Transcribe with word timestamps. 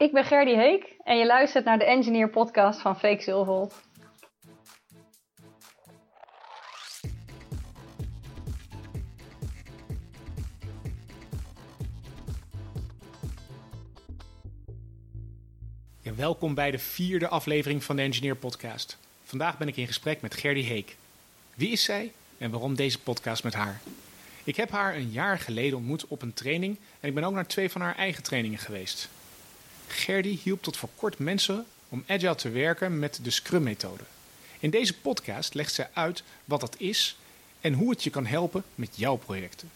Ik 0.00 0.12
ben 0.12 0.24
Gerdy 0.24 0.54
Heek 0.54 0.96
en 1.04 1.18
je 1.18 1.26
luistert 1.26 1.64
naar 1.64 1.78
de 1.78 1.84
Engineer 1.84 2.28
Podcast 2.28 2.80
van 2.80 2.98
Fake 2.98 3.22
Zilvold. 3.22 3.74
Ja, 16.00 16.14
welkom 16.14 16.54
bij 16.54 16.70
de 16.70 16.78
vierde 16.78 17.28
aflevering 17.28 17.84
van 17.84 17.96
de 17.96 18.02
Engineer 18.02 18.36
Podcast. 18.36 18.98
Vandaag 19.24 19.58
ben 19.58 19.68
ik 19.68 19.76
in 19.76 19.86
gesprek 19.86 20.20
met 20.20 20.34
Gerdy 20.34 20.62
Heek. 20.62 20.96
Wie 21.54 21.70
is 21.70 21.84
zij 21.84 22.12
en 22.38 22.50
waarom 22.50 22.74
deze 22.74 23.00
podcast 23.00 23.44
met 23.44 23.54
haar? 23.54 23.80
Ik 24.44 24.56
heb 24.56 24.70
haar 24.70 24.94
een 24.94 25.10
jaar 25.10 25.38
geleden 25.38 25.78
ontmoet 25.78 26.06
op 26.06 26.22
een 26.22 26.34
training 26.34 26.78
en 27.00 27.08
ik 27.08 27.14
ben 27.14 27.24
ook 27.24 27.34
naar 27.34 27.46
twee 27.46 27.70
van 27.70 27.80
haar 27.80 27.96
eigen 27.96 28.22
trainingen 28.22 28.58
geweest. 28.58 29.08
Gerdy 29.90 30.38
hielp 30.42 30.62
tot 30.62 30.76
voor 30.76 30.88
kort 30.96 31.18
mensen 31.18 31.66
om 31.88 32.04
agile 32.06 32.34
te 32.34 32.48
werken 32.50 32.98
met 32.98 33.18
de 33.22 33.30
Scrum-methode. 33.30 34.02
In 34.58 34.70
deze 34.70 34.98
podcast 34.98 35.54
legt 35.54 35.72
zij 35.72 35.88
uit 35.92 36.22
wat 36.44 36.60
dat 36.60 36.74
is 36.78 37.16
en 37.60 37.72
hoe 37.72 37.90
het 37.90 38.02
je 38.04 38.10
kan 38.10 38.26
helpen 38.26 38.64
met 38.74 38.96
jouw 38.96 39.16
projecten. 39.16 39.70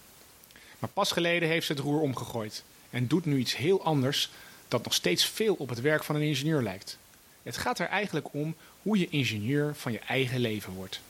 Maar 0.79 0.91
pas 0.91 1.13
geleden 1.13 1.49
heeft 1.49 1.67
ze 1.67 1.73
het 1.73 1.83
roer 1.83 2.01
omgegooid 2.01 2.65
en 2.91 3.07
doet 3.07 3.25
nu 3.25 3.39
iets 3.39 3.57
heel 3.57 3.85
anders 3.85 4.31
dat 4.69 4.85
nog 4.85 4.95
steeds 4.95 5.25
veel 5.27 5.55
op 5.55 5.69
het 5.69 5.81
werk 5.81 6.05
van 6.05 6.15
een 6.15 6.23
ingenieur 6.23 6.63
lijkt. 6.63 6.99
Het 7.43 7.57
gaat 7.57 7.79
er 7.79 7.89
eigenlijk 7.89 8.27
om 8.33 8.55
hoe 8.83 8.99
je 8.99 9.09
ingenieur 9.09 9.75
van 9.75 9.93
je 9.93 9.99
eigen 9.99 10.41
leven 10.41 10.73
wordt. 10.73 11.01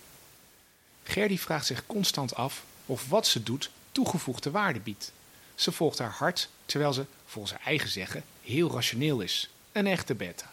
Gerdy 1.02 1.38
vraagt 1.38 1.66
zich 1.66 1.86
constant 1.86 2.34
af 2.34 2.64
of 2.86 3.08
wat 3.08 3.26
ze 3.26 3.42
doet 3.42 3.70
toegevoegde 3.92 4.50
waarde 4.50 4.80
biedt. 4.80 5.12
Ze 5.54 5.72
volgt 5.72 5.98
haar 5.98 6.14
hart, 6.18 6.48
terwijl 6.66 6.92
ze, 6.92 7.04
volgens 7.26 7.52
haar 7.52 7.66
eigen 7.66 7.88
zeggen, 7.88 8.24
heel 8.44 8.70
rationeel 8.70 9.20
is. 9.20 9.50
Een 9.72 9.86
echte 9.86 10.14
beta. 10.14 10.52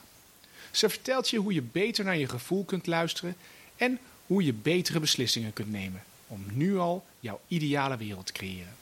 Ze 0.72 0.90
vertelt 0.90 1.30
je 1.30 1.38
hoe 1.38 1.54
je 1.54 1.62
beter 1.62 2.06
naar 2.06 2.18
je 2.18 2.28
gevoel 2.28 2.64
kunt 2.64 2.88
luisteren 2.88 3.36
en 3.76 4.00
hoe 4.26 4.44
je 4.44 4.54
betere 4.54 5.00
beslissingen 5.00 5.54
kunt 5.54 5.72
nemen 5.72 6.04
om 6.28 6.46
nu 6.52 6.78
al 6.78 7.06
jouw 7.20 7.40
ideale 7.48 7.98
wereld 7.98 8.26
te 8.26 8.34
creëren. 8.34 8.76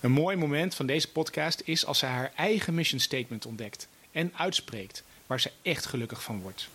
Een 0.00 0.12
mooi 0.12 0.36
moment 0.36 0.74
van 0.74 0.86
deze 0.86 1.08
podcast 1.08 1.62
is 1.64 1.86
als 1.86 1.98
zij 1.98 2.08
haar 2.08 2.32
eigen 2.36 2.74
mission 2.74 3.00
statement 3.00 3.46
ontdekt 3.46 3.88
en 4.12 4.32
uitspreekt 4.36 5.02
waar 5.26 5.40
ze 5.40 5.50
echt 5.62 5.86
gelukkig 5.86 6.22
van 6.22 6.40
wordt. 6.40 6.68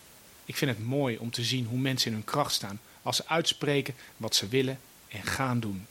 Ik 0.45 0.55
vind 0.55 0.71
het 0.71 0.85
mooi 0.85 1.17
om 1.17 1.31
te 1.31 1.43
zien 1.43 1.65
hoe 1.65 1.79
mensen 1.79 2.07
in 2.07 2.13
hun 2.13 2.25
kracht 2.25 2.53
staan 2.53 2.79
als 3.02 3.15
ze 3.15 3.27
uitspreken 3.27 3.95
wat 4.17 4.35
ze 4.35 4.47
willen 4.47 4.79
en 5.07 5.23
gaan 5.23 5.59
doen. 5.59 5.85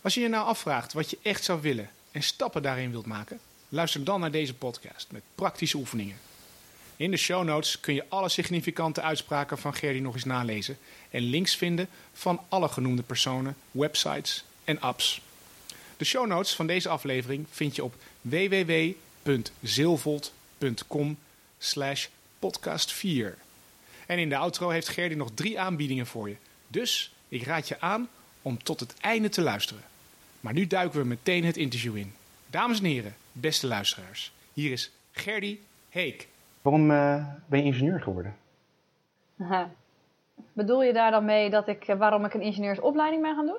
Als 0.00 0.14
je 0.14 0.20
je 0.20 0.28
nou 0.28 0.46
afvraagt 0.46 0.92
wat 0.92 1.10
je 1.10 1.18
echt 1.22 1.44
zou 1.44 1.60
willen 1.60 1.90
en 2.10 2.22
stappen 2.22 2.62
daarin 2.62 2.90
wilt 2.90 3.06
maken, 3.06 3.40
luister 3.68 4.04
dan 4.04 4.20
naar 4.20 4.30
deze 4.30 4.54
podcast 4.54 5.06
met 5.10 5.22
praktische 5.34 5.76
oefeningen. 5.76 6.16
In 6.96 7.10
de 7.10 7.16
show 7.16 7.44
notes 7.44 7.80
kun 7.80 7.94
je 7.94 8.04
alle 8.08 8.28
significante 8.28 9.00
uitspraken 9.00 9.58
van 9.58 9.74
Gerdy 9.74 9.98
nog 9.98 10.14
eens 10.14 10.24
nalezen 10.24 10.78
en 11.10 11.22
links 11.22 11.56
vinden 11.56 11.88
van 12.12 12.40
alle 12.48 12.68
genoemde 12.68 13.02
personen, 13.02 13.56
websites 13.70 14.44
en 14.64 14.80
apps. 14.80 15.20
De 15.96 16.04
show 16.04 16.26
notes 16.26 16.54
van 16.54 16.66
deze 16.66 16.88
aflevering 16.88 17.46
vind 17.50 17.76
je 17.76 17.84
op 17.84 17.94
www.zilvold.com 18.20 21.18
slash 21.58 22.06
podcast 22.38 22.92
4. 22.92 23.38
En 24.06 24.18
in 24.18 24.28
de 24.28 24.36
outro 24.36 24.68
heeft 24.68 24.88
Gerdy 24.88 25.14
nog 25.14 25.30
drie 25.34 25.60
aanbiedingen 25.60 26.06
voor 26.06 26.28
je. 26.28 26.36
Dus 26.68 27.12
ik 27.28 27.42
raad 27.42 27.68
je 27.68 27.80
aan 27.80 28.08
om 28.42 28.62
tot 28.62 28.80
het 28.80 28.94
einde 29.00 29.28
te 29.28 29.40
luisteren. 29.40 29.82
Maar 30.40 30.52
nu 30.52 30.66
duiken 30.66 31.00
we 31.00 31.06
meteen 31.06 31.44
het 31.44 31.56
interview 31.56 31.96
in. 31.96 32.12
Dames 32.46 32.78
en 32.78 32.84
heren, 32.84 33.16
beste 33.40 33.66
luisteraars, 33.66 34.32
hier 34.52 34.72
is 34.72 34.92
Gerdy 35.10 35.58
Heek. 35.88 36.28
Waarom 36.62 36.90
uh, 36.90 37.26
ben 37.46 37.58
je 37.58 37.64
ingenieur 37.64 38.00
geworden? 38.00 38.36
Aha. 39.40 39.70
Bedoel 40.52 40.82
je 40.82 40.92
daar 40.92 41.10
dan 41.10 41.24
mee 41.24 41.50
dat 41.50 41.68
ik, 41.68 41.88
uh, 41.88 41.96
waarom 41.96 42.24
ik 42.24 42.34
een 42.34 42.40
ingenieursopleiding 42.40 43.22
ben 43.22 43.34
gaan 43.34 43.46
doen? 43.46 43.58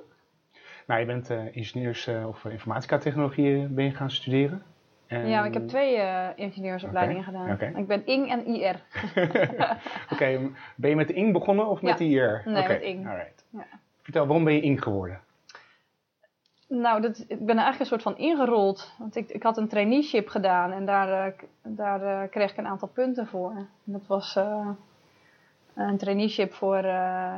Nou, 0.87 0.99
je 0.99 1.05
bent 1.05 1.31
uh, 1.31 1.55
ingenieurs- 1.55 2.07
of 2.07 2.45
informatica-technologie 2.45 3.67
ben 3.67 3.85
je 3.85 3.91
gaan 3.91 4.11
studeren. 4.11 4.63
En... 5.07 5.27
Ja, 5.27 5.45
ik 5.45 5.53
heb 5.53 5.67
twee 5.67 5.99
ingenieursopleidingen 6.35 7.27
okay. 7.27 7.33
gedaan. 7.33 7.53
Okay. 7.53 7.81
Ik 7.81 7.87
ben 7.87 8.05
ING 8.05 8.29
en 8.29 8.45
IR. 8.45 8.75
Oké, 9.23 9.79
okay, 10.11 10.51
ben 10.75 10.89
je 10.89 10.95
met 10.95 11.07
de 11.07 11.13
ING 11.13 11.33
begonnen 11.33 11.67
of 11.67 11.81
met 11.81 11.99
ja. 11.99 12.05
de 12.05 12.11
IR? 12.11 12.41
Nee, 12.45 12.67
met 12.67 12.81
ING. 12.81 13.03
Ja. 13.49 13.65
Vertel, 14.01 14.25
waarom 14.25 14.43
ben 14.43 14.53
je 14.53 14.61
ING 14.61 14.83
geworden? 14.83 15.21
Nou, 16.69 17.01
dat, 17.01 17.17
ik 17.17 17.45
ben 17.45 17.57
er 17.57 17.63
eigenlijk 17.63 17.79
een 17.79 17.85
soort 17.85 18.01
van 18.01 18.17
ingerold. 18.17 18.93
Want 18.97 19.15
ik, 19.15 19.29
ik 19.29 19.43
had 19.43 19.57
een 19.57 19.67
traineeship 19.67 20.27
gedaan 20.27 20.71
en 20.71 20.85
daar, 20.85 21.27
uh, 21.27 21.33
daar 21.63 22.01
uh, 22.01 22.29
kreeg 22.29 22.51
ik 22.51 22.57
een 22.57 22.67
aantal 22.67 22.87
punten 22.87 23.27
voor. 23.27 23.51
En 23.51 23.67
dat 23.83 24.07
was 24.07 24.35
uh, 24.35 24.69
een 25.75 25.97
traineeship 25.97 26.53
voor 26.53 26.79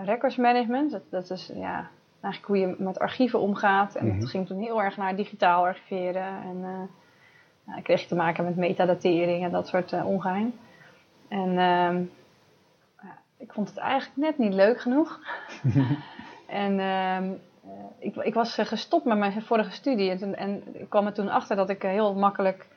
records 0.03 0.35
management. 0.35 0.91
Dat, 0.91 1.01
dat, 1.09 1.29
is 1.29 1.51
ja, 1.53 1.89
eigenlijk 2.21 2.45
hoe 2.45 2.57
je 2.57 2.75
met 2.77 2.99
archieven 2.99 3.39
omgaat. 3.39 3.95
En 3.95 4.05
mm 4.05 4.11
-hmm. 4.11 4.19
dat 4.19 4.29
ging 4.29 4.47
toen 4.47 4.59
heel 4.61 4.81
erg 4.81 4.97
naar 4.97 5.15
digitaal 5.15 5.63
archiveren. 5.63 6.41
En 6.43 6.89
nou, 7.63 7.81
kreeg 7.81 8.01
je 8.01 8.07
te 8.07 8.15
maken 8.15 8.43
met 8.43 8.55
metadatering 8.55 9.43
en 9.43 9.51
dat 9.51 9.67
soort 9.67 10.03
ongeheim. 10.03 10.53
En 11.27 11.57
ehm, 11.57 12.03
ik 13.37 13.53
vond 13.53 13.69
het 13.69 13.77
eigenlijk 13.77 14.17
net 14.17 14.37
niet 14.37 14.53
leuk 14.53 14.81
genoeg. 14.81 15.19
en 16.47 16.79
ehm, 16.79 17.33
ik, 17.97 18.15
ik, 18.15 18.33
was 18.33 18.55
gestopt 18.55 19.05
met 19.05 19.17
mijn 19.17 19.41
vorige 19.41 19.71
studie 19.71 20.09
en, 20.09 20.17
toen, 20.17 20.35
en 20.35 20.63
ik 20.73 20.89
kwam 20.89 21.05
er 21.05 21.13
toen 21.13 21.29
achter 21.29 21.55
dat 21.55 21.69
ik 21.69 21.81
heel 21.81 22.15
makkelijk 22.15 22.67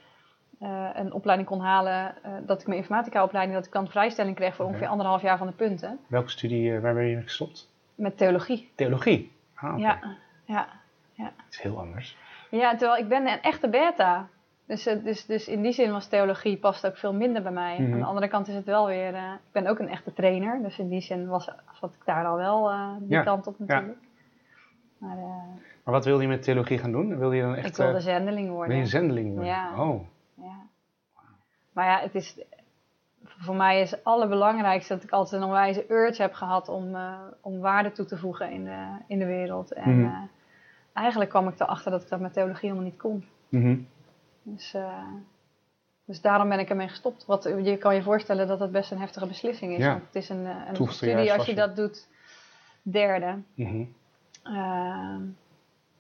uh, 0.61 0.89
een 0.95 1.13
opleiding 1.13 1.49
kon 1.49 1.61
halen, 1.61 2.15
uh, 2.27 2.33
dat 2.47 2.61
ik 2.61 2.67
mijn 2.67 2.79
informatica-opleiding, 2.79 3.57
dat 3.57 3.67
ik 3.67 3.73
dan 3.73 3.89
vrijstelling 3.89 4.37
kreeg 4.37 4.55
voor 4.55 4.67
ongeveer 4.67 4.87
anderhalf 4.87 5.23
jaar 5.23 5.39
van 5.39 5.47
de 5.47 5.53
punten. 5.53 5.99
Welke 6.07 6.31
studie, 6.31 6.81
waar 6.81 6.95
ben 6.95 7.07
je 7.07 7.23
gestopt? 7.23 7.71
Met 7.95 8.17
theologie. 8.17 8.71
Theologie? 8.75 9.33
Ah, 9.55 9.65
okay. 9.65 9.81
Ja, 9.81 9.99
ja, 10.45 10.69
ja. 11.13 11.25
Dat 11.25 11.47
is 11.51 11.61
heel 11.61 11.79
anders. 11.79 12.17
Ja, 12.51 12.77
terwijl 12.77 13.03
ik 13.03 13.09
ben 13.09 13.27
een 13.27 13.41
echte 13.41 13.69
beta. 13.69 14.29
Dus, 14.67 14.83
dus, 14.83 15.27
dus 15.27 15.49
in 15.49 15.63
die 15.63 15.73
zin 15.73 15.93
was 15.93 16.07
theologie 16.07 16.57
past 16.57 16.87
ook 16.87 16.97
veel 16.97 17.15
minder 17.15 17.43
bij 17.43 17.53
mij. 17.53 17.79
Mm 17.79 17.85
-hmm. 17.85 17.93
Aan 17.93 18.01
de 18.01 18.05
andere 18.05 18.29
kant 18.29 18.49
is 18.49 18.55
het 18.55 18.65
wel 18.65 18.87
weer, 18.87 19.15
ik 19.15 19.53
ben 19.53 19.67
ook 19.67 19.79
een 19.79 19.89
echte 19.89 20.13
trainer, 20.13 20.63
dus 20.63 20.79
in 20.79 20.89
die 20.89 21.01
zin 21.01 21.27
was, 21.27 21.45
zat 21.81 21.95
ik 21.95 22.05
daar 22.05 22.27
al 22.27 22.37
wel 22.37 22.71
die 22.99 23.09
ja. 23.09 23.23
kant 23.23 23.47
op 23.47 23.59
natuurlijk. 23.59 23.97
Ja. 24.01 24.09
Maar, 25.05 25.17
uh, 25.17 25.25
maar, 25.85 25.95
wat 25.95 26.05
wilde 26.05 26.23
je 26.23 26.29
met 26.29 26.43
theologie 26.43 26.79
gaan 26.79 26.93
doen? 26.93 27.19
Wilde 27.19 27.37
je 27.37 27.43
dan 27.43 27.55
echt, 27.55 27.67
ik 27.67 27.77
wilde 27.77 28.01
zendeling 28.01 28.51
worden. 28.51 28.69
Wil 28.69 28.85
je 28.85 28.91
zendeling 28.91 29.29
worden? 29.29 29.47
Ja. 29.47 29.83
Oh. 29.83 30.07
ja. 30.35 30.67
Maar 31.73 31.87
ja, 31.87 32.01
het 32.01 32.15
is, 32.15 32.45
voor 33.25 33.57
mij 33.57 33.81
is 33.81 33.91
het 33.91 34.05
allerbelangrijkste 34.05 34.95
dat 34.95 35.03
ik 35.03 35.11
altijd 35.11 35.43
een 35.43 35.49
onwijze 35.49 35.85
urge 35.89 36.23
heb 36.23 36.33
gehad 36.33 36.69
om, 36.69 36.95
uh, 36.95 37.19
om 37.41 37.61
waarde 37.61 37.93
toe 37.93 38.05
te 38.05 38.19
voegen 38.19 38.51
in 38.51 38.65
de, 38.65 38.87
in 39.07 39.19
de 39.19 39.27
wereld. 39.27 39.73
En 39.73 39.91
mm 39.91 40.05
-hmm. 40.05 40.29
eigenlijk 40.93 41.31
kwam 41.31 41.49
ik 41.49 41.61
erachter 41.61 41.91
dat 41.91 42.03
ik 42.03 42.09
dat 42.09 42.21
met 42.21 42.33
theologie 42.33 42.69
helemaal 42.69 42.91
niet 42.91 43.01
kon. 43.01 43.25
Mm 43.49 43.63
-hmm. 43.63 43.89
Dus, 44.43 44.77
dus 46.05 46.21
daarom 46.21 46.49
ben 46.49 46.59
ik 46.59 46.71
ermee 46.71 46.89
gestopt. 46.89 47.27
Wat, 47.27 47.45
je 47.63 47.77
kan 47.77 47.95
je 47.95 48.03
voorstellen 48.03 48.47
dat 48.47 48.59
dat 48.59 48.73
best 48.73 48.91
een 48.91 49.01
heftige 49.01 49.27
beslissing 49.27 49.73
is. 49.73 49.79
Ja. 49.79 49.91
Want 49.91 50.05
het 50.07 50.15
is 50.15 50.29
een, 50.29 50.47
een 50.47 50.89
studie 50.89 51.33
als 51.33 51.47
je 51.47 51.55
dat 51.55 51.77
doet, 51.77 52.09
derde. 52.83 53.43
Mm 53.55 53.67
-hmm. 53.67 53.95
Uh, 54.45 55.17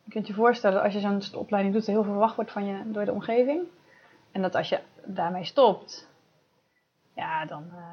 je 0.02 0.10
kunt 0.10 0.26
je 0.26 0.34
voorstellen 0.34 0.76
dat 0.76 0.84
als 0.84 0.94
je 0.94 1.00
zo'n 1.00 1.40
opleiding 1.40 1.74
doet, 1.74 1.86
er 1.86 1.92
heel 1.92 2.02
veel 2.02 2.12
verwacht 2.12 2.36
wordt 2.36 2.52
van 2.52 2.64
je 2.64 2.82
door 2.90 3.04
de 3.04 3.12
omgeving. 3.12 3.62
En 4.32 4.42
dat 4.42 4.54
als 4.54 4.68
je 4.68 4.80
daarmee 5.04 5.44
stopt, 5.44 6.08
ja, 7.14 7.44
dan, 7.44 7.64
uh, 7.72 7.84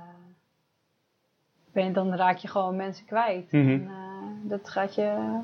ben 1.71 1.85
je, 1.85 1.91
dan 1.91 2.15
raak 2.15 2.37
je 2.37 2.47
gewoon 2.47 2.75
mensen 2.75 3.05
kwijt. 3.05 3.51
Mm 3.51 3.61
-hmm. 3.61 3.69
en, 3.69 3.93
uh, 4.43 4.49
dat 4.49 4.69
gaat 4.69 4.95
je, 4.95 5.39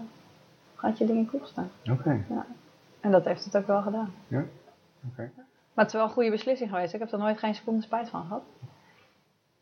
gaat 0.76 0.98
je 0.98 1.06
dingen 1.06 1.30
kosten. 1.30 1.72
Oké. 1.82 1.92
Okay. 1.92 2.26
Ja. 2.30 2.46
En 3.00 3.12
dat 3.12 3.26
heeft 3.26 3.46
het 3.46 3.58
ook 3.58 3.68
wel 3.68 3.82
gedaan. 3.82 4.14
Ja, 4.28 4.40
oké. 4.40 4.50
Okay. 5.12 5.32
Maar 5.74 5.86
het 5.86 5.88
is 5.88 5.94
wel 5.94 6.04
een 6.04 6.14
goede 6.16 6.32
beslissing 6.32 6.70
geweest. 6.70 6.94
Ik 6.94 7.00
heb 7.00 7.12
er 7.12 7.20
nooit 7.20 7.40
geen 7.40 7.56
seconde 7.56 7.82
spijt 7.82 8.10
van 8.10 8.22
gehad. 8.22 8.44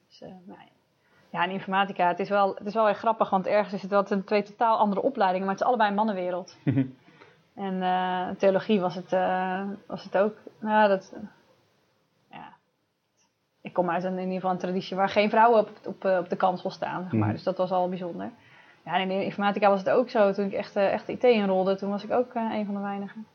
Dus, 0.07 0.19
nou 0.19 0.59
ja. 0.59 0.75
Ja, 1.35 1.43
en 1.43 1.49
informatica, 1.49 2.07
het 2.07 2.19
is, 2.19 2.29
wel, 2.29 2.55
het 2.55 2.67
is 2.67 2.73
wel 2.73 2.85
weer 2.85 2.95
grappig, 2.95 3.29
want 3.29 3.47
ergens 3.47 3.73
is 3.73 3.81
het 3.81 3.91
wel 3.91 4.05
een 4.09 4.23
twee 4.23 4.43
totaal 4.43 4.77
andere 4.77 5.01
opleidingen, 5.01 5.45
maar 5.45 5.55
het 5.55 5.63
is 5.63 5.67
allebei 5.67 5.89
een 5.89 5.95
mannenwereld. 5.95 6.57
en 7.67 7.73
uh, 7.73 8.29
theologie 8.37 8.79
was 8.79 8.95
het, 8.95 9.13
uh, 9.13 9.61
was 9.87 10.03
het 10.03 10.17
ook. 10.17 10.37
Nou, 10.59 10.87
dat, 10.87 11.13
uh, 11.15 11.23
ja. 12.31 12.53
Ik 13.61 13.73
kom 13.73 13.89
uit 13.89 14.03
een, 14.03 14.13
in 14.13 14.19
ieder 14.19 14.33
geval 14.33 14.51
een 14.51 14.57
traditie 14.57 14.95
waar 14.95 15.09
geen 15.09 15.29
vrouwen 15.29 15.59
op, 15.59 15.69
op, 15.85 16.05
op 16.05 16.29
de 16.29 16.35
kansel 16.35 16.69
staan, 16.69 17.03
zeg 17.03 17.11
maar. 17.11 17.27
Mm. 17.27 17.33
dus 17.33 17.43
dat 17.43 17.57
was 17.57 17.71
al 17.71 17.89
bijzonder. 17.89 18.29
Ja, 18.85 18.93
en 18.93 19.11
in 19.11 19.23
informatica 19.23 19.69
was 19.69 19.79
het 19.79 19.89
ook 19.89 20.09
zo. 20.09 20.31
Toen 20.31 20.45
ik 20.45 20.53
echt, 20.53 20.75
echt 20.75 21.07
IT 21.07 21.23
inrolde, 21.23 21.75
toen 21.75 21.89
was 21.89 22.03
ik 22.03 22.11
ook 22.11 22.33
een 22.33 22.65
van 22.65 22.75
de 22.75 22.81
weinigen. 22.81 23.25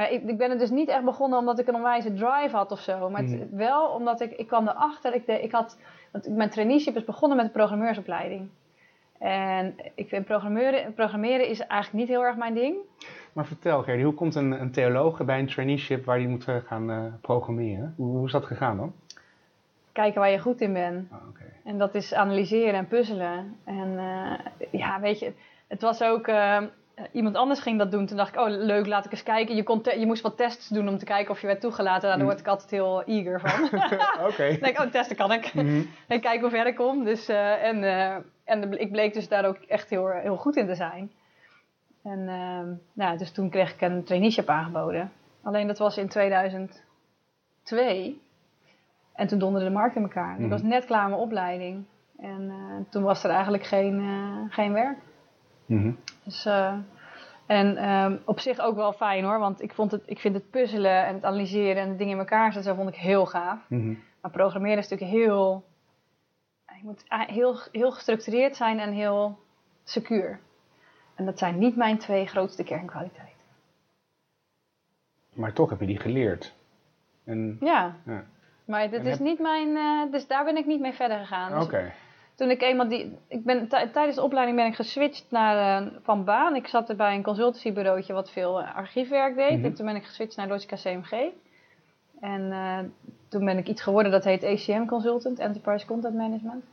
Maar 0.00 0.12
ik, 0.12 0.22
ik, 0.22 0.38
ben 0.38 0.50
er 0.50 0.58
dus 0.58 0.70
niet 0.70 0.88
echt 0.88 1.04
begonnen 1.04 1.38
omdat 1.38 1.58
ik 1.58 1.68
een 1.68 1.74
onwijze 1.74 2.12
drive 2.14 2.56
had 2.56 2.72
of 2.72 2.80
zo. 2.80 3.10
Maar 3.10 3.22
het, 3.22 3.30
Mm. 3.30 3.58
wel 3.58 3.88
omdat 3.88 4.20
ik, 4.20 4.32
ik 4.32 4.46
kwam 4.46 4.68
erachter, 4.68 5.14
ik, 5.14 5.26
de, 5.26 5.42
ik 5.42 5.52
had, 5.52 5.78
want 6.12 6.28
mijn 6.28 6.50
traineeship 6.50 6.96
is 6.96 7.04
begonnen 7.04 7.36
met 7.36 7.46
een 7.46 7.52
programmeursopleiding. 7.52 8.48
En 9.18 9.74
ik 9.94 10.08
vind 10.08 10.24
programmeren, 10.24 10.94
programmeren 10.94 11.48
is 11.48 11.60
eigenlijk 11.60 11.92
niet 11.92 12.08
heel 12.08 12.24
erg 12.24 12.36
mijn 12.36 12.54
ding. 12.54 12.76
Maar 13.32 13.46
vertel 13.46 13.82
Gerdy, 13.82 14.02
hoe 14.02 14.14
komt 14.14 14.34
een, 14.34 14.60
een 14.60 14.70
theoloog 14.70 15.24
bij 15.24 15.38
een 15.38 15.46
traineeship 15.46 16.04
waar 16.04 16.18
die 16.18 16.28
moet 16.28 16.48
eh, 16.48 16.56
gaan 16.66 16.90
eh, 16.90 17.04
programmeren? 17.20 17.94
Hoe, 17.96 18.16
hoe 18.16 18.26
is 18.26 18.32
dat 18.32 18.44
gegaan 18.44 18.76
dan? 18.76 18.92
Kijken 19.92 20.20
waar 20.20 20.30
je 20.30 20.38
goed 20.38 20.60
in 20.60 20.72
bent. 20.72 21.10
Oh. 21.12 21.18
En 21.64 21.78
dat 21.78 21.94
is 21.94 22.14
analyseren 22.14 22.74
en 22.74 22.88
puzzelen. 22.88 23.56
En 23.64 23.98
eh, 23.98 24.70
ja, 24.80 25.00
weet 25.00 25.18
je, 25.18 25.32
het 25.66 25.80
was 25.82 26.02
ook. 26.02 26.26
Iemand 27.12 27.36
anders 27.36 27.60
ging 27.60 27.78
dat 27.78 27.90
doen. 27.90 28.06
Toen 28.06 28.16
dacht 28.16 28.34
ik, 28.34 28.40
oh 28.40 28.48
leuk, 28.48 28.86
laat 28.86 29.04
ik 29.04 29.10
eens 29.12 29.22
kijken. 29.22 29.56
Je, 29.56 29.62
kon 29.62 29.80
je 29.98 30.06
moest 30.06 30.22
wat 30.22 30.36
tests 30.36 30.68
doen 30.68 30.88
om 30.88 30.98
te 30.98 31.04
kijken 31.04 31.30
of 31.30 31.40
je 31.40 31.46
werd 31.46 31.60
toegelaten. 31.60 32.08
Nou, 32.08 32.12
Daar 32.12 32.20
Mm. 32.26 32.32
word 32.32 32.40
ik 32.40 32.46
altijd 32.48 32.70
heel 32.70 33.02
eager 33.04 33.40
van. 33.40 33.80
Oké. 34.28 34.44
ik 34.44 34.62
denk, 34.64 34.80
oh, 34.80 34.86
testen 34.90 35.16
kan 35.16 35.32
ik. 35.32 35.54
Mhm. 35.54 35.82
en 36.08 36.20
kijken 36.20 36.40
hoe 36.40 36.50
ver 36.50 36.66
ik 36.66 36.76
kom. 36.76 37.04
Dus, 37.04 37.28
eh, 37.28 37.62
en 37.64 37.84
eh, 37.84 38.16
en 38.44 38.80
ik 38.80 38.90
bleek 38.90 39.14
dus 39.14 39.28
daar 39.28 39.44
ook 39.44 39.56
echt 39.56 39.90
heel, 39.90 40.08
heel 40.08 40.36
goed 40.36 40.56
in 40.56 40.66
te 40.66 40.74
zijn. 40.74 41.10
En 42.04 42.28
ehm, 42.28 42.68
nou, 42.92 43.18
dus 43.18 43.32
toen 43.32 43.50
kreeg 43.50 43.72
ik 43.74 43.80
een 43.80 44.04
traineeship 44.04 44.48
aangeboden. 44.48 45.12
Alleen 45.42 45.66
dat 45.66 45.78
was 45.78 45.96
in 45.98 46.08
2002. 46.08 48.20
En 49.14 49.26
toen 49.26 49.38
donderde 49.38 49.66
de 49.66 49.72
markt 49.72 49.96
in 49.96 50.02
elkaar. 50.02 50.34
Mhm. 50.34 50.44
Ik 50.44 50.50
was 50.50 50.62
net 50.62 50.84
klaar 50.84 51.00
met 51.02 51.10
mijn 51.10 51.22
opleiding. 51.22 51.84
En 52.18 52.50
eh, 52.50 52.90
toen 52.90 53.02
was 53.02 53.24
er 53.24 53.30
eigenlijk 53.30 53.64
geen, 53.64 54.00
eh, 54.00 54.54
geen 54.54 54.72
werk. 54.72 54.98
Mhm. 55.66 55.90
Dus, 56.24 56.44
eh, 56.44 56.74
en 57.46 57.76
ehm, 57.76 58.16
op 58.24 58.40
zich 58.40 58.58
ook 58.60 58.76
wel 58.76 58.92
fijn 58.92 59.24
hoor. 59.24 59.38
Want 59.38 59.62
ik, 59.62 59.72
vond 59.74 59.90
het, 59.90 60.02
ik 60.06 60.18
vind 60.18 60.34
het 60.34 60.50
puzzelen 60.50 61.04
en 61.06 61.14
het 61.14 61.24
analyseren 61.24 61.82
en 61.82 61.90
de 61.90 61.96
dingen 61.96 62.12
in 62.12 62.18
elkaar 62.18 62.52
zetten, 62.52 62.70
zo 62.72 62.76
vond 62.82 62.88
ik 62.94 63.00
heel 63.00 63.26
gaaf. 63.26 63.58
Mhm. 63.68 63.94
Maar 64.20 64.30
programmeren 64.30 64.78
is 64.78 64.88
natuurlijk 64.88 65.18
heel. 65.18 65.64
Je 66.66 66.86
moet 66.86 67.04
a- 67.12 67.26
heel, 67.32 67.58
heel 67.72 67.90
gestructureerd 67.92 68.56
zijn 68.56 68.78
en 68.78 68.92
heel 68.92 69.38
secuur. 69.84 70.40
En 71.14 71.24
dat 71.24 71.38
zijn 71.38 71.58
niet 71.58 71.76
mijn 71.76 71.98
twee 71.98 72.26
grootste 72.26 72.64
kernkwaliteiten. 72.64 73.28
Maar 75.32 75.52
toch 75.52 75.70
heb 75.70 75.80
je 75.80 75.86
die 75.86 75.98
geleerd. 75.98 76.54
En, 77.24 77.56
Ja, 77.60 77.96
ja. 78.06 78.24
maar 78.64 78.90
dit 78.90 79.00
En 79.00 79.06
is 79.06 79.18
niet 79.18 79.38
mijn. 79.38 79.76
eh, 79.76 80.12
dus 80.12 80.26
daar 80.26 80.44
ben 80.44 80.56
ik 80.56 80.66
niet 80.66 80.80
mee 80.80 80.92
verder 80.92 81.18
gegaan. 81.18 81.52
Dus 81.54 81.64
Oké. 81.64 81.92
Toen 82.40 82.50
ik 82.50 82.62
eenmaal 82.62 82.88
die. 82.88 83.18
Ik 83.28 83.44
ben, 83.44 83.68
tij- 83.68 83.88
tijdens 83.88 84.16
de 84.16 84.22
opleiding 84.22 84.56
ben 84.58 84.66
ik 84.66 84.74
geswitcht 84.74 85.26
naar, 85.30 85.82
eh, 85.82 85.86
van 86.02 86.24
baan. 86.24 86.54
Ik 86.54 86.66
zat 86.66 86.88
er 86.88 86.96
bij 86.96 87.14
een 87.14 87.22
consultancybureautje 87.22 88.12
wat 88.12 88.30
veel 88.30 88.60
eh, 88.62 88.76
archiefwerk 88.76 89.36
deed. 89.36 89.56
Mhm. 89.56 89.64
En 89.64 89.74
toen 89.74 89.86
ben 89.86 89.96
ik 89.96 90.04
geswitcht 90.04 90.36
naar 90.36 90.48
Logica 90.48 90.76
CMG. 90.76 91.12
En 92.20 92.52
eh, 92.52 92.78
toen 93.28 93.44
ben 93.44 93.58
ik 93.58 93.68
iets 93.68 93.82
geworden 93.82 94.12
dat 94.12 94.24
heet 94.24 94.44
ACM 94.44 94.86
Consultant, 94.86 95.38
Enterprise 95.38 95.86
Content 95.86 96.14
Management. 96.14 96.64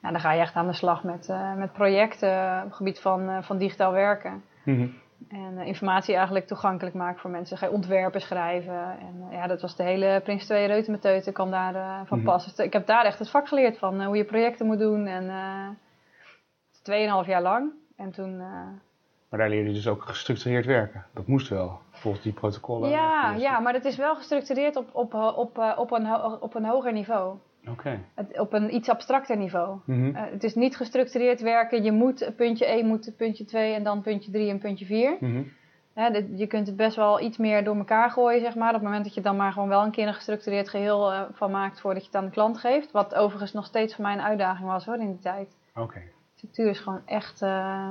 Nou, 0.00 0.12
dan 0.12 0.20
ga 0.20 0.32
je 0.32 0.40
echt 0.40 0.54
aan 0.54 0.66
de 0.66 0.72
slag 0.72 1.04
met, 1.04 1.28
met 1.56 1.72
projecten 1.72 2.58
op 2.58 2.64
het 2.64 2.74
gebied 2.74 3.00
van, 3.00 3.44
van 3.44 3.58
digitaal 3.58 3.92
werken. 3.92 4.42
Mhm. 4.64 4.86
En 5.28 5.58
eh, 5.58 5.66
informatie 5.66 6.14
eigenlijk 6.14 6.46
toegankelijk 6.46 6.96
maken 6.96 7.20
voor 7.20 7.30
mensen. 7.30 7.56
Ga 7.58 7.66
je 7.66 7.72
ontwerpen 7.72 8.20
schrijven. 8.20 8.98
En 8.98 9.24
eh, 9.28 9.32
ja, 9.36 9.46
dat 9.46 9.60
was 9.60 9.76
de 9.76 9.82
hele 9.82 10.20
Prins 10.24 10.44
2 10.44 10.66
Reutemeteuten 10.66 11.32
kwam 11.32 11.50
daar 11.50 11.74
eh, 11.74 12.00
van 12.06 12.18
Mhm. 12.18 12.26
pas. 12.26 12.44
Dus 12.44 12.66
ik 12.66 12.72
heb 12.72 12.86
daar 12.86 13.04
echt 13.04 13.18
het 13.18 13.30
vak 13.30 13.48
geleerd 13.48 13.78
van 13.78 14.04
hoe 14.04 14.16
je 14.16 14.24
projecten 14.24 14.66
moet 14.66 14.78
doen. 14.78 15.06
En 15.06 15.30
tweeënhalf 16.82 17.26
jaar 17.26 17.42
lang. 17.42 17.72
En 17.96 18.10
toen... 18.10 18.36
Maar 19.28 19.38
daar 19.38 19.48
leerde 19.48 19.68
je 19.68 19.74
dus 19.74 19.88
ook 19.88 20.02
gestructureerd 20.02 20.66
werken. 20.66 21.06
Dat 21.14 21.26
moest 21.26 21.48
wel, 21.48 21.80
volgens 21.90 22.22
die 22.22 22.32
protocollen. 22.32 22.90
ja, 22.90 23.34
ja, 23.34 23.58
maar 23.60 23.72
het 23.72 23.84
is 23.84 23.96
wel 23.96 24.14
gestructureerd 24.16 24.76
op, 24.76 24.88
op, 24.92 25.14
op, 25.14 25.74
op, 25.76 25.90
een, 25.90 26.14
op 26.40 26.54
een 26.54 26.64
hoger 26.64 26.92
niveau. 26.92 27.36
Het, 28.14 28.38
op 28.38 28.52
een 28.52 28.74
iets 28.74 28.88
abstracter 28.88 29.36
niveau. 29.36 29.78
Mhm. 29.84 30.14
Eh, 30.16 30.22
het 30.30 30.44
is 30.44 30.54
niet 30.54 30.76
gestructureerd 30.76 31.40
werken. 31.40 31.82
Je 31.82 31.92
moet 31.92 32.32
puntje 32.36 32.66
1, 32.66 32.86
moet 32.86 33.12
puntje 33.16 33.44
2 33.44 33.74
en 33.74 33.82
dan 33.84 34.02
puntje 34.02 34.30
3 34.30 34.50
en 34.50 34.58
puntje 34.58 34.84
4. 34.84 35.16
Mhm. 35.20 35.42
Dit- 36.12 36.38
je 36.38 36.46
kunt 36.46 36.66
het 36.66 36.76
best 36.76 36.96
wel 36.96 37.20
iets 37.20 37.36
meer 37.38 37.64
door 37.64 37.76
elkaar 37.76 38.10
gooien, 38.10 38.40
zeg 38.40 38.54
maar. 38.54 38.68
Op 38.68 38.74
het 38.74 38.82
moment 38.82 39.04
dat 39.04 39.14
je 39.14 39.20
dan 39.20 39.36
maar 39.36 39.52
gewoon 39.52 39.68
wel 39.68 39.82
een 39.84 39.90
keer 39.90 40.06
een 40.06 40.14
gestructureerd 40.14 40.68
geheel 40.68 41.12
eh, 41.12 41.22
van 41.32 41.50
maakt 41.50 41.80
voordat 41.80 42.02
je 42.02 42.06
het 42.08 42.16
aan 42.16 42.24
de 42.24 42.30
klant 42.30 42.58
geeft. 42.58 42.90
Wat 42.90 43.14
overigens 43.14 43.52
nog 43.52 43.64
steeds 43.66 43.94
voor 43.94 44.04
mij 44.04 44.12
een 44.12 44.20
uitdaging 44.22 44.68
was 44.68 44.84
hoor, 44.84 44.96
in 44.98 45.06
die 45.10 45.18
tijd. 45.18 45.56
Oké. 45.76 46.02
Structuur 46.34 46.68
is 46.68 46.78
gewoon 46.80 47.02
echt... 47.06 47.42
eh, 47.42 47.90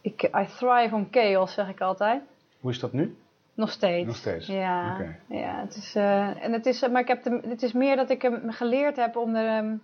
ik, 0.00 0.22
I 0.22 0.46
thrive 0.58 0.94
on 0.94 1.08
chaos, 1.10 1.54
zeg 1.54 1.68
ik 1.68 1.80
altijd. 1.80 2.22
Hoe 2.60 2.70
is 2.70 2.78
dat 2.80 2.92
nu? 2.92 3.16
Nog 3.54 3.70
steeds. 3.70 4.06
Nog 4.06 4.16
steeds? 4.16 4.46
Ja, 4.46 4.96
ja 5.28 5.60
het 5.60 5.76
is, 5.76 5.94
eh, 5.94 6.44
en 6.44 6.52
het 6.52 6.66
is, 6.66 6.88
maar 6.88 7.00
ik 7.00 7.08
heb 7.08 7.22
de, 7.22 7.40
het 7.48 7.62
is 7.62 7.72
meer 7.72 7.96
dat 7.96 8.10
ik 8.10 8.22
hem 8.22 8.50
geleerd 8.50 8.96
heb 8.96 9.16
om 9.16 9.34
er, 9.34 9.46
ehm, 9.46 9.76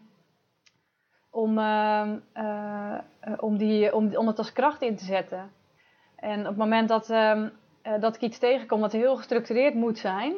om, 1.30 1.58
eh, 1.58 2.12
eh, 2.32 3.00
om, 3.36 3.56
die, 3.56 3.94
om, 3.94 4.16
om 4.16 4.26
het 4.26 4.38
als 4.38 4.52
kracht 4.52 4.82
in 4.82 4.96
te 4.96 5.04
zetten. 5.04 5.50
En 6.16 6.40
op 6.40 6.46
het 6.46 6.56
moment 6.56 6.88
dat, 6.88 7.10
ehm, 7.10 7.48
eh, 7.82 8.00
dat 8.00 8.14
ik 8.14 8.20
iets 8.20 8.38
tegenkom 8.38 8.80
dat 8.80 8.92
heel 8.92 9.16
gestructureerd 9.16 9.74
moet 9.74 9.98
zijn, 9.98 10.34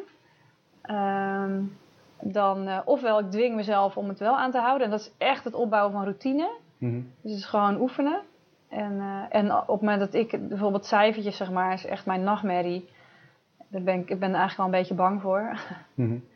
dan 2.23 2.67
eh, 2.67 2.79
ofwel 2.85 3.19
ik 3.19 3.31
dwing 3.31 3.55
mezelf 3.55 3.97
om 3.97 4.09
het 4.09 4.19
wel 4.19 4.39
aan 4.39 4.51
te 4.51 4.59
houden. 4.59 4.85
En 4.85 4.91
dat 4.91 5.01
is 5.01 5.13
echt 5.19 5.45
het 5.45 5.55
opbouwen 5.55 5.93
van 5.93 6.03
routine. 6.03 6.51
Mhm. 6.79 7.01
Dus 7.23 7.33
het 7.33 7.41
is 7.41 7.47
gewoon 7.47 7.81
oefenen. 7.81 8.21
En, 8.69 9.01
eh, 9.01 9.41
en 9.41 9.53
op 9.53 9.67
het 9.67 9.81
moment 9.81 10.01
dat 10.01 10.15
ik 10.15 10.49
bijvoorbeeld 10.49 10.87
cijfertjes, 10.87 11.37
zeg 11.37 11.51
maar, 11.51 11.73
is 11.73 11.87
echt 11.87 12.07
mijn 12.07 12.23
nachtmerrie. 12.23 12.89
Daar 13.71 13.83
ben 13.83 13.95
ik, 13.95 14.11
ik 14.11 14.19
ben 14.19 14.29
er 14.33 14.39
eigenlijk 14.39 14.57
wel 14.57 14.67
een 14.67 14.73
beetje 14.73 14.95
bang 14.95 15.21
voor. 15.21 15.59
Mhm. 15.95 16.17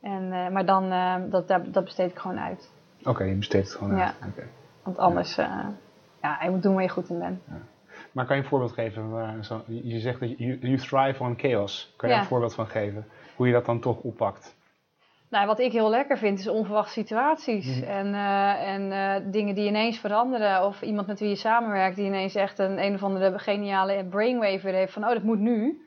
En, 0.00 0.32
eh, 0.32 0.48
maar 0.48 0.64
dan, 0.66 0.92
eh, 0.92 1.14
dat, 1.30 1.48
dat, 1.48 1.84
besteed 1.84 2.10
ik 2.10 2.18
gewoon 2.18 2.38
uit. 2.38 2.70
Oké, 3.04 3.24
je 3.24 3.34
besteedt 3.34 3.68
het 3.68 3.76
gewoon 3.76 3.96
Ja. 3.96 4.04
uit. 4.04 4.14
Oké. 4.28 4.46
Want 4.82 4.98
anders, 4.98 5.38
eh, 5.38 5.66
ja, 6.22 6.38
je 6.42 6.50
moet 6.50 6.62
doen 6.62 6.74
waar 6.74 6.82
je 6.82 6.88
goed 6.88 7.08
in 7.10 7.18
bent. 7.18 7.40
Maar 8.12 8.26
kan 8.26 8.36
je 8.36 8.42
een 8.42 8.48
voorbeeld 8.48 8.72
geven? 8.72 9.10
Waar, 9.10 9.44
zo, 9.44 9.62
je 9.66 9.98
zegt 9.98 10.20
dat 10.20 10.28
je 10.38 10.58
you 10.58 10.76
thrive 10.76 11.22
on 11.22 11.34
chaos. 11.38 11.92
Kan 11.96 12.08
je 12.08 12.14
Ja. 12.14 12.20
daar 12.20 12.22
een 12.22 12.28
voorbeeld 12.28 12.54
van 12.54 12.66
geven? 12.66 13.06
Hoe 13.36 13.46
je 13.46 13.52
dat 13.52 13.64
dan 13.66 13.80
toch 13.80 13.98
oppakt? 14.00 14.56
Nou, 15.28 15.46
wat 15.46 15.58
ik 15.58 15.72
heel 15.72 15.90
lekker 15.90 16.18
vind, 16.18 16.38
is 16.38 16.48
onverwachte 16.48 16.92
situaties. 16.92 17.80
Mhm. 17.80 17.90
En, 17.90 18.14
en 18.90 19.30
dingen 19.30 19.54
die 19.54 19.66
ineens 19.66 19.98
veranderen. 19.98 20.64
Of 20.66 20.82
iemand 20.82 21.06
met 21.06 21.20
wie 21.20 21.28
je 21.28 21.36
samenwerkt, 21.36 21.96
die 21.96 22.06
ineens 22.06 22.34
echt 22.34 22.58
een, 22.58 22.84
een 22.84 22.94
of 22.94 23.02
andere 23.02 23.38
geniale 23.38 24.04
brainwave 24.10 24.68
heeft 24.68 24.92
van, 24.92 25.04
oh, 25.04 25.10
dat 25.12 25.22
moet 25.22 25.38
nu. 25.40 25.86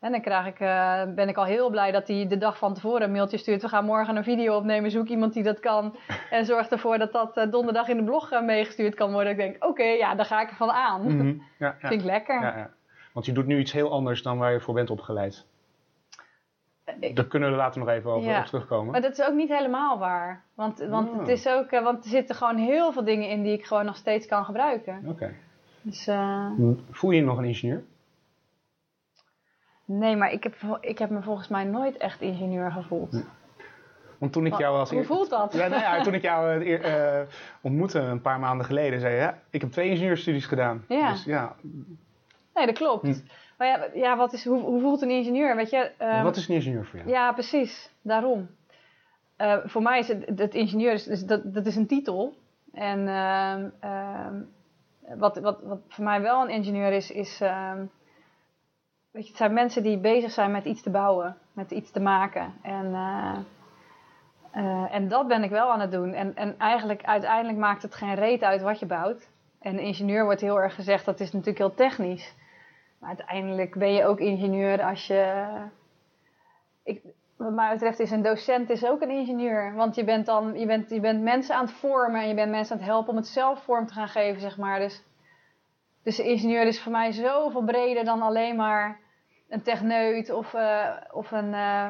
En 0.00 0.10
dan 0.12 0.20
krijg 0.20 0.46
ik, 0.46 0.60
eh, 0.60 1.02
ben 1.14 1.28
ik 1.28 1.36
al 1.36 1.44
heel 1.44 1.70
blij 1.70 1.90
dat 1.90 2.08
hij 2.08 2.26
de 2.28 2.38
dag 2.38 2.58
van 2.58 2.74
tevoren 2.74 3.02
een 3.02 3.12
mailtje 3.12 3.36
stuurt. 3.36 3.62
We 3.62 3.68
gaan 3.68 3.84
morgen 3.84 4.16
een 4.16 4.24
video 4.24 4.56
opnemen, 4.56 4.90
zoek 4.90 5.06
iemand 5.08 5.32
die 5.32 5.42
dat 5.42 5.60
kan. 5.60 5.96
En 6.30 6.44
zorg 6.44 6.68
ervoor 6.68 6.98
dat 6.98 7.12
dat 7.12 7.36
eh, 7.36 7.50
donderdag 7.50 7.88
in 7.88 7.96
de 7.96 8.04
blog 8.04 8.30
eh, 8.32 8.42
meegestuurd 8.42 8.94
kan 8.94 9.12
worden. 9.12 9.32
Ik 9.32 9.38
denk, 9.38 9.64
oké, 9.64 9.82
ja, 9.84 10.14
daar 10.14 10.24
ga 10.26 10.40
ik 10.42 10.48
ervan 10.50 10.70
aan. 10.70 11.02
Mhm. 11.16 11.26
Ja, 11.58 11.76
ja. 11.80 11.88
Vind 11.88 12.00
ik 12.00 12.06
lekker. 12.06 12.40
Ja, 12.42 12.56
ja. 12.56 12.70
Want 13.12 13.26
je 13.26 13.32
doet 13.32 13.46
nu 13.46 13.58
iets 13.58 13.72
heel 13.72 13.90
anders 13.92 14.22
dan 14.22 14.38
waar 14.38 14.52
je 14.52 14.60
voor 14.60 14.74
bent 14.74 14.90
opgeleid. 14.90 15.46
Ik- 17.00 17.16
Daar 17.16 17.24
kunnen 17.26 17.50
we 17.50 17.56
later 17.56 17.80
nog 17.80 17.88
even 17.88 18.10
over 18.10 18.38
op 18.38 18.44
terugkomen. 18.44 18.92
Maar 18.92 19.00
dat 19.00 19.12
is 19.18 19.22
ook 19.26 19.34
niet 19.34 19.48
helemaal 19.48 19.98
waar. 19.98 20.44
Want, 20.54 20.78
want, 20.78 21.12
Ah. 21.12 21.18
het 21.18 21.28
is 21.28 21.48
ook, 21.48 21.70
want 21.70 22.04
er 22.04 22.10
zitten 22.10 22.34
gewoon 22.34 22.56
heel 22.56 22.92
veel 22.92 23.04
dingen 23.04 23.28
in 23.28 23.42
die 23.42 23.52
ik 23.52 23.64
gewoon 23.64 23.84
nog 23.84 23.96
steeds 23.96 24.26
kan 24.26 24.44
gebruiken. 24.44 25.02
Oké. 25.06 25.34
Dus, 25.82 26.08
Voel 26.90 27.10
je 27.10 27.16
je 27.16 27.22
nog 27.24 27.38
een 27.38 27.44
ingenieur? 27.44 27.84
Nee, 29.98 30.16
maar 30.16 30.32
ik 30.32 30.42
heb, 30.42 30.54
ik 30.80 30.98
heb 30.98 31.10
me 31.10 31.22
volgens 31.22 31.48
mij 31.48 31.64
nooit 31.64 31.96
echt 31.96 32.20
ingenieur 32.20 32.72
gevoeld. 32.72 33.24
Want 34.18 34.32
toen 34.32 34.46
ik 34.46 34.58
jou 34.58 34.78
als 34.78 34.90
Hoe 34.90 35.04
voelt 35.04 35.30
dat? 35.30 35.52
Ja, 35.52 35.68
nou 35.68 35.80
ja, 35.80 36.02
toen 36.02 36.14
ik 36.14 36.22
jou 36.22 36.64
eh, 36.64 37.20
ontmoette 37.60 37.98
een 37.98 38.20
paar 38.20 38.38
maanden 38.38 38.66
geleden, 38.66 39.00
zei 39.00 39.14
je, 39.14 39.20
ja, 39.20 39.38
ik 39.50 39.60
heb 39.60 39.70
twee 39.70 39.88
ingenieurstudies 39.90 40.46
gedaan. 40.46 40.84
Ja. 40.88 41.10
Dus 41.10 41.24
ja, 41.24 41.56
Nee, 42.54 42.66
dat 42.66 42.74
klopt. 42.78 43.02
Hm. 43.02 43.14
Maar 43.58 43.68
ja, 43.68 43.86
ja 43.94 44.16
wat 44.16 44.32
is, 44.32 44.44
hoe, 44.44 44.60
hoe 44.60 44.80
voelt 44.80 45.02
een 45.02 45.10
ingenieur? 45.10 45.56
Weet 45.56 45.70
je, 45.70 45.90
ehm, 45.96 46.22
wat 46.22 46.36
is 46.36 46.48
een 46.48 46.54
ingenieur 46.54 46.84
voor 46.86 46.98
jou? 46.98 47.10
Ja, 47.10 47.32
precies. 47.32 47.90
Daarom. 48.02 48.48
Eh, 49.36 49.56
voor 49.64 49.82
mij 49.82 49.98
is 49.98 50.08
het, 50.08 50.32
het 50.36 50.54
ingenieur, 50.54 50.92
is, 50.92 51.06
is 51.06 51.24
dat, 51.24 51.54
dat 51.54 51.66
is 51.66 51.76
een 51.76 51.86
titel. 51.86 52.34
En 52.72 53.08
ehm, 53.08 53.68
ehm, 53.80 54.34
wat, 55.18 55.38
wat, 55.38 55.60
wat 55.62 55.80
voor 55.88 56.04
mij 56.04 56.20
wel 56.20 56.42
een 56.42 56.50
ingenieur 56.50 56.92
is, 56.92 57.10
is... 57.10 57.40
weet 59.10 59.22
je, 59.22 59.28
het 59.28 59.36
zijn 59.36 59.52
mensen 59.52 59.82
die 59.82 59.98
bezig 59.98 60.30
zijn 60.30 60.50
met 60.50 60.64
iets 60.64 60.82
te 60.82 60.90
bouwen. 60.90 61.36
Met 61.52 61.70
iets 61.70 61.90
te 61.90 62.00
maken. 62.00 62.54
En, 62.62 62.94
eh, 62.94 63.38
eh, 64.50 64.94
en 64.94 65.08
dat 65.08 65.28
ben 65.28 65.42
ik 65.42 65.50
wel 65.50 65.72
aan 65.72 65.80
het 65.80 65.90
doen. 65.90 66.12
En, 66.12 66.36
en 66.36 66.58
eigenlijk, 66.58 67.02
uiteindelijk 67.04 67.58
maakt 67.58 67.82
het 67.82 67.94
geen 67.94 68.14
reet 68.14 68.42
uit 68.42 68.62
wat 68.62 68.78
je 68.78 68.86
bouwt. 68.86 69.28
En 69.60 69.78
ingenieur 69.78 70.24
wordt 70.24 70.40
heel 70.40 70.60
erg 70.60 70.74
gezegd, 70.74 71.04
dat 71.04 71.20
is 71.20 71.32
natuurlijk 71.32 71.58
heel 71.58 71.74
technisch. 71.74 72.34
Maar 72.98 73.08
uiteindelijk 73.08 73.78
ben 73.78 73.92
je 73.92 74.04
ook 74.04 74.18
ingenieur 74.18 74.82
als 74.82 75.06
je... 75.06 75.46
Ik, 76.84 77.02
wat 77.36 77.52
mij 77.52 77.72
betreft 77.72 77.98
is 77.98 78.10
een 78.10 78.22
docent 78.22 78.70
is 78.70 78.86
ook 78.86 79.00
een 79.00 79.10
ingenieur. 79.10 79.74
Want 79.74 79.94
je 79.94 80.04
bent 80.04 80.26
dan 80.26 80.58
je 80.58 80.66
bent, 80.66 80.90
je 80.90 81.00
bent 81.00 81.22
mensen 81.22 81.54
aan 81.54 81.64
het 81.64 81.74
vormen 81.74 82.20
en 82.20 82.28
je 82.28 82.34
bent 82.34 82.50
mensen 82.50 82.72
aan 82.72 82.80
het 82.80 82.90
helpen 82.90 83.10
om 83.10 83.16
het 83.16 83.26
zelf 83.26 83.62
vorm 83.62 83.86
te 83.86 83.92
gaan 83.92 84.08
geven, 84.08 84.40
zeg 84.40 84.56
maar. 84.56 84.78
Dus, 84.78 85.02
dus 86.02 86.16
de 86.16 86.24
ingenieur 86.24 86.66
is 86.66 86.80
voor 86.82 86.92
mij 86.92 87.12
zoveel 87.12 87.64
breder 87.64 88.04
dan 88.04 88.22
alleen 88.22 88.56
maar 88.56 88.98
een 89.48 89.62
techneut 89.62 90.30
of, 90.30 90.54
eh, 90.54 90.96
of 91.12 91.30
een. 91.30 91.54
eh, 91.54 91.88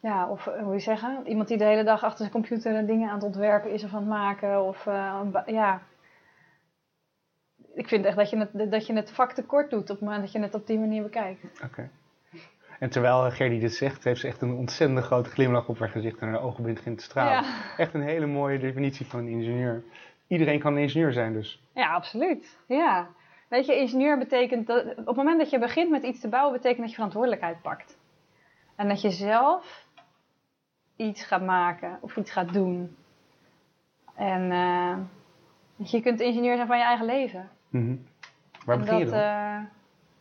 ja, 0.00 0.28
of 0.28 0.46
eh, 0.46 0.54
hoe 0.54 0.62
moet 0.62 0.74
je 0.74 0.80
zeggen? 0.80 1.26
Iemand 1.26 1.48
die 1.48 1.58
de 1.58 1.64
hele 1.64 1.84
dag 1.84 2.02
achter 2.02 2.18
zijn 2.18 2.30
computer 2.30 2.86
dingen 2.86 3.08
aan 3.08 3.14
het 3.14 3.24
ontwerpen 3.24 3.70
is 3.72 3.84
of 3.84 3.92
aan 3.94 4.00
het 4.00 4.08
maken. 4.08 4.64
Of 4.64 4.86
een 4.86 5.42
ja. 5.46 5.82
ik 7.74 7.88
vind 7.88 8.04
echt 8.04 8.16
dat 8.16 8.30
je, 8.30 8.36
het, 8.36 8.70
dat 8.70 8.86
je 8.86 8.92
het 8.92 9.10
vak 9.10 9.32
tekort 9.32 9.70
doet 9.70 9.80
op 9.82 9.88
het 9.88 10.00
moment 10.00 10.20
dat 10.20 10.32
je 10.32 10.40
het 10.40 10.54
op 10.54 10.66
die 10.66 10.78
manier 10.78 11.02
bekijkt. 11.02 11.62
Oké. 11.64 11.90
En 12.78 12.90
terwijl 12.90 13.30
Gerdy 13.30 13.58
dit 13.58 13.74
zegt, 13.74 14.04
heeft 14.04 14.20
ze 14.20 14.26
echt 14.26 14.42
een 14.42 14.52
ontzettend 14.52 15.04
grote 15.04 15.30
glimlach 15.30 15.68
op 15.68 15.78
haar 15.78 15.88
gezicht 15.88 16.18
en 16.18 16.28
haar 16.28 16.42
ogen 16.42 16.64
begint 16.64 16.98
te 16.98 17.04
stralen. 17.04 17.32
Ja. 17.32 17.76
Echt 17.76 17.94
een 17.94 18.02
hele 18.02 18.26
mooie 18.26 18.58
definitie 18.58 19.06
van 19.06 19.20
een 19.20 19.28
ingenieur. 19.28 19.82
Iedereen 20.30 20.58
kan 20.60 20.72
een 20.76 20.82
ingenieur 20.82 21.12
zijn 21.12 21.32
dus. 21.32 21.62
Ja, 21.74 21.94
absoluut. 21.94 22.58
Ja. 22.66 23.08
Weet 23.48 23.66
je, 23.66 23.76
ingenieur 23.76 24.18
betekent 24.18 24.66
dat 24.66 24.84
op 24.96 25.06
het 25.06 25.16
moment 25.16 25.38
dat 25.38 25.50
je 25.50 25.58
begint 25.58 25.90
met 25.90 26.02
iets 26.02 26.20
te 26.20 26.28
bouwen, 26.28 26.52
betekent 26.52 26.80
dat 26.80 26.88
je 26.88 26.94
verantwoordelijkheid 26.94 27.62
pakt. 27.62 27.98
En 28.76 28.88
dat 28.88 29.00
je 29.00 29.10
zelf 29.10 29.86
iets 30.96 31.24
gaat 31.24 31.42
maken 31.42 31.98
of 32.00 32.16
iets 32.16 32.30
gaat 32.30 32.52
doen. 32.52 32.96
En 34.14 34.50
eh, 34.52 34.96
je, 35.76 36.00
kunt 36.00 36.20
ingenieur 36.20 36.54
zijn 36.56 36.66
van 36.66 36.78
je 36.78 36.84
eigen 36.84 37.06
leven. 37.06 37.48
Mhm. 37.68 37.96
Waar 38.64 38.74
En 38.76 38.80
begin 38.82 38.98
je 38.98 39.04
dan? 39.04 39.14
eh, 39.14 39.58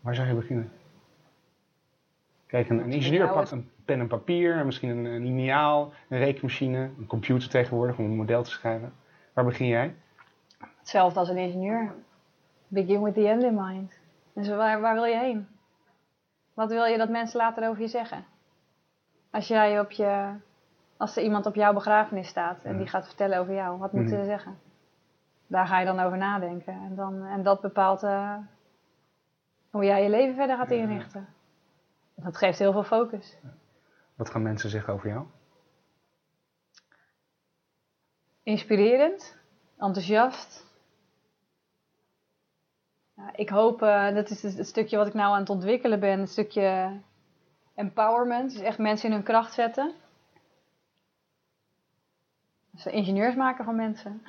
Waar 0.02 0.16
zou 0.16 0.28
je 0.28 0.34
beginnen? 0.34 0.72
Kijk, 2.48 2.70
een, 2.70 2.80
een 2.80 2.92
ingenieur 2.92 3.30
pakt 3.30 3.52
een 3.52 3.70
pen 3.86 4.00
en 4.00 4.08
papier, 4.08 4.58
en 4.58 4.66
misschien 4.66 4.90
een, 4.90 5.06
een 5.06 5.24
lineaal, 5.24 5.94
een 6.10 6.18
rekenmachine, 6.20 6.78
een 6.98 7.08
computer 7.08 7.50
tegenwoordig 7.50 7.98
om 7.98 8.06
een 8.06 8.16
model 8.16 8.44
te 8.44 8.50
schrijven. 8.50 8.94
Waar 9.40 9.48
begin 9.48 9.68
jij? 9.68 9.96
hetzelfde 10.80 11.20
als 11.20 11.30
een 11.30 11.38
ingenieur. 11.38 11.94
Begin 12.68 13.04
with 13.04 13.14
the 13.14 13.28
end 13.28 13.44
in 13.44 13.56
mind. 13.56 14.00
Dus 14.34 14.48
waar, 14.50 14.82
waar 14.82 14.94
wil 14.94 15.04
je 15.06 15.18
heen? 15.18 15.48
Wat 16.54 16.70
wil 16.70 16.86
je 16.86 16.98
dat 16.98 17.10
mensen 17.10 17.38
later 17.40 17.70
over 17.70 17.82
je 17.82 17.88
zeggen? 17.88 18.26
Als 19.32 19.48
jij 19.48 19.80
op 19.80 19.92
je, 19.92 20.34
als 20.98 21.16
er 21.18 21.24
iemand 21.24 21.46
op 21.46 21.56
jouw 21.56 21.74
begrafenis 21.74 22.28
staat 22.28 22.64
en 22.64 22.78
die 22.78 22.88
gaat 22.88 23.06
vertellen 23.08 23.40
over 23.40 23.54
jou, 23.54 23.78
wat 23.78 23.92
moeten 23.94 24.14
Mhm. 24.14 24.22
ze 24.24 24.30
zeggen? 24.30 24.60
Daar 25.48 25.68
ga 25.68 25.80
je 25.80 25.86
dan 25.86 26.00
over 26.00 26.18
nadenken. 26.18 26.74
En, 26.74 26.96
dan, 26.96 27.26
en 27.26 27.44
dat 27.44 27.62
bepaalt 27.62 28.04
eh, 28.04 28.36
hoe 29.70 29.84
jij 29.86 30.04
je 30.04 30.10
leven 30.10 30.36
verder 30.36 30.58
gaat 30.58 30.72
inrichten. 30.72 31.28
Dat 32.16 32.38
geeft 32.38 32.60
heel 32.60 32.72
veel 32.72 32.84
focus. 32.84 33.38
Wat 34.16 34.30
gaan 34.30 34.42
mensen 34.42 34.70
zeggen 34.70 34.94
over 34.94 35.10
jou? 35.10 35.26
Inspirerend, 38.50 39.36
enthousiast. 39.78 40.66
Ja, 43.14 43.32
ik 43.36 43.50
hoop, 43.50 43.82
eh, 43.82 44.14
dat 44.14 44.30
is 44.30 44.44
het, 44.44 44.68
stukje 44.68 44.98
wat 44.98 45.08
ik 45.08 45.14
nou 45.14 45.34
aan 45.34 45.40
het 45.40 45.50
ontwikkelen 45.50 46.00
ben, 46.00 46.20
het 46.20 46.30
stukje 46.30 46.92
empowerment. 47.76 48.52
Dus 48.52 48.62
echt 48.62 48.78
mensen 48.78 49.10
in 49.10 49.16
hun 49.16 49.24
kracht 49.24 49.54
zetten. 49.54 49.92
Dus 52.72 52.86
ingenieurs 52.86 53.36
maken 53.36 53.66
van 53.66 53.76
mensen. 53.76 54.22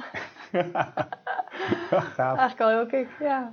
Gaaf. 2.17 2.39
Eigenlijk 2.39 2.61
al 2.61 2.69
heel 2.69 2.87
kick, 2.87 3.09
ja. 3.21 3.51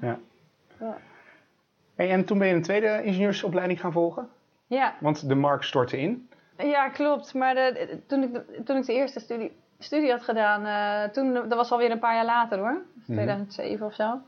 Hey, 1.95 2.11
en 2.11 2.25
toen 2.25 2.37
ben 2.37 2.47
je 2.47 2.53
een 2.53 2.61
tweede 2.61 3.03
ingenieursopleiding 3.03 3.79
gaan 3.79 3.91
volgen? 3.91 4.29
Ja, 4.65 4.95
Want 4.99 5.27
de 5.27 5.35
markt 5.35 5.65
stortte 5.65 5.97
in. 5.97 6.29
ja 6.57 6.89
klopt. 6.89 7.33
Maar 7.33 7.55
de, 7.55 8.01
toen, 8.07 8.23
ik, 8.23 8.65
toen 8.65 8.77
ik 8.77 8.85
de 8.85 8.93
eerste 8.93 9.19
studie, 9.19 9.65
studie 9.79 10.11
had 10.11 10.23
gedaan, 10.23 10.65
eh, 10.65 11.09
toen, 11.11 11.33
dat 11.33 11.53
was 11.53 11.71
alweer 11.71 11.91
een 11.91 11.99
paar 11.99 12.15
jaar 12.15 12.25
later 12.25 12.57
hoor. 12.59 12.81
Mhm. 12.93 13.03
2007 13.13 13.85
of 13.85 13.93
zo. 13.93 14.19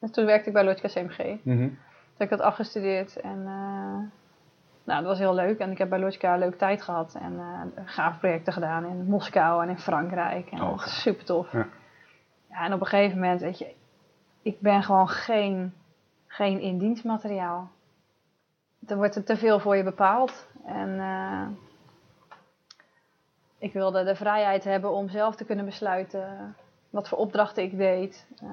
En 0.00 0.12
toen 0.12 0.24
werkte 0.26 0.46
ik 0.48 0.54
bij 0.54 0.64
Logica 0.64 0.88
CMG. 0.88 1.18
Mhm. 1.18 1.58
Toen 1.68 1.78
heb 2.16 2.30
ik 2.32 2.38
dat 2.38 2.40
afgestudeerd 2.40 3.20
en 3.20 3.38
eh, 3.46 3.98
nou, 4.84 5.00
dat 5.00 5.04
was 5.04 5.18
heel 5.18 5.34
leuk. 5.34 5.58
En 5.58 5.70
ik 5.70 5.78
heb 5.78 5.88
bij 5.88 5.98
Logica 5.98 6.32
een 6.32 6.38
leuke 6.38 6.56
tijd 6.56 6.82
gehad 6.82 7.14
en 7.20 7.38
eh 7.38 7.82
gaaf 7.84 8.18
projecten 8.18 8.52
gedaan 8.52 8.84
in 8.84 9.04
Moskou 9.04 9.62
en 9.62 9.68
in 9.68 9.78
Frankrijk. 9.78 10.50
En 10.50 10.62
Oh, 10.62 10.78
super 10.86 11.24
tof. 11.24 11.52
Ja. 11.52 11.66
Ja. 12.48 12.64
en 12.64 12.72
op 12.72 12.80
een 12.80 12.86
gegeven 12.86 13.18
moment, 13.18 13.40
weet 13.40 13.58
je, 13.58 13.74
ik 14.42 14.60
ben 14.60 14.82
gewoon 14.82 15.08
geen, 15.08 15.74
geen 16.26 16.60
indienstmateriaal. 16.60 17.70
Er 18.86 18.96
wordt 18.96 19.16
er 19.16 19.24
te 19.24 19.36
veel 19.36 19.58
voor 19.60 19.76
je 19.76 19.82
bepaald. 19.82 20.48
En 20.66 21.00
ik 23.62 23.72
wilde 23.72 24.04
de 24.04 24.14
vrijheid 24.16 24.64
hebben 24.64 24.90
om 24.90 25.08
zelf 25.08 25.34
te 25.36 25.44
kunnen 25.44 25.64
besluiten 25.64 26.56
wat 26.90 27.08
voor 27.08 27.18
opdrachten 27.18 27.62
ik 27.62 27.76
deed. 27.76 28.26
eh, 28.42 28.48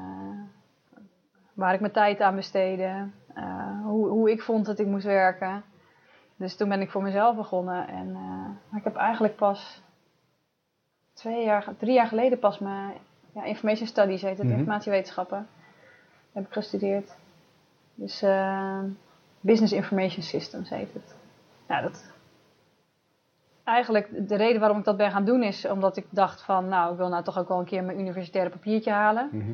waar 1.54 1.74
ik 1.74 1.80
mijn 1.80 1.92
tijd 1.92 2.22
aan 2.22 2.36
besteedde. 2.36 3.08
eh, 3.34 3.82
hoe, 3.84 4.08
hoe 4.08 4.32
ik 4.32 4.42
vond 4.42 4.66
dat 4.66 4.80
ik 4.80 4.86
moest 4.88 5.06
werken. 5.06 5.64
Dus 6.36 6.56
toen 6.56 6.70
ben 6.70 6.82
ik 6.82 6.90
voor 6.92 7.02
mezelf 7.04 7.36
begonnen. 7.36 7.88
En 7.88 8.08
eh, 8.16 8.22
maar 8.70 8.78
ik 8.78 8.84
heb 8.84 8.96
eigenlijk 8.96 9.36
pas 9.36 9.82
twee 11.14 11.44
jaar, 11.46 11.66
drie 11.78 11.94
jaar 11.94 12.08
geleden 12.08 12.40
pas 12.40 12.60
mijn 12.60 12.94
ja, 13.34 13.44
information 13.44 13.88
studies 13.88 14.22
heet 14.22 14.38
het, 14.38 14.48
Mhm. 14.48 14.58
informatiewetenschappen, 14.58 15.48
heb 16.32 16.46
ik 16.46 16.54
gestudeerd. 16.54 17.16
Dus 17.96 18.24
business 19.40 19.74
information 19.74 20.24
systems 20.24 20.70
heet 20.70 20.94
het. 20.94 21.16
Ja, 21.68 21.82
dat. 21.82 22.12
Eigenlijk 23.70 24.28
de 24.30 24.36
reden 24.36 24.60
waarom 24.60 24.78
ik 24.78 24.84
dat 24.86 24.98
ben 24.98 25.12
gaan 25.12 25.26
doen 25.26 25.44
is 25.44 25.66
omdat 25.66 25.98
ik 25.98 26.06
dacht 26.10 26.42
van, 26.44 26.68
nou, 26.68 26.92
ik 26.92 26.98
wil 26.98 27.10
nou 27.10 27.24
toch 27.24 27.38
ook 27.40 27.48
wel 27.48 27.60
een 27.60 27.66
keer 27.66 27.84
mijn 27.84 28.00
universitaire 28.00 28.50
papiertje 28.50 28.92
halen. 28.92 29.30
Mhm. 29.32 29.52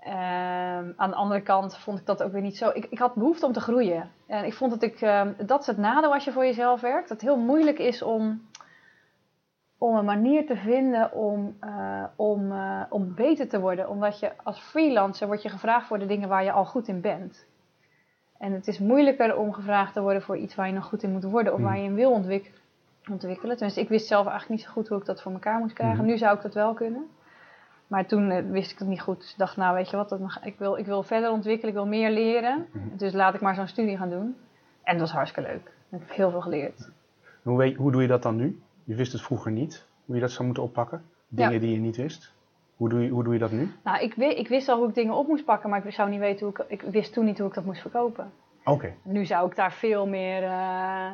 Ehm, 0.00 0.92
aan 0.96 1.10
de 1.10 1.16
andere 1.16 1.40
kant 1.40 1.78
vond 1.78 1.98
ik 1.98 2.06
dat 2.06 2.22
ook 2.22 2.32
weer 2.32 2.42
niet 2.42 2.56
zo. 2.56 2.70
Ik, 2.74 2.86
ik 2.90 2.98
had 2.98 3.14
behoefte 3.14 3.46
om 3.46 3.52
te 3.52 3.60
groeien. 3.60 4.10
En 4.26 4.44
ik 4.44 4.54
vond 4.54 4.70
dat 4.70 4.82
ik. 4.82 5.00
ehm, 5.00 5.32
dat 5.46 5.60
is 5.60 5.66
het 5.66 5.76
nadeel 5.78 6.12
als 6.12 6.24
je 6.24 6.32
voor 6.32 6.44
jezelf 6.44 6.80
werkt. 6.80 7.08
Dat 7.08 7.20
het 7.20 7.28
heel 7.28 7.38
moeilijk 7.38 7.78
is 7.78 8.02
om. 8.02 8.48
om 9.78 9.96
een 9.96 10.04
manier 10.04 10.46
te 10.46 10.56
vinden 10.56 11.12
om, 11.12 11.56
eh, 11.60 12.04
om, 12.16 12.52
eh, 12.52 12.80
om 12.88 13.14
beter 13.14 13.48
te 13.48 13.60
worden. 13.60 13.88
Omdat 13.88 14.18
je 14.18 14.32
als 14.42 14.58
freelancer 14.60 15.26
wordt 15.26 15.42
je 15.42 15.48
gevraagd 15.48 15.86
voor 15.86 15.98
de 15.98 16.06
dingen 16.06 16.28
waar 16.28 16.44
je 16.44 16.52
al 16.52 16.64
goed 16.64 16.88
in 16.88 17.00
bent. 17.00 17.46
En 18.38 18.52
het 18.52 18.66
is 18.68 18.78
moeilijker 18.78 19.36
om 19.36 19.52
gevraagd 19.52 19.92
te 19.92 20.00
worden 20.00 20.22
voor 20.22 20.36
iets 20.36 20.54
waar 20.54 20.66
je 20.66 20.72
nog 20.72 20.84
goed 20.84 21.02
in 21.02 21.10
moet 21.12 21.24
worden. 21.24 21.52
Of 21.52 21.58
Hmm. 21.58 21.68
waar 21.68 21.78
je 21.78 21.84
in 21.84 21.94
wil 21.94 22.10
ontwik- 22.10 22.52
ontwikkelen. 23.10 23.54
Tenminste, 23.56 23.80
ik 23.82 23.88
wist 23.88 24.06
zelf 24.06 24.26
eigenlijk 24.26 24.60
niet 24.60 24.66
zo 24.68 24.72
goed 24.72 24.88
hoe 24.88 24.98
ik 24.98 25.04
dat 25.04 25.22
voor 25.22 25.32
elkaar 25.32 25.58
moest 25.58 25.74
krijgen. 25.74 25.98
Mhm. 25.98 26.06
Nu 26.06 26.18
zou 26.18 26.36
ik 26.36 26.42
dat 26.42 26.54
wel 26.54 26.74
kunnen. 26.74 27.06
Maar 27.86 28.06
toen 28.06 28.30
eh, 28.30 28.44
wist 28.50 28.70
ik 28.70 28.78
het 28.78 28.88
niet 28.88 29.00
goed. 29.00 29.20
Dus 29.20 29.30
ik 29.32 29.38
dacht, 29.38 29.56
nou 29.56 29.74
weet 29.74 29.90
je 29.90 29.96
wat, 29.96 30.16
ga- 30.26 30.44
ik, 30.44 30.58
wil, 30.58 30.76
ik 30.76 30.86
wil 30.86 31.02
verder 31.02 31.30
ontwikkelen, 31.30 31.68
ik 31.68 31.74
wil 31.74 31.86
meer 31.86 32.10
leren. 32.10 32.66
Mhm. 32.72 32.96
Dus 32.96 33.12
laat 33.12 33.34
ik 33.34 33.40
maar 33.40 33.54
zo'n 33.54 33.66
studie 33.66 33.96
gaan 33.96 34.10
doen. 34.10 34.36
En 34.82 34.92
dat 34.92 35.00
was 35.00 35.12
hartstikke 35.12 35.50
leuk. 35.50 35.66
Ik 35.90 35.98
heb 35.98 36.10
heel 36.16 36.30
veel 36.30 36.40
geleerd. 36.40 36.90
Hoe, 37.42 37.58
weet, 37.58 37.76
hoe 37.76 37.92
doe 37.92 38.02
je 38.02 38.08
dat 38.08 38.22
dan 38.22 38.36
nu? 38.36 38.60
Je 38.84 38.94
wist 38.94 39.12
het 39.12 39.22
vroeger 39.22 39.52
niet, 39.52 39.86
hoe 40.04 40.14
je 40.14 40.20
dat 40.20 40.30
zou 40.30 40.44
moeten 40.44 40.62
oppakken. 40.62 41.02
Dingen 41.28 41.52
Ja. 41.52 41.58
die 41.58 41.72
je 41.72 41.78
niet 41.78 41.96
wist. 41.96 42.32
Hoe 42.76 42.88
doe 42.88 43.00
je, 43.02 43.08
hoe 43.10 43.24
doe 43.24 43.32
je 43.32 43.38
dat 43.38 43.50
nu? 43.50 43.70
Nou, 43.84 44.02
ik, 44.02 44.14
ik 44.16 44.48
wist 44.48 44.68
al 44.68 44.78
hoe 44.78 44.88
ik 44.88 44.94
dingen 44.94 45.14
op 45.14 45.26
moest 45.26 45.44
pakken, 45.44 45.70
maar 45.70 45.86
ik 45.86 45.92
zou 45.92 46.10
niet 46.10 46.18
weten 46.20 46.46
hoe 46.46 46.54
ik... 46.68 46.82
Ik 46.82 46.90
wist 46.92 47.12
toen 47.12 47.24
niet 47.24 47.38
hoe 47.38 47.48
ik 47.48 47.54
dat 47.54 47.64
moest 47.64 47.80
verkopen. 47.80 48.30
Oké. 48.64 48.92
Nu 49.02 49.24
zou 49.24 49.48
ik 49.50 49.56
daar 49.56 49.72
veel 49.72 50.06
meer... 50.06 50.42
eh, 50.42 51.10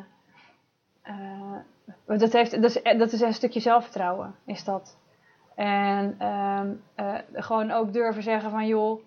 eh, 1.07 2.19
dat, 2.19 2.33
heeft, 2.33 2.61
dat, 2.61 2.75
is, 2.75 2.97
dat 2.97 3.11
is 3.11 3.21
een 3.21 3.33
stukje 3.33 3.59
zelfvertrouwen, 3.59 4.35
is 4.45 4.63
dat. 4.63 4.97
En 5.55 6.15
ehm, 6.19 6.73
eh, 6.95 7.15
gewoon 7.33 7.71
ook 7.71 7.93
durven 7.93 8.23
zeggen 8.23 8.51
van 8.51 8.67
joh, 8.67 9.01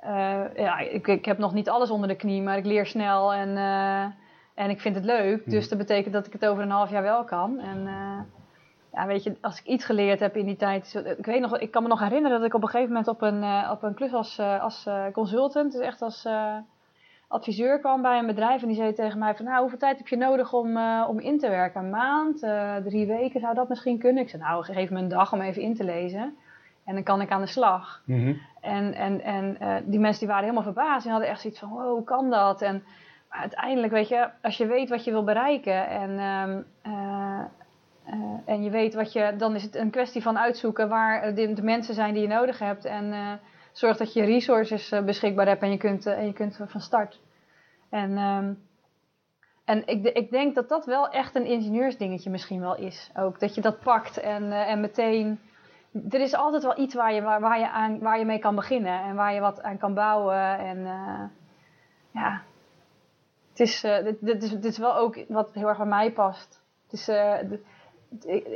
eh, 0.00 0.54
ja, 0.56 0.78
ik, 0.78 1.06
ik 1.06 1.24
heb 1.24 1.38
nog 1.38 1.52
niet 1.52 1.68
alles 1.68 1.90
onder 1.90 2.08
de 2.08 2.16
knie, 2.16 2.42
maar 2.42 2.56
ik 2.56 2.64
leer 2.64 2.86
snel 2.86 3.32
en, 3.32 3.56
eh, 3.56 4.04
en 4.54 4.70
ik 4.70 4.80
vind 4.80 4.94
het 4.94 5.04
leuk. 5.04 5.40
Mhm. 5.40 5.50
Dus 5.50 5.68
dat 5.68 5.78
betekent 5.78 6.14
dat 6.14 6.26
ik 6.26 6.32
het 6.32 6.46
over 6.46 6.62
een 6.62 6.70
half 6.70 6.90
jaar 6.90 7.02
wel 7.02 7.24
kan. 7.24 7.58
En 7.58 7.86
eh, 7.86 8.20
ja, 8.92 9.06
weet 9.06 9.22
je, 9.22 9.36
als 9.40 9.60
ik 9.60 9.66
iets 9.66 9.84
geleerd 9.84 10.20
heb 10.20 10.36
in 10.36 10.46
die 10.46 10.56
tijd. 10.56 11.02
Ik, 11.18 11.26
weet 11.26 11.40
nog, 11.40 11.58
ik 11.58 11.70
kan 11.70 11.82
me 11.82 11.88
nog 11.88 12.00
herinneren 12.00 12.38
dat 12.38 12.46
ik 12.46 12.54
op 12.54 12.62
een 12.62 12.68
gegeven 12.68 12.88
moment 12.88 13.08
op 13.08 13.22
een, 13.22 13.42
eh, 13.42 13.70
op 13.72 13.82
een 13.82 13.94
klus 13.94 14.12
als, 14.12 14.38
eh, 14.38 14.62
als 14.62 14.86
eh, 14.86 15.04
consultant, 15.12 15.72
dus 15.72 15.80
echt 15.80 16.02
als 16.02 16.24
eh, 16.24 16.56
adviseur 17.30 17.78
kwam 17.78 18.02
bij 18.02 18.18
een 18.18 18.26
bedrijf. 18.26 18.62
En 18.62 18.68
die 18.68 18.76
zei 18.76 18.92
tegen 18.92 19.18
mij 19.18 19.34
van, 19.34 19.44
nou, 19.44 19.60
hoeveel 19.60 19.78
tijd 19.78 19.98
heb 19.98 20.08
je 20.08 20.16
nodig 20.16 20.52
om, 20.52 20.76
eh, 20.76 21.06
om 21.08 21.18
in 21.18 21.38
te 21.38 21.48
werken? 21.48 21.80
Een 21.80 21.90
maand, 21.90 22.42
eh, 22.42 22.76
drie 22.76 23.06
weken, 23.06 23.40
zou 23.40 23.54
dat 23.54 23.68
misschien 23.68 23.98
kunnen? 23.98 24.22
Ik 24.22 24.28
zei, 24.28 24.42
nou, 24.42 24.64
geef 24.64 24.90
me 24.90 24.98
een 24.98 25.08
dag 25.08 25.32
om 25.32 25.40
even 25.40 25.62
in 25.62 25.74
te 25.74 25.84
lezen. 25.84 26.36
En 26.84 26.94
dan 26.94 27.04
kan 27.04 27.20
ik 27.20 27.30
aan 27.30 27.40
de 27.40 27.46
slag. 27.46 28.02
Mhm. 28.04 28.34
En, 28.60 28.94
en, 28.94 29.20
en 29.20 29.60
eh, 29.60 29.76
die 29.84 30.00
mensen 30.00 30.18
die 30.18 30.28
waren 30.28 30.44
helemaal 30.44 30.72
verbaasd. 30.72 31.02
Die 31.02 31.10
hadden 31.10 31.30
echt 31.30 31.40
zoiets 31.40 31.58
van, 31.58 31.68
wow, 31.68 31.92
hoe 31.92 32.04
kan 32.04 32.30
dat? 32.30 32.62
En 32.62 32.82
maar 33.30 33.40
uiteindelijk, 33.40 33.92
weet 33.92 34.08
je, 34.08 34.28
als 34.42 34.56
je 34.56 34.66
weet 34.66 34.88
wat 34.88 35.04
je 35.04 35.10
wil 35.10 35.24
bereiken 35.24 35.88
en, 35.88 36.18
ehm, 36.18 36.62
eh, 36.82 37.40
eh, 38.04 38.14
en 38.44 38.62
je 38.62 38.70
weet 38.70 38.94
wat 38.94 39.12
je, 39.12 39.34
dan 39.36 39.54
is 39.54 39.62
het 39.62 39.74
een 39.74 39.90
kwestie 39.90 40.22
van 40.22 40.38
uitzoeken 40.38 40.88
waar 40.88 41.34
de, 41.34 41.52
de 41.52 41.62
mensen 41.62 41.94
zijn 41.94 42.14
die 42.14 42.22
je 42.22 42.28
nodig 42.28 42.58
hebt. 42.58 42.84
En 42.84 43.12
zorg 43.72 43.96
dat 43.96 44.12
je 44.12 44.24
resources 44.24 44.92
eh, 44.92 45.04
beschikbaar 45.04 45.46
hebt 45.46 45.62
en 45.62 45.70
je 45.70 45.76
kunt, 45.76 46.06
eh, 46.06 46.18
en 46.18 46.26
je 46.26 46.32
kunt 46.32 46.60
van 46.66 46.80
start. 46.80 47.20
En, 47.90 48.16
ehm, 48.16 48.52
en 49.64 49.86
ik, 49.86 50.06
ik 50.06 50.30
denk 50.30 50.54
dat 50.54 50.68
dat 50.68 50.86
wel 50.86 51.08
echt 51.08 51.34
een 51.34 51.46
ingenieursdingetje 51.46 52.30
misschien 52.30 52.60
wel 52.60 52.76
is. 52.76 53.10
Ook 53.16 53.40
dat 53.40 53.54
je 53.54 53.60
dat 53.60 53.80
pakt 53.80 54.18
en, 54.18 54.52
eh, 54.52 54.70
en 54.70 54.80
meteen 54.80 55.38
er 56.08 56.20
is 56.20 56.34
altijd 56.34 56.62
wel 56.62 56.78
iets 56.78 56.94
waar 56.94 57.12
je, 57.14 57.22
waar, 57.22 57.40
waar, 57.40 57.58
je 57.58 57.70
aan, 57.70 57.98
waar 57.98 58.18
je 58.18 58.24
mee 58.24 58.38
kan 58.38 58.54
beginnen 58.54 59.02
en 59.02 59.14
waar 59.14 59.34
je 59.34 59.40
wat 59.40 59.62
aan 59.62 59.78
kan 59.78 59.94
bouwen. 59.94 60.58
En 60.58 60.86
eh, 60.86 61.24
ja, 62.10 62.42
het 63.50 63.60
is, 63.60 63.84
eh, 63.84 64.04
dit, 64.04 64.16
dit 64.20 64.42
is, 64.42 64.50
dit 64.50 64.64
is 64.64 64.78
wel 64.78 64.96
ook 64.96 65.24
wat 65.28 65.54
heel 65.54 65.68
erg 65.68 65.78
bij 65.78 65.86
mij 65.86 66.12
past. 66.12 66.62
Het 66.82 66.92
is, 66.92 67.08
eh, 67.08 67.38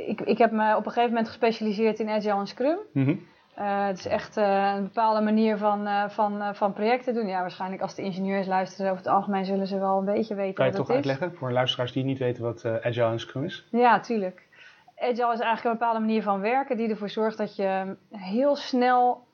ik, 0.09 0.21
ik 0.21 0.39
heb 0.39 0.51
me 0.51 0.77
op 0.77 0.87
een 0.87 0.93
gegeven 0.93 1.09
moment 1.09 1.29
gespecialiseerd 1.29 1.99
in 1.99 2.09
Agile 2.09 2.39
en 2.39 2.47
Scrum. 2.47 2.79
Mhm. 2.93 3.17
Eh, 3.55 3.87
het 3.87 3.99
is 3.99 4.07
echt 4.07 4.37
eh, 4.37 4.73
een 4.77 4.83
bepaalde 4.83 5.21
manier 5.21 5.59
van, 5.59 5.87
eh, 5.87 6.09
van, 6.09 6.55
van 6.55 6.73
projecten 6.73 7.15
doen. 7.15 7.27
Ja, 7.27 7.41
waarschijnlijk 7.41 7.83
als 7.83 7.95
de 7.95 8.03
ingenieurs 8.03 8.47
luisteren 8.47 8.91
over 8.91 9.05
het 9.05 9.13
algemeen 9.13 9.45
zullen 9.45 9.67
ze 9.67 9.79
wel 9.79 9.99
een 9.99 10.05
beetje 10.05 10.35
weten 10.35 10.55
Kan 10.55 10.67
je 10.67 10.71
wat 10.71 10.81
het 10.81 10.89
het 10.89 10.97
toch 10.97 11.05
is. 11.05 11.11
uitleggen 11.11 11.39
voor 11.39 11.53
luisteraars 11.53 11.93
die 11.93 12.05
niet 12.05 12.19
weten 12.19 12.43
wat 12.43 12.65
Agile 12.65 13.11
en 13.11 13.21
Scrum 13.21 13.45
is? 13.45 13.67
Ja, 13.71 14.01
tuurlijk. 14.01 14.49
Agile 14.97 15.33
is 15.33 15.41
eigenlijk 15.41 15.65
een 15.65 15.71
bepaalde 15.71 16.01
manier 16.01 16.23
van 16.23 16.41
werken 16.41 16.77
die 16.77 16.89
ervoor 16.89 17.11
zorgt 17.11 17.39
dat 17.39 17.57
je 17.57 17.97
heel 18.11 18.57
snel 18.57 19.27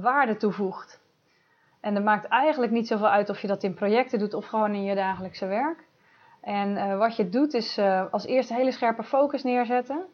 waarde 0.00 0.36
toevoegt. 0.36 1.00
En 1.80 1.94
het 1.94 2.04
maakt 2.04 2.26
eigenlijk 2.26 2.72
niet 2.72 2.86
zoveel 2.86 3.08
uit 3.08 3.30
of 3.30 3.40
je 3.40 3.46
dat 3.46 3.62
in 3.62 3.74
projecten 3.74 4.18
doet 4.18 4.34
of 4.34 4.46
gewoon 4.46 4.74
in 4.74 4.84
je 4.84 4.94
dagelijkse 4.94 5.46
werk. 5.46 5.84
En 6.40 6.98
wat 6.98 7.16
je 7.16 7.28
doet 7.28 7.54
is 7.54 7.78
als 8.10 8.26
eerste 8.26 8.54
hele 8.54 8.72
scherpe 8.72 9.02
focus 9.02 9.42
neerzetten. 9.42 10.06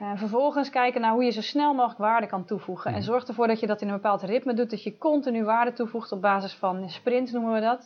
Eh, 0.00 0.12
vervolgens 0.14 0.70
kijken 0.70 1.00
naar 1.00 1.12
hoe 1.12 1.24
je 1.24 1.30
zo 1.30 1.40
snel 1.40 1.74
mogelijk 1.74 1.98
waarde 2.00 2.26
kan 2.26 2.44
toevoegen. 2.44 2.90
En 2.90 2.96
Mhm. 2.96 3.04
zorg 3.06 3.24
ervoor 3.28 3.46
dat 3.46 3.60
je 3.60 3.66
dat 3.66 3.80
in 3.80 3.88
een 3.88 3.94
bepaald 3.94 4.22
ritme 4.22 4.54
doet. 4.54 4.70
Dat 4.70 4.82
je 4.82 4.98
continu 4.98 5.44
waarde 5.44 5.72
toevoegt 5.72 6.12
op 6.12 6.20
basis 6.20 6.54
van 6.54 6.88
sprints 6.90 7.32
noemen 7.32 7.52
we 7.52 7.60
dat. 7.60 7.78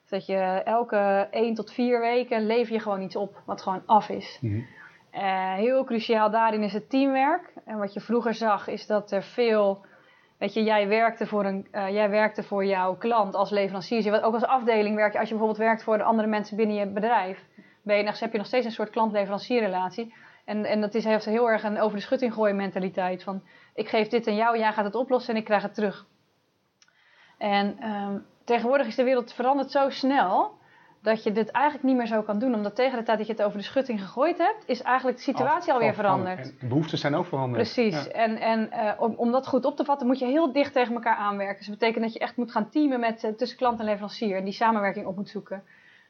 Dus 0.00 0.10
dat 0.10 0.26
je 0.26 0.36
elke 0.64 1.28
1 1.30 1.54
tot 1.54 1.72
4 1.72 2.00
weken 2.00 2.46
lever 2.46 2.72
je 2.72 2.80
gewoon 2.80 3.00
iets 3.02 3.16
op 3.16 3.42
wat 3.46 3.62
gewoon 3.62 3.82
af 3.86 4.08
is. 4.08 4.38
Mhm. 4.40 4.60
Eh, 5.10 5.52
heel 5.54 5.84
cruciaal 5.84 6.30
daarin 6.30 6.62
is 6.62 6.72
het 6.72 6.90
teamwerk. 6.90 7.52
En 7.64 7.78
wat 7.78 7.92
je 7.92 8.00
vroeger 8.00 8.34
zag 8.34 8.68
is 8.68 8.86
dat 8.86 9.10
er 9.10 9.22
veel... 9.22 9.84
Weet 10.38 10.54
je, 10.54 10.62
jij 10.62 10.88
werkte 10.88 11.26
voor, 11.26 11.44
een, 11.44 11.66
eh, 11.70 11.88
jij 11.88 12.10
werkte 12.10 12.42
voor 12.42 12.64
jouw 12.64 12.94
klant 12.96 13.34
als 13.34 13.50
leverancier. 13.50 14.02
Je- 14.02 14.22
Ook 14.22 14.34
als 14.34 14.44
afdeling 14.44 14.96
werk 14.96 15.12
je, 15.12 15.18
als 15.18 15.28
je 15.28 15.34
bijvoorbeeld 15.34 15.66
werkt 15.66 15.82
voor 15.82 15.96
de 15.98 16.02
andere 16.04 16.28
mensen 16.28 16.56
binnen 16.56 16.76
je 16.76 16.86
bedrijf. 16.86 17.44
Ben 17.82 17.96
je, 17.96 18.12
heb 18.18 18.32
je 18.32 18.38
nog 18.38 18.46
steeds 18.46 18.64
een 18.66 18.72
soort 18.72 18.90
klant-leverancierrelatie. 18.90 20.14
En, 20.44 20.64
en 20.64 20.80
dat 20.80 20.94
is, 20.94 21.04
heeft 21.04 21.24
heel 21.24 21.50
erg 21.50 21.62
een 21.62 21.80
over 21.80 21.96
de 21.96 22.02
schutting 22.02 22.34
gooien 22.34 22.56
mentaliteit. 22.56 23.22
Van, 23.22 23.42
ik 23.74 23.88
geef 23.88 24.08
dit 24.08 24.26
aan 24.26 24.34
jou, 24.34 24.58
jij 24.58 24.72
gaat 24.72 24.84
het 24.84 24.94
oplossen 24.94 25.34
en 25.34 25.40
ik 25.40 25.46
krijg 25.46 25.62
het 25.62 25.74
terug. 25.74 26.06
En 27.38 27.78
ehm, 27.78 28.18
tegenwoordig 28.44 28.86
is 28.86 28.94
de 28.94 29.04
wereld 29.04 29.32
veranderd 29.32 29.70
zo 29.70 29.90
snel 29.90 30.60
dat 31.02 31.22
je 31.22 31.32
dit 31.32 31.50
eigenlijk 31.50 31.84
niet 31.84 31.96
meer 31.96 32.06
zo 32.06 32.22
kan 32.22 32.38
doen. 32.38 32.54
Omdat 32.54 32.74
tegen 32.74 32.98
de 32.98 33.04
tijd 33.04 33.18
dat 33.18 33.26
je 33.26 33.32
het 33.32 33.42
over 33.42 33.58
de 33.58 33.64
schutting 33.64 34.00
gegooid 34.00 34.38
hebt, 34.38 34.62
is 34.66 34.82
eigenlijk 34.82 35.16
de 35.16 35.22
situatie 35.22 35.68
Al- 35.68 35.74
alweer 35.74 35.88
al 35.88 35.94
veranderd. 35.94 36.38
En 36.38 36.56
de 36.60 36.66
behoeften 36.66 36.98
zijn 36.98 37.14
ook 37.14 37.26
veranderd. 37.26 37.62
Precies. 37.62 38.04
Ja. 38.04 38.10
En, 38.10 38.36
en 38.36 38.70
eh, 38.70 39.00
om, 39.00 39.14
om 39.16 39.32
dat 39.32 39.46
goed 39.46 39.64
op 39.64 39.76
te 39.76 39.84
vatten, 39.84 40.06
moet 40.06 40.18
je 40.18 40.26
heel 40.26 40.52
dicht 40.52 40.72
tegen 40.72 40.94
elkaar 40.94 41.16
aanwerken. 41.16 41.56
Dus 41.56 41.66
dat 41.66 41.78
betekent 41.78 42.04
dat 42.04 42.12
je 42.12 42.18
echt 42.18 42.36
moet 42.36 42.50
gaan 42.50 42.70
teamen 42.70 43.00
met, 43.00 43.24
eh, 43.24 43.30
tussen 43.32 43.58
klant 43.58 43.78
en 43.78 43.84
leverancier. 43.84 44.36
En 44.36 44.44
die 44.44 44.52
samenwerking 44.52 45.06
op 45.06 45.16
moet 45.16 45.28
zoeken. 45.28 45.62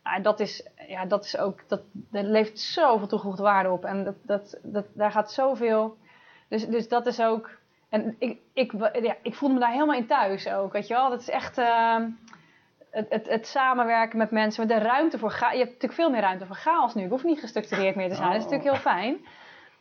Nou, 0.04 0.22
dat 0.22 0.40
is, 0.40 0.68
ja, 0.88 1.04
dat 1.06 1.24
is 1.24 1.36
ook, 1.38 1.60
dat, 1.68 1.80
dat 1.92 2.24
levert 2.24 2.58
zoveel 2.60 3.06
toegevoegde 3.06 3.42
waarde 3.42 3.70
op. 3.70 3.84
En 3.84 4.04
dat, 4.04 4.14
dat, 4.22 4.58
dat, 4.62 4.84
daar 4.94 5.10
gaat 5.10 5.32
zoveel. 5.32 5.96
Dus, 6.48 6.66
dus 6.66 6.88
dat 6.88 7.06
is 7.06 7.20
ook. 7.20 7.50
En 7.88 8.16
ik, 8.18 8.38
ik, 8.52 8.72
ja, 9.02 9.16
ik 9.22 9.34
voelde 9.34 9.54
me 9.54 9.60
daar 9.60 9.72
helemaal 9.72 9.96
in 9.96 10.06
thuis 10.06 10.48
ook. 10.48 10.72
Weet 10.72 10.86
je 10.86 10.94
wel? 10.94 11.10
Dat 11.10 11.20
is 11.20 11.30
echt. 11.30 11.58
ehm, 11.58 12.08
het, 12.90 13.06
het, 13.10 13.28
het 13.28 13.46
samenwerken 13.46 14.18
met 14.18 14.30
mensen, 14.30 14.66
met 14.66 14.76
de 14.78 14.84
ruimte 14.84 15.18
voor 15.18 15.30
chaos. 15.30 15.52
Je 15.52 15.58
hebt 15.58 15.70
natuurlijk 15.70 16.00
veel 16.00 16.10
meer 16.10 16.20
ruimte 16.20 16.46
voor 16.46 16.56
chaos 16.56 16.94
nu. 16.94 17.02
Ik 17.04 17.10
hoef 17.10 17.24
niet 17.24 17.40
gestructureerd 17.40 17.96
meer 17.96 18.08
te 18.08 18.14
zijn. 18.14 18.28
Dat 18.28 18.36
is 18.38 18.44
natuurlijk 18.44 18.70
heel 18.70 18.80
fijn. 18.92 19.16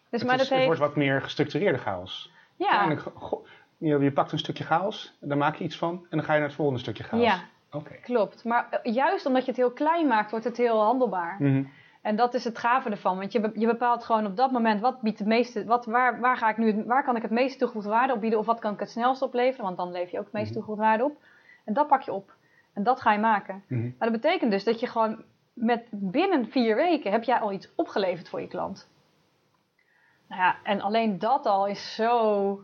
Dus, 0.10 0.20
het, 0.20 0.24
maar 0.24 0.40
is- 0.40 0.40
dat 0.40 0.40
het 0.40 0.50
heeft, 0.50 0.66
wordt 0.66 0.80
wat 0.80 0.96
meer 0.96 1.22
gestructureerde 1.22 1.78
chaos. 1.78 2.32
ja, 2.56 2.98
je, 3.78 4.00
je 4.00 4.12
pakt 4.12 4.32
een 4.32 4.40
stukje 4.40 4.63
chaos, 4.63 5.13
daar 5.20 5.38
maak 5.38 5.56
je 5.56 5.63
iets 5.63 5.78
van 5.78 6.06
en 6.10 6.18
dan 6.18 6.24
ga 6.24 6.32
je 6.34 6.40
naar 6.40 6.48
het 6.48 6.58
volgende 6.58 6.82
stukje 6.82 7.04
chaos. 7.04 7.24
Ja. 7.24 7.40
Klopt, 8.01 8.44
maar 8.44 8.68
eh, 8.70 8.94
juist 8.94 9.25
omdat 9.25 9.42
je 9.42 9.48
het 9.51 9.60
heel 9.60 9.72
klein 9.72 10.08
maakt, 10.08 10.32
wordt 10.32 10.46
het 10.46 10.58
heel 10.58 10.82
handelbaar. 10.82 11.36
Mhm. 11.40 11.63
En 12.01 12.16
dat 12.16 12.34
is 12.34 12.44
het 12.44 12.58
gave 12.58 12.90
ervan, 12.90 13.18
want 13.18 13.32
je, 13.32 13.40
be- 13.40 13.51
je 13.60 13.66
bepaalt 13.66 14.04
gewoon 14.04 14.25
op 14.25 14.36
dat 14.36 14.51
moment 14.51 14.82
wat 14.82 15.01
biedt 15.01 15.20
het 15.20 15.28
meeste, 15.28 15.66
wat, 15.66 15.86
waar, 15.86 16.20
waar, 16.20 16.38
ga 16.38 16.50
ik 16.50 16.58
nu, 16.58 16.84
waar 16.86 17.04
kan 17.04 17.16
ik 17.16 17.22
het 17.22 17.32
meeste 17.32 17.58
toegevoegde 17.58 17.90
waarde 17.90 18.13
op 18.13 18.20
bieden 18.22 18.40
of 18.40 18.46
wat 18.46 18.60
kan 18.60 18.74
ik 18.74 18.80
het 18.80 18.90
snelst 18.90 19.22
opleveren, 19.22 19.66
want 19.66 19.78
dan 19.78 19.92
lever 19.92 20.12
je 20.12 20.18
ook 20.20 20.24
het 20.24 20.34
meeste 20.34 20.48
Mhm. 20.50 20.54
toegevoegde 20.60 20.84
waarde 20.88 21.04
op. 21.04 21.24
En 21.66 21.74
dat 21.74 21.88
pak 21.88 22.01
je 22.01 22.12
op 22.13 22.34
en 22.74 22.84
dat 22.84 23.01
ga 23.01 23.12
je 23.12 23.20
maken. 23.20 23.63
Mhm. 23.68 23.82
Maar 23.82 24.10
dat 24.12 24.22
betekent 24.22 24.51
dus 24.51 24.63
dat 24.63 24.80
je 24.80 24.88
gewoon 24.88 25.24
met 25.54 25.88
binnen 25.90 26.50
vier 26.50 26.75
weken 26.75 27.12
heb 27.12 27.24
jij 27.24 27.40
al 27.40 27.51
iets 27.51 27.72
opgeleverd 27.75 28.30
voor 28.30 28.42
je 28.42 28.48
klant. 28.48 28.90
Nou 30.28 30.42
ja, 30.42 30.56
en 30.63 30.82
alleen 30.82 31.20
dat 31.20 31.46
al 31.46 31.68
is 31.68 31.96
zo. 31.96 32.62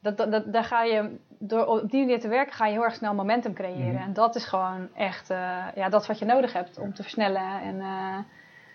Dat, 0.00 0.16
dat, 0.16 0.30
dat, 0.32 0.52
daar 0.52 0.64
ga 0.64 0.82
je, 0.82 1.16
door 1.38 1.66
op 1.66 1.90
die 1.90 2.00
manier 2.00 2.20
te 2.20 2.28
werken, 2.28 2.52
ga 2.54 2.66
je 2.66 2.72
heel 2.72 2.84
erg 2.84 2.94
snel 2.94 3.14
momentum 3.14 3.54
creëren. 3.54 3.92
Mhm. 3.94 4.02
En 4.02 4.12
dat 4.12 4.34
is 4.34 4.44
gewoon 4.44 4.88
echt, 4.94 5.30
eh, 5.30 5.64
ja, 5.74 5.88
dat 5.88 6.00
is 6.00 6.06
wat 6.06 6.18
je 6.18 6.24
nodig 6.24 6.52
hebt 6.52 6.78
om 6.78 6.94
te 6.94 7.02
versnellen 7.02 7.60
en, 7.60 7.80
eh, 7.80 8.18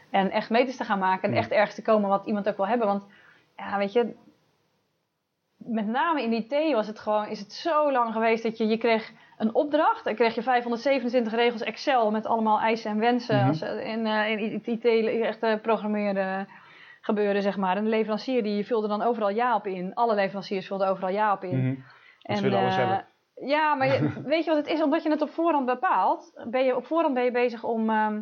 en 0.10 0.32
echt 0.32 0.50
meters 0.50 0.78
te 0.78 0.84
gaan 0.84 1.00
maken. 1.00 1.24
En 1.24 1.30
Mhm. 1.30 1.40
echt 1.40 1.52
ergens 1.52 1.76
te 1.76 1.82
komen 1.82 2.10
wat 2.10 2.26
iemand 2.26 2.50
ook 2.50 2.58
wil 2.58 2.68
hebben. 2.68 2.88
Want 2.88 3.04
ja, 3.58 3.78
weet 3.78 3.94
je, 3.94 4.16
met 5.58 5.88
name 5.88 6.24
in 6.24 6.34
IT 6.34 6.74
was 6.74 6.88
het 6.88 7.00
gewoon, 7.00 7.28
is 7.28 7.40
het 7.40 7.54
zo 7.54 7.92
lang 7.92 8.14
geweest 8.14 8.44
dat 8.44 8.58
je, 8.58 8.68
je 8.68 8.78
kreeg 8.78 9.12
een 9.38 9.56
opdracht. 9.56 10.04
Dan 10.04 10.16
kreeg 10.16 10.36
je 10.36 10.42
527 10.42 11.34
regels 11.34 11.62
Excel 11.62 12.12
met 12.12 12.26
allemaal 12.26 12.60
eisen 12.60 12.92
en 12.92 13.00
wensen. 13.00 13.38
Mhm. 13.38 13.48
als, 13.48 13.62
eh, 13.62 13.88
in, 13.88 14.06
in 14.06 14.62
IT 14.66 14.86
echt 15.22 15.62
programmeren 15.62 16.48
gebeuren, 17.02 17.42
zeg 17.42 17.58
maar. 17.58 17.78
En 17.78 17.84
de 17.84 17.90
leverancier 17.90 18.44
die 18.44 18.66
vulde 18.66 18.88
dan 18.88 19.02
overal 19.02 19.30
ja 19.30 19.56
op 19.56 19.68
in. 19.68 19.94
Alle 19.94 20.16
leveranciers 20.16 20.68
vulden 20.68 20.88
overal 20.88 21.10
ja 21.10 21.34
op 21.34 21.44
in. 21.44 21.58
Mhm. 21.68 21.76
Want 22.22 22.38
ze 22.38 22.44
willen 22.44 22.60
alles 22.60 22.78
eh, 22.78 22.88
hebben. 22.88 23.06
Ja, 23.48 23.76
maar 23.76 23.88
je- 23.88 24.22
weet 24.34 24.44
je 24.44 24.50
wat 24.52 24.60
het 24.66 24.74
is? 24.74 24.82
Omdat 24.82 25.04
je 25.04 25.10
het 25.10 25.22
op 25.22 25.30
voorhand 25.30 25.66
bepaalt, 25.66 26.44
ben 26.50 26.66
je 26.66 26.76
op 26.76 26.86
voorhand 26.86 27.14
ben 27.14 27.24
je 27.24 27.32
bezig 27.32 27.64
om, 27.64 27.90
ehm, 27.90 28.22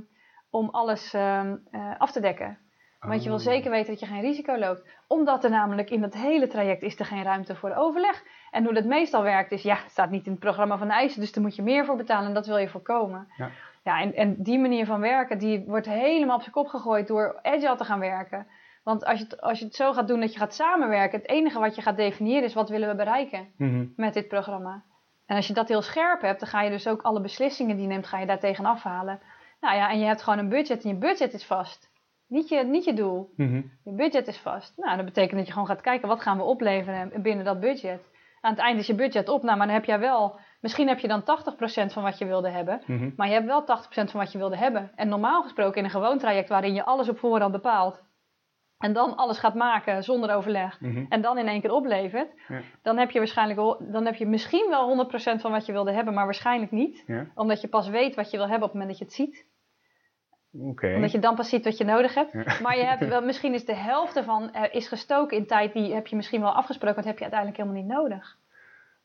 om 0.50 0.70
alles 0.70 1.13
ehm, 1.13 1.56
eh, 1.72 1.92
af 1.98 2.12
te 2.12 2.20
dekken. 2.20 2.58
Want 3.00 3.24
je 3.24 3.30
wil 3.30 3.38
Oh. 3.38 3.44
zeker 3.44 3.72
weten 3.72 3.89
dat 3.92 4.00
je 4.00 4.06
geen 4.06 4.22
risico 4.22 4.58
loopt. 4.58 4.84
Omdat 5.08 5.44
er 5.44 5.50
namelijk 5.50 5.89
in 5.89 6.02
dat 6.02 6.13
hele 6.13 6.48
traject 6.48 6.82
is 6.82 7.00
er 7.00 7.06
geen 7.06 7.24
ruimte 7.24 7.56
voor 7.56 7.74
overleg. 7.76 8.24
En 8.52 8.63
hoe 8.63 8.74
dat 8.74 8.86
meestal 8.86 9.24
werkt 9.24 9.52
is, 9.52 9.62
ja, 9.62 9.76
het 9.76 9.92
staat 9.92 10.10
niet 10.10 10.26
in 10.26 10.32
het 10.32 10.39
programma 10.39 10.78
van 10.78 10.88
de 10.88 10.94
eisen, 10.94 11.20
dus 11.22 11.32
daar 11.32 11.44
moet 11.44 11.56
je 11.56 11.62
meer 11.62 11.86
voor 11.86 11.96
betalen 11.96 12.28
en 12.28 12.34
dat 12.34 12.46
wil 12.48 12.58
je 12.58 12.70
voorkomen. 12.70 13.28
Ja. 13.38 13.50
Ja, 13.84 14.02
en, 14.02 14.13
en 14.15 14.36
die 14.44 14.60
manier 14.60 14.86
van 14.86 15.00
werken, 15.00 15.38
die 15.38 15.63
wordt 15.68 15.86
helemaal 15.86 16.36
op 16.36 16.42
zijn 16.42 16.54
kop 16.54 16.68
gegooid 16.68 17.08
door 17.08 17.39
agile 17.42 17.76
te 17.76 17.84
gaan 17.84 18.00
werken. 18.00 18.48
Want 18.89 19.06
als 19.06 19.17
je, 19.19 19.23
het, 19.23 19.41
als 19.41 19.60
je 19.60 19.65
het 19.65 19.75
zo 19.75 19.93
gaat 19.93 20.08
doen 20.08 20.19
dat 20.19 20.34
je 20.34 20.39
gaat 20.39 20.54
samenwerken, 20.54 21.19
het 21.19 21.30
enige 21.30 21.60
wat 21.60 21.75
je 21.75 21.82
gaat 21.82 21.97
definiëren 21.97 22.43
is 22.43 22.54
wat 22.54 22.69
willen 22.69 22.89
we 22.89 22.95
bereiken 22.95 23.47
Mhm. 23.58 23.86
met 23.95 24.13
dit 24.13 24.28
programma. 24.28 24.84
En 25.25 25.36
als 25.36 25.47
je 25.47 25.54
dat 25.54 25.67
heel 25.67 25.82
scherp 25.82 26.21
hebt, 26.21 26.39
dan 26.39 26.49
ga 26.49 26.62
je 26.62 26.69
dus 26.69 26.88
ook 26.88 27.02
alle 27.02 27.21
beslissingen 27.21 27.75
die 27.75 27.86
je 27.86 27.91
neemt, 27.91 28.08
ga 28.08 28.19
je 28.19 28.25
daar 28.25 28.39
tegen 28.39 28.65
afhalen. 28.65 29.19
Nou 29.62 29.75
ja, 29.75 29.89
en 29.89 29.99
je 29.99 30.06
hebt 30.06 30.21
gewoon 30.21 30.39
een 30.39 30.49
budget 30.49 30.84
en 30.84 30.89
je 30.89 30.95
budget 30.95 31.34
is 31.34 31.45
vast. 31.45 31.89
Niet 32.28 32.49
je, 32.49 32.63
niet 32.63 32.84
je 32.84 32.93
doel. 32.93 33.34
Mhm. 33.36 33.62
Je 33.84 33.91
budget 33.93 34.28
is 34.28 34.38
vast. 34.38 34.73
Nou, 34.78 34.95
dat 34.95 35.06
betekent 35.06 35.38
dat 35.38 35.45
je 35.47 35.52
gewoon 35.54 35.67
gaat 35.67 35.82
kijken 35.82 36.08
wat 36.08 36.21
gaan 36.21 36.38
we 36.38 36.43
opleveren 36.43 37.21
binnen 37.21 37.45
dat 37.45 37.60
budget. 37.60 38.10
Aan 38.41 38.52
het 38.52 38.60
eind 38.62 38.80
is 38.80 38.88
je 38.88 38.95
budget 38.95 39.30
op. 39.30 39.43
Nou, 39.43 39.58
maar 39.58 39.65
dan 39.67 39.75
heb 39.75 39.86
jij 39.86 39.99
wel, 39.99 40.39
misschien 40.62 40.88
heb 40.88 40.99
je 40.99 41.08
dan 41.08 41.23
80% 41.23 41.93
van 41.93 42.04
wat 42.04 42.17
je 42.17 42.25
wilde 42.25 42.49
hebben. 42.49 42.82
Mhm. 42.86 43.10
Maar 43.15 43.28
je 43.28 43.34
hebt 43.34 43.45
wel 43.45 43.63
80% 43.63 44.12
van 44.12 44.19
wat 44.19 44.32
je 44.32 44.38
wilde 44.38 44.58
hebben. 44.58 44.91
En 44.95 45.10
normaal 45.10 45.41
gesproken 45.41 45.78
in 45.78 45.84
een 45.84 45.89
gewoon 45.89 46.17
traject 46.17 46.49
waarin 46.49 46.73
je 46.73 46.86
alles 46.86 47.10
op 47.10 47.17
voorhand 47.19 47.52
bepaalt. 47.52 48.04
En 48.80 48.94
dan 48.94 49.15
alles 49.15 49.39
gaat 49.39 49.56
maken 49.56 50.04
zonder 50.04 50.36
overleg. 50.36 50.82
Mhm. 50.82 51.06
En 51.10 51.22
dan 51.22 51.38
in 51.38 51.48
één 51.48 51.62
keer 51.62 51.72
oplevert. 51.72 52.32
Ja. 52.48 52.62
Dan 52.82 52.98
heb 52.98 53.12
je 53.12 53.18
waarschijnlijk 53.20 53.78
dan 53.92 54.06
heb 54.06 54.15
je 54.15 54.26
misschien 54.26 54.70
wel 54.70 54.88
100% 54.88 55.42
van 55.42 55.52
wat 55.52 55.65
je 55.65 55.72
wilde 55.72 55.92
hebben, 55.92 56.13
maar 56.13 56.26
waarschijnlijk 56.26 56.72
niet. 56.72 57.04
Ja. 57.08 57.28
Omdat 57.36 57.62
je 57.62 57.68
pas 57.68 57.89
weet 57.89 58.15
wat 58.15 58.32
je 58.32 58.38
wil 58.38 58.48
hebben 58.48 58.68
op 58.68 58.74
het 58.74 58.82
moment 58.82 59.00
dat 59.00 59.00
je 59.00 59.06
het 59.06 59.13
ziet. 59.13 59.48
Oké. 60.52 60.96
Omdat 60.96 61.12
je 61.12 61.20
dan 61.20 61.36
pas 61.36 61.50
ziet 61.50 61.63
wat 61.63 61.78
je 61.78 61.84
nodig 61.84 62.13
hebt. 62.13 62.32
Ja. 62.32 62.60
Maar 62.62 62.78
je 62.78 62.84
hebt 62.84 63.08
wel, 63.13 63.22
misschien 63.22 63.54
is 63.54 63.65
de 63.65 63.76
helft 63.76 64.15
ervan 64.15 64.52
eh, 64.52 64.76
is 64.76 64.88
gestoken 64.88 65.38
in 65.38 65.46
tijd 65.46 65.74
die 65.74 65.94
heb 65.94 66.08
je 66.08 66.15
misschien 66.15 66.42
wel 66.42 66.56
afgesproken, 66.56 66.96
want 66.96 67.08
heb 67.08 67.18
je 67.18 67.24
uiteindelijk 67.24 67.62
helemaal 67.62 67.82
niet 67.82 67.92
nodig. 67.92 68.38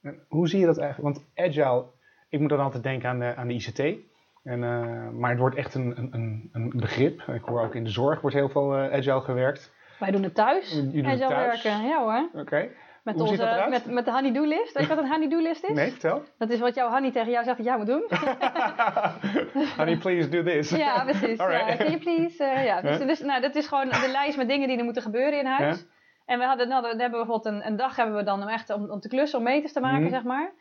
En 0.03 0.25
Hoe 0.29 0.49
zie 0.49 0.61
je 0.61 0.67
dat 0.67 0.79
eigenlijk? 0.79 1.15
Want 1.15 1.27
agile, 1.35 1.85
ik 2.29 2.41
moet 2.41 2.49
dan 2.49 2.61
altijd 2.61 2.83
denken 2.83 3.09
aan 3.09 3.19
de, 3.19 3.35
aan 3.37 3.49
de 3.49 3.55
ICT. 3.55 4.13
En, 4.45 4.65
eh, 4.65 5.09
maar 5.11 5.31
het 5.31 5.39
wordt 5.39 5.57
echt 5.57 5.75
een, 5.75 6.09
een, 6.13 6.49
een 6.53 6.73
begrip. 6.77 7.21
Ik 7.21 7.43
hoor 7.45 7.63
ook 7.63 7.75
in 7.75 7.85
de 7.85 7.91
zorg 7.91 8.21
wordt 8.21 8.37
heel 8.37 8.49
veel 8.49 8.75
eh, 8.77 8.93
agile 8.99 9.21
gewerkt. 9.21 9.73
Wij 9.99 10.11
doen 10.11 10.23
het 10.23 10.35
thuis. 10.35 10.73
Jullie 10.93 11.19
thuis? 11.19 11.63
werken. 11.63 11.87
Ja 11.87 11.99
hoor. 12.03 12.41
Oké. 12.41 12.69
Met, 13.03 13.15
Hoe 13.19 13.29
ziet 13.29 13.39
dat 13.39 13.47
onze, 13.49 13.59
eruit? 13.59 13.71
met, 13.71 13.95
met 13.95 14.05
de 14.05 14.11
honey-do 14.13 14.45
list. 14.45 14.73
Weet 14.73 14.87
je 14.89 14.95
wat 14.95 15.05
een 15.05 15.11
honey-do 15.11 15.39
list 15.41 15.65
is? 15.65 15.75
Nee, 15.75 15.91
vertel. 15.91 16.23
Dat 16.39 16.51
is 16.51 16.59
wat 16.61 16.75
jouw 16.75 16.91
honey 16.91 17.11
tegen 17.13 17.31
jou 17.31 17.45
zegt 17.45 17.57
dat 17.57 17.67
jij 17.67 17.77
moet 17.77 17.87
doen. 17.87 18.05
Honey, 19.77 19.97
please 19.97 20.29
do 20.29 20.43
this. 20.43 20.71
Ja, 20.71 21.05
precies. 21.05 21.39
Alright. 21.43 21.69
Ja, 21.69 21.77
can 21.77 21.87
you 21.87 21.99
please? 21.99 22.45
eh, 22.45 22.65
ja. 22.65 22.81
Dus, 22.81 22.99
dus, 22.99 23.21
nou, 23.21 23.41
dat 23.41 23.55
is 23.55 23.67
gewoon 23.67 23.89
de 23.89 24.09
lijst 24.13 24.37
met 24.37 24.49
dingen 24.49 24.69
die 24.69 24.79
er 24.79 24.85
moeten 24.85 25.03
gebeuren 25.03 25.39
in 25.39 25.47
huis. 25.47 25.79
Ja. 25.79 25.85
En 26.27 26.39
we 26.39 26.45
hadden, 26.45 26.69
nou, 26.69 26.83
dan 26.83 26.91
hebben 27.01 27.21
we 27.21 27.27
bijvoorbeeld 27.27 27.55
een, 27.55 27.67
een 27.67 27.77
dag 27.77 27.97
hebben 27.97 28.17
we 28.17 28.23
dan 28.23 28.43
om 28.43 28.49
echt 28.49 28.71
om, 28.71 28.91
om 28.91 29.01
te 29.01 29.09
klussen, 29.09 29.39
om 29.39 29.45
meters 29.45 29.73
te 29.73 29.81
maken, 29.81 30.01
Mhm. 30.03 30.11
zeg 30.11 30.23
maar. 30.23 30.53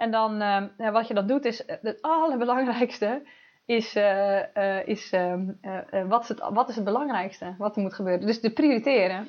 En 0.00 0.10
dan, 0.10 0.40
ehm, 0.40 0.92
wat 0.92 1.08
je 1.08 1.14
dan 1.14 1.26
doet, 1.26 1.44
is 1.44 1.64
eh, 1.64 1.76
het 1.82 2.02
allerbelangrijkste 2.02 3.22
is, 3.64 3.94
eh, 3.94 4.56
eh, 4.56 4.88
is 4.88 5.12
ehm, 5.12 5.48
eh, 5.60 5.78
eh, 5.90 6.08
wat, 6.08 6.22
is 6.22 6.28
het, 6.28 6.40
wat 6.52 6.68
is 6.68 6.74
het 6.74 6.84
belangrijkste 6.84 7.54
wat 7.58 7.76
er 7.76 7.82
moet 7.82 7.94
gebeuren. 7.94 8.26
Dus 8.26 8.40
de 8.40 8.50
prioriteren. 8.52 9.28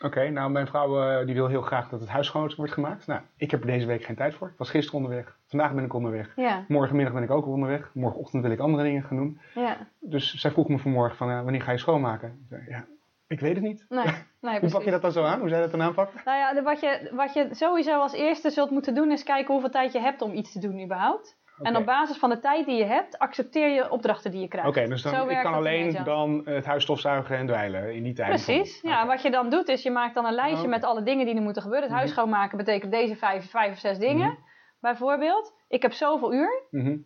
Oké, 0.00 0.28
nou 0.28 0.50
mijn 0.50 0.66
vrouw 0.66 1.24
die 1.24 1.34
wil 1.34 1.46
heel 1.48 1.62
graag 1.62 1.88
dat 1.88 2.00
het 2.00 2.08
huis 2.08 2.26
schoon 2.26 2.52
wordt 2.56 2.72
gemaakt. 2.72 3.06
Nou, 3.06 3.20
ik 3.36 3.50
heb 3.50 3.60
er 3.60 3.66
deze 3.66 3.86
week 3.86 4.04
geen 4.04 4.16
tijd 4.16 4.34
voor. 4.34 4.48
Ik 4.48 4.58
was 4.58 4.70
gisteren 4.70 5.00
onderweg. 5.00 5.36
Vandaag 5.46 5.74
ben 5.74 5.84
ik 5.84 5.94
onderweg. 5.94 6.32
Ja, 6.36 6.64
Morgenmiddag 6.68 7.14
ben 7.14 7.22
ik 7.22 7.30
ook 7.30 7.46
onderweg. 7.46 7.90
Morgenochtend 7.94 8.42
wil 8.42 8.52
ik 8.52 8.58
andere 8.58 8.82
dingen 8.82 9.02
gaan 9.02 9.16
doen. 9.16 9.40
ja. 9.54 9.76
Dus 10.00 10.34
zij 10.34 10.50
vroeg 10.50 10.68
me 10.68 10.78
vanmorgen 10.78 11.16
van, 11.16 11.42
wanneer 11.42 11.62
ga 11.62 11.72
je 11.72 11.78
schoonmaken? 11.78 12.28
Ik 12.28 12.46
zei, 12.48 12.64
ja, 12.68 12.86
Ik 13.28 13.40
weet 13.40 13.54
het 13.54 13.64
niet. 13.64 13.84
Nee, 13.88 14.04
nee 14.40 14.58
Hoe 14.60 14.70
pak 14.70 14.82
je 14.82 14.90
dat 14.90 15.02
dan 15.02 15.12
zo 15.12 15.24
aan? 15.24 15.40
Hoe 15.40 15.48
zij 15.48 15.60
dat 15.60 15.70
dan 15.70 15.82
aanpakken? 15.82 16.20
Nou 16.24 16.38
ja, 16.38 16.62
wat 16.62 16.80
je, 16.80 17.10
wat 17.12 17.34
je 17.34 17.48
sowieso 17.50 18.00
als 18.00 18.12
eerste 18.12 18.50
zult 18.50 18.70
moeten 18.70 18.94
doen 18.94 19.10
is 19.10 19.22
kijken 19.22 19.52
hoeveel 19.52 19.70
tijd 19.70 19.92
je 19.92 20.00
hebt 20.00 20.22
om 20.22 20.32
iets 20.32 20.52
te 20.52 20.58
doen 20.58 20.82
überhaupt. 20.82 21.36
En 21.62 21.76
op 21.76 21.84
basis 21.86 22.16
van 22.16 22.30
de 22.30 22.40
tijd 22.40 22.66
die 22.66 22.76
je 22.76 22.84
hebt, 22.84 23.18
accepteer 23.18 23.68
je 23.68 23.90
opdrachten 23.90 24.30
die 24.30 24.40
je 24.40 24.48
krijgt. 24.48 24.68
Oké, 24.68 24.86
dus 24.88 25.02
Zo 25.02 25.10
dan, 25.10 25.20
ik 25.20 25.26
werkt 25.26 25.42
kan 25.42 25.54
alleen 25.54 26.04
dan 26.04 26.40
het 26.44 26.66
huis 26.66 26.82
stofzuigen 26.82 27.36
en 27.36 27.46
dweilen 27.46 27.94
in 27.94 28.02
die 28.02 28.12
tijd. 28.14 28.28
Precies. 28.28 28.80
Ja, 28.82 29.06
wat 29.06 29.22
je 29.22 29.30
dan 29.30 29.50
doet 29.50 29.68
is 29.68 29.82
je 29.82 29.90
maakt 29.90 30.14
dan 30.14 30.24
een 30.26 30.34
lijstje 30.34 30.64
Oh, 30.64 30.70
met 30.70 30.84
alle 30.84 31.02
dingen 31.02 31.26
die 31.26 31.34
er 31.36 31.42
moeten 31.42 31.62
gebeuren. 31.62 31.88
Het 31.88 31.96
huis 31.96 32.10
Mhm. 32.10 32.18
schoonmaken 32.18 32.58
betekent 32.58 32.92
deze 32.92 33.16
vijf, 33.16 33.50
vijf 33.50 33.72
of 33.72 33.78
zes 33.78 33.98
dingen. 33.98 34.26
Mhm. 34.28 34.40
Bijvoorbeeld, 34.80 35.54
ik 35.68 35.82
heb 35.82 35.92
zoveel 35.92 36.32
uur. 36.34 36.62
Mhm. 36.70 36.96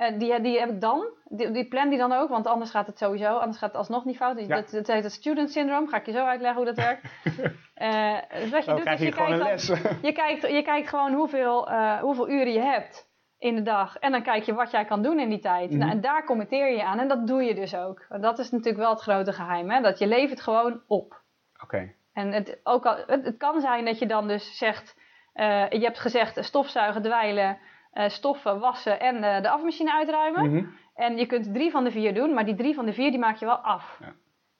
En 0.00 0.18
die, 0.18 0.40
die 0.40 0.58
heb 0.58 0.68
ik 0.70 0.80
dan. 0.80 1.06
Die, 1.24 1.50
die 1.50 1.68
plan 1.68 1.88
die 1.88 1.98
dan 1.98 2.12
ook, 2.12 2.28
want 2.28 2.46
anders 2.46 2.70
gaat 2.70 2.86
het 2.86 2.98
sowieso, 2.98 3.36
anders 3.36 3.58
gaat 3.58 3.68
het 3.68 3.78
alsnog 3.78 4.04
niet 4.04 4.16
fout. 4.16 4.36
Dus 4.36 4.46
Ja. 4.46 4.54
dat, 4.54 4.70
dat 4.70 4.86
heet 4.86 5.02
het 5.02 5.12
student 5.12 5.50
syndrome. 5.50 5.86
Ga 5.88 5.96
ik 5.96 6.06
je 6.06 6.12
zo 6.12 6.24
uitleggen 6.24 6.62
hoe 6.64 6.74
dat 6.74 6.84
werkt. 6.84 7.02
Eh, 7.74 8.16
dus 8.40 8.50
wat 8.50 8.60
je 8.60 8.66
Dan 8.66 8.74
doet 8.74 8.84
krijg 8.84 8.98
is 9.00 9.00
je 9.00 9.04
je 9.06 9.12
gewoon 9.12 9.32
een 9.32 9.38
kijkt, 9.40 9.66
dan, 9.66 9.78
je, 10.02 10.12
kijkt, 10.12 10.42
je 10.50 10.62
kijkt 10.62 10.88
gewoon 10.88 11.12
hoeveel, 11.12 11.70
eh, 11.70 11.98
hoeveel 11.98 12.28
uren 12.30 12.52
je 12.52 12.60
hebt 12.60 13.08
in 13.38 13.54
de 13.54 13.62
dag. 13.62 13.96
En 13.96 14.12
dan 14.12 14.22
kijk 14.22 14.42
je 14.42 14.54
wat 14.54 14.70
jij 14.70 14.84
kan 14.84 15.02
doen 15.02 15.18
in 15.18 15.28
die 15.28 15.38
tijd. 15.38 15.70
Mhm. 15.70 15.78
nou, 15.78 15.90
en 15.90 16.00
daar 16.00 16.24
committeer 16.24 16.70
je 16.70 16.84
aan. 16.84 16.98
En 16.98 17.08
dat 17.08 17.26
doe 17.26 17.42
je 17.42 17.54
dus 17.54 17.74
ook. 17.74 18.04
Want 18.08 18.22
Dat 18.22 18.38
is 18.38 18.50
natuurlijk 18.50 18.78
wel 18.78 18.90
het 18.90 19.00
grote 19.00 19.32
geheim. 19.32 19.70
Hè? 19.70 19.80
Dat 19.80 19.98
je 19.98 20.06
levert 20.06 20.40
gewoon 20.40 20.82
op. 20.86 21.20
Oké. 21.62 21.92
En 22.12 22.32
het, 22.32 22.60
ook 22.62 22.86
al, 22.86 22.96
het, 23.06 23.24
het 23.24 23.36
kan 23.36 23.60
zijn 23.60 23.84
dat 23.84 23.98
je 23.98 24.06
dan 24.06 24.28
dus 24.28 24.58
zegt... 24.58 24.96
eh, 25.32 25.70
je 25.70 25.80
hebt 25.84 25.98
gezegd 25.98 26.36
eh, 26.36 26.44
stofzuigen, 26.44 27.02
dweilen, 27.02 27.58
eh, 27.90 28.08
stoffen, 28.08 28.58
wassen 28.58 29.00
en 29.00 29.14
eh, 29.14 29.42
de 29.42 29.48
afwasmachine 29.48 29.92
uitruimen. 29.92 30.50
Mhm. 30.50 30.64
En 30.94 31.16
je 31.16 31.26
kunt 31.26 31.54
drie 31.54 31.70
van 31.70 31.84
de 31.84 31.90
vier 31.90 32.14
doen, 32.14 32.34
maar 32.34 32.44
die 32.44 32.54
drie 32.54 32.74
van 32.74 32.86
de 32.86 32.92
vier 32.92 33.10
die 33.10 33.18
maak 33.18 33.36
je 33.36 33.46
wel 33.46 33.56
af. 33.56 33.98
Ja. 34.00 34.12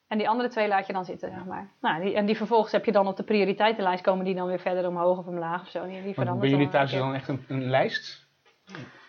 En 0.09 0.19
die 0.19 0.29
andere 0.29 0.49
twee 0.49 0.69
laat 0.69 0.87
je 0.87 0.93
dan 0.93 1.05
zitten, 1.05 1.31
zeg 1.31 1.45
maar. 1.45 1.71
Nou, 1.81 2.03
die, 2.03 2.15
en 2.15 2.27
die 2.27 2.37
vervolgens 2.37 2.73
heb 2.73 2.85
je 2.85 2.93
dan 2.93 3.07
op 3.07 3.17
de 3.17 3.23
prioriteitenlijst 3.23 4.03
komen 4.03 4.25
die 4.25 4.35
dan 4.35 4.47
weer 4.47 4.59
verder 4.59 4.87
omhoog 4.87 5.19
of 5.19 5.27
omlaag 5.27 5.61
of 5.61 5.69
zo. 5.69 5.87
Die, 5.87 6.03
die 6.03 6.15
Bij 6.15 6.49
jullie 6.49 6.69
thuis 6.69 6.93
is 6.93 6.99
dan 6.99 7.15
echt 7.15 7.29
een, 7.29 7.45
een 7.49 7.71
lijst? 7.71 8.29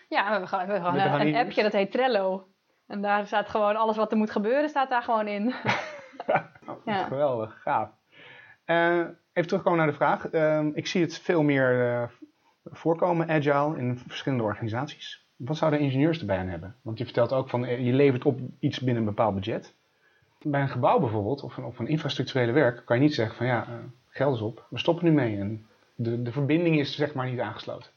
Ja, 0.08 0.24
we 0.24 0.30
hebben 0.30 0.48
gewoon, 0.48 0.66
we 0.66 0.72
hebben 0.72 0.90
gewoon 0.90 1.10
Met 1.10 1.20
de 1.20 1.38
een, 1.38 1.44
appje, 1.44 1.62
dat 1.62 1.72
heet 1.72 1.90
Trello. 1.90 2.46
En 2.86 3.02
daar 3.02 3.26
staat 3.26 3.48
gewoon 3.48 3.76
alles 3.76 3.96
wat 3.96 4.10
er 4.10 4.18
moet 4.18 4.30
gebeuren, 4.30 4.68
staat 4.68 4.90
daar 4.90 5.02
gewoon 5.02 5.26
in. 5.26 5.54
Ja. 6.84 7.04
Geweldig, 7.04 7.62
gaaf. 7.62 7.90
Eh, 8.64 8.98
even 9.32 9.48
terugkomen 9.48 9.78
naar 9.78 9.86
de 9.86 9.92
vraag. 9.92 10.28
Ehm, 10.28 10.70
ik 10.74 10.86
zie 10.86 11.02
het 11.02 11.18
veel 11.18 11.42
meer 11.42 12.10
voorkomen, 12.64 13.28
agile, 13.28 13.78
in 13.78 13.98
verschillende 14.06 14.44
organisaties. 14.44 15.26
Wat 15.36 15.56
zouden 15.56 15.80
ingenieurs 15.80 16.20
erbij 16.20 16.38
aan 16.38 16.48
hebben? 16.48 16.76
Want 16.82 16.98
je 16.98 17.04
vertelt 17.04 17.32
ook 17.32 17.48
van, 17.50 17.64
eh, 17.64 17.86
je 17.86 17.92
levert 17.92 18.24
op 18.24 18.38
iets 18.58 18.78
binnen 18.80 18.96
een 19.02 19.08
bepaald 19.08 19.34
budget. 19.34 19.74
Bij 20.42 20.60
een 20.60 20.68
gebouw 20.68 20.98
bijvoorbeeld, 20.98 21.42
of 21.42 21.56
een, 21.56 21.64
of 21.64 21.78
een 21.78 21.86
infrastructurele 21.88 22.52
werk, 22.52 22.82
kan 22.84 22.96
je 22.96 23.02
niet 23.02 23.14
zeggen 23.14 23.36
van 23.36 23.46
ja, 23.46 23.62
eh, 23.68 23.74
geld 24.08 24.34
is 24.34 24.40
op, 24.40 24.66
we 24.70 24.78
stoppen 24.78 25.04
nu 25.04 25.10
mee. 25.10 25.38
En 25.38 25.66
de, 25.94 26.22
de 26.22 26.32
verbinding 26.32 26.78
is 26.78 26.94
zeg 26.96 27.14
maar 27.14 27.30
niet 27.30 27.40
aangesloten. 27.40 27.90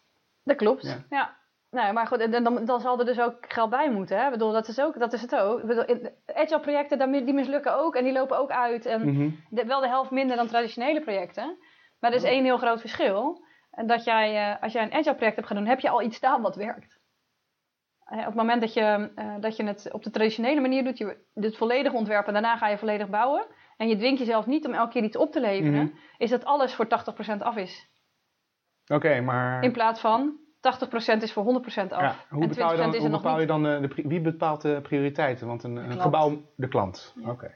Dat 0.43 0.55
klopt, 0.55 0.81
Ja. 0.83 1.03
ja. 1.09 1.35
Nou, 1.71 1.93
maar 1.93 2.07
goed, 2.07 2.31
dan, 2.31 2.65
dan 2.65 2.79
zal 2.81 2.99
er 2.99 3.05
dus 3.05 3.19
ook 3.19 3.35
geld 3.47 3.69
bij 3.69 3.91
moeten. 3.91 4.17
Hè? 4.17 4.25
Ik 4.25 4.31
bedoel, 4.31 4.51
dat 4.51 4.67
is, 4.67 4.79
ook, 4.79 4.99
dat 4.99 5.13
is 5.13 5.21
het 5.21 5.35
ook. 5.35 5.59
Ik 5.59 5.65
bedoel, 5.67 6.09
agile 6.25 6.59
projecten 6.59 7.11
die 7.11 7.33
mislukken 7.33 7.77
ook 7.79 7.95
en 7.95 8.03
die 8.03 8.13
lopen 8.13 8.37
ook 8.39 8.49
uit. 8.51 8.85
En 8.85 9.07
Mhm. 9.13 9.29
de- 9.49 9.65
wel 9.65 9.79
de 9.81 9.87
helft 9.87 10.11
minder 10.11 10.35
dan 10.35 10.47
traditionele 10.47 11.01
projecten. 11.01 11.57
Maar 11.99 12.11
er 12.11 12.17
is 12.17 12.23
één 12.23 12.43
heel 12.43 12.57
groot 12.57 12.79
verschil. 12.79 13.44
En 13.75 13.87
dat 13.87 14.03
jij, 14.03 14.51
eh, 14.53 14.61
als 14.63 14.73
jij 14.73 14.83
een 14.83 14.93
agile 14.93 15.15
project 15.15 15.35
hebt 15.35 15.47
gedaan, 15.47 15.65
heb 15.65 15.79
je 15.79 15.89
al 15.89 16.01
iets 16.01 16.17
staan 16.17 16.41
wat 16.41 16.55
werkt. 16.55 16.99
Eh, 18.05 18.19
op 18.19 18.25
het 18.25 18.35
moment 18.35 18.61
dat 18.61 18.73
je, 18.73 19.11
eh, 19.15 19.35
dat 19.39 19.55
je 19.55 19.63
het 19.65 19.89
op 19.91 20.03
de 20.03 20.09
traditionele 20.09 20.61
manier 20.61 20.83
doet, 20.83 20.97
je 20.97 21.05
doet 21.33 21.43
het 21.43 21.57
volledig 21.57 21.93
ontwerpen 21.93 22.27
en 22.27 22.33
daarna 22.41 22.57
ga 22.57 22.67
je 22.67 22.77
volledig 22.77 23.09
bouwen. 23.09 23.45
En 23.77 23.87
je 23.87 23.95
dwingt 23.97 24.19
jezelf 24.19 24.45
niet 24.45 24.65
om 24.65 24.73
elke 24.73 24.91
keer 24.91 25.03
iets 25.03 25.17
op 25.17 25.31
te 25.31 25.41
leveren, 25.41 25.83
Mhm. 25.83 25.95
is 26.17 26.29
dat 26.29 26.45
alles 26.45 26.73
voor 26.73 26.87
80% 26.87 27.41
af 27.41 27.55
is. 27.55 27.89
Oké, 28.87 29.21
maar 29.21 29.63
In 29.63 29.71
plaats 29.71 29.99
van 29.99 30.37
80% 30.59 31.21
is 31.23 31.33
voor 31.33 31.43
100% 31.43 31.91
af. 31.93 32.01
ja, 32.01 32.15
hoe 32.29 32.43
en 32.43 32.49
20% 32.49 32.55
bepaal 32.55 32.71
je 32.71 32.77
dan, 32.77 32.93
is 32.93 32.99
hoe 32.99 33.09
nog 33.09 33.21
bepaal 33.21 33.39
je 33.39 33.39
niet. 33.39 33.47
dan 33.47 33.63
de, 33.95 34.07
wie 34.07 34.21
bepaalt 34.21 34.61
de 34.61 34.79
prioriteiten? 34.81 35.47
Want 35.47 35.63
een, 35.63 36.01
gebouw, 36.01 36.41
de 36.55 36.67
klant. 36.67 37.13
Ja. 37.15 37.29
Oké. 37.29 37.55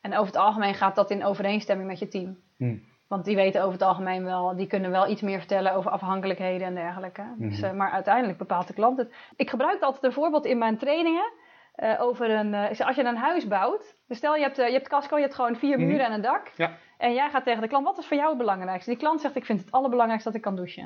En 0.00 0.12
over 0.12 0.26
het 0.26 0.36
algemeen 0.36 0.74
gaat 0.74 0.94
dat 0.94 1.10
in 1.10 1.24
overeenstemming 1.24 1.88
met 1.88 1.98
je 1.98 2.08
team. 2.08 2.38
Hm. 2.56 2.76
Want 3.08 3.24
die 3.24 3.36
weten 3.36 3.60
over 3.60 3.72
het 3.72 3.82
algemeen 3.82 4.24
wel, 4.24 4.56
die 4.56 4.66
kunnen 4.66 4.90
wel 4.90 5.08
iets 5.08 5.20
meer 5.22 5.38
vertellen 5.38 5.74
over 5.74 5.90
afhankelijkheden 5.90 6.66
en 6.66 6.74
dergelijke. 6.74 7.34
Dus, 7.38 7.56
Mhm. 7.60 7.64
eh, 7.70 7.72
maar 7.76 7.90
uiteindelijk 7.90 8.38
bepaalt 8.38 8.66
de 8.66 8.74
klant 8.74 8.98
het. 8.98 9.14
Ik 9.36 9.50
gebruik 9.50 9.82
altijd 9.82 10.04
een 10.04 10.12
voorbeeld 10.12 10.44
in 10.44 10.58
mijn 10.58 10.78
trainingen. 10.78 11.32
eh, 11.74 12.00
over 12.02 12.30
een, 12.30 12.54
eh, 12.54 12.80
als 12.86 12.96
je 12.96 13.04
een 13.04 13.16
huis 13.16 13.46
bouwt, 13.48 13.96
dus 14.08 14.16
stel 14.16 14.34
je 14.36 14.42
hebt, 14.42 14.56
je 14.56 14.62
hebt 14.62 14.88
casco, 14.88 15.16
je 15.16 15.22
hebt 15.22 15.34
gewoon 15.34 15.56
vier 15.56 15.78
Mhm. 15.78 15.86
muren 15.86 16.06
en 16.06 16.12
een 16.12 16.20
dak. 16.20 16.50
Ja. 16.56 16.70
En 16.98 17.14
jij 17.14 17.30
gaat 17.30 17.44
tegen 17.44 17.60
de 17.62 17.68
klant, 17.68 17.84
wat 17.84 17.98
is 17.98 18.06
voor 18.06 18.16
jou 18.16 18.28
het 18.28 18.38
belangrijkste? 18.38 18.90
Die 18.90 18.98
klant 18.98 19.20
zegt, 19.20 19.36
ik 19.36 19.44
vind 19.44 19.60
het 19.60 19.70
allerbelangrijkste 19.70 20.28
dat 20.28 20.38
ik 20.38 20.44
kan 20.44 20.56
douchen. 20.56 20.82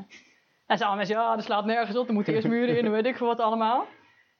En 0.66 0.76
ze 0.76 0.82
allemaal 0.84 0.96
mensen, 0.96 1.16
ja, 1.16 1.34
dat 1.34 1.44
slaat 1.44 1.64
nergens 1.64 1.96
op, 1.96 2.08
er 2.08 2.14
moeten 2.14 2.34
eerst 2.34 2.48
muren 2.48 2.78
in, 2.78 2.90
weet 2.96 3.06
ik 3.06 3.16
veel 3.16 3.26
wat 3.26 3.40
allemaal. 3.40 3.84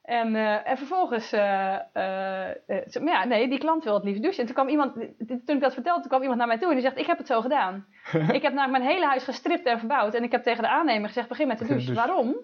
En, 0.09 0.37
eh, 0.37 0.69
en 0.71 0.77
vervolgens, 0.77 1.29
ze- 1.29 3.01
maar 3.03 3.13
ja, 3.13 3.25
nee, 3.25 3.49
die 3.49 3.59
klant 3.59 3.85
wil 3.85 3.95
het 3.95 4.05
liefst 4.05 4.23
douchen. 4.23 4.41
En 4.41 4.47
toen 4.47 4.55
kwam 4.55 4.69
iemand, 4.69 4.93
toen 5.47 5.57
ik 5.57 5.61
dat 5.61 5.75
vertelde, 5.75 6.01
toen 6.01 6.09
kwam 6.11 6.21
iemand 6.21 6.39
naar 6.39 6.47
mij 6.49 6.59
toe 6.59 6.69
en 6.69 6.75
die 6.75 6.83
zegt, 6.83 6.99
ik 6.99 7.07
heb 7.07 7.19
het 7.19 7.27
zo 7.27 7.41
gedaan. 7.41 7.87
ik 8.39 8.43
heb 8.43 8.53
namelijk 8.53 8.71
mijn 8.85 8.95
hele 8.95 9.07
huis 9.07 9.25
gestript 9.25 9.67
en 9.67 9.79
verbouwd. 9.79 10.15
En 10.15 10.23
ik 10.23 10.33
heb 10.33 10.43
tegen 10.43 10.63
de 10.63 10.69
aannemer 10.69 11.07
gezegd, 11.09 11.29
begin 11.29 11.47
met 11.47 11.59
de 11.59 11.67
douche. 11.67 11.87
Dus- 11.87 11.97
Waarom? 11.97 12.37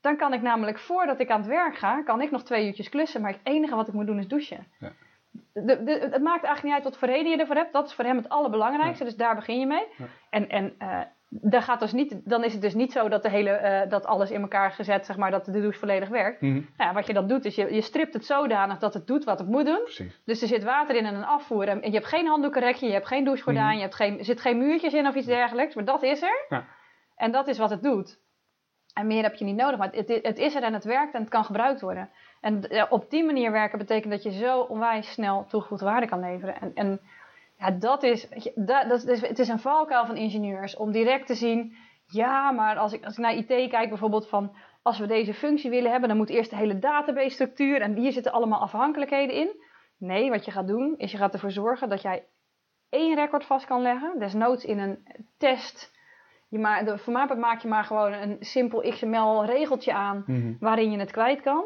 Dan 0.00 0.16
kan 0.16 0.32
ik 0.32 0.42
namelijk, 0.42 0.78
voordat 0.78 1.20
ik 1.20 1.30
aan 1.30 1.40
het 1.40 1.48
werk 1.48 1.76
ga, 1.76 2.02
kan 2.02 2.20
ik 2.20 2.30
nog 2.30 2.42
twee 2.42 2.66
uurtjes 2.66 2.88
klussen. 2.88 3.20
Maar 3.20 3.30
het 3.32 3.40
enige 3.42 3.74
wat 3.74 3.88
ik 3.88 3.94
moet 3.94 4.06
doen 4.06 4.18
is 4.18 4.28
douchen. 4.28 4.66
Ja. 4.78 4.92
De, 5.52 5.82
de, 5.84 5.92
het 6.10 6.22
maakt 6.22 6.44
eigenlijk 6.44 6.62
niet 6.62 6.72
uit 6.72 6.84
wat 6.84 6.98
voor 6.98 7.08
reden 7.08 7.30
je 7.30 7.36
ervoor 7.36 7.56
hebt. 7.56 7.72
Dat 7.72 7.86
is 7.86 7.94
voor 7.94 8.04
hem 8.04 8.16
het 8.16 8.28
allerbelangrijkste. 8.28 9.04
Dus 9.04 9.16
daar 9.16 9.34
begin 9.34 9.58
je 9.60 9.66
mee. 9.66 9.84
Ja. 9.96 10.04
En, 10.30 10.48
en 10.48 10.76
daar 11.28 11.62
gaat 11.62 11.80
dus 11.80 11.92
niet, 11.92 12.20
dan 12.24 12.44
is 12.44 12.52
het 12.52 12.62
dus 12.62 12.74
niet 12.74 12.92
zo 12.92 13.08
dat, 13.08 13.22
de 13.22 13.30
hele, 13.30 13.50
eh, 13.50 13.90
dat 13.90 14.06
alles 14.06 14.30
in 14.30 14.40
elkaar 14.40 14.70
gezet, 14.70 15.06
zeg 15.06 15.16
maar, 15.16 15.30
dat 15.30 15.44
de 15.44 15.60
douche 15.60 15.78
volledig 15.78 16.08
werkt. 16.08 16.40
Nou 16.40 16.64
ja, 16.76 16.92
wat 16.92 17.06
je 17.06 17.12
dan 17.12 17.26
doet, 17.26 17.44
is 17.44 17.54
je, 17.54 17.74
je 17.74 17.80
stript 17.80 18.12
het 18.14 18.24
zodanig 18.26 18.78
dat 18.78 18.94
het 18.94 19.06
doet 19.06 19.24
wat 19.24 19.38
het 19.38 19.48
moet 19.48 19.66
doen. 19.66 19.80
Precies. 19.82 20.20
Dus 20.24 20.42
er 20.42 20.48
zit 20.48 20.64
water 20.64 20.96
in 20.96 21.04
en 21.06 21.14
een 21.14 21.24
afvoer. 21.24 21.68
En 21.68 21.80
je 21.82 21.90
hebt 21.90 22.06
geen 22.06 22.26
handdoekenrekje, 22.26 22.86
je 22.86 22.92
hebt 22.92 23.06
geen 23.06 23.24
douchegordijn, 23.24 23.66
Mhm. 23.66 23.76
je 23.76 23.82
hebt 23.82 23.94
geen, 23.94 24.18
er 24.18 24.24
zit 24.24 24.40
geen 24.40 24.58
muurtjes 24.58 24.92
in 24.94 25.06
of 25.06 25.14
iets 25.14 25.26
dergelijks. 25.26 25.74
Maar 25.74 25.84
dat 25.84 26.02
is 26.02 26.22
er. 26.22 26.44
Ja. 26.48 26.64
En 27.16 27.32
dat 27.32 27.46
is 27.48 27.58
wat 27.58 27.70
het 27.70 27.82
doet. 27.82 28.18
En 28.94 29.06
meer 29.06 29.22
heb 29.22 29.34
je 29.34 29.44
niet 29.44 29.56
nodig. 29.56 29.78
Maar 29.78 29.90
het, 29.92 30.20
het 30.22 30.38
is 30.38 30.54
er 30.54 30.62
en 30.62 30.72
het 30.72 30.84
werkt 30.84 31.14
en 31.14 31.20
het 31.20 31.30
kan 31.30 31.44
gebruikt 31.44 31.80
worden. 31.80 32.10
En 32.40 32.68
eh, 32.68 32.84
op 32.88 33.10
die 33.10 33.24
manier 33.24 33.52
werken 33.52 33.78
betekent 33.78 34.12
dat 34.12 34.22
je 34.22 34.30
zo 34.30 34.60
onwijs 34.60 35.12
snel 35.12 35.44
toegevoegde 35.48 35.84
waarde 35.84 36.06
kan 36.06 36.20
leveren. 36.20 36.60
En, 36.60 36.70
en 36.74 37.00
ja, 37.58 37.70
dat 37.70 38.02
is, 38.02 38.28
dat, 38.54 38.88
dat 38.88 39.06
is, 39.06 39.20
het 39.20 39.38
is 39.38 39.48
een 39.48 39.58
valkuil 39.58 40.06
van 40.06 40.16
ingenieurs 40.16 40.76
om 40.76 40.92
direct 40.92 41.26
te 41.26 41.34
zien. 41.34 41.76
Ja, 42.06 42.50
maar 42.50 42.76
als 42.76 42.92
ik, 42.92 43.04
als 43.04 43.12
ik 43.12 43.18
naar 43.18 43.34
IT 43.34 43.68
kijk 43.70 43.88
bijvoorbeeld 43.88 44.28
van 44.28 44.56
als 44.82 44.98
we 44.98 45.06
deze 45.06 45.34
functie 45.34 45.70
willen 45.70 45.90
hebben, 45.90 46.08
dan 46.08 46.18
moet 46.18 46.28
eerst 46.30 46.50
de 46.50 46.56
hele 46.56 46.78
database 46.78 47.30
structuur 47.30 47.80
en 47.80 47.94
hier 47.94 48.12
zitten 48.12 48.32
allemaal 48.32 48.60
afhankelijkheden 48.60 49.36
in. 49.36 49.64
Nee, 49.98 50.30
wat 50.30 50.44
je 50.44 50.50
gaat 50.50 50.66
doen 50.66 50.94
is 50.96 51.10
je 51.12 51.16
gaat 51.18 51.32
ervoor 51.32 51.50
zorgen 51.50 51.88
dat 51.88 52.02
jij 52.02 52.26
één 52.88 53.14
record 53.14 53.44
vast 53.44 53.66
kan 53.66 53.82
leggen, 53.82 54.18
desnoods 54.18 54.64
in 54.64 54.78
een 54.78 55.06
test. 55.38 55.94
Je 56.48 56.58
maar, 56.58 56.84
de, 56.84 56.98
voor 56.98 57.12
mij 57.12 57.26
maak 57.36 57.60
je 57.62 57.68
maar 57.68 57.84
gewoon 57.84 58.12
een 58.12 58.36
simpel 58.40 58.80
XML 58.90 59.44
regeltje 59.44 59.92
aan 59.92 60.24
Mhm. 60.26 60.52
waarin 60.60 60.90
je 60.90 60.98
het 60.98 61.10
kwijt 61.10 61.40
kan. 61.42 61.64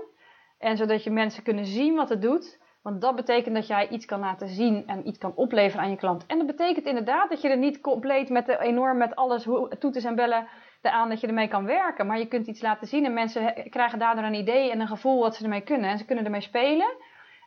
En 0.58 0.76
zodat 0.76 1.04
je 1.04 1.10
mensen 1.10 1.42
kunnen 1.42 1.66
zien 1.66 1.94
wat 1.94 2.08
het 2.08 2.22
doet. 2.22 2.59
Want 2.82 3.00
dat 3.00 3.16
betekent 3.16 3.54
dat 3.54 3.66
jij 3.66 3.88
iets 3.88 4.06
kan 4.06 4.20
laten 4.20 4.48
zien 4.48 4.86
en 4.86 5.08
iets 5.08 5.18
kan 5.18 5.32
opleveren 5.34 5.84
aan 5.84 5.90
je 5.90 5.96
klant. 5.96 6.26
En 6.26 6.38
dat 6.38 6.46
betekent 6.46 6.86
inderdaad 6.86 7.30
dat 7.30 7.40
je 7.40 7.48
er 7.48 7.56
niet 7.58 7.80
compleet 7.80 8.28
met 8.28 8.46
de, 8.46 8.58
enorm 8.60 8.98
met 8.98 9.16
alles, 9.16 9.44
hoe- 9.44 9.78
toeters 9.78 10.04
en 10.04 10.14
bellen 10.14 10.46
aan 10.82 11.08
dat 11.08 11.20
je 11.20 11.26
ermee 11.26 11.48
kan 11.48 11.64
werken. 11.64 12.06
Maar 12.06 12.18
je 12.18 12.26
kunt 12.26 12.46
iets 12.46 12.62
laten 12.62 12.86
zien 12.86 13.04
en 13.04 13.14
mensen 13.14 13.54
krijgen 13.70 13.98
daardoor 13.98 14.24
een 14.24 14.34
idee 14.34 14.70
en 14.70 14.80
een 14.80 14.86
gevoel 14.86 15.20
wat 15.20 15.36
ze 15.36 15.42
ermee 15.42 15.60
kunnen. 15.60 15.90
En 15.90 15.98
ze 15.98 16.04
kunnen 16.04 16.24
ermee 16.24 16.40
spelen. 16.40 16.94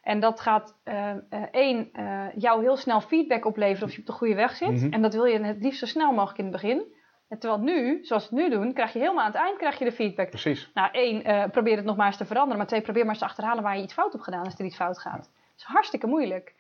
En 0.04 0.20
dat 0.20 0.40
gaat 0.40 0.80
eh, 0.84 1.10
eh, 1.10 1.18
één, 1.52 1.90
eh, 1.94 2.26
jou 2.36 2.62
heel 2.62 2.76
snel 2.78 3.02
feedback 3.02 3.46
opleveren 3.46 3.88
of 3.88 3.94
je 3.94 4.00
op 4.00 4.06
de 4.06 4.12
goede 4.12 4.36
weg 4.36 4.56
zit. 4.56 4.72
Mhm. 4.82 4.94
En 4.94 5.02
dat 5.02 5.14
wil 5.14 5.26
je 5.26 5.40
het 5.40 5.62
liefst 5.62 5.80
zo 5.80 5.86
snel 5.86 6.12
mogelijk 6.12 6.38
in 6.38 6.44
het 6.44 6.54
begin. 6.54 6.93
En 7.34 7.40
terwijl 7.40 7.62
nu, 7.62 8.00
zoals 8.06 8.30
we 8.30 8.36
het 8.36 8.50
nu 8.50 8.56
doen, 8.56 8.74
krijg 8.74 8.94
je 8.94 9.00
helemaal 9.00 9.24
aan 9.24 9.32
het 9.32 9.42
eind 9.42 9.58
krijg 9.58 9.80
je 9.80 9.86
de 9.86 9.92
feedback. 9.92 10.30
Precies. 10.30 10.72
Nou, 10.74 10.90
één, 10.92 11.24
eh, 11.24 11.50
probeer 11.50 11.76
het 11.76 11.86
nog 11.86 11.96
maar 11.96 12.08
eens 12.08 12.18
te 12.18 12.26
veranderen. 12.26 12.58
Maar 12.58 12.68
twee, 12.68 12.82
probeer 12.82 13.02
maar 13.02 13.12
eens 13.12 13.20
te 13.20 13.26
achterhalen 13.26 13.64
waar 13.64 13.78
je 13.78 13.84
iets 13.84 13.94
fout 13.94 14.12
hebt 14.12 14.24
gedaan 14.24 14.44
als 14.44 14.60
er 14.60 14.66
iets 14.66 14.76
fout 14.76 15.00
gaat. 15.00 15.18
Dat 15.22 15.58
is 15.58 15.64
hartstikke 15.64 16.08
moeilijk. 16.08 16.56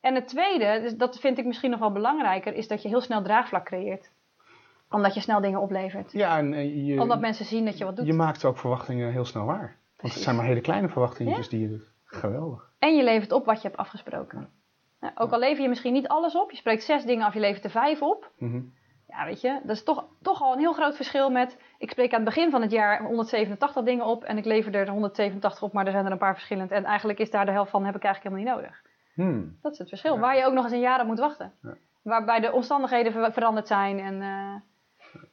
En 0.00 0.14
het 0.14 0.28
tweede, 0.28 0.80
dus 0.80 0.96
dat 0.96 1.20
vind 1.20 1.38
ik 1.38 1.44
misschien 1.44 1.70
nog 1.70 1.80
wel 1.80 1.92
belangrijker, 1.92 2.54
is 2.54 2.68
dat 2.68 2.82
je 2.82 2.88
heel 2.88 3.00
snel 3.00 3.22
draagvlak 3.22 3.64
creëert. 3.64 4.10
Omdat 4.90 5.14
je 5.14 5.20
snel 5.20 5.40
dingen 5.40 5.60
oplevert. 5.60 6.12
Ja, 6.12 6.38
en 6.38 6.54
eh, 6.54 6.86
je, 6.86 7.00
Omdat 7.00 7.20
mensen 7.20 7.44
zien 7.44 7.64
dat 7.64 7.78
je 7.78 7.84
wat 7.84 7.96
doet. 7.96 8.06
je 8.06 8.12
maakt 8.12 8.44
ook 8.44 8.58
verwachtingen 8.58 9.12
heel 9.12 9.24
snel 9.24 9.44
waar. 9.44 9.76
Want 9.96 10.14
het 10.14 10.22
zijn 10.22 10.36
maar 10.36 10.44
hele 10.44 10.60
kleine 10.60 10.88
verwachtingetjes 10.88 11.48
die 11.48 11.60
je 11.60 11.68
doet. 11.68 11.92
Geweldig. 12.04 12.70
En 12.78 12.96
je 12.96 13.02
levert 13.04 13.32
op 13.32 13.44
wat 13.44 13.62
je 13.62 13.68
hebt 13.68 13.80
afgesproken. 13.80 14.48
Nou, 15.00 15.12
ook 15.16 15.32
al 15.32 15.38
lever 15.38 15.62
je 15.62 15.68
misschien 15.68 15.92
niet 15.92 16.08
alles 16.08 16.36
op, 16.36 16.50
je 16.50 16.56
spreekt 16.56 16.82
zes 16.82 17.04
dingen 17.04 17.26
af, 17.26 17.34
je 17.34 17.40
levert 17.40 17.64
er 17.64 17.70
vijf 17.70 18.02
op. 18.02 18.30
Mhm. 18.38 18.60
Ja, 19.16 19.24
weet 19.24 19.40
je, 19.40 19.60
dat 19.62 19.76
is 19.76 19.82
toch, 19.84 20.04
toch 20.22 20.42
al 20.42 20.52
een 20.52 20.58
heel 20.58 20.72
groot 20.72 20.96
verschil 20.96 21.30
met... 21.30 21.58
Ik 21.78 21.90
spreek 21.90 22.10
aan 22.12 22.20
het 22.20 22.34
begin 22.34 22.50
van 22.50 22.62
het 22.62 22.70
jaar 22.70 23.02
187 23.02 23.84
dingen 23.84 24.04
op 24.06 24.24
en 24.24 24.36
ik 24.38 24.44
lever 24.44 24.74
er 24.74 24.88
187 24.88 25.62
op, 25.62 25.72
maar 25.72 25.86
er 25.86 25.92
zijn 25.92 26.06
er 26.06 26.12
een 26.12 26.18
paar 26.18 26.34
verschillend. 26.34 26.70
En 26.70 26.84
eigenlijk 26.84 27.18
is 27.18 27.30
daar 27.30 27.46
de 27.46 27.52
helft 27.52 27.70
van, 27.70 27.84
heb 27.84 27.96
ik 27.96 28.02
eigenlijk 28.04 28.34
helemaal 28.34 28.54
niet 28.56 28.64
nodig. 28.64 28.82
Hmm. 29.14 29.58
Dat 29.62 29.72
is 29.72 29.78
het 29.78 29.88
verschil. 29.88 30.14
Ja. 30.14 30.20
Waar 30.20 30.36
je 30.36 30.44
ook 30.46 30.52
nog 30.54 30.64
eens 30.64 30.72
een 30.72 30.80
jaar 30.80 31.00
op 31.00 31.06
moet 31.06 31.18
wachten. 31.18 31.52
Ja. 31.62 31.74
Waarbij 32.02 32.40
de 32.40 32.52
omstandigheden 32.52 33.12
ver- 33.12 33.32
veranderd 33.32 33.66
zijn. 33.66 33.98
En, 33.98 34.22
eh, 34.22 34.54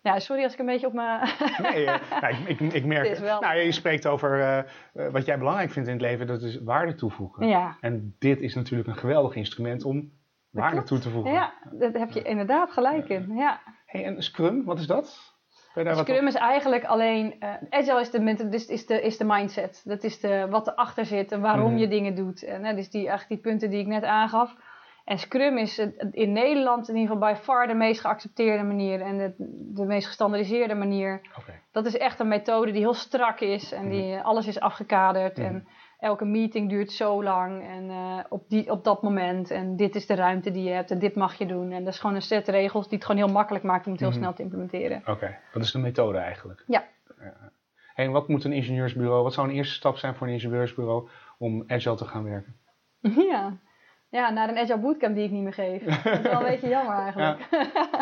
ja, 0.01 0.19
sorry 0.19 0.43
als 0.43 0.53
ik 0.53 0.59
een 0.59 0.65
beetje 0.65 0.87
op 0.87 0.93
mijn... 0.93 1.19
Nee, 1.61 1.85
nou, 1.85 2.35
ik, 2.47 2.59
ik, 2.59 2.73
ik 2.73 2.85
merk 2.85 3.07
Het 3.17 3.19
wel- 3.19 3.41
Nou, 3.41 3.57
je 3.59 3.71
spreekt 3.71 4.05
over 4.07 4.41
eh, 4.41 5.11
wat 5.11 5.25
jij 5.25 5.37
belangrijk 5.37 5.71
vindt 5.71 5.87
in 5.87 5.93
het 5.93 6.03
leven, 6.03 6.27
dat 6.27 6.41
is 6.41 6.61
waarde 6.63 6.95
toevoegen. 6.95 7.47
ja. 7.47 7.77
En 7.81 8.15
dit 8.19 8.41
is 8.41 8.55
natuurlijk 8.55 8.89
een 8.89 8.97
geweldig 8.97 9.35
instrument 9.35 9.83
om 9.83 10.11
waarde 10.57 10.83
toe 10.83 10.99
te 10.99 11.09
voegen. 11.09 11.31
ja, 11.31 11.53
daar 11.71 11.91
heb 11.91 12.11
je 12.11 12.21
inderdaad 12.21 12.71
gelijk 12.71 13.09
in. 13.09 13.35
Ja. 13.35 13.59
Hey, 13.85 14.05
en 14.05 14.21
Scrum, 14.23 14.63
wat 14.65 14.79
is 14.79 14.87
dat? 14.87 15.35
Scrum 15.95 16.27
is 16.27 16.35
eigenlijk 16.35 16.85
alleen... 16.85 17.35
eh, 17.39 17.53
agile 17.69 17.99
is 17.99 18.11
de, 18.11 18.47
dus 18.49 18.65
is, 18.65 18.85
de, 18.85 19.01
is 19.01 19.17
de 19.17 19.25
mindset. 19.25 19.81
Dat 19.85 20.03
is 20.03 20.19
de, 20.19 20.47
wat 20.49 20.67
erachter 20.67 21.05
zit 21.05 21.31
en 21.31 21.41
waarom 21.41 21.71
Mhm. 21.71 21.77
je 21.77 21.87
dingen 21.87 22.15
doet. 22.15 22.43
En, 22.43 22.63
hè, 22.63 22.73
dus 22.75 22.89
die, 22.89 23.07
eigenlijk 23.07 23.41
die 23.41 23.51
punten 23.51 23.69
die 23.69 23.79
ik 23.79 23.87
net 23.87 24.03
aangaf. 24.03 24.55
En 25.05 25.17
Scrum 25.19 25.57
is 25.57 25.79
in 26.11 26.31
Nederland 26.31 26.89
in 26.89 26.95
ieder 26.95 27.13
geval 27.15 27.33
by 27.33 27.39
far 27.39 27.67
de 27.67 27.73
meest 27.73 28.01
geaccepteerde 28.01 28.63
manier. 28.63 29.01
En 29.01 29.17
de, 29.17 29.33
de 29.73 29.85
meest 29.85 30.07
gestandardiseerde 30.07 30.75
manier. 30.75 31.21
Oké. 31.39 31.53
Dat 31.71 31.85
is 31.85 31.97
echt 31.97 32.19
een 32.19 32.27
methode 32.27 32.71
die 32.71 32.81
heel 32.81 32.93
strak 32.93 33.39
is 33.39 33.71
en 33.71 33.89
die 33.89 34.15
eh, 34.15 34.25
alles 34.25 34.47
is 34.47 34.59
afgekaderd. 34.59 35.37
Mhm. 35.37 35.45
En 35.47 35.67
elke 35.97 36.25
meeting 36.25 36.69
duurt 36.69 36.91
zo 36.91 37.23
lang 37.23 37.63
en 37.63 37.89
eh, 37.89 38.19
op, 38.29 38.49
die, 38.49 38.71
op 38.71 38.83
dat 38.83 39.01
moment. 39.01 39.51
En 39.51 39.75
dit 39.75 39.95
is 39.95 40.05
de 40.05 40.15
ruimte 40.15 40.51
die 40.51 40.63
je 40.63 40.69
hebt 40.69 40.91
en 40.91 40.99
dit 40.99 41.15
mag 41.15 41.36
je 41.38 41.45
doen. 41.45 41.71
En 41.71 41.83
dat 41.83 41.93
is 41.93 41.99
gewoon 41.99 42.15
een 42.15 42.21
set 42.21 42.47
regels 42.47 42.88
die 42.88 42.97
het 42.97 43.05
gewoon 43.07 43.23
heel 43.25 43.33
makkelijk 43.33 43.63
maakt 43.63 43.86
om 43.86 43.91
het 43.91 44.01
heel 44.01 44.10
Mhm. 44.10 44.17
snel 44.19 44.33
te 44.33 44.41
implementeren. 44.41 45.01
Oké, 45.05 45.38
dat 45.53 45.63
is 45.63 45.71
de 45.71 45.79
methode 45.79 46.17
eigenlijk. 46.17 46.63
Ja. 46.67 46.83
Hey, 47.93 48.05
en 48.05 48.12
wat 48.12 48.27
moet 48.27 48.43
een 48.43 48.53
ingenieursbureau, 48.53 49.23
wat 49.23 49.33
zou 49.33 49.47
een 49.49 49.55
eerste 49.55 49.73
stap 49.75 49.97
zijn 49.97 50.15
voor 50.15 50.27
een 50.27 50.33
ingenieursbureau 50.33 51.10
om 51.38 51.63
agile 51.67 51.95
te 51.95 52.05
gaan 52.05 52.23
werken? 52.23 52.55
Ja. 53.31 53.57
Ja, 54.09 54.29
naar 54.29 54.49
een 54.49 54.57
Agile 54.57 54.77
Bootcamp 54.79 55.15
die 55.15 55.23
ik 55.23 55.31
niet 55.31 55.43
meer 55.43 55.53
geef. 55.53 55.83
Dat 55.83 56.13
is 56.13 56.21
wel 56.21 56.39
een 56.39 56.45
beetje 56.53 56.69
jammer 56.69 56.95
eigenlijk. 56.95 57.47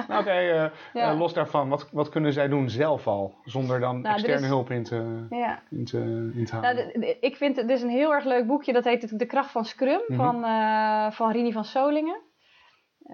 Nou, 0.07 0.21
Oké, 0.21 0.29
eh, 0.31 0.65
Ja. 1.01 1.11
eh, 1.11 1.17
los 1.19 1.33
daarvan, 1.33 1.69
wat, 1.69 1.89
wat 1.91 2.09
kunnen 2.09 2.33
zij 2.33 2.47
doen 2.47 2.69
zelf 2.69 3.07
al, 3.07 3.35
zonder 3.43 3.79
dan 3.79 3.93
Nou, 3.95 4.07
er 4.07 4.13
externe 4.13 4.41
is- 4.41 4.47
hulp 4.47 4.71
in 4.71 4.83
te, 4.83 5.25
Ja. 5.29 5.61
in 5.69 5.85
te, 5.85 5.97
in 6.35 6.45
te 6.45 6.53
Nou, 6.53 6.65
halen? 6.65 6.87
de- 6.93 6.99
de- 6.99 7.17
ik 7.19 7.35
vind 7.35 7.55
het 7.55 7.67
dus 7.67 7.81
een 7.81 7.89
heel 7.89 8.13
erg 8.13 8.25
leuk 8.25 8.47
boekje. 8.47 8.73
Dat 8.73 8.83
heet 8.83 9.19
De 9.19 9.25
Kracht 9.25 9.51
van 9.51 9.65
Scrum 9.65 10.01
Mhm. 10.07 10.17
van, 10.17 10.43
eh, 10.43 11.11
van 11.11 11.31
Rini 11.31 11.51
van 11.51 11.65
Solingen. 11.65 12.21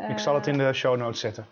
Ik 0.07 0.19
zal 0.19 0.35
het 0.35 0.47
in 0.47 0.57
de 0.57 0.73
show 0.73 0.97
notes 0.97 1.19
zetten. 1.19 1.45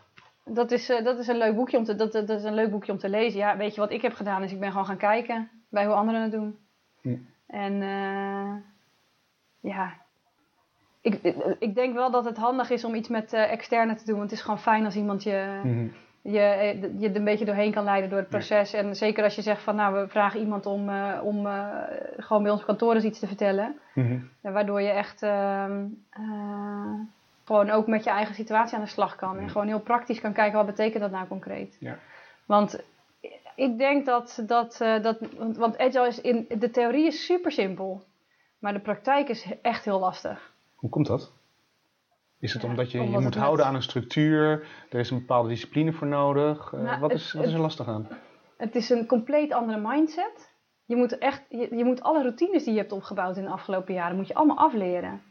Dat 0.45 0.71
is, 0.71 0.87
dat 0.87 1.19
is 1.19 1.27
een 1.27 1.37
leuk 1.37 1.55
boekje 1.55 1.77
om 1.77 1.83
te, 1.83 1.95
dat, 1.95 2.11
dat 2.11 2.29
is 2.29 2.43
een 2.43 2.53
leuk 2.53 2.71
boekje 2.71 2.91
om 2.91 2.97
te 2.97 3.09
lezen. 3.09 3.39
Ja, 3.39 3.57
weet 3.57 3.75
je 3.75 3.81
wat 3.81 3.91
ik 3.91 4.01
heb 4.01 4.13
gedaan? 4.13 4.43
Is 4.43 4.51
ik 4.51 4.59
ben 4.59 4.69
gewoon 4.71 4.85
gaan 4.85 4.97
kijken 4.97 5.49
bij 5.69 5.85
hoe 5.85 5.95
anderen 5.95 6.21
het 6.21 6.31
doen. 6.31 6.57
Hm. 7.01 7.15
En 7.47 7.73
ja, 9.61 9.93
ik, 11.01 11.19
ik 11.59 11.75
denk 11.75 11.93
wel 11.93 12.11
dat 12.11 12.25
het 12.25 12.37
handig 12.37 12.69
is 12.69 12.83
om 12.83 12.95
iets 12.95 13.07
met 13.07 13.33
eh 13.33 13.51
externe 13.51 13.95
te 13.95 14.05
doen. 14.05 14.17
Want 14.17 14.29
het 14.29 14.39
is 14.39 14.45
gewoon 14.45 14.59
fijn 14.59 14.85
als 14.85 14.95
iemand 14.95 15.23
je, 15.23 15.59
Mhm. 15.63 15.87
je, 16.21 16.39
eh, 16.39 16.81
je 16.99 17.09
er 17.09 17.15
een 17.15 17.23
beetje 17.23 17.45
doorheen 17.45 17.71
kan 17.71 17.83
leiden 17.83 18.09
door 18.09 18.19
het 18.19 18.29
proces. 18.29 18.73
En 18.73 18.95
zeker 18.95 19.23
als 19.23 19.35
je 19.35 19.41
zegt 19.41 19.61
van 19.61 19.75
nou, 19.75 19.95
we 20.01 20.07
vragen 20.07 20.39
iemand 20.39 20.65
om, 20.65 20.89
eh, 20.89 21.19
om 21.23 21.47
gewoon 22.17 22.43
bij 22.43 22.51
ons 22.51 22.65
kantoor 22.65 22.95
eens 22.95 23.03
iets 23.03 23.19
te 23.19 23.27
vertellen. 23.27 23.79
Mhm. 23.93 24.19
Waardoor 24.41 24.81
je 24.81 24.89
echt 24.89 25.23
ehm, 25.23 25.85
eh, 26.09 26.93
gewoon 27.45 27.69
ook 27.69 27.87
met 27.87 28.03
je 28.03 28.09
eigen 28.09 28.35
situatie 28.35 28.77
aan 28.77 28.83
de 28.83 28.89
slag 28.89 29.15
kan. 29.15 29.37
En 29.37 29.49
gewoon 29.49 29.67
heel 29.67 29.79
praktisch 29.81 30.21
kan 30.21 30.33
kijken 30.33 30.57
wat 30.57 30.65
betekent 30.65 31.01
dat 31.01 31.11
nou 31.11 31.27
concreet. 31.27 31.77
Ja. 31.79 31.97
Want 32.45 32.83
ik 33.55 33.77
denk 33.77 34.05
dat, 34.05 34.43
dat, 34.47 34.77
dat 35.01 35.19
want, 35.37 35.57
want 35.57 35.77
agile 35.77 36.07
is 36.07 36.21
in 36.21 36.45
de 36.59 36.69
theorie 36.69 37.05
is 37.07 37.25
super 37.25 37.51
simpel. 37.51 38.03
Maar 38.59 38.73
de 38.73 38.79
praktijk 38.79 39.29
is 39.29 39.47
echt 39.61 39.85
heel 39.85 39.99
lastig. 39.99 40.48
Hoe 40.79 40.89
komt 40.89 41.07
dat? 41.07 41.33
Is 42.39 42.53
het 42.53 42.61
Ja, 42.61 42.67
omdat 42.69 42.91
je 42.91 42.97
je 43.09 43.19
moet 43.19 43.35
houden 43.35 43.57
met- 43.57 43.65
aan 43.65 43.75
een 43.75 43.81
structuur, 43.83 44.67
er 44.89 44.99
is 44.99 45.09
een 45.09 45.19
bepaalde 45.19 45.49
discipline 45.49 45.93
voor 45.93 46.07
nodig? 46.07 46.73
Eh, 46.73 46.79
Nou, 46.81 46.99
wat, 46.99 47.11
het- 47.11 47.19
is, 47.19 47.33
wat 47.33 47.45
is 47.45 47.53
er 47.53 47.59
lastig 47.59 47.87
aan? 47.87 48.07
Het 48.57 48.75
is 48.75 48.89
een 48.89 49.05
compleet 49.05 49.51
andere 49.53 49.79
mindset. 49.87 50.53
Je 50.85 50.95
moet 50.95 51.17
echt, 51.17 51.45
je, 51.49 51.75
je 51.75 51.85
moet 51.85 52.01
alle 52.01 52.21
routines 52.21 52.63
die 52.63 52.73
je 52.73 52.79
hebt 52.79 52.91
opgebouwd 52.91 53.37
in 53.37 53.43
de 53.43 53.49
afgelopen 53.49 53.93
jaren, 53.93 54.15
moet 54.15 54.27
je 54.27 54.33
allemaal 54.33 54.57
afleren. 54.57 55.21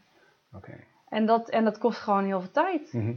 Oké. 0.53 0.79
En 1.09 1.25
dat, 1.25 1.49
en 1.49 1.63
dat 1.63 1.77
kost 1.77 1.99
gewoon 1.99 2.25
heel 2.25 2.41
veel 2.41 2.51
tijd. 2.51 2.93
Mhm. 2.93 3.13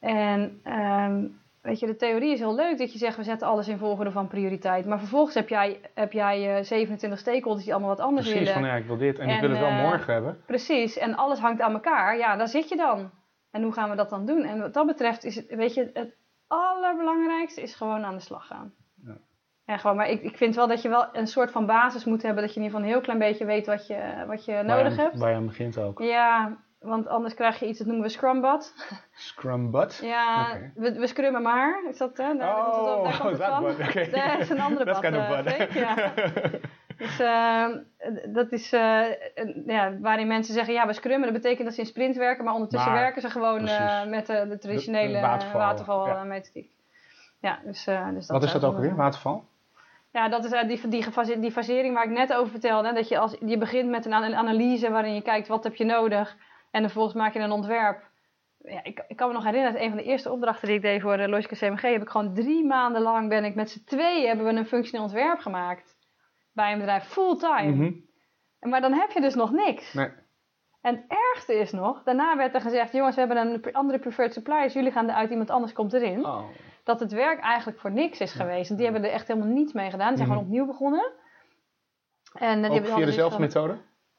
En 0.00 0.60
ehm, 0.62 1.26
weet 1.64 1.80
je, 1.80 1.86
de 1.86 1.96
theorie 1.96 2.32
is 2.32 2.38
heel 2.38 2.54
leuk 2.54 2.78
dat 2.78 2.92
je 2.92 2.98
zegt 2.98 3.16
we 3.16 3.22
zetten 3.22 3.48
alles 3.48 3.68
in 3.68 3.78
volgorde 3.78 4.10
van 4.10 4.28
prioriteit. 4.28 4.86
Maar 4.86 4.98
vervolgens 4.98 5.34
heb 5.34 5.48
jij, 5.48 5.80
heb 5.94 6.12
jij 6.12 6.56
eh, 6.56 6.64
27 6.64 7.18
stakeholders 7.18 7.64
die 7.64 7.74
allemaal 7.74 7.96
wat 7.96 8.04
anders 8.04 8.26
Precies, 8.26 8.46
willen. 8.48 8.60
van 8.60 8.70
ja, 8.70 8.76
ik 8.76 8.86
wil 8.86 8.96
dit 8.96 9.18
en, 9.18 9.28
ik 9.28 9.40
wil 9.40 9.50
het 9.50 9.58
wel 9.58 9.68
eh, 9.68 9.82
morgen 9.82 10.12
hebben. 10.12 10.42
Precies, 10.46 10.98
en 10.98 11.16
alles 11.16 11.38
hangt 11.38 11.60
aan 11.60 11.72
elkaar. 11.72 12.18
Ja, 12.18 12.36
daar 12.36 12.48
zit 12.48 12.68
je 12.68 12.76
dan. 12.76 13.10
En 13.50 13.62
hoe 13.62 13.72
gaan 13.72 13.90
we 13.90 13.96
dat 13.96 14.10
dan 14.10 14.26
doen? 14.26 14.42
En 14.42 14.60
wat 14.60 14.74
dat 14.74 14.86
betreft 14.86 15.24
is 15.24 15.36
het, 15.36 15.54
weet 15.54 15.74
je, 15.74 15.90
het 15.92 16.16
allerbelangrijkste 16.46 17.62
is 17.62 17.74
gewoon 17.74 18.04
aan 18.04 18.14
de 18.14 18.20
slag 18.20 18.46
gaan. 18.46 18.72
Ja. 19.04 19.16
En 19.64 19.78
gewoon, 19.78 19.96
maar 19.96 20.10
ik, 20.10 20.22
ik 20.22 20.36
vind 20.36 20.54
wel 20.54 20.68
dat 20.68 20.82
je 20.82 20.88
wel 20.88 21.08
een 21.12 21.26
soort 21.26 21.50
van 21.50 21.66
basis 21.66 22.04
moet 22.04 22.22
hebben. 22.22 22.42
Dat 22.42 22.54
je 22.54 22.60
in 22.60 22.66
ieder 22.66 22.78
geval 22.78 22.92
een 22.92 22.94
heel 22.94 23.04
klein 23.04 23.30
beetje 23.30 23.44
weet 23.44 23.66
wat 23.66 23.86
je, 23.86 24.24
wat 24.26 24.44
je 24.44 24.62
nodig 24.64 24.96
hebt. 24.96 25.18
Waar 25.18 25.30
je 25.30 25.36
aan 25.36 25.46
begint 25.46 25.78
ook. 25.78 25.98
Ja, 25.98 26.56
want 26.84 27.08
anders 27.08 27.34
krijg 27.34 27.58
je 27.60 27.66
iets, 27.66 27.78
dat 27.78 27.86
noemen 27.86 28.04
we 28.04 28.10
scrumbad. 28.10 28.74
Scrum 29.12 29.70
butt. 29.70 30.00
Ja, 30.02 30.46
we, 30.74 30.92
we 30.92 31.06
scrummen 31.06 31.42
maar. 31.42 31.82
Is 31.90 31.98
dat, 31.98 32.16
hè? 32.16 32.36
Daar, 32.36 32.56
het 32.66 32.76
op- 32.78 33.04
daar 33.04 33.18
komt 33.20 33.30
het 33.30 33.40
that 33.40 33.50
van. 33.50 33.62
bud, 33.64 33.78
oké. 33.88 34.10
Dat 34.28 34.38
is 34.40 34.50
een 34.50 34.60
andere 34.60 35.00
kind 35.00 35.16
of 35.16 35.30
eh, 35.30 35.74
ja. 35.74 36.12
Dus 36.98 37.18
eh, 37.18 37.66
dat 38.26 38.52
is 38.52 38.72
eh, 38.72 39.00
een- 39.34 39.62
ja, 39.66 39.98
waarin 40.00 40.26
mensen 40.26 40.54
zeggen, 40.54 40.74
ja, 40.74 40.86
we 40.86 40.92
scrummen. 40.92 41.32
Dat 41.32 41.42
betekent 41.42 41.64
dat 41.64 41.74
ze 41.74 41.80
in 41.80 41.86
sprint 41.86 42.16
werken, 42.16 42.44
maar 42.44 42.54
ondertussen 42.54 42.90
Maar, 42.92 43.00
werken 43.00 43.22
ze 43.22 43.30
gewoon 43.30 43.66
eh, 43.68 44.04
met 44.06 44.26
de, 44.26 44.46
de 44.48 44.58
traditionele 44.58 45.06
De- 45.08 45.14
de 45.14 45.20
waterval, 45.20 45.60
waterval, 45.60 46.06
ja. 46.06 46.24
methodiek. 46.24 46.70
Ja, 47.40 47.58
dus, 47.64 47.86
eh, 47.86 48.08
dus 48.08 48.26
dat 48.26 48.36
Wat 48.40 48.42
is 48.46 48.52
dat 48.52 48.64
ook 48.64 48.78
weer? 48.78 48.94
Waterval? 48.96 49.44
Ja, 50.10 50.28
dat 50.28 50.44
is 50.44 50.50
die, 50.66 50.88
die, 50.88 51.40
die 51.40 51.52
fasering 51.52 51.94
waar 51.94 52.04
ik 52.04 52.10
net 52.10 52.32
over 52.34 52.50
vertelde. 52.50 52.88
hè, 52.88 52.94
Dat 52.94 53.08
je, 53.08 53.18
als, 53.18 53.36
je 53.46 53.58
begint 53.58 53.90
met 53.90 54.06
een 54.06 54.12
ana- 54.12 54.36
analyse 54.36 54.90
waarin 54.90 55.14
je 55.14 55.22
kijkt 55.22 55.48
wat 55.48 55.64
heb 55.64 55.74
je 55.74 55.84
nodig. 55.84 56.36
En 56.74 56.82
vervolgens 56.82 57.14
maak 57.14 57.32
je 57.32 57.38
een 57.40 57.50
ontwerp. 57.50 58.02
Ja, 58.58 58.84
ik, 58.84 59.04
ik 59.08 59.16
kan 59.16 59.28
me 59.28 59.34
nog 59.34 59.44
herinneren 59.44 59.72
dat 59.74 59.82
een 59.82 59.88
van 59.88 59.98
de 59.98 60.04
eerste 60.04 60.30
opdrachten 60.32 60.66
die 60.66 60.76
ik 60.76 60.82
deed 60.82 61.00
voor 61.00 61.16
de 61.16 61.28
Logica 61.28 61.54
CMG... 61.56 61.80
heb 61.80 62.02
ik 62.02 62.08
gewoon 62.08 62.34
drie 62.34 62.64
maanden 62.64 63.02
lang 63.02 63.28
ben 63.28 63.44
ik 63.44 63.54
met 63.54 63.70
z'n 63.70 63.84
tweeën 63.84 64.26
hebben 64.26 64.46
we 64.46 64.52
een 64.52 64.66
functioneel 64.66 65.04
ontwerp 65.04 65.38
gemaakt. 65.38 65.96
Bij 66.52 66.72
een 66.72 66.78
bedrijf, 66.78 67.04
fulltime. 67.04 67.70
Mhm. 67.70 67.92
Maar 68.70 68.80
dan 68.80 68.92
heb 68.92 69.10
je 69.10 69.20
dus 69.20 69.34
nog 69.34 69.50
niks. 69.52 69.92
Nee. 69.92 70.08
En 70.80 70.94
het 70.94 71.04
ergste 71.08 71.54
is 71.54 71.72
nog, 71.72 72.02
daarna 72.02 72.36
werd 72.36 72.54
er 72.54 72.60
gezegd... 72.60 72.92
jongens, 72.92 73.14
we 73.14 73.20
hebben 73.20 73.38
een 73.64 73.72
andere 73.72 73.98
preferred 73.98 74.32
suppliers. 74.32 74.72
Jullie 74.72 74.92
gaan 74.92 75.08
eruit, 75.08 75.30
iemand 75.30 75.50
anders 75.50 75.72
komt 75.72 75.92
erin 75.92 76.26
Oh. 76.26 76.44
dat 76.84 77.00
het 77.00 77.12
werk 77.12 77.40
eigenlijk 77.40 77.80
voor 77.80 77.90
niks 77.92 78.20
is 78.20 78.32
geweest. 78.32 78.68
Want 78.68 78.80
die 78.80 78.90
hebben 78.90 79.08
er 79.08 79.14
echt 79.14 79.28
helemaal 79.28 79.48
niets 79.48 79.72
mee 79.72 79.90
gedaan. 79.90 80.08
Die 80.08 80.16
zijn 80.16 80.28
Mhm. 80.28 80.36
gewoon 80.38 80.50
opnieuw 80.52 80.66
begonnen. 80.66 81.12
En, 82.34 82.64
eh, 82.64 82.70
die 82.70 82.80
Ook 82.80 82.86
via 82.86 83.04
dezelfde 83.04 83.40
methode? 83.40 83.76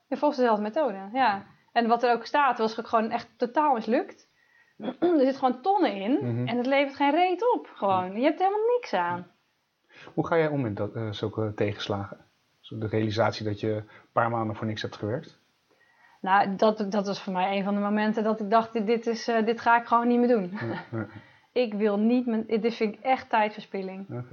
Ja, 0.07 0.17
volgens 0.17 0.39
dezelfde 0.39 0.63
methode, 0.63 0.97
ja. 1.13 1.45
En 1.75 1.87
wat 1.87 2.03
er 2.03 2.11
ook 2.13 2.25
staat, 2.25 2.57
was 2.57 2.79
ook 2.79 2.87
gewoon 2.87 3.09
echt 3.11 3.29
totaal 3.37 3.73
mislukt. 3.73 4.27
er 4.99 5.19
zit 5.19 5.37
gewoon 5.37 5.61
tonnen 5.61 5.93
in 5.95 6.11
Mhm. 6.11 6.47
en 6.47 6.57
het 6.57 6.65
levert 6.65 6.95
geen 6.95 7.11
reet 7.11 7.53
op. 7.53 7.71
Gewoon. 7.75 8.15
Je 8.19 8.23
hebt 8.23 8.39
er 8.39 8.45
helemaal 8.45 8.67
niks 8.75 8.93
aan. 8.93 9.27
Hoe 10.13 10.27
ga 10.27 10.37
jij 10.37 10.47
om 10.47 10.61
met 10.61 10.75
dat, 10.77 10.95
eh, 10.95 11.11
zulke 11.11 11.51
tegenslagen? 11.55 12.17
De 12.69 12.87
realisatie 12.87 13.45
dat 13.45 13.59
je 13.59 13.71
een 13.71 13.87
paar 14.11 14.29
maanden 14.29 14.55
voor 14.55 14.65
niks 14.67 14.81
hebt 14.81 14.95
gewerkt? 14.95 15.39
Nou, 16.21 16.55
dat, 16.55 16.91
dat 16.91 17.07
was 17.07 17.21
voor 17.23 17.33
mij 17.33 17.57
een 17.57 17.63
van 17.63 17.73
de 17.73 17.79
momenten 17.79 18.23
dat 18.23 18.39
ik 18.39 18.49
dacht, 18.49 18.73
dit, 18.73 18.85
dit, 18.85 19.07
is, 19.07 19.27
eh, 19.27 19.45
dit 19.45 19.61
ga 19.61 19.79
ik 19.79 19.85
gewoon 19.85 20.07
niet 20.07 20.19
meer 20.19 20.27
doen. 20.27 20.59
Ik 21.51 21.73
wil 21.73 21.97
niet, 21.99 22.25
mijn, 22.25 22.43
dit 22.47 22.75
vind 22.75 22.93
ik 22.95 22.99
echt 23.01 23.29
tijdverspilling. 23.29 24.23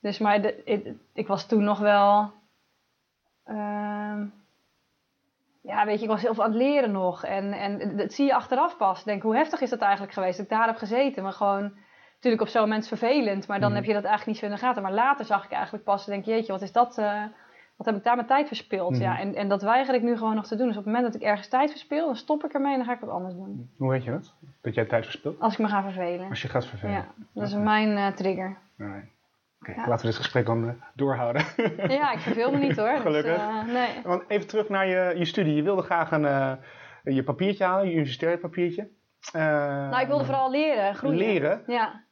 Dus 0.00 0.18
maar 0.18 0.42
de, 0.42 0.62
ik, 0.64 0.92
ik 1.12 1.26
was 1.26 1.46
toen 1.46 1.64
nog 1.64 1.78
wel. 1.78 2.32
ehm, 3.44 4.26
ja, 5.62 5.84
weet 5.86 5.96
je, 5.98 6.02
ik 6.04 6.10
was 6.10 6.22
heel 6.22 6.34
veel 6.34 6.44
aan 6.44 6.50
het 6.50 6.58
leren 6.58 6.92
nog. 6.92 7.24
En, 7.24 7.52
en 7.52 7.96
dat 7.96 8.12
zie 8.12 8.26
je 8.26 8.34
achteraf 8.34 8.76
pas. 8.76 9.04
Denk, 9.04 9.22
hoe 9.22 9.36
heftig 9.36 9.60
is 9.60 9.70
dat 9.70 9.80
eigenlijk 9.80 10.12
geweest 10.12 10.36
dat 10.36 10.46
ik 10.46 10.52
daar 10.52 10.66
heb 10.66 10.76
gezeten? 10.76 11.22
Maar 11.22 11.32
gewoon, 11.32 11.72
natuurlijk 12.14 12.42
op 12.42 12.48
zo'n 12.48 12.60
moment 12.62 12.88
vervelend. 12.88 13.46
Maar 13.48 13.60
dan 13.60 13.68
Mhm. 13.68 13.78
heb 13.78 13.86
je 13.86 13.92
dat 13.94 14.04
eigenlijk 14.04 14.26
niet 14.26 14.38
zo 14.38 14.44
in 14.46 14.60
de 14.60 14.66
gaten. 14.66 14.82
Maar 14.82 14.92
later 14.92 15.24
zag 15.24 15.44
ik 15.44 15.50
eigenlijk 15.50 15.84
pas, 15.84 16.04
denk 16.06 16.24
jeetje, 16.24 16.52
wat 16.52 16.62
is 16.62 16.72
dat? 16.72 16.98
eh, 16.98 17.22
wat 17.76 17.86
heb 17.86 17.96
ik 17.96 18.04
daar 18.04 18.14
mijn 18.16 18.26
tijd 18.26 18.46
verspild? 18.46 18.98
Ja, 18.98 19.18
en, 19.18 19.34
en 19.34 19.48
dat 19.48 19.62
weiger 19.62 19.94
ik 19.94 20.02
nu 20.02 20.16
gewoon 20.16 20.34
nog 20.34 20.46
te 20.46 20.56
doen. 20.56 20.66
Dus 20.66 20.76
op 20.76 20.84
het 20.84 20.92
moment 20.92 21.12
dat 21.12 21.22
ik 21.22 21.28
ergens 21.28 21.48
tijd 21.48 21.70
verspil, 21.70 22.06
dan 22.06 22.16
stop 22.16 22.44
ik 22.44 22.52
ermee 22.52 22.70
en 22.72 22.78
dan 22.78 22.86
ga 22.86 22.92
ik 22.92 23.00
wat 23.00 23.10
anders 23.10 23.34
doen. 23.34 23.70
Hoe 23.78 23.90
weet 23.90 24.04
je 24.04 24.10
dat? 24.10 24.34
Dat 24.62 24.74
jij 24.74 24.84
tijd 24.84 25.04
verspilt? 25.04 25.40
Als 25.40 25.52
ik 25.52 25.58
me 25.58 25.68
ga 25.68 25.82
vervelen. 25.82 26.28
Als 26.28 26.42
je 26.42 26.48
gaat 26.48 26.66
vervelen? 26.66 26.94
Ja, 26.94 27.06
dat 27.34 27.44
is 27.48 27.54
mijn 27.54 27.96
eh, 27.96 28.06
trigger. 28.06 28.56
Oké, 29.62 29.70
Ja. 29.80 29.88
laten 29.88 30.00
we 30.06 30.10
dit 30.12 30.16
gesprek 30.20 30.46
dan 30.46 30.68
eh, 30.68 30.74
doorhouden. 30.94 31.44
Ja, 31.98 32.12
ik 32.12 32.18
verveel 32.18 32.50
me 32.50 32.58
niet 32.58 32.76
hoor. 32.76 32.92
Dus, 32.92 33.00
Gelukkig. 33.00 33.36
eh, 33.36 33.62
nee. 33.64 33.88
Want 34.04 34.22
even 34.28 34.46
terug 34.46 34.68
naar 34.68 34.86
je, 34.86 35.14
je 35.18 35.24
studie. 35.24 35.54
Je 35.54 35.62
wilde 35.62 35.82
graag 35.82 36.10
een, 36.10 36.24
eh, 36.24 36.52
je 37.04 37.22
papiertje 37.24 37.64
halen, 37.64 37.86
je 37.86 37.92
universitair 37.92 38.38
papiertje. 38.38 38.88
Nou, 39.32 40.00
ik 40.00 40.06
wilde 40.06 40.24
vooral 40.24 40.50
leren, 40.50 40.94
groeien. 40.94 41.16
Leren? 41.18 41.62
Ja, 41.66 42.02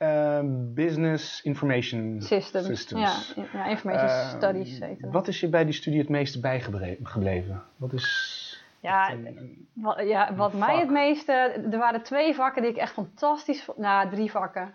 business 0.74 1.42
Information 1.42 2.16
systems. 2.20 2.66
Systems. 2.66 3.32
Ja, 3.36 3.44
ja, 3.52 3.66
information 3.66 4.08
studies 4.08 4.78
het. 4.78 4.98
Wat 5.00 5.28
is 5.28 5.40
je 5.40 5.48
bij 5.48 5.64
die 5.64 5.74
studie 5.74 6.00
het 6.00 6.08
meeste 6.08 6.40
bijgebleven? 6.40 7.62
Wat 7.76 7.92
is... 7.92 8.64
Ja, 8.80 9.10
een- 9.12 9.68
Wat, 9.72 10.00
ja, 10.06 10.34
wat 10.34 10.52
mij 10.52 10.78
het 10.78 10.90
meeste... 10.90 11.32
Er 11.70 11.78
waren 11.78 12.02
twee 12.02 12.34
vakken 12.34 12.62
die 12.62 12.70
ik 12.70 12.76
echt 12.76 12.92
fantastisch 12.92 13.62
vond. 13.64 13.78
Nou, 13.78 14.10
drie 14.10 14.30
vakken. 14.30 14.74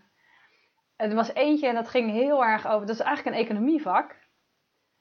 Er 0.96 1.16
was 1.16 1.34
eentje 1.34 1.68
en 1.68 1.76
dat 1.76 1.90
ging 1.90 2.12
heel 2.12 2.46
erg 2.46 2.68
over... 2.68 2.88
Dat 2.88 2.96
is 2.96 3.02
eigenlijk 3.02 3.36
een 3.38 3.44
economievak. 3.44 4.16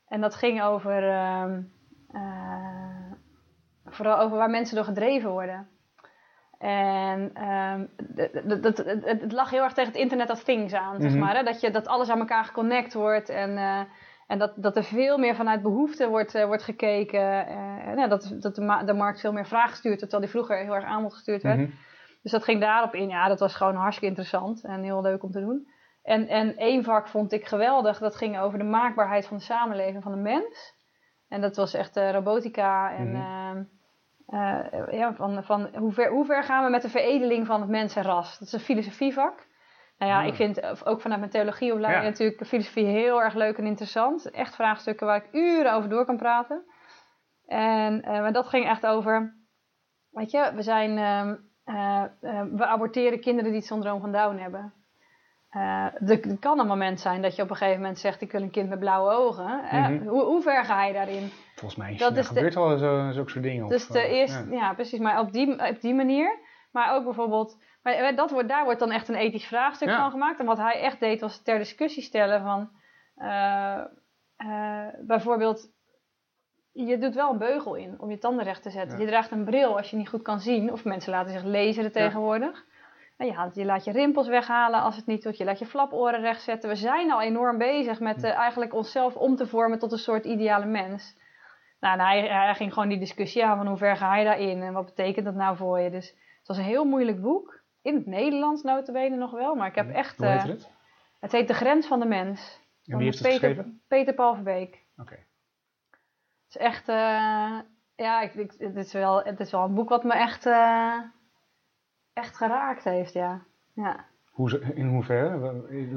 En 0.09 0.21
dat 0.21 0.35
ging 0.35 0.63
over... 0.63 1.09
ehm, 1.11 1.63
eh, 2.13 3.13
vooral 3.85 4.19
over 4.19 4.37
waar 4.37 4.51
mensen 4.51 4.77
door 4.77 4.85
gedreven 4.85 5.31
worden. 5.31 5.69
En 6.59 7.31
ehm, 7.35 7.85
d- 8.15 8.33
d- 8.33 8.63
d- 8.63 8.77
d- 8.77 9.05
het, 9.05 9.33
lag 9.33 9.51
heel 9.51 9.63
erg 9.63 9.73
tegen 9.73 9.93
het 9.93 10.01
internet 10.01 10.31
of 10.31 10.43
things 10.45 10.73
aan, 10.73 11.01
zeg 11.01 11.11
Mhm. 11.11 11.21
maar. 11.21 11.37
Hè? 11.37 11.43
Dat, 11.43 11.61
je, 11.61 11.71
dat 11.71 11.87
alles 11.87 12.11
aan 12.11 12.19
elkaar 12.19 12.45
geconnect 12.45 12.95
wordt 12.95 13.29
en... 13.29 13.57
eh, 13.57 13.81
en 14.27 14.39
dat, 14.39 14.53
dat 14.57 14.77
er 14.77 14.85
veel 14.85 15.19
meer 15.19 15.35
vanuit 15.35 15.63
behoefte 15.63 16.09
wordt, 16.09 16.35
eh, 16.35 16.45
wordt 16.45 16.63
gekeken. 16.63 17.47
en 17.47 18.09
dat, 18.09 18.37
dat 18.41 18.55
de, 18.55 18.83
de 18.85 18.93
markt 18.93 19.21
veel 19.21 19.33
meer 19.33 19.47
vragen 19.47 19.77
stuurt, 19.77 19.99
terwijl 19.99 20.23
die 20.23 20.31
vroeger 20.31 20.57
heel 20.59 20.75
erg 20.75 20.85
aanbod 20.85 21.13
gestuurd 21.15 21.43
werd. 21.43 21.59
Mhm. 21.59 21.71
Dus 22.23 22.33
dat 22.33 22.45
ging 22.45 22.61
daarop 22.61 22.95
in. 22.95 23.09
Ja, 23.09 23.29
dat 23.29 23.41
was 23.41 23.55
gewoon 23.55 23.75
hartstikke 23.75 24.07
interessant 24.09 24.65
en 24.65 24.83
heel 24.83 25.03
leuk 25.03 25.23
om 25.23 25.31
te 25.31 25.41
doen. 25.41 25.69
En, 26.05 26.29
en 26.29 26.57
één 26.57 26.85
vak 26.85 27.09
vond 27.09 27.33
ik 27.33 27.47
geweldig. 27.47 27.99
Dat 27.99 28.17
ging 28.17 28.39
over 28.39 28.59
de 28.59 28.65
maakbaarheid 28.65 29.27
van 29.27 29.37
de 29.37 29.43
samenleving 29.43 30.03
van 30.03 30.13
de 30.13 30.19
mens. 30.21 30.75
En 31.29 31.41
dat 31.41 31.57
was 31.57 31.75
echt 31.75 31.97
eh, 31.97 32.11
robotica. 32.13 32.93
En 32.97 33.11
Mhm. 33.11 33.63
eh, 34.27 34.73
eh, 34.73 34.93
ja, 34.99 35.15
van, 35.15 35.45
van 35.45 35.69
hoe, 35.77 35.93
ver, 35.93 36.11
hoe 36.11 36.25
ver 36.25 36.43
gaan 36.45 36.65
we 36.65 36.71
met 36.71 36.83
de 36.83 36.89
veredeling 36.89 37.47
van 37.47 37.61
het 37.61 37.71
mensenras? 37.71 38.39
Dat 38.39 38.47
is 38.49 38.53
een 38.53 38.61
filosofievak. 38.61 39.47
Nou 39.99 40.13
ja, 40.13 40.21
Ah. 40.21 40.27
ik 40.27 40.35
vind 40.35 40.59
eh, 40.61 40.71
ook 40.85 41.01
vanuit 41.01 41.21
mijn 41.21 41.33
theologieopleiding 41.33 42.05
Ja. 42.05 42.11
natuurlijk 42.11 42.47
filosofie 42.47 42.87
heel 42.87 43.23
erg 43.23 43.35
leuk 43.35 43.59
en 43.59 43.67
interessant. 43.67 44.31
Echt 44.31 44.55
vraagstukken 44.55 45.07
waar 45.07 45.17
ik 45.25 45.29
uren 45.33 45.73
over 45.73 45.89
door 45.89 46.05
kan 46.05 46.17
praten. 46.17 46.65
En 47.47 48.01
maar 48.07 48.33
dat 48.33 48.47
ging 48.49 48.67
echt 48.69 48.87
over, 48.87 49.35
weet 50.11 50.31
je, 50.31 50.53
we 50.55 50.63
zijn, 50.63 50.99
ehm, 50.99 51.35
eh, 51.65 52.03
eh, 52.21 52.43
we 52.53 52.67
aborteren 52.67 53.21
kinderen 53.21 53.51
die 53.51 53.61
het 53.61 53.69
syndroom 53.69 54.01
van 54.01 54.13
Down 54.13 54.37
hebben. 54.37 54.73
Eh, 55.55 55.85
er, 56.11 56.29
er 56.31 56.39
kan 56.41 56.59
een 56.59 56.67
moment 56.67 57.01
zijn 57.01 57.23
dat 57.23 57.37
je 57.37 57.43
op 57.43 57.51
een 57.51 57.57
gegeven 57.57 57.81
moment 57.81 57.99
zegt, 57.99 58.21
ik 58.21 58.33
wil 58.33 58.43
een 58.43 58.51
kind 58.51 58.69
met 58.69 58.79
blauwe 58.79 59.11
ogen. 59.13 59.65
Eh, 59.65 59.89
Mhm. 59.89 60.07
hoe, 60.07 60.23
hoe 60.23 60.43
ver 60.43 60.65
ga 60.65 60.85
je 60.85 60.93
daarin? 60.93 61.29
Volgens 61.55 61.77
mij 61.81 61.93
is 61.93 61.99
Dat 61.99 62.09
dat 62.09 62.19
is 62.19 62.29
de- 62.29 62.35
gebeurt 62.35 62.57
al 62.57 62.77
zo, 62.79 63.11
zulke 63.11 63.31
soort 63.31 63.45
dingen. 63.45 63.69
Dus 63.69 63.87
de 63.87 63.99
eh, 63.99 64.13
eerste, 64.13 64.47
ja. 64.51 64.57
ja. 64.57 64.73
precies, 64.75 64.99
maar 64.99 65.21
op 65.21 65.33
die, 65.33 65.69
op 65.69 65.81
die 65.81 65.95
manier. 65.95 66.39
Maar 66.73 66.95
ook 66.95 67.05
bijvoorbeeld, 67.05 67.59
maar 67.83 67.93
eh, 67.93 68.17
dat 68.17 68.31
wordt, 68.31 68.49
daar 68.49 68.65
wordt 68.65 68.81
dan 68.81 68.91
echt 68.91 69.09
een 69.09 69.15
ethisch 69.15 69.47
vraagstuk 69.47 69.89
Ja. 69.89 69.97
van 70.01 70.11
gemaakt. 70.11 70.41
En 70.41 70.47
wat 70.47 70.59
hij 70.59 70.81
echt 70.81 71.01
deed 71.01 71.21
was 71.21 71.43
ter 71.43 71.59
discussie 71.59 72.03
stellen 72.03 72.43
van, 72.43 72.71
eh, 73.17 73.79
eh, 74.37 74.87
bijvoorbeeld, 75.01 75.69
je 76.73 76.99
doet 76.99 77.15
wel 77.15 77.31
een 77.33 77.39
beugel 77.39 77.75
in 77.75 77.95
om 78.01 78.11
je 78.11 78.19
tanden 78.19 78.45
recht 78.45 78.63
te 78.63 78.71
zetten. 78.71 78.97
Ja. 78.99 79.03
Je 79.05 79.09
draagt 79.11 79.31
een 79.31 79.45
bril 79.45 79.77
als 79.77 79.91
je 79.91 79.97
niet 79.97 80.09
goed 80.09 80.23
kan 80.23 80.41
zien, 80.41 80.73
of 80.73 80.85
mensen 80.85 81.13
laten 81.13 81.33
zich 81.33 81.43
lezen 81.45 81.93
tegenwoordig. 81.93 82.65
En 83.17 83.27
je, 83.27 83.33
haalt- 83.33 83.55
je 83.55 83.65
laat 83.65 83.85
je 83.85 83.93
rimpels 83.93 84.29
weghalen 84.29 84.81
als 84.81 84.97
het 84.97 85.07
niet 85.07 85.23
doet. 85.23 85.37
Je 85.37 85.45
laat 85.45 85.59
je 85.59 85.67
flaporen 85.67 86.21
rechtzetten. 86.21 86.69
We 86.69 86.77
zijn 86.77 87.13
al 87.13 87.23
enorm 87.23 87.59
bezig 87.59 88.01
met 88.01 88.23
eh, 88.23 88.35
eigenlijk 88.35 88.75
onszelf 88.75 89.17
om 89.17 89.37
te 89.37 89.47
vormen 89.47 89.79
tot 89.79 89.93
een 89.93 89.99
soort 89.99 90.25
ideale 90.25 90.67
mens. 90.67 91.17
Nou, 91.81 91.99
en 91.99 92.05
hij, 92.05 92.29
hij 92.29 92.55
ging 92.55 92.73
gewoon 92.73 92.89
die 92.89 92.99
discussie 92.99 93.45
aan 93.45 93.57
van 93.57 93.67
hoe 93.67 93.77
ver 93.77 93.97
ga 93.97 94.17
je 94.17 94.25
daarin 94.25 94.63
en 94.63 94.73
wat 94.73 94.85
betekent 94.85 95.25
dat 95.25 95.35
nou 95.35 95.57
voor 95.57 95.81
je. 95.81 95.91
Dus 95.91 96.09
het 96.39 96.47
was 96.49 96.57
een 96.57 96.65
heel 96.65 96.85
moeilijk 96.85 97.21
boek. 97.21 97.63
In 97.83 97.95
het 97.95 98.07
Nederlands 98.07 98.63
notabene 98.63 99.17
nog 99.17 99.31
wel, 99.31 99.55
maar 99.55 99.69
ik 99.69 99.75
heb 99.75 99.91
echt... 99.91 100.17
Hoe 100.17 100.27
heet 100.27 100.43
eh, 100.43 100.47
het? 100.49 100.71
het 101.21 101.33
heet 101.33 101.49
De 101.49 101.55
Grens 101.55 101.87
van 101.87 102.01
de 102.01 102.07
Mens. 102.07 102.61
En 102.87 102.97
wie 102.97 103.07
heeft 103.07 103.19
het 103.19 103.27
Peter, 103.29 103.49
geschreven? 103.49 103.83
Peter 103.89 104.15
Paul 104.15 104.35
Verbeek. 104.35 104.83
Oké. 104.97 105.15
Het 105.15 106.49
is 106.49 106.57
echt... 106.57 106.89
eh, 106.89 107.59
ja, 107.97 108.21
ik, 108.21 108.35
ik, 108.35 108.55
het, 108.59 108.77
is 108.77 108.93
wel, 108.93 109.23
het 109.23 109.41
is 109.41 109.51
wel 109.51 109.65
een 109.65 109.75
boek 109.75 109.89
wat 109.89 110.05
me 110.05 110.13
echt, 110.13 110.47
echt 112.15 112.37
geraakt 112.37 112.85
heeft, 112.85 113.13
ja. 113.13 113.41
ja. 113.73 114.05
Hoe, 114.31 114.61
in 114.75 114.87
hoeverre? 114.87 115.53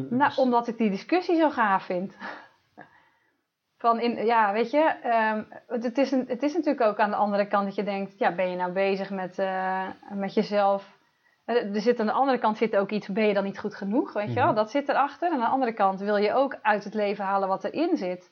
Nou, 0.09 0.31
omdat 0.35 0.67
ik 0.67 0.77
die 0.77 0.89
discussie 0.89 1.35
zo 1.35 1.49
gaaf 1.49 1.83
vind. 1.83 2.17
Van 3.77 3.99
in, 3.99 4.25
ja, 4.25 4.53
weet 4.53 4.71
je, 4.71 4.95
ehm, 5.03 5.43
het, 5.67 5.83
het 5.83 5.97
is 5.97 6.11
een, 6.11 6.25
het 6.27 6.43
is 6.43 6.53
natuurlijk 6.53 6.81
ook 6.81 6.99
aan 6.99 7.09
de 7.09 7.15
andere 7.15 7.47
kant 7.47 7.65
dat 7.65 7.75
je 7.75 7.83
denkt, 7.83 8.17
ja, 8.17 8.35
ben 8.35 8.49
je 8.49 8.55
nou 8.55 8.71
bezig 8.71 9.09
met, 9.09 9.39
eh, 9.39 9.87
met 10.09 10.33
jezelf? 10.33 10.97
Eh, 11.45 11.75
Er 11.75 11.81
zit 11.81 11.99
aan 11.99 12.05
de 12.05 12.11
andere 12.11 12.37
kant 12.37 12.57
zit 12.57 12.75
ook 12.75 12.89
iets, 12.89 13.07
ben 13.07 13.27
je 13.27 13.33
dan 13.33 13.43
niet 13.43 13.59
goed 13.59 13.75
genoeg, 13.75 14.13
weet 14.13 14.27
je 14.27 14.33
wel? 14.33 14.45
Mhm. 14.45 14.55
Dat 14.55 14.71
zit 14.71 14.89
erachter. 14.89 15.27
En 15.27 15.33
aan 15.33 15.39
de 15.39 15.47
andere 15.47 15.73
kant 15.73 15.99
wil 15.99 16.17
je 16.17 16.33
ook 16.33 16.57
uit 16.61 16.83
het 16.83 16.93
leven 16.93 17.25
halen 17.25 17.47
wat 17.47 17.63
erin 17.63 17.97
zit. 17.97 18.29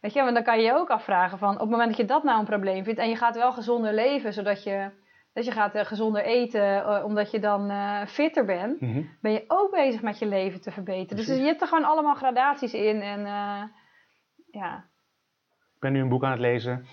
Weet 0.00 0.12
je, 0.12 0.22
want 0.22 0.34
dan 0.34 0.44
kan 0.44 0.58
je 0.58 0.64
je 0.64 0.74
ook 0.74 0.90
afvragen 0.90 1.38
van, 1.38 1.54
op 1.54 1.60
het 1.60 1.70
moment 1.70 1.88
dat 1.88 1.98
je 1.98 2.04
dat 2.04 2.22
nou 2.22 2.38
een 2.38 2.44
probleem 2.44 2.84
vindt 2.84 3.00
en 3.00 3.08
je 3.08 3.16
gaat 3.16 3.36
wel 3.36 3.52
gezonder 3.52 3.92
leven, 3.92 4.32
zodat 4.32 4.62
je, 4.62 4.90
dat 5.38 5.46
je 5.46 5.52
gaat 5.60 5.74
eh, 5.74 5.84
gezonder 5.84 6.22
eten, 6.24 6.84
eh, 6.84 7.04
omdat 7.04 7.30
je 7.30 7.38
dan 7.38 7.70
eh, 7.70 8.06
fitter 8.06 8.44
bent 8.44 8.80
Mhm. 8.80 9.02
ben 9.20 9.32
je 9.32 9.44
ook 9.48 9.70
bezig 9.70 10.02
met 10.02 10.18
je 10.18 10.26
leven 10.26 10.60
te 10.60 10.70
verbeteren. 10.70 11.16
Dus 11.16 11.26
je 11.36 11.42
hebt 11.42 11.60
er 11.60 11.66
gewoon 11.66 11.84
allemaal 11.84 12.14
gradaties 12.14 12.74
in. 12.74 13.00
En 13.00 13.20
ja, 14.50 14.84
Ik 15.74 15.80
ben 15.80 15.92
nu 15.92 16.00
een 16.00 16.08
boek 16.08 16.24
aan 16.24 16.30
het 16.30 16.40
lezen. 16.40 16.86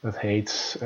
Dat 0.00 0.18
heet. 0.20 0.76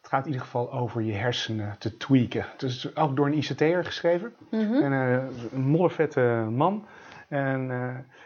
het 0.00 0.10
gaat 0.10 0.20
in 0.26 0.32
ieder 0.32 0.44
geval 0.46 0.72
over 0.72 1.02
je 1.02 1.12
hersenen 1.12 1.78
te 1.78 1.96
tweaken. 1.96 2.46
Het 2.52 2.62
is 2.62 2.96
ook 2.96 3.16
door 3.16 3.26
een 3.26 3.36
ICT'er 3.36 3.84
geschreven. 3.84 4.34
Mhm. 4.50 4.74
En, 4.74 4.92
eh, 4.92 5.52
een 5.52 5.60
moddervette 5.66 6.46
man. 6.50 6.86
En 7.28 7.68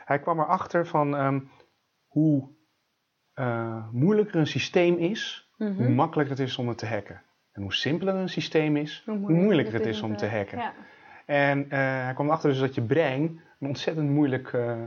hij 0.05 0.18
kwam 0.18 0.40
erachter 0.40 0.87
van 0.87 1.16
ehm, 1.16 1.40
hoe 2.07 2.48
moeilijker 3.92 4.37
een 4.40 4.46
systeem 4.46 4.96
is, 4.96 5.45
Mhm. 5.56 5.72
hoe 5.72 5.88
makkelijker 5.88 6.36
het 6.36 6.46
is 6.46 6.56
om 6.58 6.68
het 6.68 6.78
te 6.78 6.86
hacken. 6.86 7.22
En 7.52 7.62
hoe 7.62 7.74
simpeler 7.74 8.14
een 8.14 8.28
systeem 8.28 8.76
is, 8.76 9.02
hoe 9.06 9.16
moeilijker 9.32 9.74
het 9.74 9.86
is 9.86 10.02
om 10.02 10.16
te 10.16 10.26
hacken. 10.26 10.58
Ja. 10.58 10.72
En 11.26 11.70
eh, 11.70 11.78
hij 11.78 12.12
kwam 12.14 12.26
erachter 12.26 12.50
dus 12.50 12.58
dat 12.58 12.74
je 12.74 12.82
brein 12.82 13.40
een 13.60 13.68
ontzettend 13.68 14.10
moeilijk 14.10 14.52
eh, 14.52 14.82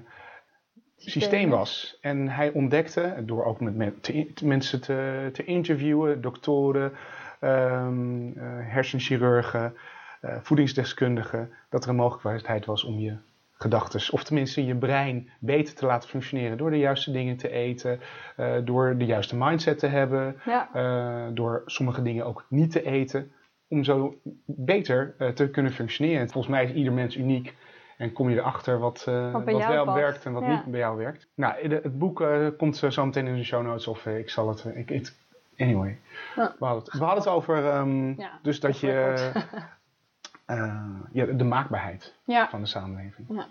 systeem 0.97 1.49
was. 1.49 1.97
En 2.01 2.29
hij 2.29 2.51
ontdekte, 2.51 3.23
door 3.25 3.43
ook 3.45 3.60
met 3.60 3.75
men- 3.75 3.99
te 4.01 4.34
mensen 4.43 4.82
te, 4.82 5.29
te 5.34 5.43
interviewen, 5.43 6.21
doktoren, 6.21 6.91
eh, 7.39 7.88
hersenchirurgen, 8.62 9.73
voedingsdeskundigen, 10.41 11.49
dat 11.69 11.84
er 11.84 11.89
een 11.89 11.95
mogelijkheid 11.95 12.65
was 12.65 12.84
om 12.84 12.99
je 12.99 13.15
gedachten, 13.62 14.13
of 14.13 14.24
tenminste 14.24 14.65
je 14.65 14.76
brein, 14.76 15.30
beter 15.39 15.76
te 15.76 15.86
laten 15.86 16.10
functioneren 16.10 16.58
door 16.58 16.72
de 16.72 16.78
juiste 16.78 17.12
dingen 17.12 17.38
te 17.38 17.50
eten, 17.50 18.00
eh, 18.36 18.56
door 18.63 18.98
de 18.98 19.06
juiste 19.06 19.36
mindset 19.38 19.80
te 19.80 19.88
hebben, 19.88 20.36
Ja. 20.45 20.69
eh, 20.74 21.28
door 21.34 21.62
sommige 21.65 22.02
dingen 22.02 22.26
ook 22.26 22.45
niet 22.50 22.72
te 22.72 22.84
eten, 22.86 23.32
om 23.67 23.84
zo 23.84 24.15
beter 24.45 25.15
eh, 25.17 25.30
te 25.30 25.50
kunnen 25.50 25.72
functioneren. 25.72 26.19
En 26.22 26.30
volgens 26.30 26.54
mij 26.54 26.63
is 26.63 26.72
ieder 26.72 26.93
mens 26.93 27.17
uniek 27.17 27.56
en 27.98 28.12
kom 28.13 28.30
je 28.30 28.36
erachter 28.38 28.80
wat, 28.80 29.04
Wat 29.04 29.32
wat 29.32 29.43
wel 29.67 29.86
past. 29.86 29.98
werkt 29.98 30.26
en 30.26 30.32
wat 30.34 30.43
Ja. 30.43 30.50
niet 30.50 30.65
bij 30.65 30.80
jou 30.80 30.98
werkt. 30.98 31.28
Nou, 31.36 31.67
de- 31.67 31.80
het 31.84 31.98
boek 31.98 32.24
komt 32.58 32.78
zo 32.78 33.06
meteen 33.06 33.28
in 33.28 33.36
de 33.36 33.43
show 33.43 33.63
notes 33.63 33.88
of 33.88 34.06
ik 34.06 34.30
zal 34.30 34.50
het... 34.50 34.65
ik, 34.76 34.89
ik- 34.91 35.13
anyway, 35.58 36.00
Ja. 36.36 36.56
we, 36.60 36.65
hadden 36.65 36.84
het, 36.84 36.93
we 36.93 37.04
hadden 37.06 37.24
het 37.24 37.34
over 37.34 37.65
ehm, 37.69 38.13
dus 38.41 38.60
dat 38.60 38.80
je 38.80 39.15
ja, 41.12 41.26
de 41.26 41.44
maakbaarheid 41.44 42.16
ja. 42.24 42.50
van 42.50 42.60
de 42.62 42.68
samenleving. 42.68 43.46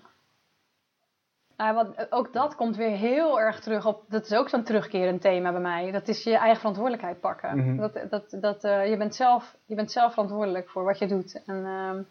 Nou, 1.57 1.75
wat, 1.75 2.13
ook 2.13 2.33
dat 2.33 2.55
komt 2.55 2.77
weer 2.77 2.97
heel 2.97 3.41
erg 3.41 3.61
terug 3.61 3.87
op. 3.87 4.05
Dat 4.09 4.25
is 4.25 4.33
ook 4.33 4.49
zo'n 4.49 4.63
terugkerend 4.63 5.21
thema 5.21 5.53
bij 5.53 5.61
mij. 5.61 5.91
Dat 5.91 6.09
is 6.09 6.25
je 6.25 6.37
eigen 6.37 6.59
verantwoordelijkheid 6.59 7.21
pakken. 7.21 7.57
Mhm. 7.57 7.77
dat, 7.77 8.11
dat, 8.11 8.37
dat, 8.41 8.65
eh, 8.65 8.91
je, 8.91 8.97
bent 8.97 9.15
zelf, 9.15 9.57
je 9.67 9.75
bent 9.75 9.93
zelf 9.93 10.13
verantwoordelijk 10.13 10.69
voor 10.69 10.85
wat 10.85 10.99
je 10.99 11.07
doet. 11.07 11.43
En, 11.47 11.65
ehm, 11.67 12.03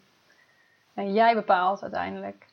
en 0.94 1.12
jij 1.12 1.34
bepaalt 1.34 1.82
uiteindelijk. 1.82 2.46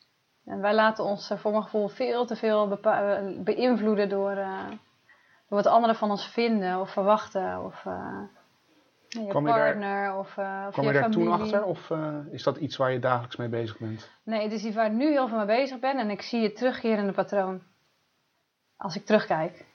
En 0.46 0.62
wij 0.62 0.74
laten 0.74 1.04
ons 1.04 1.30
eh, 1.30 1.38
voor 1.38 1.52
mijn 1.52 1.64
gevoel 1.64 1.88
veel 1.88 2.26
te 2.26 2.36
veel 2.36 2.80
eh, 2.82 3.18
beïnvloeden 3.38 4.10
door, 4.10 4.32
eh, 4.32 4.68
door 5.48 5.58
wat 5.64 5.66
anderen 5.66 5.96
van 5.96 6.10
ons 6.10 6.28
vinden 6.28 6.80
of 6.80 6.92
verwachten. 6.92 7.64
Of 7.64 7.86
eh, 7.86 8.22
je 9.24 9.28
Kwam 9.30 9.48
je 9.48 9.54
daar- 9.54 9.64
partner 9.66 10.16
of, 10.16 10.38
eh 10.38 10.64
of 10.68 10.74
Kwam 10.74 10.86
je 10.86 10.94
je 10.94 11.00
daar 11.00 11.10
toen 11.12 11.32
achter 11.32 11.64
of 11.64 11.90
eh, 11.92 12.18
is 12.32 12.44
dat 12.44 12.58
iets 12.58 12.78
waar 12.78 12.92
je 12.92 13.00
dagelijks 13.00 13.36
mee 13.36 13.50
bezig 13.50 13.78
bent? 13.78 14.12
Nee, 14.24 14.42
het 14.44 14.52
is 14.52 14.64
iets 14.64 14.76
waar 14.76 14.86
ik 14.86 14.92
nu 14.92 15.12
heel 15.12 15.28
veel 15.28 15.38
mee 15.38 15.46
bezig 15.46 15.80
ben 15.80 15.98
en 15.98 16.10
ik 16.10 16.22
zie 16.22 16.44
het 16.44 16.56
terugkerende 16.56 17.12
patroon. 17.12 17.62
Als 18.78 18.96
ik 18.96 19.06
terugkijk. 19.06 19.66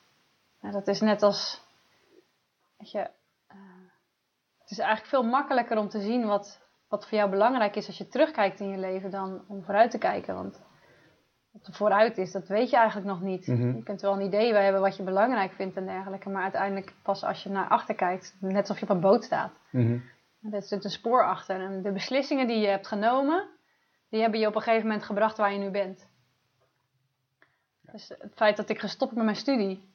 Dat 0.61 0.89
is 0.89 1.01
net 1.01 1.23
als. 1.23 1.63
Weet 2.79 2.91
je, 2.91 2.99
eh, 3.47 3.57
het 4.61 4.71
is 4.71 4.79
eigenlijk 4.79 5.09
veel 5.11 5.23
makkelijker 5.23 5.79
om 5.79 5.89
te 5.89 6.01
zien 6.01 6.27
wat, 6.27 6.61
wat 6.89 7.09
voor 7.09 7.19
jou 7.19 7.31
belangrijk 7.31 7.77
is 7.77 7.87
als 7.87 7.99
je 7.99 8.09
terugkijkt 8.09 8.61
in 8.61 8.69
je 8.69 8.79
leven 8.79 9.11
dan 9.11 9.45
om 9.49 9.65
vooruit 9.65 9.91
te 9.91 9.99
kijken. 9.99 10.35
Want 10.35 10.61
wat 11.51 11.67
er 11.67 11.73
vooruit 11.73 12.19
is, 12.19 12.33
dat 12.33 12.49
weet 12.49 12.71
je 12.71 12.77
eigenlijk 12.77 13.07
nog 13.07 13.21
niet. 13.21 13.47
Mhm. 13.47 13.77
Je 13.77 13.83
kunt 13.83 14.01
wel 14.01 14.13
een 14.13 14.27
idee 14.27 14.53
bij 14.53 14.63
hebben 14.63 14.81
wat 14.83 14.97
je 14.97 15.03
belangrijk 15.03 15.53
vindt 15.53 15.77
en 15.77 15.87
dergelijke, 15.87 16.29
maar 16.29 16.43
uiteindelijk 16.43 16.95
pas 17.03 17.25
als 17.25 17.43
je 17.43 17.49
naar 17.51 17.69
achter 17.69 17.95
kijkt, 17.95 18.37
net 18.41 18.61
alsof 18.61 18.79
je 18.79 18.85
op 18.85 18.91
een 18.91 19.01
boot 19.01 19.25
staat. 19.25 19.53
Mhm. 19.71 19.99
Er 20.53 20.63
zit 20.63 20.85
een 20.85 20.91
spoor 20.91 21.25
achter. 21.25 21.61
En 21.61 21.83
de 21.83 21.93
beslissingen 21.93 22.47
die 22.47 22.59
je 22.59 22.67
hebt 22.67 22.87
genomen, 22.87 23.49
die 24.09 24.21
hebben 24.21 24.41
je 24.41 24.47
op 24.47 24.55
een 24.55 24.63
gegeven 24.63 24.87
moment 24.87 25.05
gebracht 25.05 25.37
waar 25.37 25.53
je 25.53 25.59
nu 25.59 25.71
bent. 25.71 26.07
Dus 27.93 28.09
het 28.09 28.33
feit 28.35 28.57
dat 28.57 28.69
ik 28.69 28.79
gestopt 28.81 29.13
met 29.15 29.25
mijn 29.25 29.37
studie 29.37 29.89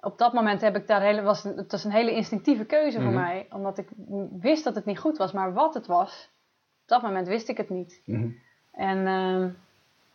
op 0.00 0.18
dat 0.18 0.32
moment 0.32 0.60
heb 0.60 0.76
ik 0.76 0.86
daar 0.86 1.00
hele, 1.00 1.22
was 1.22 1.42
het 1.42 1.70
was 1.70 1.84
een 1.84 1.90
hele 1.92 2.14
instinctieve 2.14 2.64
keuze 2.64 2.98
Mhm. 2.98 3.06
voor 3.06 3.20
mij. 3.20 3.46
Omdat 3.50 3.78
ik 3.78 3.88
wist 4.40 4.64
dat 4.64 4.74
het 4.74 4.84
niet 4.84 4.98
goed 4.98 5.16
was. 5.16 5.32
Maar 5.32 5.52
wat 5.52 5.74
het 5.74 5.86
was, 5.86 6.30
op 6.82 6.88
dat 6.88 7.02
moment 7.02 7.26
wist 7.28 7.48
ik 7.48 7.56
het 7.56 7.68
niet. 7.70 8.02
Mhm. 8.04 8.28
En 8.72 9.06
ehm, 9.06 9.50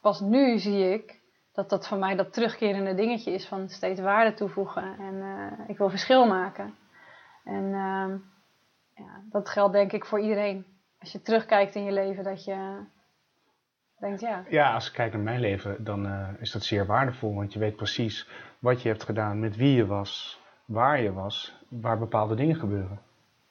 pas 0.08 0.20
nu 0.20 0.60
zie 0.60 0.94
ik 0.94 1.22
dat 1.54 1.70
dat 1.70 1.88
voor 1.88 1.98
mij 1.98 2.16
dat 2.16 2.34
terugkerende 2.34 2.96
dingetje 2.96 3.32
is 3.32 3.48
van 3.48 3.70
steeds 3.70 4.00
waarde 4.00 4.34
toevoegen. 4.34 5.00
En 5.00 5.22
eh, 5.22 5.70
ik 5.70 5.78
wil 5.78 5.90
verschil 5.90 6.28
maken. 6.28 6.76
En 7.44 7.64
ehm, 7.64 8.12
ja, 8.96 9.22
dat 9.30 9.50
geldt 9.50 9.74
denk 9.74 9.92
ik 9.92 10.06
voor 10.06 10.20
iedereen. 10.20 10.66
Als 11.00 11.12
je 11.12 11.22
terugkijkt 11.22 11.76
in 11.76 11.84
je 11.84 11.92
leven, 11.92 12.24
dat 12.24 12.44
je 12.44 12.84
denkt, 14.00 14.22
ja, 14.22 14.44
Ja, 14.50 14.74
als 14.74 14.88
ik 14.88 14.94
kijk 14.94 15.14
naar 15.14 15.22
mijn 15.22 15.40
leven, 15.40 15.84
dan 15.84 16.06
eh, 16.06 16.30
is 16.40 16.52
dat 16.52 16.64
zeer 16.64 16.86
waardevol. 16.86 17.36
Want 17.36 17.54
je 17.54 17.60
weet 17.60 17.76
precies 17.76 18.30
wat 18.60 18.82
je 18.82 18.90
hebt 18.90 19.04
gedaan, 19.04 19.40
met 19.40 19.56
wie 19.56 19.76
je 19.76 19.86
was, 19.86 20.42
waar 20.66 21.02
je 21.02 21.14
was, 21.14 21.54
waar 21.68 22.00
bepaalde 22.00 22.36
dingen 22.36 22.56
gebeuren. 22.56 23.00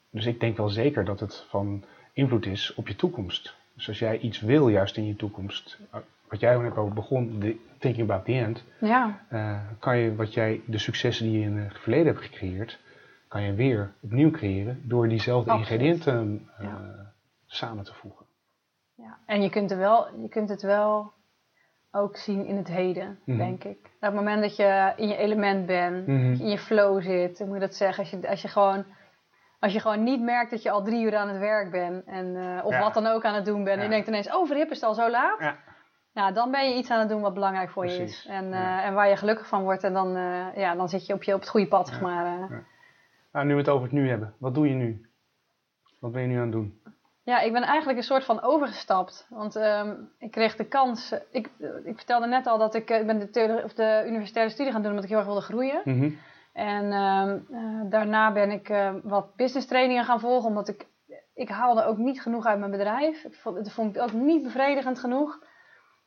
Dus 0.09 0.25
ik 0.25 0.39
denk 0.39 0.57
wel 0.57 0.69
zeker 0.69 1.05
dat 1.05 1.19
het 1.19 1.45
van 1.49 1.83
invloed 2.13 2.45
is 2.45 2.73
op 2.73 2.87
je 2.87 2.95
toekomst. 2.95 3.55
Dus 3.73 3.87
als 3.87 3.99
jij 3.99 4.19
iets 4.19 4.39
wil 4.39 4.67
juist 4.67 4.97
in 4.97 5.05
je 5.05 5.15
toekomst, 5.15 5.79
eh, 5.91 5.99
wat 6.29 6.39
jij 6.39 6.55
ook 6.55 6.77
over 6.77 6.93
begon, 6.93 7.39
de 7.39 7.59
thinking 7.79 8.09
about 8.09 8.25
the 8.25 8.33
end, 8.33 8.63
ja, 8.79 9.19
eh, 9.29 9.59
kan 9.79 9.97
je 9.97 10.15
wat 10.15 10.33
jij, 10.33 10.61
de 10.65 10.77
successen 10.77 11.25
die 11.25 11.39
je 11.39 11.45
in 11.45 11.57
het 11.57 11.79
verleden 11.79 12.05
hebt 12.13 12.25
gecreëerd, 12.25 12.79
kan 13.27 13.41
je 13.41 13.53
weer 13.53 13.93
opnieuw 14.01 14.31
creëren 14.31 14.81
door 14.83 15.07
diezelfde 15.07 15.51
Absoluut. 15.51 15.71
ingrediënten 15.81 16.47
eh, 16.57 16.63
Ja. 16.65 17.11
samen 17.45 17.83
te 17.83 17.93
voegen. 17.93 18.25
ja. 18.95 19.17
En 19.25 19.41
je 19.41 19.49
kunt, 19.49 19.71
er 19.71 19.77
wel, 19.77 20.07
je 20.21 20.29
kunt 20.29 20.49
het 20.49 20.61
wel 20.61 21.11
ook 21.91 22.17
zien 22.17 22.45
in 22.45 22.57
het 22.57 22.67
heden, 22.67 23.19
Mhm. 23.25 23.37
denk 23.37 23.63
ik. 23.63 23.77
Op 23.83 23.91
het 23.99 24.13
moment 24.13 24.41
dat 24.41 24.55
je 24.55 24.93
in 24.95 25.07
je 25.07 25.17
element 25.17 25.65
bent, 25.65 26.07
Mhm. 26.07 26.31
je 26.33 26.39
in 26.43 26.49
je 26.49 26.57
flow 26.57 27.01
zit, 27.01 27.37
hoe 27.37 27.47
moet 27.47 27.55
je 27.55 27.61
dat 27.61 27.75
zeggen? 27.75 27.99
Als 28.03 28.09
je, 28.11 28.29
als 28.29 28.41
je 28.41 28.47
gewoon... 28.47 28.85
Als 29.59 29.73
je 29.73 29.79
gewoon 29.79 30.03
niet 30.03 30.21
merkt 30.21 30.51
dat 30.51 30.61
je 30.61 30.69
al 30.71 30.83
drie 30.83 31.03
uur 31.05 31.15
aan 31.15 31.27
het 31.27 31.37
werk 31.39 31.71
bent 31.71 32.05
en, 32.05 32.35
eh, 32.35 32.65
of 32.65 32.71
Ja. 32.73 32.79
wat 32.79 32.93
dan 32.93 33.05
ook 33.07 33.23
aan 33.25 33.33
het 33.35 33.45
doen 33.45 33.63
bent. 33.63 33.77
En 33.77 33.83
je 33.83 33.89
denkt 33.89 34.07
ineens, 34.07 34.33
oh 34.35 34.47
verhip 34.47 34.69
is 34.69 34.75
het 34.75 34.85
al 34.89 34.93
zo 34.93 35.09
laat. 35.09 35.39
Ja. 35.39 35.55
Nou, 36.17 36.33
dan 36.33 36.51
ben 36.51 36.69
je 36.69 36.75
iets 36.75 36.89
aan 36.89 36.99
het 36.99 37.09
doen 37.09 37.21
wat 37.21 37.33
belangrijk 37.33 37.69
voor 37.69 37.85
je 37.85 38.01
is. 38.01 38.25
En, 38.29 38.49
ja. 38.49 38.79
eh, 38.79 38.85
en 38.87 38.93
waar 38.93 39.09
je 39.09 39.15
gelukkig 39.15 39.47
van 39.47 39.63
wordt. 39.63 39.83
En 39.83 39.93
dan, 39.93 40.15
eh, 40.15 40.55
ja, 40.55 40.75
dan 40.75 40.89
zit 40.89 41.05
je 41.05 41.13
op, 41.13 41.23
je 41.23 41.33
op 41.33 41.39
het 41.39 41.49
goede 41.49 41.67
pad, 41.67 41.87
zeg 41.87 42.01
maar. 42.01 42.25
eh. 42.25 42.49
Ja. 42.49 42.63
Nou, 43.31 43.45
nu 43.45 43.53
we 43.53 43.59
het 43.59 43.69
over 43.69 43.83
het 43.83 43.91
nu 43.91 44.09
hebben, 44.09 44.33
wat 44.39 44.53
doe 44.53 44.67
je 44.67 44.73
nu? 44.73 45.09
Wat 45.99 46.11
ben 46.11 46.21
je 46.21 46.27
nu 46.27 46.35
aan 46.35 46.41
het 46.41 46.51
doen? 46.51 46.81
Ja, 47.23 47.39
ik 47.39 47.51
ben 47.51 47.63
eigenlijk 47.63 47.97
een 47.97 48.03
soort 48.03 48.23
van 48.25 48.41
overgestapt. 48.41 49.27
Want 49.29 49.55
ehm, 49.55 49.93
ik 50.19 50.31
kreeg 50.31 50.55
de 50.55 50.65
kans. 50.65 51.15
Ik, 51.31 51.49
ik 51.83 51.95
vertelde 51.95 52.27
net 52.27 52.47
al 52.47 52.57
dat 52.57 52.75
ik, 52.75 52.89
ik 52.89 53.05
ben 53.05 53.19
de, 53.19 53.29
theorie- 53.29 53.63
of 53.63 53.73
de 53.73 54.03
universitaire 54.07 54.51
studie 54.51 54.71
gaan 54.71 54.81
doen 54.81 54.89
omdat 54.89 55.03
ik 55.05 55.09
heel 55.09 55.19
erg 55.19 55.27
wilde 55.27 55.41
groeien. 55.41 55.81
Mhm. 55.83 56.09
En 56.53 56.91
ehm, 56.91 57.39
eh, 57.51 57.89
daarna 57.89 58.31
ben 58.31 58.51
ik 58.51 58.73
wat 59.03 59.35
business 59.35 59.67
trainingen 59.67 60.03
gaan 60.03 60.19
volgen, 60.19 60.49
omdat 60.49 60.67
ik, 60.67 60.85
ik 61.33 61.49
haalde 61.49 61.83
ook 61.83 61.97
niet 61.97 62.21
genoeg 62.21 62.45
uit 62.45 62.59
mijn 62.59 62.71
bedrijf. 62.71 63.23
Ik 63.23 63.33
vond, 63.33 63.55
dat 63.55 63.71
vond 63.71 63.95
ik 63.95 64.01
ook 64.01 64.13
niet 64.13 64.43
bevredigend 64.43 64.99
genoeg. 64.99 65.39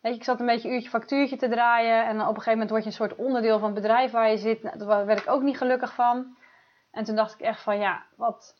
Weet 0.00 0.12
je, 0.12 0.18
ik 0.18 0.24
zat 0.24 0.40
een 0.40 0.46
beetje 0.46 0.70
uurtje 0.70 0.88
factuurtje 0.88 1.36
te 1.36 1.48
draaien 1.48 2.06
en 2.06 2.20
op 2.20 2.28
een 2.28 2.28
gegeven 2.28 2.52
moment 2.52 2.70
word 2.70 2.82
je 2.82 2.88
een 2.88 2.94
soort 2.94 3.16
onderdeel 3.16 3.58
van 3.58 3.72
het 3.72 3.82
bedrijf 3.82 4.10
waar 4.10 4.30
je 4.30 4.36
zit. 4.36 4.62
Nou, 4.62 4.78
daar 4.78 5.06
werd 5.06 5.20
ik 5.20 5.30
ook 5.30 5.42
niet 5.42 5.56
gelukkig 5.56 5.94
van. 5.94 6.36
En 6.90 7.04
toen 7.04 7.16
dacht 7.16 7.34
ik 7.34 7.40
echt 7.40 7.62
van 7.62 7.78
ja, 7.78 8.06
wat, 8.16 8.54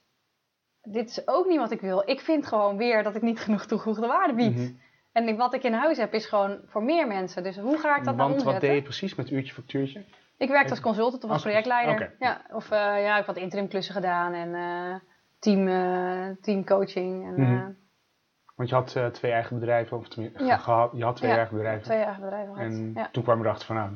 dit 0.82 1.09
is 1.09 1.28
ook 1.28 1.47
niet 1.47 1.59
wat 1.59 1.70
ik 1.70 1.80
wil. 1.80 2.03
Ik 2.07 2.20
vind 2.20 2.47
gewoon 2.47 2.76
weer 2.76 3.03
dat 3.03 3.14
ik 3.14 3.22
niet 3.22 3.41
genoeg 3.41 3.66
toegevoegde 3.66 4.07
waarde 4.07 4.34
bied. 4.34 4.57
Mhm. 4.57 4.72
En 5.12 5.36
wat 5.36 5.55
ik 5.55 5.62
in 5.62 5.72
huis 5.72 5.99
heb 5.99 6.14
is 6.14 6.26
gewoon 6.26 6.61
voor 6.66 6.82
meer 6.82 7.07
mensen. 7.07 7.43
Dus 7.43 7.59
hoe 7.59 7.78
ga 7.78 7.97
ik 7.97 8.05
dat 8.05 8.16
nou 8.16 8.28
Want 8.28 8.30
omzetten? 8.32 8.53
wat 8.53 8.61
deed 8.61 8.74
je 8.74 8.82
precies 8.82 9.14
met 9.14 9.30
uurtje 9.30 9.55
factuurtje? 9.55 10.05
Ik 10.36 10.49
werkte 10.49 10.70
als 10.70 10.80
consultant 10.80 11.24
of 11.24 11.30
als, 11.30 11.43
projectleider. 11.43 12.14
Ja, 12.18 12.41
of 12.51 12.70
eh, 12.70 12.78
ja, 12.78 13.11
ik 13.11 13.16
heb 13.16 13.26
wat 13.26 13.36
interimklussen 13.36 13.95
gedaan 13.95 14.32
en 14.32 14.55
eh, 14.55 14.95
team, 15.38 15.68
eh, 15.68 16.36
teamcoaching. 16.41 17.26
En, 17.26 17.41
Mhm. 17.41 17.70
Want 18.61 18.72
je 18.72 18.78
had 18.78 18.96
eh, 18.96 19.06
twee 19.06 19.32
eigen 19.32 19.58
bedrijven, 19.58 19.96
of 19.96 20.08
tenminste, 20.08 20.44
Ja. 20.44 20.56
gehad, 20.56 20.90
je 20.94 21.04
had 21.04 21.16
twee 21.16 21.30
Ja, 21.30 21.36
eigen 21.36 21.54
bedrijven. 21.56 21.82
twee 21.82 21.98
eigen 22.02 22.20
bedrijven 22.22 22.54
gehad. 22.54 22.70
En 22.70 22.92
Ja. 22.94 23.08
toen 23.12 23.22
kwam 23.22 23.38
je 23.38 23.44
erachter 23.44 23.66
van, 23.66 23.76
nou, 23.76 23.90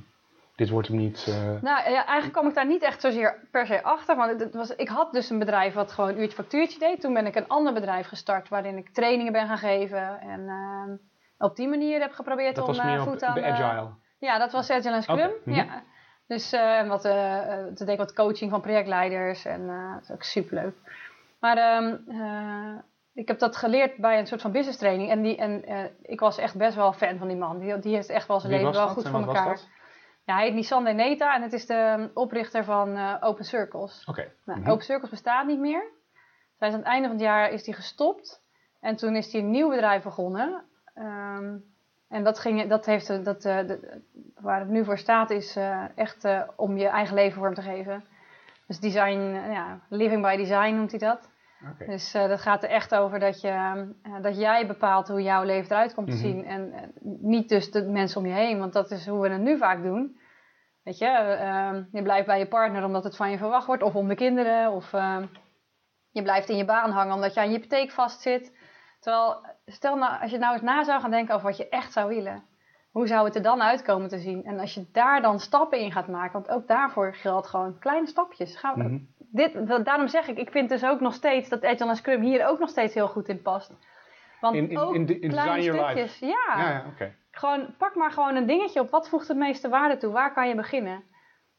dit 0.57 0.69
wordt 0.71 0.89
hem 0.89 0.97
niet. 0.97 1.25
eh, 1.29 1.35
Nou 1.63 1.91
ja, 1.91 2.05
eigenlijk 2.05 2.33
kwam 2.33 2.49
ik 2.49 2.55
daar 2.55 2.67
niet 2.67 2.83
echt 2.83 3.01
zozeer 3.01 3.49
per 3.51 3.67
se 3.67 3.83
achter. 3.83 4.17
Want 4.17 4.41
het, 4.41 4.55
was, 4.55 4.77
ik 4.77 4.89
had 4.89 5.13
dus 5.13 5.31
een 5.31 5.39
bedrijf 5.39 5.75
wat 5.75 5.93
gewoon 5.93 6.19
uurtje 6.19 6.37
factuurtje 6.37 6.79
deed. 6.79 7.01
Toen 7.01 7.15
ben 7.15 7.27
ik 7.27 7.35
een 7.35 7.49
ander 7.49 7.73
bedrijf 7.73 8.07
gestart 8.07 8.49
waarin 8.49 8.77
ik 8.77 8.89
trainingen 8.91 9.33
ben 9.33 9.47
gaan 9.47 9.59
geven. 9.59 10.21
En 10.21 10.49
ehm, 10.49 10.91
op 11.39 11.57
die 11.57 11.69
manier 11.69 12.01
heb 12.01 12.13
geprobeerd 12.13 12.55
dat 12.55 12.65
om 12.65 12.71
was 12.71 12.79
eh, 12.79 12.85
meer 12.85 13.01
voet 13.03 13.21
de 13.21 13.27
aan 13.27 13.35
de- 13.35 13.45
agile. 13.45 13.89
Ja, 14.19 14.39
dat 14.39 14.53
was 14.53 14.71
Agile 14.71 14.95
en 14.95 15.03
Scrum. 15.03 15.19
Oké, 15.19 15.33
mhm. 15.45 15.55
ja. 15.59 15.83
Dus 16.27 16.53
eh, 16.53 16.79
en 16.79 16.89
wat, 16.89 17.05
eh 17.05 17.39
eh, 17.53 17.65
toen 17.65 17.75
deed 17.87 17.89
ik 17.89 17.99
wat 17.99 18.13
coaching 18.15 18.51
van 18.51 18.61
projectleiders 18.61 19.45
en 19.45 19.69
eh, 19.69 19.93
dat 19.95 20.03
is 20.03 20.11
ook 20.11 20.23
superleuk. 20.23 20.75
Maar 21.41 21.57
ehm, 21.57 21.97
eh, 22.09 22.79
ik 23.15 23.29
heb 23.29 23.39
dat 23.39 23.57
geleerd 23.57 23.97
bij 23.97 24.19
een 24.19 24.27
soort 24.27 24.41
van 24.43 24.53
business 24.53 24.79
training. 24.79 25.11
En, 25.11 25.23
die, 25.23 25.37
en 25.37 25.65
eh, 25.65 25.85
ik 26.03 26.21
was 26.21 26.39
echt 26.39 26.57
best 26.57 26.75
wel 26.77 26.93
fan 26.93 27.19
van 27.19 27.29
die 27.29 27.37
man. 27.37 27.59
Die, 27.59 27.79
die 27.79 27.95
heeft 27.95 28.09
echt 28.09 28.29
wel 28.29 28.41
zijn 28.41 28.53
Wie 28.53 28.61
leven 28.61 28.77
wel 28.79 28.87
dat 28.87 28.95
goed 28.97 29.09
voor 29.13 29.21
elkaar. 29.35 29.45
Ja, 30.25 30.35
hij 30.35 30.45
heet 30.45 30.55
Nissan 30.55 30.85
Deneta 30.85 31.35
en 31.35 31.43
het 31.43 31.53
is 31.53 31.67
de 31.67 32.11
oprichter 32.15 32.65
van 32.65 32.97
eh, 32.97 33.15
Open 33.21 33.45
Circles. 33.45 34.03
Nou, 34.45 34.61
Mhm. 34.61 34.71
Open 34.71 34.85
Circles 34.85 35.11
bestaat 35.11 35.47
niet 35.47 35.59
meer. 35.59 35.85
Zij 36.59 36.69
is 36.69 36.75
aan 36.75 36.81
het 36.81 36.89
einde 36.89 37.09
van 37.09 37.17
het 37.17 37.27
jaar 37.27 37.51
is 37.51 37.63
die 37.65 37.75
gestopt. 37.75 38.43
En 38.81 38.97
toen 38.97 39.17
is 39.17 39.33
hij 39.33 39.41
een 39.41 39.51
nieuw 39.51 39.69
bedrijf 39.69 40.03
begonnen. 40.03 40.65
Ehm, 40.95 41.57
en 42.09 42.25
dat, 42.25 42.39
ging, 42.39 42.69
dat 42.69 42.87
heeft, 42.87 43.11
eh, 43.11 43.25
dat, 43.25 43.43
de- 43.43 44.03
waar 44.41 44.61
het 44.61 44.69
nu 44.69 44.85
voor 44.85 44.99
staat 44.99 45.31
is 45.31 45.57
echt 45.95 46.27
om 46.57 46.77
je 46.77 46.87
eigen 46.89 47.15
leven 47.15 47.39
vorm 47.41 47.55
te 47.55 47.63
geven. 47.63 48.05
Dus 48.67 48.81
design, 48.81 49.19
ja, 49.53 49.81
living 49.89 50.23
by 50.23 50.37
design 50.37 50.75
noemt 50.75 50.91
hij 50.91 51.01
dat. 51.01 51.29
Dus 51.87 52.15
eh, 52.15 52.29
dat 52.29 52.41
gaat 52.41 52.63
er 52.63 52.69
echt 52.71 52.95
over 52.95 53.19
dat, 53.19 53.41
je, 53.41 53.49
eh, 54.03 54.23
dat 54.23 54.39
jij 54.39 54.67
bepaalt 54.67 55.09
hoe 55.09 55.23
jouw 55.23 55.43
leven 55.43 55.71
eruit 55.71 55.95
komt 55.95 56.07
te 56.11 56.13
Mhm. 56.17 56.23
zien. 56.23 56.45
En 56.45 56.93
niet 57.21 57.49
dus 57.49 57.71
de 57.71 57.83
mensen 57.83 58.21
om 58.21 58.27
je 58.27 58.33
heen, 58.33 58.59
want 58.59 58.73
dat 58.73 58.91
is 58.91 59.07
hoe 59.07 59.21
we 59.21 59.29
het 59.29 59.41
nu 59.41 59.59
vaak 59.59 59.83
doen. 59.83 60.19
Weet 60.83 60.99
je, 60.99 61.07
eh, 61.07 61.69
eh, 61.69 61.77
je 61.93 62.03
blijft 62.03 62.27
bij 62.27 62.39
je 62.39 62.49
partner 62.49 62.85
omdat 62.85 63.05
het 63.05 63.17
van 63.17 63.31
je 63.31 63.39
verwacht 63.39 63.67
wordt, 63.67 63.83
of 63.83 63.95
om 63.95 64.09
de 64.09 64.15
kinderen, 64.15 64.73
of 64.73 64.93
eh, 64.93 65.19
je 66.11 66.23
blijft 66.23 66.49
in 66.49 66.57
je 66.57 66.65
baan 66.65 66.91
hangen 66.91 67.15
omdat 67.15 67.35
je 67.35 67.41
aan 67.41 67.51
je 67.51 67.55
hypotheek 67.57 67.91
vastzit. 67.91 68.53
Terwijl, 69.01 69.47
stel 69.67 69.97
nou, 69.97 70.21
als 70.23 70.31
je 70.31 70.39
nou 70.39 70.53
eens 70.53 70.63
na 70.63 70.85
zou 70.85 71.01
gaan 71.01 71.11
denken 71.11 71.35
over 71.35 71.47
wat 71.47 71.57
je 71.57 71.69
echt 71.69 71.93
zou 71.93 72.09
willen, 72.09 72.43
hoe 72.91 73.07
zou 73.07 73.25
het 73.25 73.35
er 73.37 73.43
dan 73.43 73.63
uitkomen 73.63 74.09
te 74.09 74.19
zien? 74.19 74.45
En 74.45 74.59
als 74.61 74.75
je 74.75 74.87
daar 74.93 75.23
dan 75.23 75.39
stappen 75.41 75.79
in 75.79 75.93
gaat 75.93 76.09
maken, 76.09 76.33
want 76.33 76.49
ook 76.49 76.67
daarvoor 76.69 77.15
geldt 77.15 77.47
gewoon 77.47 77.79
kleine 77.79 78.07
stapjes. 78.07 78.57
Ga, 78.57 78.77
Mhm. 78.77 78.99
Dit, 79.35 79.67
da- 79.67 79.79
daarom 79.79 80.09
zeg 80.09 80.29
ik, 80.29 80.39
ik 80.39 80.51
vind 80.51 80.69
dus 80.69 80.85
ook 80.85 81.01
nog 81.01 81.15
steeds 81.15 81.49
dat 81.49 81.65
Agile 81.65 81.89
en 81.91 81.97
Scrum 81.97 82.21
hier 82.21 82.47
ook 82.49 82.59
nog 82.59 82.69
steeds 82.69 82.95
heel 82.95 83.09
goed 83.09 83.29
in 83.29 83.43
past. 83.43 83.73
Want 84.41 84.55
In- 84.57 84.71
in- 84.71 84.79
ook 84.79 84.95
in 84.95 85.07
de- 85.07 85.19
in 85.19 85.31
kleine 85.31 85.63
stukjes. 85.63 86.19
Ja, 86.19 86.29
Ja, 86.57 86.69
ja 86.99 87.11
gewoon 87.31 87.75
pak 87.79 87.95
maar 87.95 88.11
gewoon 88.11 88.37
een 88.37 88.47
dingetje 88.47 88.81
op. 88.81 88.91
Wat 88.91 89.09
voegt 89.09 89.29
het 89.29 89.37
meeste 89.37 89.69
waarde 89.69 89.97
toe? 89.97 90.13
Waar 90.13 90.33
kan 90.33 90.49
je 90.49 90.55
beginnen? 90.55 91.03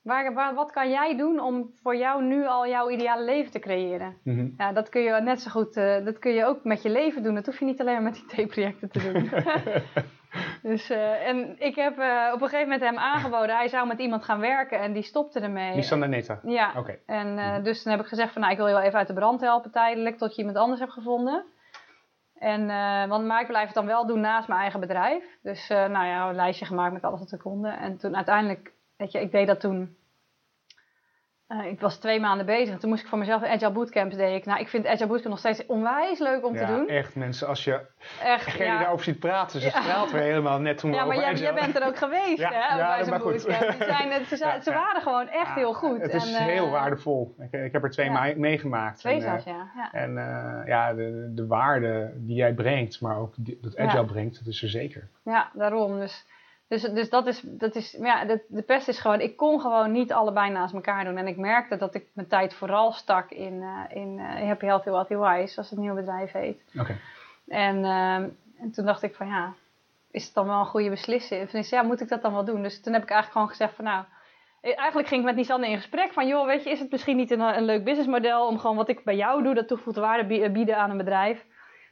Waar, 0.02 0.34
waar, 0.34 0.54
wat 0.54 0.72
kan 0.72 0.90
jij 0.90 1.18
doen 1.18 1.40
om 1.40 1.72
voor 1.82 1.96
jou 1.96 2.24
nu 2.24 2.46
al 2.48 2.68
jouw 2.68 2.90
ideale 2.90 3.24
leven 3.24 3.52
te 3.52 3.60
creëren? 3.60 4.18
Mhm. 4.24 4.48
Ja, 4.58 4.72
dat 4.74 4.90
kun 4.90 5.02
je 5.02 5.12
net 5.22 5.42
zo 5.42 5.50
goed, 5.52 5.78
eh, 5.78 6.06
dat 6.06 6.20
kun 6.20 6.32
je 6.34 6.46
ook 6.46 6.64
met 6.64 6.82
je 6.82 6.90
leven 6.90 7.24
doen. 7.24 7.36
Dat 7.36 7.46
hoef 7.46 7.60
je 7.60 7.66
niet 7.66 7.80
alleen 7.82 7.94
maar 7.94 8.04
met 8.12 8.24
die 8.36 8.46
T-projecten 8.46 8.90
te 8.92 9.12
doen. 9.12 9.30
dus, 10.66 10.90
eh, 10.90 11.28
en 11.28 11.56
ik 11.60 11.76
heb 11.76 11.98
eh, 11.98 12.32
op 12.34 12.42
een 12.42 12.48
gegeven 12.48 12.70
moment 12.70 12.82
hem 12.82 12.98
aangeboden, 12.98 13.56
hij 13.56 13.68
zou 13.68 13.88
met 13.88 14.00
iemand 14.00 14.24
gaan 14.24 14.40
werken 14.40 14.80
en 14.80 14.94
die 14.94 15.04
stopte 15.04 15.40
ermee. 15.40 15.72
En 15.72 16.10
Neta. 16.10 16.40
Ja, 16.44 16.74
Oké. 16.78 16.98
en 17.06 17.38
eh, 17.38 17.64
dus 17.64 17.84
toen 17.84 17.92
heb 17.92 18.02
ik 18.02 18.08
gezegd 18.08 18.34
van 18.34 18.42
nou, 18.42 18.54
ik 18.54 18.60
wil 18.60 18.68
je 18.68 18.74
wel 18.74 18.84
even 18.84 18.98
uit 19.00 19.08
de 19.08 19.14
brand 19.14 19.42
helpen 19.42 19.72
tijdelijk 19.72 20.18
tot 20.18 20.36
je 20.36 20.38
iemand 20.38 20.58
anders 20.58 20.80
hebt 20.80 20.92
gevonden. 20.92 21.46
En, 22.36 22.68
want, 23.10 23.26
maar 23.26 23.42
ik 23.42 23.48
blijf 23.48 23.66
het 23.66 23.76
dan 23.76 23.86
wel 23.86 24.06
doen 24.06 24.20
naast 24.20 24.48
mijn 24.48 24.60
eigen 24.60 24.80
bedrijf. 24.80 25.24
Dus 25.42 25.68
nou 25.68 26.06
ja, 26.06 26.30
een 26.30 26.36
lijstje 26.36 26.66
gemaakt 26.66 26.94
met 26.94 27.04
alles 27.04 27.20
wat 27.20 27.32
ik 27.32 27.40
kon. 27.40 27.66
En 27.66 27.98
toen 27.98 28.16
uiteindelijk, 28.16 28.74
weet 28.98 29.12
je, 29.12 29.22
ik 29.22 29.32
deed 29.32 29.48
dat 29.48 29.60
toen. 29.60 29.98
Eh, 31.48 31.66
ik 31.66 31.80
was 31.80 31.98
twee 31.98 32.20
maanden 32.20 32.46
bezig 32.46 32.74
en 32.74 32.80
toen 32.80 32.90
moest 32.90 33.02
ik 33.04 33.08
voor 33.10 33.18
mezelf 33.18 33.42
een 33.42 33.48
Agile 33.48 33.72
Bootcamps 33.72 34.16
deed 34.16 34.36
ik. 34.36 34.46
Nou, 34.46 34.60
ik 34.60 34.68
vind 34.68 34.86
Agile 34.88 35.08
Bootcamp 35.08 35.30
nog 35.30 35.40
steeds 35.40 35.66
onwijs 35.66 36.20
leuk 36.20 36.46
om 36.46 36.54
ja, 36.56 36.66
te 36.66 36.72
doen. 36.74 36.88
echt 36.88 37.16
mensen, 37.16 37.48
als 37.48 37.64
je 37.64 37.80
Echt, 38.24 38.46
Gerry 38.52 38.66
ja. 38.72 38.80
daarover 38.80 39.06
ziet 39.06 39.20
praten, 39.20 39.60
ze 39.62 39.68
Ja. 39.68 39.82
straalt 39.82 40.12
weer 40.12 40.22
helemaal 40.22 40.60
net 40.60 40.78
toen 40.78 40.90
we 40.92 40.96
Ja, 40.96 41.06
maar 41.06 41.16
jij, 41.16 41.34
jij 41.34 41.54
bent 41.54 41.76
er 41.76 41.86
ook 41.88 41.98
geweest, 41.98 42.44
hè? 42.44 42.78
bij 42.78 43.04
zo'n 43.04 43.18
bootcamp. 43.18 43.72
Die 43.78 43.84
zijn, 43.84 44.12
het- 44.12 44.28
ze, 44.28 44.36
ze 44.64 44.70
ja. 44.72 44.76
waren 44.76 45.02
gewoon 45.02 45.28
echt 45.28 45.54
heel 45.56 45.74
goed. 45.74 46.02
Het 46.02 46.14
is 46.14 46.34
En, 46.34 46.40
eh, 46.40 46.46
heel 46.46 46.70
waardevol. 46.70 47.36
Ik, 47.40 47.52
ik 47.52 47.72
heb 47.72 47.84
er 47.84 47.90
twee 47.92 48.36
meegemaakt. 48.36 49.00
Twee 49.00 49.14
En, 49.14 49.20
eh, 49.22 49.26
zelfs, 49.28 49.44
ja. 49.44 49.72
ja. 49.76 49.92
En 49.92 50.18
eh, 50.18 50.68
ja, 50.68 50.94
de, 50.94 51.32
de 51.36 51.48
waarde 51.48 52.12
die 52.16 52.36
jij 52.36 52.54
brengt, 52.54 53.02
maar 53.02 53.18
ook 53.18 53.34
die, 53.38 53.60
dat 53.62 53.78
Agile 53.78 54.06
brengt, 54.06 54.38
dat 54.38 54.48
is 54.54 54.64
er 54.64 54.70
zeker. 54.70 55.08
Ja, 55.24 55.50
daarom. 55.54 56.00
Dus, 56.00 56.26
dus, 56.68 56.82
dus 56.82 57.10
dat 57.10 57.28
is, 57.28 57.42
dat 57.44 57.76
is 57.76 57.92
ja, 57.92 58.26
de, 58.26 58.46
de 58.48 58.62
pest 58.62 58.88
is 58.88 59.00
gewoon, 59.00 59.22
ik 59.22 59.38
kon 59.38 59.62
gewoon 59.62 59.92
niet 59.92 60.14
allebei 60.14 60.52
naast 60.52 60.74
elkaar 60.74 61.04
doen. 61.04 61.18
En 61.18 61.28
ik 61.28 61.38
merkte 61.38 61.78
dat 61.78 61.96
ik 61.96 62.08
mijn 62.14 62.28
tijd 62.28 62.54
vooral 62.54 62.92
stak 62.92 63.32
in, 63.32 63.62
eh, 63.62 63.98
in 63.98 64.20
eh, 64.20 64.48
Happy 64.48 64.66
Healthy 64.66 64.90
Wealthy 64.90 65.16
Wise, 65.16 65.54
zoals 65.54 65.70
het 65.70 65.80
nieuwe 65.80 65.96
bedrijf 65.96 66.32
heet. 66.32 66.62
Oké. 66.80 66.98
En, 67.48 67.76
ehm, 67.86 68.30
en 68.60 68.72
toen 68.72 68.86
dacht 68.86 69.04
ik 69.04 69.16
van 69.16 69.28
ja, 69.28 69.54
is 70.12 70.26
het 70.26 70.34
dan 70.34 70.48
wel 70.48 70.60
een 70.60 70.66
goede 70.66 70.90
beslissing? 70.90 71.54
Of 71.54 71.70
ja, 71.70 71.82
moet 71.82 72.02
ik 72.02 72.10
dat 72.10 72.22
dan 72.22 72.34
wel 72.34 72.46
doen? 72.46 72.62
Dus 72.62 72.82
toen 72.82 72.94
heb 72.94 73.04
ik 73.04 73.10
eigenlijk 73.10 73.32
gewoon 73.32 73.50
gezegd 73.50 73.76
van 73.76 73.86
nou, 73.86 74.06
eigenlijk 74.62 75.08
ging 75.08 75.20
ik 75.20 75.28
met 75.28 75.36
Nisanne 75.36 75.70
in 75.70 75.78
gesprek 75.78 76.14
van, 76.14 76.28
joh, 76.28 76.46
weet 76.46 76.64
je, 76.64 76.70
is 76.70 76.80
het 76.80 76.92
misschien 76.92 77.18
niet 77.18 77.32
een, 77.32 77.40
een 77.40 77.66
leuk 77.66 77.84
businessmodel 77.84 78.48
om 78.48 78.60
gewoon 78.60 78.76
wat 78.76 78.90
ik 78.90 79.04
bij 79.04 79.16
jou 79.16 79.44
doe, 79.44 79.54
dat 79.54 79.68
toegevoegde 79.68 80.02
waarde 80.02 80.52
bieden 80.52 80.78
aan 80.78 80.90
een 80.90 80.98
bedrijf, 80.98 81.46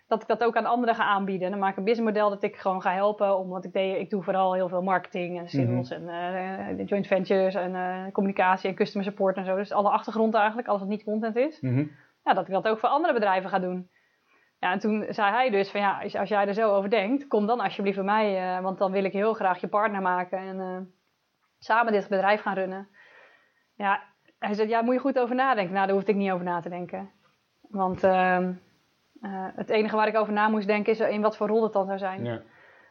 dat 0.08 0.22
ik 0.22 0.28
dat 0.28 0.44
ook 0.44 0.56
aan 0.56 0.66
anderen 0.66 0.96
ga 0.96 1.04
aanbieden. 1.04 1.50
Dan 1.50 1.60
maak 1.60 1.72
ik 1.72 1.78
een 1.78 1.84
businessmodel 1.84 2.30
dat 2.30 2.44
ik 2.44 2.56
gewoon 2.56 2.82
ga 2.82 2.94
helpen, 2.94 3.38
omdat 3.38 3.66
ik 3.66 3.74
deed, 3.74 4.00
ik 4.00 4.10
doe 4.10 4.24
vooral 4.24 4.54
heel 4.54 4.70
veel 4.70 4.82
marketing 4.82 5.40
en 5.40 5.50
sales 5.50 5.92
en 5.92 6.04
uh, 6.04 6.86
joint 6.88 7.08
ventures 7.08 7.56
en 7.56 7.74
uh, 7.74 8.12
communicatie 8.12 8.70
en 8.70 8.76
customer 8.76 9.08
support 9.08 9.38
en 9.38 9.46
zo. 9.46 9.56
Dus 9.56 9.72
alle 9.72 9.90
achtergrond 9.90 10.34
eigenlijk, 10.34 10.68
alles 10.68 10.82
wat 10.82 10.90
niet 10.90 11.04
content 11.04 11.36
is. 11.36 11.62
Mhm. 11.62 11.86
Ja, 12.24 12.34
dat 12.34 12.48
ik 12.48 12.54
dat 12.54 12.68
ook 12.68 12.80
voor 12.80 12.90
andere 12.90 13.14
bedrijven 13.14 13.50
ga 13.50 13.60
doen. 13.60 13.90
Ja, 14.60 14.72
en 14.72 14.80
toen 14.80 15.06
zei 15.10 15.32
hij 15.32 15.50
dus 15.50 15.72
van 15.72 15.80
ja, 15.80 16.02
als, 16.02 16.16
als 16.16 16.30
jij 16.30 16.48
er 16.48 16.54
zo 16.54 16.72
over 16.72 16.90
denkt, 16.90 17.28
kom 17.28 17.46
dan 17.46 17.60
alsjeblieft 17.60 17.96
bij 17.96 18.06
mij, 18.06 18.62
want 18.62 18.78
dan 18.78 18.92
wil 18.92 19.04
ik 19.04 19.14
heel 19.14 19.34
graag 19.34 19.62
je 19.62 19.68
partner 19.68 20.02
maken 20.02 20.38
en 20.38 20.94
samen 21.60 21.92
dit 21.94 22.08
bedrijf 22.10 22.42
gaan 22.42 22.56
runnen. 22.56 22.88
Ja, 23.76 24.04
hij 24.40 24.54
zei, 24.54 24.70
ja, 24.70 24.82
moet 24.82 24.94
je 24.94 25.00
goed 25.00 25.20
over 25.20 25.36
nadenken. 25.36 25.74
Nou, 25.74 25.86
daar 25.86 25.96
hoefde 25.96 26.12
ik 26.12 26.18
niet 26.18 26.32
over 26.32 26.46
na 26.46 26.60
te 26.60 26.70
denken. 26.70 27.10
Want 27.62 28.04
uh, 29.24 29.32
uh, 29.32 29.46
het 29.56 29.70
enige 29.70 29.96
waar 29.96 30.08
ik 30.08 30.18
over 30.18 30.34
na 30.34 30.48
moest 30.48 30.68
denken 30.68 30.92
is 30.92 31.00
in 31.00 31.22
wat 31.22 31.38
voor 31.38 31.48
rol 31.48 31.64
het 31.64 31.74
dan 31.74 31.86
zou 31.86 31.98
zijn. 31.98 32.26
Ja. 32.26 32.42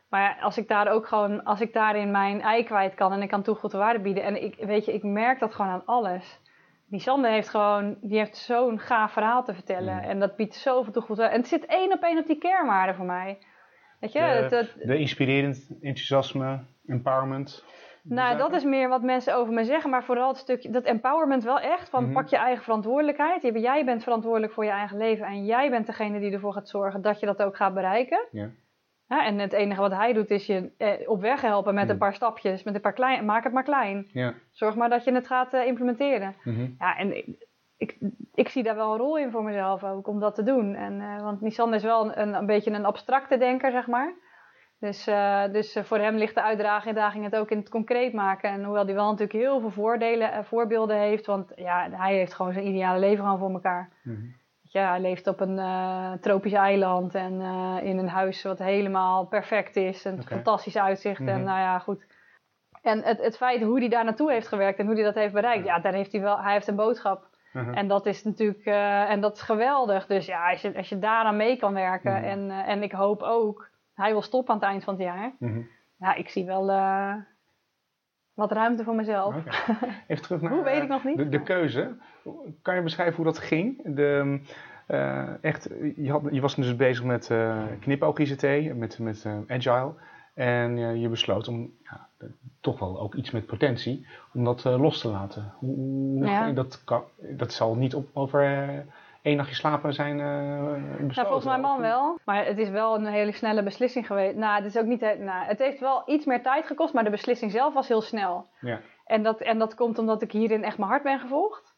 Maar 0.08 0.38
als 0.40 0.58
ik 0.58 0.68
daar 0.68 0.88
ook 0.88 1.06
gewoon, 1.06 1.44
als 1.44 1.60
ik 1.60 1.72
daarin 1.72 2.10
mijn 2.10 2.40
ei 2.40 2.64
kwijt 2.64 2.94
kan 2.94 3.12
en 3.12 3.22
ik 3.22 3.28
kan 3.28 3.42
toegevoegde 3.42 3.78
waarde 3.78 4.00
bieden. 4.00 4.22
En 4.24 4.42
ik, 4.42 4.56
weet 4.58 4.84
je, 4.84 4.92
ik 4.92 5.02
merk 5.02 5.38
dat 5.38 5.54
gewoon 5.54 5.70
aan 5.70 5.84
alles. 5.84 6.40
Die 6.86 7.00
Sander 7.00 7.30
heeft 7.30 7.48
gewoon, 7.48 7.96
die 8.00 8.18
heeft 8.18 8.36
zo'n 8.36 8.78
gaaf 8.78 9.12
verhaal 9.12 9.44
te 9.44 9.54
vertellen. 9.54 9.94
Ja. 9.94 10.02
En 10.02 10.20
dat 10.20 10.36
biedt 10.36 10.54
zoveel 10.54 10.92
toegevoegde 10.92 11.22
waarde. 11.22 11.36
En 11.36 11.40
het 11.40 11.50
zit 11.50 11.66
één 11.66 11.92
op 11.92 12.02
één 12.02 12.18
op 12.18 12.26
die 12.26 12.38
kernwaarden 12.38 12.94
voor 12.94 13.04
mij. 13.04 13.38
Weet 14.00 14.12
je, 14.12 14.18
De, 14.18 14.24
het, 14.24 14.50
het, 14.50 14.74
de 14.82 14.98
inspirerend 14.98 15.68
enthousiasme, 15.80 16.64
empowerment. 16.86 17.64
Nou, 18.02 18.36
dat 18.38 18.52
is 18.52 18.64
meer 18.64 18.88
wat 18.88 19.02
mensen 19.02 19.36
over 19.36 19.52
me 19.52 19.64
zeggen, 19.64 19.90
maar 19.90 20.04
vooral 20.04 20.28
het 20.28 20.36
stukje, 20.36 20.70
dat 20.70 20.84
empowerment 20.84 21.42
wel 21.44 21.60
echt, 21.60 21.88
van 21.88 22.04
Mhm. 22.04 22.12
pak 22.12 22.26
je 22.28 22.36
eigen 22.36 22.64
verantwoordelijkheid. 22.64 23.42
Jij 23.42 23.84
bent 23.84 24.02
verantwoordelijk 24.02 24.52
voor 24.52 24.64
je 24.64 24.70
eigen 24.70 24.96
leven 24.96 25.26
en 25.26 25.44
jij 25.44 25.70
bent 25.70 25.86
degene 25.86 26.20
die 26.20 26.32
ervoor 26.32 26.52
gaat 26.52 26.68
zorgen 26.68 27.02
dat 27.02 27.20
je 27.20 27.26
dat 27.26 27.42
ook 27.42 27.56
gaat 27.56 27.74
bereiken. 27.74 28.26
Ja. 28.30 28.48
Ja, 29.06 29.24
en 29.26 29.38
het 29.38 29.52
enige 29.52 29.80
wat 29.80 29.92
hij 29.92 30.12
doet 30.12 30.30
is 30.30 30.46
je 30.46 30.70
eh, 30.78 31.08
op 31.08 31.20
weg 31.20 31.40
helpen 31.40 31.74
met 31.74 31.82
Mhm. 31.82 31.92
een 31.92 31.98
paar 31.98 32.14
stapjes, 32.14 32.62
met 32.62 32.74
een 32.74 32.80
paar 32.80 32.92
klein, 32.92 33.24
maak 33.24 33.44
het 33.44 33.52
maar 33.52 33.62
klein. 33.62 34.08
Ja. 34.12 34.34
Zorg 34.50 34.74
maar 34.76 34.88
dat 34.88 35.04
je 35.04 35.12
het 35.12 35.26
gaat 35.26 35.52
eh, 35.54 35.66
implementeren. 35.66 36.34
Mhm. 36.44 36.66
Ja, 36.78 36.96
en 36.96 37.16
ik, 37.16 37.26
ik, 37.76 37.98
ik 38.34 38.48
zie 38.48 38.62
daar 38.62 38.74
wel 38.76 38.92
een 38.92 38.98
rol 38.98 39.18
in 39.18 39.30
voor 39.30 39.42
mezelf 39.42 39.84
ook, 39.84 40.06
om 40.06 40.20
dat 40.20 40.34
te 40.34 40.42
doen. 40.42 40.74
En, 40.74 41.00
eh, 41.00 41.22
want 41.22 41.40
Nissan 41.40 41.74
is 41.74 41.82
wel 41.82 42.16
een, 42.16 42.34
een 42.34 42.46
beetje 42.46 42.70
een 42.70 42.84
abstracte 42.84 43.38
denker, 43.38 43.70
zeg 43.70 43.86
maar. 43.86 44.12
Dus, 44.82 45.06
eh, 45.06 45.42
dus 45.52 45.74
eh, 45.74 45.84
voor 45.84 45.98
hem 45.98 46.16
ligt 46.16 46.34
de 46.34 46.42
uitdaging 46.42 47.24
het 47.24 47.36
ook 47.36 47.50
in 47.50 47.58
het 47.58 47.68
concreet 47.68 48.12
maken. 48.12 48.50
En 48.50 48.64
hoewel 48.64 48.84
hij 48.84 48.94
wel 48.94 49.04
natuurlijk 49.10 49.32
heel 49.32 49.60
veel 49.60 49.70
voordelen 49.70 50.32
en 50.32 50.44
voorbeelden 50.44 50.96
heeft, 50.96 51.26
want 51.26 51.52
ja, 51.56 51.88
hij 51.90 52.14
heeft 52.14 52.34
gewoon 52.34 52.52
zijn 52.52 52.66
ideale 52.66 52.98
leven 52.98 53.24
gewoon 53.24 53.38
voor 53.38 53.50
elkaar. 53.52 53.88
Mhm. 54.02 54.20
Je, 54.60 54.78
hij 54.78 55.00
leeft 55.00 55.26
op 55.26 55.40
een 55.40 55.58
eh, 55.58 56.12
tropisch 56.20 56.52
eiland 56.52 57.14
en 57.14 57.40
eh, 57.40 57.76
in 57.82 57.98
een 57.98 58.08
huis 58.08 58.42
wat 58.42 58.58
helemaal 58.58 59.26
perfect 59.26 59.76
is. 59.76 60.04
En 60.04 60.22
fantastisch 60.24 60.76
uitzicht. 60.78 61.20
En 61.20 61.24
Mhm. 61.36 61.44
nou 61.44 61.58
ja, 61.58 61.78
goed. 61.78 62.06
En 62.82 63.02
het, 63.02 63.22
het 63.22 63.36
feit 63.36 63.62
hoe 63.62 63.78
hij 63.78 63.88
daar 63.88 64.04
naartoe 64.04 64.32
heeft 64.32 64.48
gewerkt 64.48 64.78
en 64.78 64.86
hoe 64.86 64.94
hij 64.94 65.04
dat 65.04 65.14
heeft 65.14 65.32
bereikt, 65.32 65.64
ja, 65.64 65.78
daar 65.78 65.92
heeft 65.92 66.12
hij 66.12 66.20
wel, 66.20 66.38
hij 66.40 66.52
heeft 66.52 66.68
een 66.68 66.76
boodschap. 66.76 67.28
Mhm. 67.52 67.74
En 67.74 67.88
dat 67.88 68.06
is 68.06 68.24
natuurlijk, 68.24 68.64
eh, 68.64 69.10
en 69.10 69.20
dat 69.20 69.34
is 69.34 69.42
geweldig. 69.42 70.06
Dus 70.06 70.26
ja, 70.26 70.50
als 70.50 70.60
je, 70.62 70.76
als 70.76 70.88
je 70.88 70.98
daaraan 70.98 71.36
mee 71.36 71.56
kan 71.56 71.74
werken. 71.74 72.24
En, 72.24 72.50
eh, 72.50 72.68
en 72.68 72.82
ik 72.82 72.92
hoop 72.92 73.22
ook, 73.22 73.70
hij 74.02 74.12
wil 74.12 74.22
stoppen 74.22 74.54
aan 74.54 74.60
het 74.60 74.68
eind 74.68 74.84
van 74.84 74.94
het 74.94 75.02
jaar. 75.02 75.32
Mhm. 75.38 75.60
Ja, 75.96 76.14
ik 76.14 76.28
zie 76.28 76.44
wel 76.44 76.70
eh, 76.70 77.14
wat 78.34 78.52
ruimte 78.52 78.84
voor 78.84 78.94
mezelf. 78.94 79.34
Even 80.06 80.22
terug 80.22 80.40
naar 80.40 80.52
Hoe 80.52 80.62
weet 80.64 80.76
eh, 80.76 80.82
ik 80.82 80.88
nog 80.88 81.04
niet. 81.04 81.16
De, 81.16 81.28
de 81.28 81.42
keuze. 81.42 81.96
Kan 82.62 82.74
je 82.74 82.82
beschrijven 82.82 83.16
hoe 83.16 83.24
dat 83.24 83.38
ging? 83.38 83.94
De, 83.94 84.40
eh, 84.86 85.44
echt, 85.44 85.68
je, 85.96 86.10
had, 86.10 86.22
je 86.30 86.40
was 86.40 86.54
dus 86.54 86.76
bezig 86.76 87.04
met 87.04 87.30
eh 87.30 87.62
knipoog 87.80 88.18
ICT, 88.18 88.74
met, 88.74 88.98
met 88.98 89.24
eh, 89.24 89.36
Agile. 89.48 89.92
En 90.34 90.78
eh, 90.78 90.96
je 91.00 91.08
besloot 91.08 91.48
om, 91.48 91.72
ja, 91.82 92.08
toch 92.60 92.78
wel 92.78 93.00
ook 93.00 93.14
iets 93.14 93.30
met 93.30 93.46
potentie, 93.46 94.06
om 94.34 94.44
dat 94.44 94.66
eh, 94.66 94.80
los 94.80 95.00
te 95.00 95.08
laten. 95.08 95.52
Hoe, 95.58 95.76
hoe- 95.76 96.26
Ja. 96.26 96.50
dat, 96.52 96.84
kan, 96.84 97.02
dat 97.18 97.52
zal 97.52 97.74
niet 97.74 97.94
op, 97.94 98.08
over 98.12 98.42
eh, 98.68 98.78
één 99.22 99.36
nachtje 99.36 99.54
slapen 99.54 99.92
zijn 99.92 100.20
eh 100.20 100.72
besloten? 100.72 101.06
Nou, 101.14 101.26
volgens 101.26 101.44
mijn 101.44 101.60
man 101.60 101.80
wel. 101.80 102.18
Maar 102.24 102.44
het 102.46 102.58
is 102.58 102.68
wel 102.68 102.94
een 102.94 103.06
hele 103.06 103.32
snelle 103.32 103.62
beslissing 103.62 104.06
geweest. 104.06 104.36
Nou, 104.36 104.54
het 104.56 104.64
is 104.64 104.76
ook 104.80 104.86
niet. 104.86 105.00
he- 105.00 105.14
Nou, 105.14 105.44
het 105.44 105.58
heeft 105.58 105.80
wel 105.80 106.02
iets 106.06 106.24
meer 106.24 106.42
tijd 106.42 106.66
gekost, 106.66 106.94
maar 106.94 107.04
de 107.04 107.10
beslissing 107.10 107.50
zelf 107.50 107.74
was 107.74 107.88
heel 107.88 108.00
snel. 108.02 108.46
Ja. 108.60 108.80
En 109.04 109.22
dat, 109.22 109.40
en 109.40 109.58
dat 109.58 109.74
komt 109.74 109.98
omdat 109.98 110.22
ik 110.22 110.32
hierin 110.32 110.64
echt 110.64 110.78
mijn 110.78 110.90
hart 110.90 111.02
ben 111.02 111.18
gevolgd. 111.18 111.74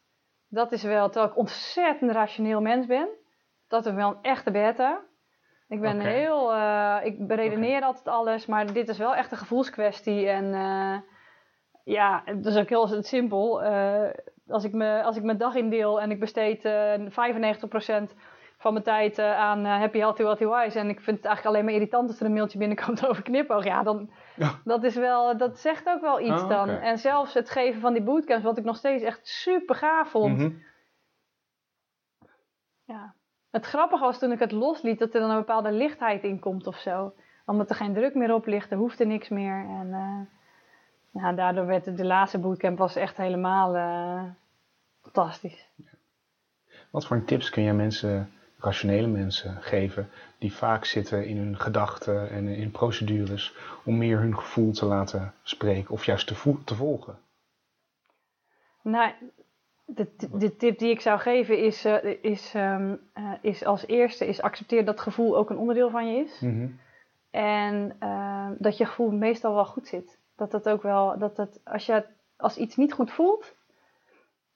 Dat 0.47 0.71
is 0.71 0.83
wel, 0.83 1.09
terwijl 1.09 1.31
ik 1.31 1.37
ontzettend 1.37 2.11
rationeel 2.11 2.61
mens 2.61 2.85
ben. 2.85 3.07
Dat 3.67 3.85
is 3.85 3.93
wel 3.93 4.09
een 4.09 4.17
echte 4.21 4.51
beta. 4.51 5.01
Ik 5.67 5.81
ben 5.81 5.99
heel, 5.99 6.53
eh, 6.53 6.97
ik 7.03 7.27
beredeneer 7.27 7.81
altijd 7.81 8.07
alles, 8.07 8.45
maar 8.45 8.73
dit 8.73 8.89
is 8.89 8.97
wel 8.97 9.15
echt 9.15 9.31
een 9.31 9.37
gevoelskwestie. 9.37 10.27
En 10.27 10.53
eh, 10.53 10.97
ja, 11.83 12.21
het 12.25 12.45
is 12.45 12.57
ook 12.57 12.69
heel 12.69 12.87
simpel. 13.03 13.63
Eh, 13.63 14.09
als, 14.47 14.63
ik 14.63 14.73
me, 14.73 15.03
als 15.03 15.17
ik 15.17 15.23
mijn 15.23 15.37
dag 15.37 15.55
indeel 15.55 16.01
en 16.01 16.11
ik 16.11 16.19
besteed 16.19 16.65
eh 16.65 16.99
95% 16.99 18.13
van 18.57 18.73
mijn 18.73 18.85
tijd 18.85 19.17
eh, 19.17 19.37
aan 19.37 19.65
eh, 19.65 19.77
Happy 19.77 19.97
Healthy 19.97 20.23
Wealthy 20.23 20.45
Wise. 20.45 20.79
En 20.79 20.89
ik 20.89 21.01
vind 21.01 21.17
het 21.17 21.25
eigenlijk 21.25 21.45
alleen 21.45 21.65
maar 21.65 21.73
irritant 21.73 22.09
als 22.09 22.19
er 22.19 22.25
een 22.25 22.33
mailtje 22.33 22.57
binnenkomt 22.57 23.05
over 23.07 23.23
knipoog. 23.23 23.63
Ja, 23.63 23.83
dan, 23.83 24.09
Ja. 24.35 24.59
dat 24.63 24.83
is 24.83 24.95
wel, 24.95 25.37
dat 25.37 25.59
zegt 25.59 25.87
ook 25.87 26.01
wel 26.01 26.19
iets 26.19 26.41
Oh, 26.41 26.49
dan. 26.49 26.69
En 26.69 26.97
zelfs 26.97 27.33
het 27.33 27.49
geven 27.49 27.81
van 27.81 27.93
die 27.93 28.03
bootcamps, 28.03 28.43
wat 28.43 28.57
ik 28.57 28.63
nog 28.63 28.75
steeds 28.77 29.03
echt 29.03 29.27
super 29.27 29.75
gaaf 29.75 30.09
vond. 30.09 30.37
Mhm. 30.37 30.51
Ja. 32.85 33.13
Het 33.51 33.65
grappige 33.65 34.03
was 34.03 34.19
toen 34.19 34.31
ik 34.31 34.39
het 34.39 34.51
losliet, 34.51 34.99
dat 34.99 35.13
er 35.13 35.19
dan 35.19 35.29
een 35.29 35.37
bepaalde 35.37 35.71
lichtheid 35.71 36.23
in 36.23 36.39
komt 36.39 36.67
of 36.67 36.77
zo. 36.77 37.13
Omdat 37.45 37.69
er 37.69 37.75
geen 37.75 37.93
druk 37.93 38.15
meer 38.15 38.33
op 38.33 38.45
ligt, 38.45 38.71
er 38.71 38.77
hoefde 38.77 39.05
niks 39.05 39.29
meer. 39.29 39.65
En 39.69 39.93
eh, 39.93 40.19
ja, 41.21 41.33
daardoor 41.33 41.65
werd 41.65 41.97
de 41.97 42.05
laatste 42.05 42.37
bootcamp 42.39 42.77
was 42.77 42.95
echt 42.95 43.17
helemaal 43.17 43.75
eh, 43.75 44.23
fantastisch. 45.01 45.69
Wat 46.89 47.05
voor 47.05 47.23
tips 47.23 47.49
kun 47.49 47.63
jij 47.63 47.73
mensen, 47.73 48.31
rationele 48.59 49.07
mensen, 49.07 49.61
geven 49.61 50.09
die 50.37 50.53
vaak 50.53 50.85
zitten 50.85 51.25
in 51.27 51.37
hun 51.37 51.59
gedachten 51.59 52.29
en 52.29 52.47
in 52.47 52.71
procedures 52.71 53.55
om 53.83 53.97
meer 53.97 54.19
hun 54.19 54.37
gevoel 54.37 54.71
te 54.71 54.85
laten 54.85 55.33
spreken 55.43 55.93
of 55.93 56.05
juist 56.05 56.27
te, 56.27 56.35
vo- 56.35 56.59
te 56.65 56.75
volgen? 56.75 57.17
Nou, 58.81 59.11
de, 59.85 60.07
de 60.31 60.55
tip 60.55 60.79
die 60.79 60.89
ik 60.89 61.01
zou 61.01 61.19
geven 61.19 61.63
is, 61.63 61.85
eh, 61.85 62.23
is, 62.23 62.53
ehm, 62.53 62.95
eh, 63.13 63.31
is 63.41 63.65
als 63.65 63.87
eerste 63.87 64.27
is 64.27 64.41
accepteer 64.41 64.85
dat 64.85 64.99
gevoel 64.99 65.37
ook 65.37 65.49
een 65.49 65.57
onderdeel 65.57 65.89
van 65.89 66.07
je 66.13 66.23
is. 66.23 66.39
Mhm. 66.39 66.67
En 67.31 67.95
eh, 67.99 68.49
dat 68.57 68.77
je 68.77 68.85
gevoel 68.85 69.11
meestal 69.11 69.53
wel 69.53 69.65
goed 69.65 69.87
zit. 69.87 70.17
Dat 70.35 70.51
dat 70.51 70.69
ook 70.69 70.81
wel, 70.81 71.17
dat 71.17 71.35
dat 71.35 71.59
als 71.63 71.85
je 71.85 72.05
als 72.37 72.57
iets 72.57 72.75
niet 72.75 72.93
goed 72.93 73.11
voelt, 73.11 73.55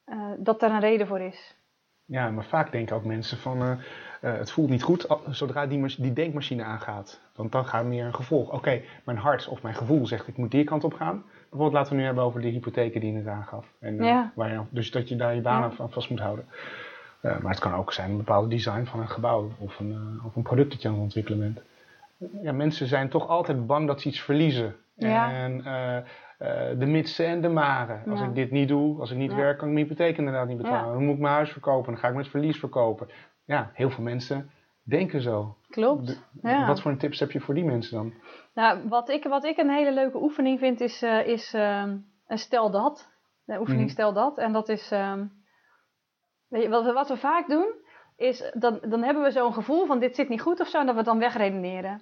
eh, 0.03 0.32
dat 0.38 0.59
daar 0.59 0.71
een 0.71 0.80
reden 0.80 1.07
voor 1.07 1.19
is. 1.19 1.57
Ja, 2.05 2.30
maar 2.30 2.45
vaak 2.45 2.71
denken 2.71 2.95
ook 2.95 3.03
mensen 3.05 3.38
van 3.38 3.61
eh, 3.61 3.71
eh, 4.21 4.38
het 4.38 4.51
voelt 4.51 4.69
niet 4.69 4.84
goed 4.84 5.07
zodra 5.30 5.67
die, 5.67 5.95
die 5.97 6.13
denkmachine 6.13 6.63
aangaat. 6.63 7.21
Want 7.36 7.51
dan 7.51 7.65
gaat 7.65 7.86
meer 7.86 8.05
een 8.05 8.15
gevolg. 8.15 8.51
Oké, 8.51 8.82
mijn 9.03 9.17
hart 9.17 9.47
of 9.47 9.61
mijn 9.61 9.75
gevoel 9.75 10.07
zegt 10.07 10.27
ik 10.27 10.38
moet 10.38 10.51
die 10.51 10.63
kant 10.63 10.84
op 10.84 10.93
gaan. 10.93 11.23
Bijvoorbeeld 11.39 11.73
laten 11.73 11.91
we 11.91 11.99
nu 11.99 12.05
hebben 12.05 12.23
over 12.23 12.41
de 12.41 12.47
hypotheken 12.47 13.01
die 13.01 13.11
je 13.11 13.17
net 13.17 13.27
aangaf. 13.27 13.65
En, 13.80 14.03
Ja. 14.03 14.32
waar 14.36 14.51
je, 14.51 14.61
dus 14.69 14.91
dat 14.91 15.09
je 15.09 15.15
daar 15.15 15.36
je 15.36 15.41
baan 15.41 15.63
aan 15.63 15.73
van 15.73 15.91
vast 15.91 16.09
moet 16.09 16.19
houden. 16.19 16.45
Maar 17.21 17.49
het 17.51 17.59
kan 17.59 17.73
ook 17.73 17.93
zijn 17.93 18.09
een 18.09 18.17
bepaalde 18.17 18.47
design 18.47 18.84
van 18.86 18.99
een 18.99 19.09
gebouw 19.09 19.51
of 19.57 19.80
een, 19.80 20.19
of 20.25 20.36
een 20.36 20.41
product 20.41 20.71
dat 20.71 20.82
je 20.82 20.88
aan 20.88 20.93
het 20.93 21.03
ontwikkelen 21.03 21.39
bent. 21.39 21.61
Ja, 22.43 22.51
mensen 22.51 22.88
zijn 22.88 23.09
toch 23.09 23.27
altijd 23.27 23.67
bang 23.67 23.88
dat 23.88 24.01
ze 24.01 24.07
iets 24.07 24.21
verliezen. 24.21 24.75
Ja. 25.08 25.32
En 25.32 25.66
eh, 25.66 25.97
eh, 25.97 26.80
de 26.80 26.86
mitsen 26.86 27.26
en 27.26 27.41
de 27.41 27.50
maren. 27.50 28.04
Als 28.10 28.20
Ja. 28.20 28.26
ik 28.26 28.36
dit 28.36 28.52
niet 28.52 28.68
doe, 28.68 29.00
als 29.00 29.12
ik 29.12 29.18
niet 29.18 29.32
Ja. 29.32 29.38
werk, 29.38 29.58
kan 29.58 29.68
ik 29.68 29.74
mijn 29.74 29.86
hypotheek 29.86 30.18
inderdaad 30.18 30.47
niet 30.47 30.58
betalen. 30.58 30.93
Dan 30.93 31.04
moet 31.06 31.14
ik 31.16 31.22
mijn 31.22 31.34
huis 31.34 31.52
verkopen, 31.52 31.91
dan 31.91 32.02
ga 32.02 32.08
ik 32.08 32.16
met 32.16 32.28
verlies 32.28 32.60
verkopen. 32.60 33.08
Ja, 33.45 33.72
heel 33.74 33.89
veel 33.89 34.04
mensen 34.04 34.52
denken 34.84 35.22
zo. 35.22 35.56
Klopt. 35.70 36.22
De-. 36.41 36.66
Wat 36.66 36.82
voor 36.82 36.97
tips 36.97 37.20
heb 37.20 37.32
je 37.32 37.39
voor 37.39 37.54
die 37.54 37.64
mensen 37.66 37.97
dan? 37.97 38.14
Nou, 38.54 38.80
wat 38.89 39.10
ik, 39.10 39.24
wat 39.24 39.43
ik 39.43 39.58
een 39.58 39.70
hele 39.70 39.91
leuke 39.93 40.18
oefening 40.22 40.60
vind, 40.60 40.82
is, 40.82 41.02
eh, 41.02 41.28
is 41.28 41.54
ehm, 41.54 41.97
een 42.28 42.38
stel 42.38 42.72
dat. 42.72 43.10
De 43.45 43.60
oefening 43.60 43.84
Mhm. 43.84 43.91
stel 43.93 44.14
dat. 44.14 44.38
En 44.38 44.54
dat 44.54 44.70
is. 44.70 44.91
ehm, 44.91 45.26
weet 46.47 46.64
je, 46.64 46.70
wat, 46.70 46.84
we, 46.86 46.91
wat 46.93 47.10
we 47.10 47.18
vaak 47.18 47.47
doen, 47.50 47.68
is 48.18 48.52
dan, 48.54 48.80
dan 48.88 49.04
hebben 49.04 49.24
we 49.24 49.32
zo'n 49.32 49.54
gevoel 49.54 49.86
van 49.86 50.00
dit 50.00 50.16
zit 50.16 50.30
niet 50.30 50.41
goed 50.41 50.60
of 50.60 50.68
zo, 50.68 50.80
en 50.80 50.86
dat 50.86 50.93
we 50.93 51.00
het 51.02 51.10
dan 51.10 51.20
wegredeneren. 51.20 52.02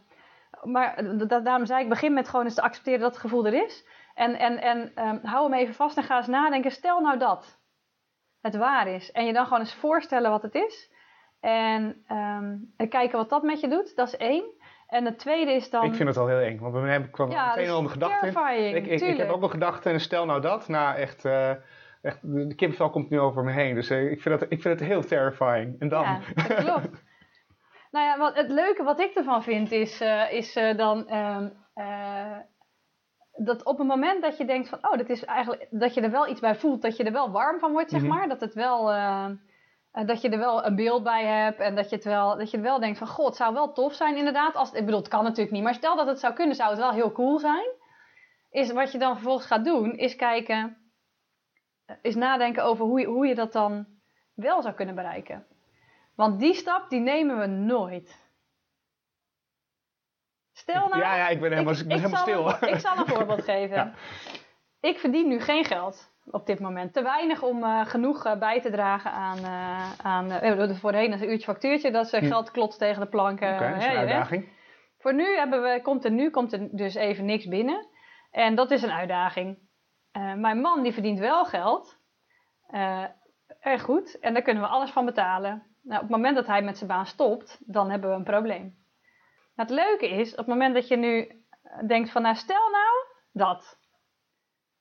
Maar 0.64 0.94
eh, 0.96 1.28
da- 1.28 1.40
daarom 1.40 1.66
zei 1.66 1.84
ik, 1.84 1.90
begin 1.90 2.14
met 2.14 2.30
gewoon 2.30 2.46
eens 2.46 2.56
te 2.56 2.62
accepteren 2.62 3.00
dat 3.00 3.12
het 3.12 3.20
gevoel 3.20 3.46
er 3.46 3.64
is. 3.66 3.88
En, 4.14 4.40
en, 4.40 4.62
en 4.62 4.92
ehm, 4.96 5.18
hou 5.26 5.44
hem 5.52 5.60
even 5.60 5.74
vast 5.74 5.98
en 5.98 6.04
ga 6.04 6.18
eens 6.18 6.28
nadenken. 6.28 6.72
Stel 6.72 7.02
nou 7.02 7.18
dat 7.18 7.60
het 8.42 8.56
waar 8.56 8.88
is. 8.88 9.12
En 9.12 9.26
je 9.26 9.34
dan 9.34 9.44
gewoon 9.44 9.60
eens 9.60 9.74
voorstellen 9.76 10.32
wat 10.32 10.42
het 10.42 10.56
is. 10.56 10.92
En, 11.40 12.04
ehm, 12.08 12.56
en 12.78 12.90
kijken 12.90 13.18
wat 13.18 13.30
dat 13.30 13.44
met 13.44 13.60
je 13.60 13.68
doet. 13.68 13.96
Dat 13.96 14.08
is 14.08 14.18
één. 14.18 14.44
En 14.88 15.06
het 15.06 15.20
tweede 15.20 15.52
is 15.52 15.70
dan... 15.70 15.84
Ik 15.84 15.94
vind 15.96 16.10
het 16.10 16.18
al 16.18 16.28
heel 16.28 16.40
eng, 16.40 16.60
want 16.60 16.74
we 16.74 16.80
hebben 16.80 17.12
kwam 17.12 17.32
ja, 17.32 17.48
meteen 17.48 17.66
dat 17.66 17.74
al 17.74 17.80
een 17.80 17.86
is 17.86 17.92
gedachte 17.92 18.28
in. 18.58 18.76
Ik, 18.76 18.88
ik, 18.88 19.02
ik 19.02 19.18
heb 19.18 19.30
ook 19.30 19.44
een 19.44 19.50
gedachte 19.50 19.90
en 19.90 20.00
stel 20.00 20.26
nou 20.26 20.42
dat. 20.42 20.68
Nou, 20.68 20.96
echt, 20.96 21.26
eh, 21.26 21.50
echt 22.02 22.20
de 22.22 22.56
kippenvel 22.56 22.90
komt 22.90 23.10
nu 23.10 23.20
over 23.20 23.44
me 23.44 23.52
heen. 23.52 23.76
Dus 23.76 23.90
eh, 23.90 24.12
ik, 24.12 24.22
vind 24.22 24.40
het, 24.40 24.52
ik 24.52 24.62
vind 24.62 24.80
het 24.80 24.90
heel 24.90 25.02
terrifying. 25.04 25.80
En 25.80 25.90
dan? 25.90 26.04
Ja, 26.04 26.20
dat 26.36 26.54
klopt. 26.54 27.04
nou 27.92 28.06
ja, 28.06 28.18
wat, 28.18 28.36
het 28.36 28.50
leuke 28.50 28.84
wat 28.84 29.00
ik 29.00 29.14
ervan 29.14 29.44
vind 29.44 29.72
is, 29.72 30.02
eh, 30.02 30.32
is 30.32 30.56
eh, 30.56 30.78
dan 30.78 31.08
ehm, 31.08 31.50
eh, 31.74 32.38
dat 33.32 33.64
op 33.64 33.78
het 33.78 33.88
moment 33.88 34.22
dat 34.22 34.38
je 34.38 34.46
denkt 34.46 34.70
van, 34.70 34.80
oh, 34.82 34.98
dat 34.98 35.10
is 35.10 35.26
eigenlijk 35.26 35.68
dat 35.70 35.94
je 35.94 36.02
er 36.02 36.12
wel 36.12 36.28
iets 36.28 36.40
bij 36.40 36.56
voelt, 36.56 36.82
dat 36.82 36.98
je 36.98 37.04
er 37.04 37.12
wel 37.12 37.32
warm 37.32 37.60
van 37.60 37.72
wordt, 37.72 37.90
zeg 37.90 38.02
Mhm. 38.02 38.10
maar, 38.10 38.28
dat 38.28 38.42
het 38.42 38.54
wel 38.54 38.86
dat 40.06 40.22
je 40.22 40.30
er 40.30 40.38
wel 40.38 40.66
een 40.66 40.76
beeld 40.76 41.04
bij 41.04 41.26
hebt 41.26 41.60
en 41.60 41.76
dat 41.76 41.90
je 41.90 41.96
het 41.96 42.06
wel, 42.06 42.38
dat 42.38 42.52
je 42.52 42.60
wel 42.60 42.80
denkt 42.80 42.98
van, 42.98 43.08
god, 43.08 43.26
het 43.28 43.36
zou 43.36 43.54
wel 43.54 43.74
tof 43.74 43.94
zijn 43.94 44.18
inderdaad. 44.18 44.56
Als, 44.56 44.72
ik 44.72 44.86
bedoel, 44.86 45.00
het 45.00 45.08
kan 45.10 45.24
natuurlijk 45.24 45.52
niet, 45.52 45.64
maar 45.64 45.74
stel 45.74 45.96
dat 45.96 46.08
het 46.08 46.20
zou 46.20 46.34
kunnen, 46.34 46.56
zou 46.56 46.70
het 46.70 46.80
wel 46.80 46.92
heel 46.92 47.12
cool 47.12 47.40
zijn. 47.40 47.66
Is 48.50 48.72
wat 48.72 48.92
je 48.92 48.98
dan 48.98 49.14
vervolgens 49.14 49.48
gaat 49.48 49.66
doen, 49.66 49.98
is 49.98 50.16
kijken, 50.16 50.78
is 52.02 52.16
nadenken 52.16 52.64
over 52.64 52.86
hoe 52.86 53.00
je, 53.00 53.06
hoe 53.06 53.28
je 53.28 53.36
dat 53.36 53.52
dan 53.54 53.86
wel 54.34 54.62
zou 54.62 54.74
kunnen 54.74 54.96
bereiken. 54.96 55.46
Want 56.18 56.40
die 56.40 56.54
stap, 56.54 56.90
die 56.90 57.00
nemen 57.00 57.40
we 57.40 57.46
nooit. 57.46 58.26
Stel 60.54 60.88
nou... 60.88 61.02
ja, 61.02 61.16
ja, 61.16 61.28
ik 61.28 61.40
ben 61.40 61.52
helemaal, 61.52 61.74
ik, 61.74 61.88
ben 61.88 61.98
helemaal 61.98 62.22
stil. 62.22 62.48
Een, 62.48 62.74
ik 62.74 62.80
zal 62.80 62.98
een 62.98 63.08
voorbeeld 63.16 63.44
geven. 63.44 63.76
Ja. 63.76 63.94
Ik 64.80 65.00
verdien 65.00 65.28
nu 65.28 65.40
geen 65.40 65.66
geld 65.66 66.12
op 66.26 66.46
dit 66.46 66.60
moment. 66.60 66.94
Te 66.94 67.02
weinig 67.02 67.42
om 67.42 67.64
eh, 67.64 67.86
genoeg 67.86 68.26
eh, 68.26 68.40
bij 68.40 68.62
te 68.62 68.70
dragen 68.70 69.12
aan... 69.12 69.38
eh 69.38 70.06
aan 70.06 70.32
eh, 70.32 70.76
voorheen 70.76 71.12
een 71.12 71.30
uurtje 71.30 71.52
factuurtje, 71.52 71.92
dat 71.92 72.08
ze 72.08 72.18
Hm. 72.18 72.26
geld 72.26 72.52
klotst 72.52 72.80
tegen 72.80 73.02
de 73.02 73.08
planken. 73.08 73.54
Oké, 73.54 73.68
dat 73.68 73.78
is 73.78 73.86
hè, 73.86 73.92
een 73.92 73.98
uitdaging. 73.98 74.50
Voor 74.98 75.14
nu, 75.14 75.36
hebben 75.36 75.62
we, 75.62 75.82
komt 75.82 76.06
er 76.06 76.12
nu 76.12 76.30
komt 76.30 76.54
er 76.54 76.76
dus 76.76 76.96
even 76.96 77.26
niks 77.26 77.48
binnen. 77.48 77.88
En 78.32 78.56
dat 78.56 78.72
is 78.72 78.82
een 78.82 78.92
uitdaging. 78.92 79.66
Mijn 80.36 80.62
man 80.62 80.84
die 80.84 80.94
verdient 80.94 81.20
wel 81.20 81.46
geld. 81.46 82.00
Erg 83.60 83.82
goed. 83.82 84.20
En 84.20 84.34
daar 84.34 84.42
kunnen 84.42 84.64
we 84.64 84.70
alles 84.70 84.92
van 84.92 85.06
betalen. 85.06 85.67
Nou, 85.88 86.02
op 86.02 86.08
het 86.08 86.18
moment 86.18 86.36
dat 86.36 86.48
hij 86.48 86.62
met 86.62 86.78
zijn 86.78 86.90
baan 86.90 87.06
stopt, 87.06 87.60
dan 87.66 87.90
hebben 87.90 88.10
we 88.10 88.16
een 88.16 88.24
probleem. 88.24 88.76
Nou, 89.56 89.70
het 89.70 89.70
leuke 89.70 90.10
is, 90.10 90.32
op 90.32 90.38
het 90.38 90.48
moment 90.48 90.74
dat 90.74 90.88
je 90.88 90.98
nu 90.98 91.42
denkt 91.88 92.12
van, 92.12 92.22
nou 92.22 92.36
stel 92.36 92.70
nou 92.70 92.96
dat. 93.32 93.78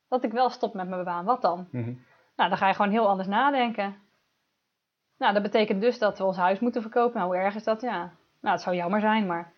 Dat 0.09 0.25
ik 0.25 0.33
wel 0.33 0.51
stop 0.51 0.75
met 0.75 0.89
mijn 0.89 1.05
baan, 1.05 1.25
wat 1.25 1.43
dan? 1.43 1.69
Mhm. 1.71 1.95
Nou, 2.37 2.49
dan 2.49 2.59
ga 2.59 2.69
je 2.69 2.75
gewoon 2.75 2.91
heel 2.91 3.09
anders 3.09 3.29
nadenken. 3.29 3.97
Nou, 5.19 5.33
dat 5.33 5.43
betekent 5.43 5.81
dus 5.81 5.99
dat 5.99 6.19
we 6.19 6.25
ons 6.25 6.37
huis 6.37 6.59
moeten 6.59 6.83
verkopen. 6.83 7.19
Nou, 7.19 7.27
hoe 7.27 7.43
erg 7.43 7.55
is 7.55 7.65
dat? 7.65 7.81
Ja, 7.81 8.13
nou, 8.41 8.55
het 8.55 8.61
zou 8.61 8.77
jammer 8.77 9.01
zijn, 9.01 9.27
maar... 9.27 9.53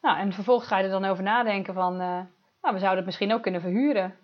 Nou, 0.00 0.18
en 0.18 0.32
vervolgens 0.32 0.68
ga 0.68 0.78
je 0.78 0.84
er 0.84 0.90
dan 0.90 1.04
over 1.04 1.22
nadenken 1.22 1.74
van... 1.74 1.92
eh, 1.92 2.20
nou, 2.60 2.74
we 2.74 2.78
zouden 2.78 2.96
het 2.96 3.04
misschien 3.04 3.32
ook 3.32 3.42
kunnen 3.42 3.60
verhuren. 3.60 4.16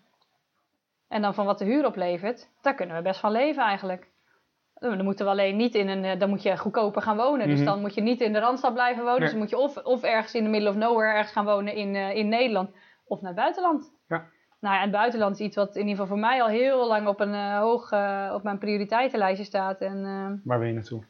En 1.08 1.22
dan 1.22 1.34
van 1.34 1.46
wat 1.46 1.58
de 1.58 1.64
huur 1.64 1.86
oplevert, 1.86 2.48
daar 2.60 2.74
kunnen 2.74 2.96
we 2.96 3.02
best 3.02 3.20
van 3.20 3.30
leven 3.30 3.62
eigenlijk. 3.62 4.09
Eh, 4.80 4.90
Dan 4.96 5.04
moeten 5.04 5.24
we 5.24 5.30
alleen 5.30 5.56
niet 5.56 5.74
in 5.74 5.88
een... 5.88 6.04
eh, 6.04 6.18
Dan 6.18 6.28
moet 6.28 6.42
je 6.42 6.56
goedkoper 6.56 7.02
gaan 7.02 7.16
wonen. 7.16 7.46
Dus 7.48 7.56
Mhm. 7.58 7.64
dan 7.68 7.80
moet 7.80 7.94
je 7.94 8.00
niet 8.00 8.20
in 8.20 8.32
de 8.32 8.38
Randstad 8.38 8.74
blijven 8.74 9.02
wonen. 9.04 9.12
Nee. 9.20 9.20
Dus 9.22 9.30
dan 9.30 9.40
moet 9.40 9.50
je 9.50 9.58
of, 9.58 9.76
of 9.76 10.02
ergens 10.02 10.34
in 10.34 10.44
de 10.44 10.50
middle 10.50 10.68
of 10.68 10.76
nowhere 10.76 11.12
ergens 11.12 11.32
gaan 11.32 11.44
wonen 11.44 11.74
in, 11.74 11.94
eh, 11.94 12.14
in 12.16 12.28
Nederland. 12.28 12.70
Of 13.06 13.20
naar 13.20 13.30
het 13.30 13.40
buitenland. 13.40 13.92
Ja. 14.08 14.24
Nou 14.60 14.74
ja, 14.74 14.80
het 14.80 14.90
buitenland 14.90 15.34
is 15.40 15.46
iets 15.46 15.56
wat 15.56 15.68
in 15.76 15.80
ieder 15.80 15.90
geval 15.90 16.06
voor 16.06 16.18
mij 16.18 16.42
al 16.42 16.48
heel 16.48 16.86
lang 16.86 17.06
op 17.06 17.20
een 17.20 17.34
eh, 17.34 17.58
hoog 17.58 17.82
op 18.34 18.42
mijn 18.42 18.58
prioriteitenlijstje 18.58 19.44
staat. 19.44 19.80
En 19.80 20.02
Waar 20.44 20.58
wil 20.58 20.68
je 20.68 20.74
naartoe? 20.74 21.02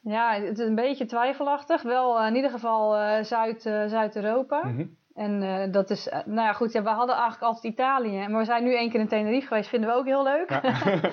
ja, 0.00 0.32
het 0.32 0.58
is 0.58 0.66
een 0.66 0.74
beetje 0.74 1.06
twijfelachtig. 1.06 1.82
Wel 1.82 2.24
in 2.24 2.34
ieder 2.36 2.50
geval 2.50 2.92
Zuid, 3.24 3.62
Zuid-Europa. 3.86 4.64
Mhm. 4.66 4.86
En 5.14 5.70
dat 5.72 5.90
is, 5.90 6.08
nou 6.24 6.40
ja 6.46 6.52
goed, 6.52 6.72
ja, 6.72 6.82
we 6.82 6.88
hadden 6.88 7.14
eigenlijk 7.14 7.44
altijd 7.44 7.72
Italië. 7.72 8.28
Maar 8.28 8.38
we 8.38 8.44
zijn 8.44 8.64
nu 8.64 8.74
één 8.74 8.90
keer 8.90 9.00
in 9.00 9.08
Tenerife 9.08 9.46
geweest, 9.46 9.68
vinden 9.68 9.90
we 9.90 9.96
ook 9.96 10.04
heel 10.06 10.22
leuk. 10.22 10.50
Ja. 10.50 10.60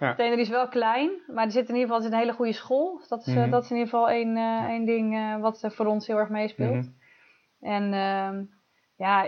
Ja. 0.00 0.16
Is 0.18 0.48
wel 0.48 0.68
klein, 0.68 1.10
maar 1.26 1.44
er 1.44 1.50
zit 1.50 1.68
in 1.68 1.74
ieder 1.74 1.86
geval 1.88 2.02
zit 2.02 2.12
een 2.12 2.18
hele 2.18 2.32
goede 2.32 2.52
school. 2.52 2.96
Dus 2.98 3.08
dat 3.08 3.26
is, 3.26 3.34
eh, 3.34 3.40
Mhm. 3.40 3.50
dat 3.50 3.62
is 3.64 3.70
in 3.70 3.76
ieder 3.76 3.90
geval 3.92 4.10
één, 4.10 4.36
eh, 4.36 4.64
één 4.64 4.84
ding 4.84 5.14
eh, 5.16 5.36
wat 5.40 5.64
voor 5.68 5.86
ons 5.86 6.06
heel 6.06 6.18
erg 6.18 6.28
meespeelt. 6.28 6.74
Mhm. 6.74 6.88
En 7.60 7.92
ehm, 7.92 8.42
ja, 8.96 9.26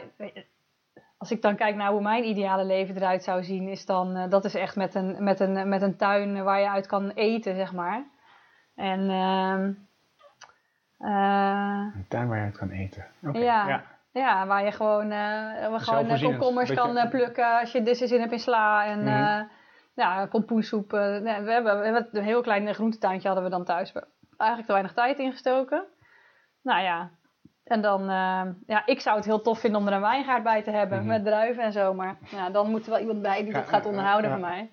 als 1.18 1.30
ik 1.30 1.42
dan 1.42 1.56
kijk 1.56 1.76
naar 1.76 1.90
hoe 1.90 2.00
mijn 2.02 2.24
ideale 2.24 2.64
leven 2.64 2.96
eruit 2.96 3.22
zou 3.22 3.42
zien, 3.44 3.68
is 3.68 3.86
dan, 3.86 4.16
eh, 4.16 4.30
dat 4.30 4.44
is 4.44 4.54
echt 4.54 4.76
met 4.76 4.94
een, 4.94 5.24
met, 5.24 5.40
een, 5.40 5.68
met 5.68 5.82
een 5.82 5.96
tuin 5.96 6.42
waar 6.44 6.60
je 6.60 6.70
uit 6.70 6.86
kan 6.86 7.10
eten, 7.10 7.54
zeg 7.56 7.72
maar. 7.72 8.04
En 8.74 9.10
ehm, 9.10 9.72
eh, 10.98 11.86
Een 11.94 12.06
tuin 12.08 12.28
waar 12.28 12.38
je 12.38 12.44
uit 12.44 12.56
kan 12.58 12.70
eten. 12.70 13.06
Ja. 13.32 13.68
ja. 13.68 13.82
ja, 14.12 14.46
waar 14.46 14.64
je 14.64 14.72
gewoon, 14.72 15.10
eh, 15.10 15.68
waar 15.68 15.80
gewoon 15.80 16.08
eh, 16.08 16.22
komkommers 16.22 16.68
beetje- 16.68 16.82
kan 16.84 16.96
eh, 16.96 17.10
plukken 17.10 17.58
als 17.60 17.72
je 17.72 17.82
dus 17.82 17.98
zin 17.98 18.20
hebt 18.20 18.32
in 18.32 18.38
sla. 18.38 18.84
En 18.84 18.98
Mhm. 18.98 19.08
eh, 19.08 19.40
ja, 20.02 20.26
pompoensoep. 20.26 20.92
eh, 20.92 21.00
nee, 21.00 21.40
we, 21.40 21.52
hebben, 21.52 21.78
we 21.78 21.84
hebben 21.84 22.08
een 22.12 22.22
heel 22.24 22.42
klein 22.42 22.74
groentetuintje 22.74 23.26
hadden 23.28 23.44
we 23.46 23.50
dan 23.50 23.64
thuis. 23.64 23.92
We 23.92 24.06
Eigenlijk 24.36 24.68
te 24.68 24.74
weinig 24.74 24.94
tijd 24.94 25.18
ingestoken. 25.18 25.84
Nou 26.62 26.82
ja, 26.82 27.10
en 27.64 27.80
dan, 27.82 28.00
eh, 28.00 28.46
ja, 28.66 28.86
ik 28.86 29.00
zou 29.00 29.16
het 29.16 29.24
heel 29.24 29.40
tof 29.42 29.60
vinden 29.60 29.80
om 29.80 29.86
er 29.86 29.92
een 29.92 30.00
wijngaard 30.00 30.42
bij 30.42 30.62
te 30.62 30.70
hebben 30.70 30.98
Mhm. 30.98 31.06
met 31.06 31.24
druiven 31.24 31.62
en 31.62 31.72
zo. 31.72 31.94
Maar 31.94 32.16
ja, 32.30 32.50
dan 32.50 32.70
moet 32.70 32.84
er 32.84 32.90
wel 32.90 33.00
iemand 33.00 33.22
bij 33.22 33.42
die 33.42 33.52
Ja, 33.52 33.58
dat 33.58 33.68
gaat 33.68 33.86
onderhouden 33.86 34.30
ja. 34.30 34.36
voor 34.36 34.46
mij. 34.46 34.72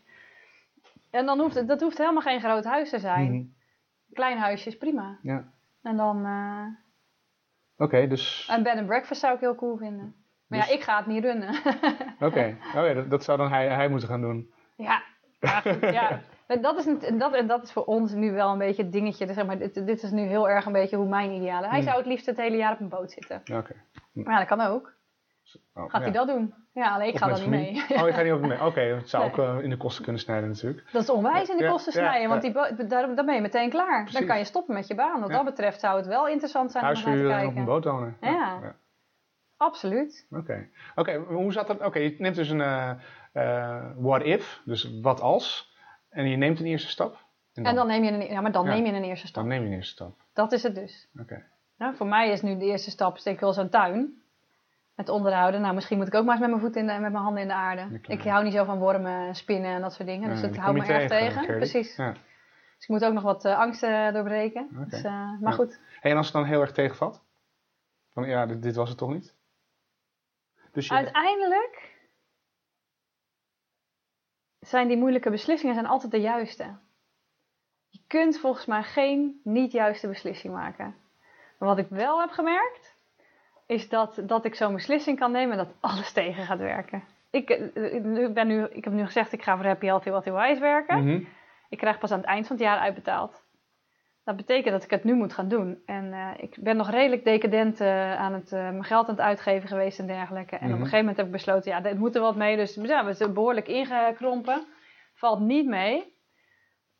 En 1.11 1.26
dan 1.26 1.39
hoeft 1.39 1.55
het, 1.55 1.67
dat 1.67 1.82
hoeft 1.82 1.97
helemaal 1.97 2.21
geen 2.21 2.39
groot 2.39 2.63
huis 2.63 2.89
te 2.89 2.99
zijn. 2.99 3.32
Mhm. 3.34 3.43
Klein 4.13 4.38
huisje 4.38 4.67
is 4.69 4.78
prima. 4.78 5.17
Ja. 5.21 5.43
En 5.82 5.97
dan, 5.97 6.26
eh, 6.26 6.65
Oké, 7.86 8.07
dus... 8.07 8.47
een 8.51 8.63
bed 8.63 8.78
and 8.78 8.86
breakfast 8.88 9.21
zou 9.21 9.34
ik 9.34 9.39
heel 9.39 9.55
cool 9.55 9.78
vinden. 9.78 10.15
Maar 10.47 10.59
Dus- 10.59 10.67
ja, 10.67 10.73
ik 10.76 10.82
ga 10.84 10.97
het 10.97 11.05
niet 11.05 11.23
runnen. 11.23 11.49
Oké, 12.28 12.57
oh, 12.76 12.86
ja, 12.86 12.93
dat, 12.93 13.09
dat 13.09 13.23
zou 13.23 13.38
dan 13.38 13.49
hij, 13.49 13.67
hij 13.69 13.88
moeten 13.89 14.09
gaan 14.09 14.21
doen. 14.21 14.53
ja, 14.76 15.01
ja, 15.45 15.61
goed, 15.61 15.81
ja. 16.01 16.19
En 16.47 16.61
Dat 16.61 16.77
is, 16.77 16.85
dat, 17.17 17.33
en 17.33 17.47
dat 17.47 17.63
is 17.63 17.71
voor 17.71 17.83
ons 17.85 18.13
nu 18.13 18.31
wel 18.31 18.51
een 18.51 18.57
beetje 18.57 18.83
het 18.83 18.91
dingetje. 18.91 19.25
Dus 19.25 19.35
Zeg 19.35 19.45
maar, 19.45 19.57
dit, 19.57 19.73
dit 19.87 20.03
is 20.03 20.11
nu 20.11 20.21
heel 20.21 20.49
erg 20.49 20.65
een 20.65 20.71
beetje 20.71 20.95
hoe 20.97 21.07
mijn 21.07 21.31
ideale. 21.31 21.67
Hij 21.67 21.75
Hmm. 21.79 21.85
zou 21.87 21.97
het 21.97 22.05
liefst 22.05 22.25
het 22.25 22.37
hele 22.37 22.57
jaar 22.57 22.73
op 22.73 22.79
een 22.79 22.89
boot 22.89 23.11
zitten. 23.11 23.41
Ja, 23.43 23.57
Oké. 23.57 23.73
Maar 24.13 24.33
ja, 24.33 24.37
dat 24.39 24.47
kan 24.57 24.61
ook. 24.61 24.93
Oh, 25.73 25.83
Gaat 25.83 25.91
ja. 25.91 25.99
hij 25.99 26.11
dat 26.11 26.27
doen? 26.27 26.53
Ja, 26.73 26.93
alleen 26.93 27.07
ik 27.07 27.13
Of 27.13 27.19
ga 27.19 27.27
dan 27.27 27.39
niet 27.39 27.49
mee. 27.49 27.69
Oh, 27.69 28.07
je 28.07 28.13
gaat 28.13 28.23
niet 28.23 28.33
ook 28.37 28.41
mee. 28.41 28.65
Oké, 28.65 28.89
dat 28.99 29.09
zou 29.09 29.23
Nee. 29.23 29.31
ook 29.31 29.37
eh, 29.57 29.63
in 29.63 29.69
de 29.69 29.77
kosten 29.77 30.03
kunnen 30.03 30.21
snijden 30.21 30.49
natuurlijk. 30.49 30.83
Dat 30.91 31.01
is 31.01 31.09
onwijs 31.09 31.49
in 31.49 31.57
de 31.57 31.67
kosten 31.69 31.91
snijden, 31.93 32.29
want 32.29 32.41
die 32.41 32.87
daar, 32.87 33.15
dan 33.15 33.25
ben 33.25 33.35
je 33.35 33.41
meteen 33.41 33.69
klaar. 33.69 34.01
Precies. 34.01 34.19
Dan 34.19 34.27
kan 34.27 34.37
je 34.37 34.43
stoppen 34.43 34.73
met 34.73 34.87
je 34.87 34.95
baan. 34.95 35.19
Wat 35.21 35.29
dat 35.31 35.45
betreft 35.45 35.79
zou 35.79 35.97
het 35.97 36.07
wel 36.07 36.27
interessant 36.27 36.71
zijn 36.71 36.83
om 36.85 36.91
naar 36.93 37.03
te 37.03 37.25
kijken. 37.27 37.47
op 37.47 37.55
een 37.55 37.65
boot 37.65 37.83
wonen. 37.83 38.17
Ja. 38.21 38.75
Absoluut. 39.57 40.27
Oké, 40.31 40.67
Oké, 40.95 41.15
hoe 41.15 41.51
zat 41.51 41.67
dat? 41.67 41.81
Oké, 41.81 41.99
je 41.99 42.15
neemt 42.17 42.35
dus 42.35 42.49
een 42.49 42.61
eh, 42.61 42.91
eh, 43.36 43.86
what 43.95 44.23
if, 44.23 44.61
dus 44.65 44.99
wat 45.01 45.21
als. 45.21 45.73
En 46.09 46.29
je 46.29 46.38
neemt 46.38 46.59
een 46.59 46.65
eerste 46.65 46.89
stap. 46.89 47.23
En 47.53 47.75
dan 47.75 47.88
neem 47.88 48.03
je 48.03 48.11
een, 48.11 48.21
ja, 48.21 48.41
maar 48.41 48.51
dan 48.51 48.65
Ja. 48.65 48.73
neem 48.73 48.86
je 48.86 48.91
een 48.91 49.03
eerste 49.03 49.27
stap. 49.27 49.43
dan 49.43 49.51
neem 49.51 49.61
je 49.61 49.67
een 49.67 49.73
eerste 49.73 49.91
stap. 49.91 50.17
Dat 50.33 50.51
is 50.51 50.63
het 50.63 50.75
dus. 50.75 51.07
Oké. 51.19 51.45
Nou, 51.77 51.95
voor 51.95 52.07
mij 52.07 52.29
is 52.29 52.41
nu 52.41 52.57
de 52.57 52.65
eerste 52.65 52.89
stap, 52.89 53.17
steek 53.17 53.39
wel 53.39 53.53
zo'n 53.53 53.69
tuin. 53.69 54.23
Met 54.95 55.09
onderhouden. 55.09 55.61
Nou, 55.61 55.73
misschien 55.73 55.97
moet 55.97 56.07
ik 56.07 56.15
ook 56.15 56.23
maar 56.23 56.31
eens 56.31 56.41
met 56.41 56.49
mijn 56.49 56.61
voeten 56.61 56.81
in 56.81 56.88
de, 56.88 56.93
met 56.93 57.11
mijn 57.11 57.23
handen 57.23 57.41
in 57.41 57.47
de 57.47 57.53
aarde. 57.53 57.81
Ja. 57.81 58.13
Ik 58.13 58.21
hou 58.21 58.43
niet 58.43 58.53
zo 58.53 58.63
van 58.63 58.79
wormen, 58.79 59.27
en 59.27 59.36
spinnen 59.36 59.71
en 59.71 59.81
dat 59.81 59.93
soort 59.93 60.07
dingen. 60.07 60.29
Dus 60.29 60.41
dat 60.41 60.55
houdt 60.55 60.77
me 60.77 60.86
erg 60.86 61.09
tegen. 61.09 61.43
Gerdy. 61.43 61.57
Precies. 61.57 61.95
Ja. 61.95 62.11
Dus 62.11 62.83
ik 62.83 62.88
moet 62.88 63.05
ook 63.05 63.13
nog 63.13 63.23
wat 63.23 63.45
eh, 63.45 63.57
angsten 63.57 64.13
doorbreken. 64.13 64.69
Oké. 64.71 64.89
Dus, 64.89 65.03
eh, 65.03 65.39
maar 65.41 65.53
goed. 65.53 65.79
Hey, 65.99 66.11
en 66.11 66.17
als 66.17 66.25
het 66.25 66.36
dan 66.36 66.45
heel 66.45 66.61
erg 66.61 66.71
tegenvalt? 66.71 67.23
Van 68.13 68.27
ja, 68.27 68.45
dit, 68.45 68.61
dit 68.61 68.75
was 68.75 68.89
het 68.89 68.97
toch 68.97 69.13
niet? 69.13 69.36
Dus 70.71 70.88
je, 70.88 70.93
Uiteindelijk 70.93 71.94
zijn 74.68 74.88
die 74.88 74.97
moeilijke 74.97 75.30
beslissingen 75.30 75.76
zijn 75.76 75.88
altijd 75.88 76.11
de 76.11 76.20
juiste. 76.20 76.76
Je 77.88 77.99
kunt 78.07 78.39
volgens 78.39 78.66
mij 78.66 78.84
geen 78.84 79.39
niet 79.43 79.72
juiste 79.72 80.07
beslissing 80.07 80.53
maken. 80.53 80.95
Maar 81.59 81.70
wat 81.70 81.78
ik 81.78 81.88
wel 81.89 82.20
heb 82.20 82.30
gemerkt, 82.30 82.95
is 83.66 83.89
dat, 83.89 84.22
dat 84.24 84.45
ik 84.45 84.55
zo'n 84.55 84.74
beslissing 84.74 85.20
kan 85.20 85.32
nemen 85.32 85.57
dat 85.57 85.74
alles 85.80 86.11
tegen 86.22 86.45
gaat 86.45 86.59
werken. 86.59 87.03
Ik, 87.30 87.49
eh, 87.49 87.93
ik 87.93 88.34
ben 88.34 88.47
nu, 88.47 88.63
ik 88.63 88.84
heb 88.84 88.93
nu 88.93 89.05
gezegd, 89.05 89.32
ik 89.32 89.43
ga 89.43 89.55
voor 89.55 89.66
Happy 89.66 89.86
Healthy 89.86 90.09
Wealthy 90.09 90.32
Wise 90.32 90.61
werken. 90.61 91.03
Mhm. 91.03 91.24
Ik 91.70 91.78
krijg 91.78 91.97
pas 91.97 92.11
aan 92.11 92.20
het 92.20 92.28
eind 92.28 92.47
van 92.47 92.55
het 92.55 92.66
jaar 92.66 92.80
uitbetaald. 92.80 93.44
Dat 94.26 94.36
betekent 94.36 94.73
dat 94.73 94.84
ik 94.84 94.89
het 94.89 95.03
nu 95.03 95.13
moet 95.13 95.34
gaan 95.34 95.47
doen. 95.47 95.82
En 95.86 96.13
eh, 96.13 96.30
ik 96.38 96.57
ben 96.59 96.78
nog 96.78 96.89
redelijk 96.89 97.23
decadent 97.23 97.82
eh, 97.82 98.15
aan 98.15 98.34
het, 98.34 98.51
eh, 98.51 98.59
mijn 98.59 98.84
geld 98.84 99.07
aan 99.07 99.15
het 99.15 99.23
uitgeven 99.23 99.67
geweest 99.67 99.99
en 99.99 100.07
dergelijke. 100.07 100.55
En 100.55 100.61
op 100.61 100.61
Mhm. 100.63 100.71
een 100.71 100.78
gegeven 100.78 100.99
moment 100.99 101.17
heb 101.17 101.26
ik 101.26 101.32
besloten, 101.32 101.71
ja, 101.71 101.80
dit 101.82 101.97
moet 101.97 102.15
er 102.15 102.21
wat 102.21 102.36
mee. 102.36 102.55
Dus 102.57 102.76
ja, 102.76 103.05
we 103.05 103.13
zijn 103.13 103.34
behoorlijk 103.34 103.67
ingekrompen. 103.67 104.65
Valt 105.13 105.39
niet 105.39 105.65
mee. 105.67 106.13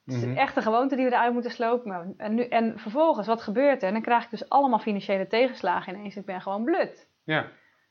Het 0.06 0.14
is 0.16 0.26
Mhm. 0.26 0.38
echt 0.38 0.56
een 0.56 0.64
gewoonte 0.64 0.96
die 0.96 1.06
we 1.06 1.12
eruit 1.12 1.34
moeten 1.34 1.52
slopen. 1.52 1.88
Maar- 1.90 2.08
En, 2.18 2.36
nu, 2.36 2.44
en 2.48 2.80
vervolgens, 2.80 3.28
wat 3.28 3.42
gebeurt 3.42 3.82
er? 3.82 3.88
En 3.88 3.94
dan 3.94 4.02
krijg 4.04 4.24
ik 4.24 4.30
dus 4.30 4.50
allemaal 4.50 4.80
financiële 4.80 5.28
tegenslagen 5.28 5.96
ineens. 5.96 6.16
Ik 6.16 6.26
ben 6.26 6.42
gewoon 6.42 6.64
blut. 6.64 7.10
Ja, 7.24 7.46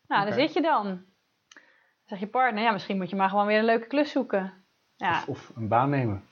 Nou, 0.07 0.23
Oké. 0.23 0.31
daar 0.31 0.41
zit 0.41 0.53
je 0.55 0.63
dan. 0.63 0.85
Dan 0.85 1.03
zeg 2.05 2.19
je 2.19 2.27
partner, 2.27 2.63
ja, 2.63 2.73
misschien 2.73 2.97
moet 2.97 3.11
je 3.11 3.17
maar 3.17 3.29
gewoon 3.29 3.47
weer 3.47 3.59
een 3.59 3.65
leuke 3.65 3.87
klus 3.87 4.11
zoeken. 4.11 4.53
Ja, 4.97 5.11
of, 5.19 5.29
of 5.29 5.53
een 5.57 5.69
baan 5.69 5.91
nemen. 5.91 6.25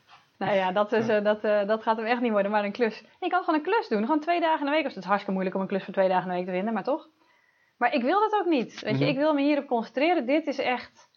Nou 0.45 0.57
ja, 0.57 0.72
dat, 0.72 0.93
is, 0.93 1.09
eh, 1.09 1.24
dat, 1.24 1.45
eh, 1.45 1.66
dat 1.66 1.82
gaat 1.82 1.97
hem 1.97 2.07
echt 2.07 2.20
niet 2.20 2.30
worden, 2.32 2.51
maar 2.51 2.64
een 2.64 2.72
klus. 2.72 3.05
Je 3.20 3.28
kan 3.28 3.40
gewoon 3.45 3.55
een 3.59 3.66
klus 3.66 3.88
doen, 3.88 4.01
gewoon 4.05 4.20
twee 4.20 4.40
dagen 4.40 4.59
in 4.59 4.64
de 4.66 4.70
week. 4.70 4.82
Dus 4.84 4.93
het 4.95 5.03
is 5.03 5.09
hartstikke 5.09 5.32
moeilijk 5.32 5.55
om 5.57 5.62
een 5.62 5.68
klus 5.68 5.84
voor 5.84 5.95
twee 5.95 6.09
dagen 6.09 6.22
in 6.24 6.28
de 6.30 6.36
week 6.36 6.47
te 6.47 6.53
vinden, 6.53 6.74
maar 6.74 6.84
toch? 6.84 7.09
Maar 7.76 7.95
ik 7.95 8.03
wil 8.03 8.20
dat 8.20 8.40
ook 8.40 8.47
niet. 8.47 8.80
Weet 8.80 8.99
je, 8.99 9.05
Mhm. 9.05 9.12
ik 9.12 9.16
wil 9.16 9.34
me 9.34 9.43
hierop 9.43 9.66
concentreren. 9.66 10.26
Dit 10.26 10.47
is 10.47 10.59
echt. 10.59 11.11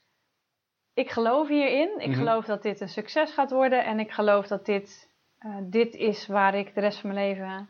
Ik 0.93 1.09
geloof 1.09 1.47
hierin. 1.47 1.99
Ik 1.99 2.07
Mhm. 2.09 2.17
geloof 2.17 2.45
dat 2.45 2.61
dit 2.63 2.81
een 2.81 2.89
succes 2.89 3.31
gaat 3.33 3.51
worden. 3.51 3.85
En 3.85 3.99
ik 3.99 4.11
geloof 4.11 4.47
dat 4.47 4.65
dit, 4.65 5.09
eh, 5.39 5.55
dit 5.63 5.93
is 5.93 6.27
waar 6.27 6.55
ik 6.55 6.73
de 6.73 6.79
rest 6.81 6.99
van 6.99 7.13
mijn 7.13 7.27
leven. 7.27 7.69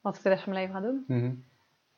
Wat 0.00 0.16
ik 0.16 0.22
de 0.22 0.28
rest 0.28 0.42
van 0.42 0.52
mijn 0.52 0.64
leven 0.66 0.80
ga 0.80 0.86
doen. 0.88 1.04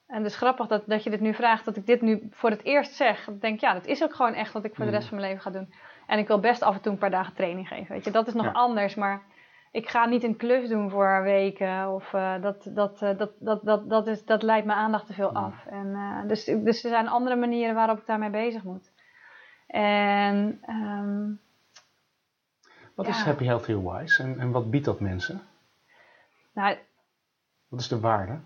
En 0.06 0.16
het 0.16 0.26
is 0.26 0.36
grappig 0.36 0.66
dat, 0.66 0.82
dat 0.86 1.02
je 1.04 1.10
dit 1.10 1.20
nu 1.20 1.34
vraagt, 1.34 1.64
dat 1.64 1.76
ik 1.76 1.86
dit 1.86 2.00
nu 2.00 2.28
voor 2.30 2.50
het 2.50 2.64
eerst 2.64 2.92
zeg. 2.94 3.28
Ik 3.28 3.40
denk, 3.40 3.60
ja, 3.60 3.72
dat 3.72 3.86
is 3.86 4.02
ook 4.02 4.14
gewoon 4.14 4.34
echt 4.34 4.52
wat 4.52 4.64
ik 4.64 4.74
voor 4.74 4.84
de 4.84 4.90
Mhm. 4.90 4.94
rest 4.98 5.08
van 5.08 5.18
mijn 5.18 5.28
leven 5.30 5.44
ga 5.52 5.58
doen. 5.58 5.72
En 6.10 6.18
ik 6.18 6.26
wil 6.26 6.40
best 6.40 6.62
af 6.62 6.74
en 6.74 6.80
toe 6.80 6.92
een 6.92 6.98
paar 6.98 7.10
dagen 7.10 7.34
training 7.34 7.68
geven. 7.68 7.94
Weet 7.94 8.04
je, 8.04 8.10
dat 8.10 8.26
is 8.26 8.34
nog 8.34 8.44
Ja. 8.44 8.50
anders. 8.52 8.94
Maar 8.94 9.22
ik 9.72 9.88
ga 9.88 10.06
niet 10.06 10.22
een 10.22 10.36
klus 10.36 10.68
doen 10.68 10.90
voor 10.90 11.22
weken. 11.22 11.90
Of 11.94 12.12
eh, 12.14 12.42
dat, 12.42 12.70
dat, 12.74 13.02
eh, 13.02 13.18
dat, 13.18 13.30
dat, 13.38 13.64
dat, 13.64 13.88
dat, 13.90 14.06
is, 14.06 14.24
dat 14.24 14.42
leidt 14.42 14.66
mijn 14.66 14.78
aandacht 14.78 15.06
te 15.06 15.12
veel 15.12 15.32
af. 15.32 15.66
En, 15.66 15.94
eh, 15.94 16.28
dus, 16.28 16.44
dus 16.44 16.84
er 16.84 16.90
zijn 16.90 17.08
andere 17.08 17.36
manieren 17.36 17.74
waarop 17.74 17.98
ik 17.98 18.06
daarmee 18.06 18.30
bezig 18.30 18.62
moet. 18.64 18.92
En 19.66 20.58
ehm, 20.66 21.30
Wat 22.94 23.06
is. 23.06 23.22
Happy 23.22 23.44
Healthy 23.44 23.74
Wise 23.76 24.22
en, 24.22 24.40
en 24.40 24.50
wat 24.50 24.70
biedt 24.70 24.84
dat 24.84 25.00
mensen? 25.00 25.42
nou, 26.54 26.76
Wat 27.68 27.80
is 27.80 27.88
de 27.88 28.00
waarde? 28.00 28.38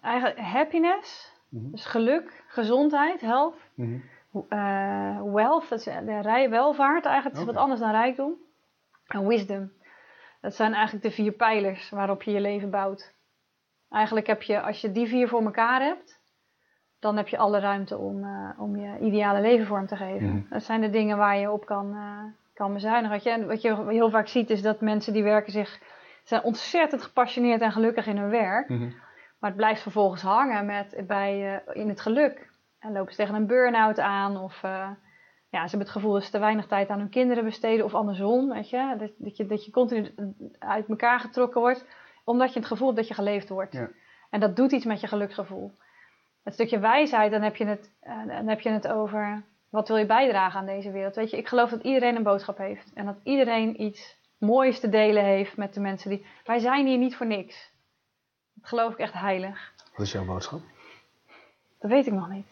eigenlijk 0.00 0.38
happiness, 0.38 1.32
Mhm. 1.48 1.70
dus 1.70 1.84
geluk, 1.86 2.44
gezondheid, 2.48 3.20
health. 3.20 3.56
Mhm. 3.74 3.98
Eh, 4.48 5.22
wealth, 5.22 5.68
dat 5.68 5.78
is 5.78 5.84
de 5.84 6.20
rij, 6.20 6.50
welvaart 6.50 7.04
eigenlijk, 7.04 7.38
is 7.38 7.44
wat 7.44 7.56
anders 7.56 7.80
dan 7.80 7.90
rijkdom. 7.90 8.34
En 9.06 9.26
wisdom. 9.26 9.72
Dat 10.40 10.54
zijn 10.54 10.72
eigenlijk 10.74 11.04
de 11.04 11.10
vier 11.10 11.32
pijlers 11.32 11.90
waarop 11.90 12.22
je 12.22 12.30
je 12.30 12.40
leven 12.40 12.70
bouwt. 12.70 13.14
Eigenlijk 13.90 14.26
heb 14.26 14.42
je, 14.42 14.60
als 14.60 14.80
je 14.80 14.92
die 14.92 15.06
vier 15.06 15.28
voor 15.28 15.42
elkaar 15.42 15.80
hebt, 15.80 16.20
dan 16.98 17.16
heb 17.16 17.28
je 17.28 17.38
alle 17.38 17.58
ruimte 17.58 17.98
om, 17.98 18.24
eh, 18.24 18.60
om 18.60 18.76
je 18.76 18.98
ideale 18.98 19.40
leven 19.40 19.66
vorm 19.66 19.86
te 19.86 19.96
geven. 19.96 20.28
Mhm. 20.28 20.48
Dat 20.48 20.62
zijn 20.62 20.80
de 20.80 20.90
dingen 20.90 21.16
waar 21.16 21.36
je 21.36 21.50
op 21.50 21.66
kan, 21.66 21.94
eh, 21.94 22.24
kan 22.54 22.72
bezuinigen. 22.72 23.10
Wat 23.10 23.22
je, 23.22 23.30
en 23.30 23.46
wat 23.46 23.62
je 23.62 23.84
heel 23.88 24.10
vaak 24.10 24.28
ziet 24.28 24.50
is 24.50 24.62
dat 24.62 24.80
mensen 24.80 25.12
die 25.12 25.22
werken 25.22 25.52
zich, 25.52 25.80
zijn 26.24 26.42
ontzettend 26.42 27.02
gepassioneerd 27.02 27.60
en 27.60 27.72
gelukkig 27.72 28.06
in 28.06 28.16
hun 28.16 28.30
werk. 28.30 28.68
Mhm. 28.68 28.90
Maar 29.38 29.50
het 29.50 29.56
blijft 29.56 29.82
vervolgens 29.82 30.22
hangen 30.22 30.66
met, 30.66 31.02
bij, 31.06 31.62
eh, 31.64 31.76
in 31.82 31.88
het 31.88 32.00
geluk. 32.00 32.51
En 32.82 32.92
lopen 32.92 33.12
ze 33.12 33.18
tegen 33.18 33.34
een 33.34 33.46
burn-out 33.46 33.98
aan. 33.98 34.36
Of 34.36 34.62
eh, 34.62 34.90
ja, 35.48 35.62
ze 35.62 35.68
hebben 35.68 35.78
het 35.78 35.90
gevoel 35.90 36.12
dat 36.12 36.24
ze 36.24 36.30
te 36.30 36.38
weinig 36.38 36.66
tijd 36.66 36.88
aan 36.88 36.98
hun 36.98 37.08
kinderen 37.08 37.44
besteden. 37.44 37.84
Of 37.84 37.94
andersom, 37.94 38.48
weet 38.48 38.70
je. 38.70 38.94
Dat, 38.98 39.10
dat 39.16 39.36
je. 39.36 39.46
dat 39.46 39.64
je 39.64 39.70
continu 39.70 40.14
uit 40.58 40.88
elkaar 40.88 41.20
getrokken 41.20 41.60
wordt. 41.60 41.84
Omdat 42.24 42.52
je 42.52 42.58
het 42.58 42.68
gevoel 42.68 42.86
hebt 42.86 42.98
dat 42.98 43.08
je 43.08 43.14
geleefd 43.14 43.48
wordt. 43.48 43.72
Ja. 43.72 43.88
En 44.30 44.40
dat 44.40 44.56
doet 44.56 44.72
iets 44.72 44.84
met 44.84 45.00
je 45.00 45.06
geluksgevoel. 45.06 45.72
Het 46.42 46.54
stukje 46.54 46.78
wijsheid, 46.78 47.30
dan 47.30 47.42
heb 47.42 47.56
je 47.56 47.66
het, 47.66 47.92
eh, 48.00 48.26
dan 48.26 48.48
heb 48.48 48.60
je 48.60 48.70
het 48.70 48.88
over... 48.88 49.42
Wat 49.70 49.88
wil 49.88 49.96
je 49.96 50.06
bijdragen 50.06 50.60
aan 50.60 50.66
deze 50.66 50.90
wereld? 50.90 51.14
Weet 51.14 51.30
je, 51.30 51.36
ik 51.36 51.48
geloof 51.48 51.70
dat 51.70 51.82
iedereen 51.82 52.16
een 52.16 52.22
boodschap 52.22 52.58
heeft. 52.58 52.92
En 52.92 53.06
dat 53.06 53.16
iedereen 53.22 53.82
iets 53.82 54.16
moois 54.38 54.80
te 54.80 54.88
delen 54.88 55.24
heeft 55.24 55.56
met 55.56 55.74
de 55.74 55.80
mensen 55.80 56.10
die... 56.10 56.26
Wij 56.44 56.58
zijn 56.58 56.86
hier 56.86 56.98
niet 56.98 57.16
voor 57.16 57.26
niks. 57.26 57.72
Dat 58.54 58.68
geloof 58.68 58.92
ik 58.92 58.98
echt 58.98 59.12
heilig. 59.12 59.72
Wat 59.96 60.06
is 60.06 60.12
jouw 60.12 60.24
boodschap? 60.24 60.60
Dat 61.78 61.90
weet 61.90 62.06
ik 62.06 62.12
nog 62.12 62.28
niet. 62.28 62.51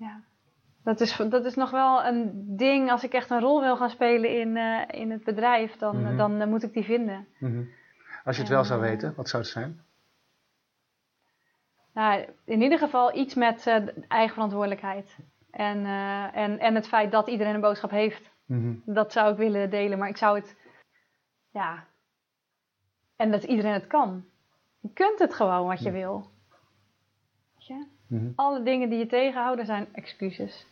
Ja. 0.00 0.20
Dat 0.84 1.00
is, 1.00 1.16
dat 1.16 1.44
is 1.44 1.54
nog 1.54 1.70
wel 1.70 2.04
een 2.04 2.32
ding. 2.56 2.90
Als 2.90 3.04
ik 3.04 3.12
echt 3.12 3.30
een 3.30 3.40
rol 3.40 3.60
wil 3.60 3.76
gaan 3.76 3.90
spelen 3.90 4.40
in, 4.40 4.56
eh, 4.56 5.00
in 5.00 5.10
het 5.10 5.24
bedrijf, 5.24 5.76
dan, 5.76 6.02
Mhm. 6.02 6.16
dan 6.16 6.40
eh, 6.40 6.46
moet 6.48 6.62
ik 6.62 6.72
die 6.72 6.84
vinden. 6.84 7.26
Mhm. 7.38 7.62
Als 8.24 8.36
je 8.36 8.42
het 8.42 8.50
En, 8.50 8.56
wel 8.56 8.64
zou 8.64 8.82
eh, 8.84 8.90
weten, 8.90 9.14
wat 9.16 9.28
zou 9.28 9.42
het 9.42 9.52
zijn? 9.52 9.84
Nou, 11.92 12.26
in 12.44 12.62
ieder 12.62 12.78
geval 12.78 13.16
iets 13.16 13.34
met 13.34 13.66
eigen 14.08 14.34
verantwoordelijkheid. 14.34 15.16
En, 15.50 15.86
en, 16.34 16.58
en 16.58 16.74
het 16.74 16.88
feit 16.88 17.10
dat 17.10 17.28
iedereen 17.28 17.54
een 17.54 17.60
boodschap 17.60 17.90
heeft. 17.90 18.30
Mhm. 18.46 18.74
Dat 18.84 19.12
zou 19.12 19.32
ik 19.32 19.36
willen 19.38 19.70
delen. 19.70 19.98
Maar 19.98 20.08
ik 20.08 20.16
zou 20.16 20.38
het... 20.38 20.56
Ja. 21.50 21.84
En 23.16 23.30
dat 23.30 23.42
iedereen 23.44 23.72
het 23.72 23.86
kan. 23.86 24.24
Je 24.80 24.90
kunt 24.92 25.18
het 25.18 25.34
gewoon 25.34 25.66
wat 25.66 25.82
je 25.82 25.90
wil. 25.90 26.30
Weet 27.54 27.66
je? 27.66 27.86
Mhm. 28.10 28.30
alle 28.34 28.62
dingen 28.62 28.88
die 28.88 28.98
je 28.98 29.06
tegenhouden 29.06 29.66
zijn 29.66 29.86
excuses. 29.92 30.66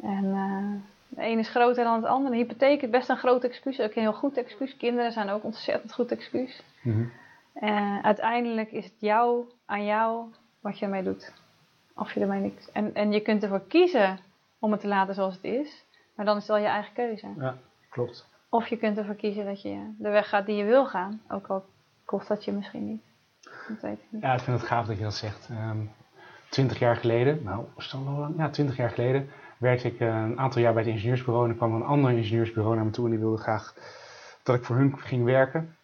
En 0.00 0.24
eh, 0.24 0.72
de 1.08 1.22
ene 1.22 1.40
is 1.40 1.48
groter 1.48 1.84
dan 1.84 1.94
het 1.94 2.04
andere. 2.04 2.34
Een 2.34 2.40
hypotheek 2.40 2.82
is 2.82 2.90
best 2.90 3.08
een 3.08 3.16
groot 3.16 3.44
excuus, 3.44 3.80
ook 3.80 3.94
een 3.94 4.02
heel 4.02 4.12
goed 4.12 4.36
excuus. 4.36 4.76
Kinderen 4.76 5.12
zijn 5.12 5.28
ook 5.28 5.44
ontzettend 5.44 5.92
goed 5.92 6.12
excuus. 6.12 6.62
En 7.52 8.02
uiteindelijk 8.02 8.72
is 8.72 8.84
het 8.84 8.94
jou, 8.98 9.44
aan 9.66 9.84
jou, 9.84 10.26
wat 10.60 10.78
je 10.78 10.84
ermee 10.84 11.02
doet. 11.02 11.32
Of 11.94 12.12
je 12.12 12.20
ermee 12.20 12.40
niks. 12.40 12.72
En, 12.72 12.94
en 12.94 13.12
je 13.12 13.20
kunt 13.20 13.42
ervoor 13.42 13.66
kiezen 13.66 14.18
om 14.58 14.72
het 14.72 14.80
te 14.80 14.86
laten 14.88 15.14
zoals 15.14 15.34
het 15.34 15.44
is. 15.44 15.84
Maar 16.14 16.26
dan 16.26 16.36
is 16.36 16.42
het 16.42 16.52
wel 16.52 16.60
je 16.62 16.70
eigen 16.70 16.92
keuze. 16.92 17.28
Ja, 17.38 17.56
klopt. 17.90 18.28
Of 18.48 18.66
je 18.66 18.76
kunt 18.76 18.98
ervoor 18.98 19.14
kiezen 19.14 19.44
dat 19.44 19.62
je 19.62 19.94
de 19.98 20.08
weg 20.08 20.28
gaat 20.28 20.46
die 20.46 20.56
je 20.56 20.64
wil 20.64 20.86
gaan. 20.86 21.22
Ook 21.28 21.46
al 21.46 21.64
kost 22.04 22.28
dat 22.28 22.44
je 22.44 22.52
misschien 22.52 22.86
niet. 22.86 23.02
Ja, 24.20 24.32
ik 24.32 24.40
vind 24.40 24.58
het 24.60 24.66
gaaf 24.68 24.86
dat 24.86 24.96
je 24.96 25.02
dat 25.02 25.14
zegt. 25.14 25.48
Ehm, 25.50 25.78
Twintig 26.48 26.78
jaar 26.78 26.96
geleden, 26.96 27.42
nou, 27.42 27.64
is 27.76 27.84
het 27.84 27.94
al 27.94 28.00
lang? 28.18 28.34
Ja, 28.38 28.50
twintig 28.50 28.76
jaar 28.76 28.90
geleden 28.90 29.30
werkte 29.58 29.86
ik 29.88 30.00
eh, 30.00 30.08
een 30.08 30.38
aantal 30.38 30.62
jaar 30.62 30.72
bij 30.72 30.82
het 30.82 30.92
ingenieursbureau. 30.92 31.44
En 31.44 31.50
er 31.50 31.56
kwam 31.56 31.74
een 31.74 31.82
ander 31.82 32.10
ingenieursbureau 32.12 32.74
naar 32.76 32.84
me 32.84 32.90
toe 32.90 33.04
en 33.04 33.10
die 33.10 33.20
wilde 33.20 33.42
graag 33.42 33.74
dat 34.42 34.56
ik 34.56 34.64
voor 34.64 34.76
hun 34.76 34.94
ging 34.98 35.24
werken. 35.24 35.76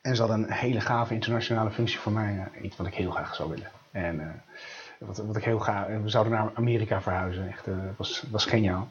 En 0.00 0.14
ze 0.16 0.22
hadden 0.22 0.42
een 0.42 0.52
hele 0.52 0.80
gave 0.80 1.14
internationale 1.14 1.70
functie 1.70 1.98
voor 1.98 2.12
mij. 2.12 2.48
eh, 2.54 2.64
iets 2.64 2.76
wat 2.76 2.86
ik 2.86 2.94
heel 2.94 3.10
graag 3.10 3.34
zou 3.34 3.48
willen. 3.50 3.70
En 3.90 4.20
eh, 4.20 4.26
wat, 4.98 5.16
wat 5.18 5.36
ik 5.36 5.44
heel 5.44 5.58
graag... 5.58 5.86
We 5.86 6.08
zouden 6.08 6.32
naar 6.32 6.50
Amerika 6.54 7.00
verhuizen. 7.00 7.48
Echt, 7.48 7.66
was, 7.96 8.24
was 8.30 8.46
geniaal. 8.46 8.88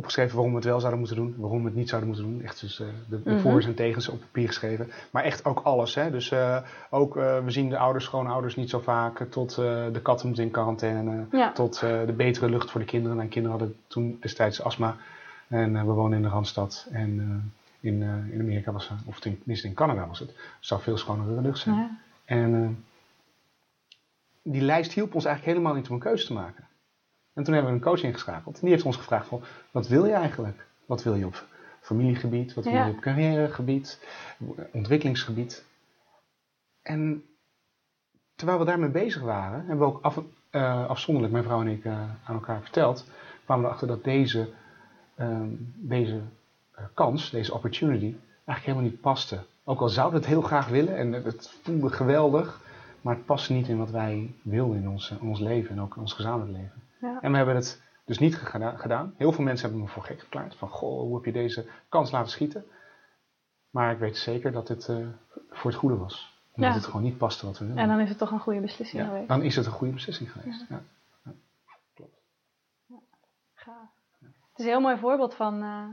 Opgeschreven 0.00 0.34
waarom 0.34 0.50
we 0.52 0.58
het 0.58 0.66
wel 0.68 0.78
zouden 0.78 0.98
moeten 0.98 1.16
doen. 1.16 1.34
Waarom 1.38 1.58
we 1.58 1.64
het 1.64 1.74
niet 1.74 1.88
zouden 1.88 2.10
moeten 2.10 2.28
doen. 2.30 2.42
Echt 2.42 2.60
dus 2.60 2.80
eh, 2.80 2.86
de, 3.08 3.22
de 3.22 3.30
Mhm. 3.30 3.40
voor's 3.40 3.64
en 3.66 3.74
tegens 3.74 4.08
op 4.08 4.20
papier 4.20 4.46
geschreven. 4.46 4.90
Maar 5.10 5.22
echt 5.24 5.44
ook 5.44 5.60
alles. 5.60 5.94
Hè? 5.94 6.10
Dus 6.10 6.30
eh, 6.30 6.62
ook, 6.90 7.16
eh, 7.16 7.44
we 7.44 7.50
zien 7.50 7.68
de 7.68 7.78
ouders, 7.78 8.04
schoonouders 8.04 8.56
niet 8.56 8.70
zo 8.70 8.78
vaak. 8.78 9.26
Tot 9.30 9.54
de 9.54 10.00
katten 10.02 10.26
moeten 10.26 10.44
in 10.44 10.50
quarantaine. 10.50 11.24
Ja. 11.30 11.52
Tot 11.52 11.80
de 11.80 12.14
betere 12.16 12.48
lucht 12.50 12.70
voor 12.70 12.80
de 12.80 12.86
kinderen. 12.86 13.16
Mijn 13.16 13.28
kinderen 13.28 13.58
hadden 13.58 13.76
toen 13.86 14.16
destijds 14.20 14.62
astma. 14.62 14.96
En 15.48 15.72
we 15.86 15.92
wonen 15.92 16.16
in 16.16 16.22
de 16.22 16.28
Randstad. 16.28 16.86
En 16.90 17.10
in, 17.80 18.02
in 18.32 18.40
Amerika 18.40 18.72
was 18.72 18.88
het, 18.88 18.98
of 19.04 19.20
tenminste 19.20 19.66
in 19.66 19.74
Canada 19.74 20.06
was 20.06 20.18
het, 20.18 20.34
zou 20.60 20.80
veel 20.80 20.96
schonere 20.96 21.40
lucht 21.40 21.58
zijn. 21.58 21.76
Ja. 21.76 21.90
En 22.24 22.84
die 24.42 24.62
lijst 24.62 24.92
hielp 24.92 25.14
ons 25.14 25.24
eigenlijk 25.24 25.56
helemaal 25.56 25.76
niet 25.78 25.88
om 25.88 25.94
een 25.94 26.00
keuze 26.00 26.26
te 26.26 26.32
maken. 26.32 26.64
En 27.40 27.46
toen 27.46 27.54
hebben 27.54 27.72
we 27.72 27.78
een 27.78 27.84
coach 27.84 28.02
ingeschakeld. 28.02 28.54
En 28.54 28.60
die 28.60 28.70
heeft 28.70 28.84
ons 28.84 28.96
gevraagd 28.96 29.26
van, 29.26 29.42
wat 29.70 29.88
wil 29.88 30.04
je 30.04 30.12
eigenlijk? 30.12 30.66
Wat 30.86 31.02
wil 31.02 31.14
je 31.14 31.26
op 31.26 31.44
familiegebied? 31.80 32.54
Wat 32.54 32.64
wil 32.64 32.72
je 32.72 32.92
op 32.92 33.00
carrièregebied? 33.00 34.06
Ontwikkelingsgebied? 34.72 35.64
En 36.82 37.24
terwijl 38.34 38.58
we 38.58 38.64
daarmee 38.64 38.88
bezig 38.90 39.22
waren, 39.22 39.58
hebben 39.58 39.78
we 39.78 39.84
ook 39.84 40.02
af, 40.02 40.20
eh, 40.50 40.86
afzonderlijk, 40.88 41.32
mijn 41.34 41.44
vrouw 41.46 41.60
en 41.60 41.66
ik, 41.68 41.84
eh, 41.84 41.92
aan 42.24 42.34
elkaar 42.34 42.60
verteld, 42.60 43.04
kwamen 43.44 43.62
we 43.64 43.68
erachter 43.68 43.88
dat 43.88 44.04
deze, 44.04 44.48
ehm, 45.16 45.48
deze 45.76 46.20
eh, 46.74 46.84
kans, 46.94 47.30
deze 47.30 47.54
opportunity, 47.54 48.14
eigenlijk 48.44 48.64
helemaal 48.66 48.84
niet 48.90 49.00
paste. 49.00 49.38
Ook 49.64 49.80
al 49.80 49.88
zouden 49.88 50.20
we 50.20 50.26
het 50.26 50.34
heel 50.34 50.42
graag 50.46 50.68
willen 50.68 50.96
en 50.96 51.12
het- 51.12 51.58
voelde 51.62 51.90
geweldig, 51.90 52.60
maar 53.00 53.14
het 53.14 53.24
paste 53.24 53.52
niet 53.52 53.68
in 53.68 53.78
wat 53.78 53.90
wij 53.90 54.34
wilden 54.42 54.76
in 54.76 54.88
ons, 54.88 55.10
in 55.10 55.20
ons 55.28 55.40
leven 55.40 55.70
en 55.70 55.80
ook 55.80 55.94
in 55.94 56.00
ons 56.00 56.12
gezamenlijk 56.12 56.56
leven. 56.58 56.88
Ja. 57.00 57.18
En 57.20 57.30
we 57.30 57.36
hebben 57.36 57.54
het 57.54 57.82
dus 58.04 58.18
niet 58.18 58.36
geda- 58.36 58.76
gedaan. 58.76 59.14
Heel 59.16 59.32
veel 59.32 59.44
mensen 59.44 59.68
hebben 59.68 59.84
me 59.86 59.92
voor 59.92 60.02
gek 60.04 60.18
verklaard. 60.18 60.54
Van, 60.56 60.68
goh, 60.68 61.00
hoe 61.00 61.14
heb 61.14 61.24
je 61.24 61.32
deze 61.32 61.66
kans 61.88 62.10
laten 62.10 62.30
schieten? 62.30 62.64
Maar 63.70 63.92
ik 63.92 63.98
weet 63.98 64.16
zeker 64.16 64.52
dat 64.52 64.66
dit 64.66 64.88
eh, 64.88 65.06
voor 65.50 65.70
het 65.70 65.80
goede 65.80 65.96
was. 65.96 66.38
Omdat 66.52 66.70
Ja. 66.70 66.76
het 66.76 66.86
gewoon 66.86 67.02
niet 67.02 67.18
paste 67.18 67.46
wat 67.46 67.58
we 67.58 67.64
wilden. 67.64 67.82
En 67.82 67.88
dan 67.88 68.00
is 68.00 68.08
het 68.08 68.18
toch 68.18 68.30
een 68.30 68.40
goede 68.40 68.60
beslissing 68.60 69.02
ja, 69.02 69.08
geweest. 69.08 69.28
dan 69.28 69.42
is 69.42 69.56
het 69.56 69.66
een 69.66 69.72
goede 69.72 69.92
beslissing 69.92 70.32
geweest. 70.32 70.64
Ja. 70.68 70.82
Gaaf. 73.54 73.88
Het 74.20 74.58
is 74.58 74.64
een 74.64 74.70
heel 74.70 74.80
mooi 74.80 74.98
voorbeeld 74.98 75.34
van 75.34 75.62
eh, 75.62 75.84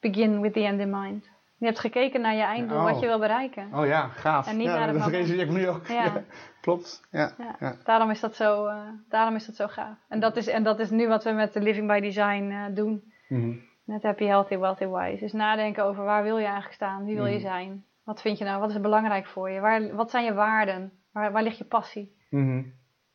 begin 0.00 0.40
with 0.40 0.52
the 0.52 0.60
end 0.64 0.80
in 0.80 0.90
mind. 0.90 1.28
Je 1.60 1.66
hebt 1.66 1.78
gekeken 1.78 2.20
naar 2.20 2.34
je 2.34 2.42
einddoel, 2.42 2.78
Oh. 2.78 2.84
wat 2.84 3.00
je 3.00 3.06
wil 3.06 3.18
bereiken. 3.18 3.74
Oh 3.74 3.86
ja, 3.86 4.08
gaaf. 4.08 4.46
En 4.48 4.56
niet 4.56 4.66
ja, 4.66 4.74
naar 4.76 4.86
dat 4.86 4.94
moment. 4.94 5.10
realiseer 5.14 5.38
ik 5.40 5.50
nu 5.50 5.68
ook. 5.68 5.86
Ja. 5.86 6.04
Ja, 6.14 6.22
klopt. 6.60 7.08
Ja. 7.10 7.32
Ja. 7.58 7.76
Daarom, 7.84 8.10
is 8.10 8.20
dat 8.20 8.34
zo, 8.36 8.66
eh, 8.66 8.88
daarom 9.08 9.34
is 9.34 9.46
dat 9.46 9.56
zo 9.56 9.66
gaaf. 9.66 9.96
En 10.08 10.20
dat 10.20 10.36
is, 10.36 10.46
en 10.46 10.62
dat 10.62 10.78
is 10.78 10.90
nu 10.90 11.08
wat 11.08 11.24
we 11.24 11.30
met 11.30 11.52
de 11.52 11.60
Living 11.60 11.86
by 11.88 12.00
Design 12.00 12.50
eh, 12.50 12.74
doen. 12.74 13.12
Mhm. 13.28 13.54
Met 13.84 14.02
Happy, 14.02 14.24
Healthy, 14.24 14.56
Wealthy, 14.58 14.86
Wise. 14.86 15.24
Is 15.24 15.32
nadenken 15.32 15.84
over 15.84 16.04
waar 16.04 16.22
wil 16.22 16.36
je 16.38 16.44
eigenlijk 16.44 16.74
staan? 16.74 17.04
Wie 17.04 17.16
wil 17.16 17.26
je 17.26 17.38
Mhm. 17.38 17.46
zijn? 17.46 17.84
Wat 18.04 18.20
vind 18.20 18.38
je 18.38 18.44
nou? 18.44 18.60
Wat 18.60 18.70
is 18.70 18.80
belangrijk 18.80 19.26
voor 19.26 19.50
je? 19.50 19.60
Waar, 19.60 19.94
wat 19.94 20.10
zijn 20.10 20.24
je 20.24 20.34
waarden? 20.34 20.92
Waar, 21.12 21.32
waar 21.32 21.42
ligt 21.42 21.58
je 21.58 21.64
passie? 21.64 22.16
Mhm. 22.30 22.62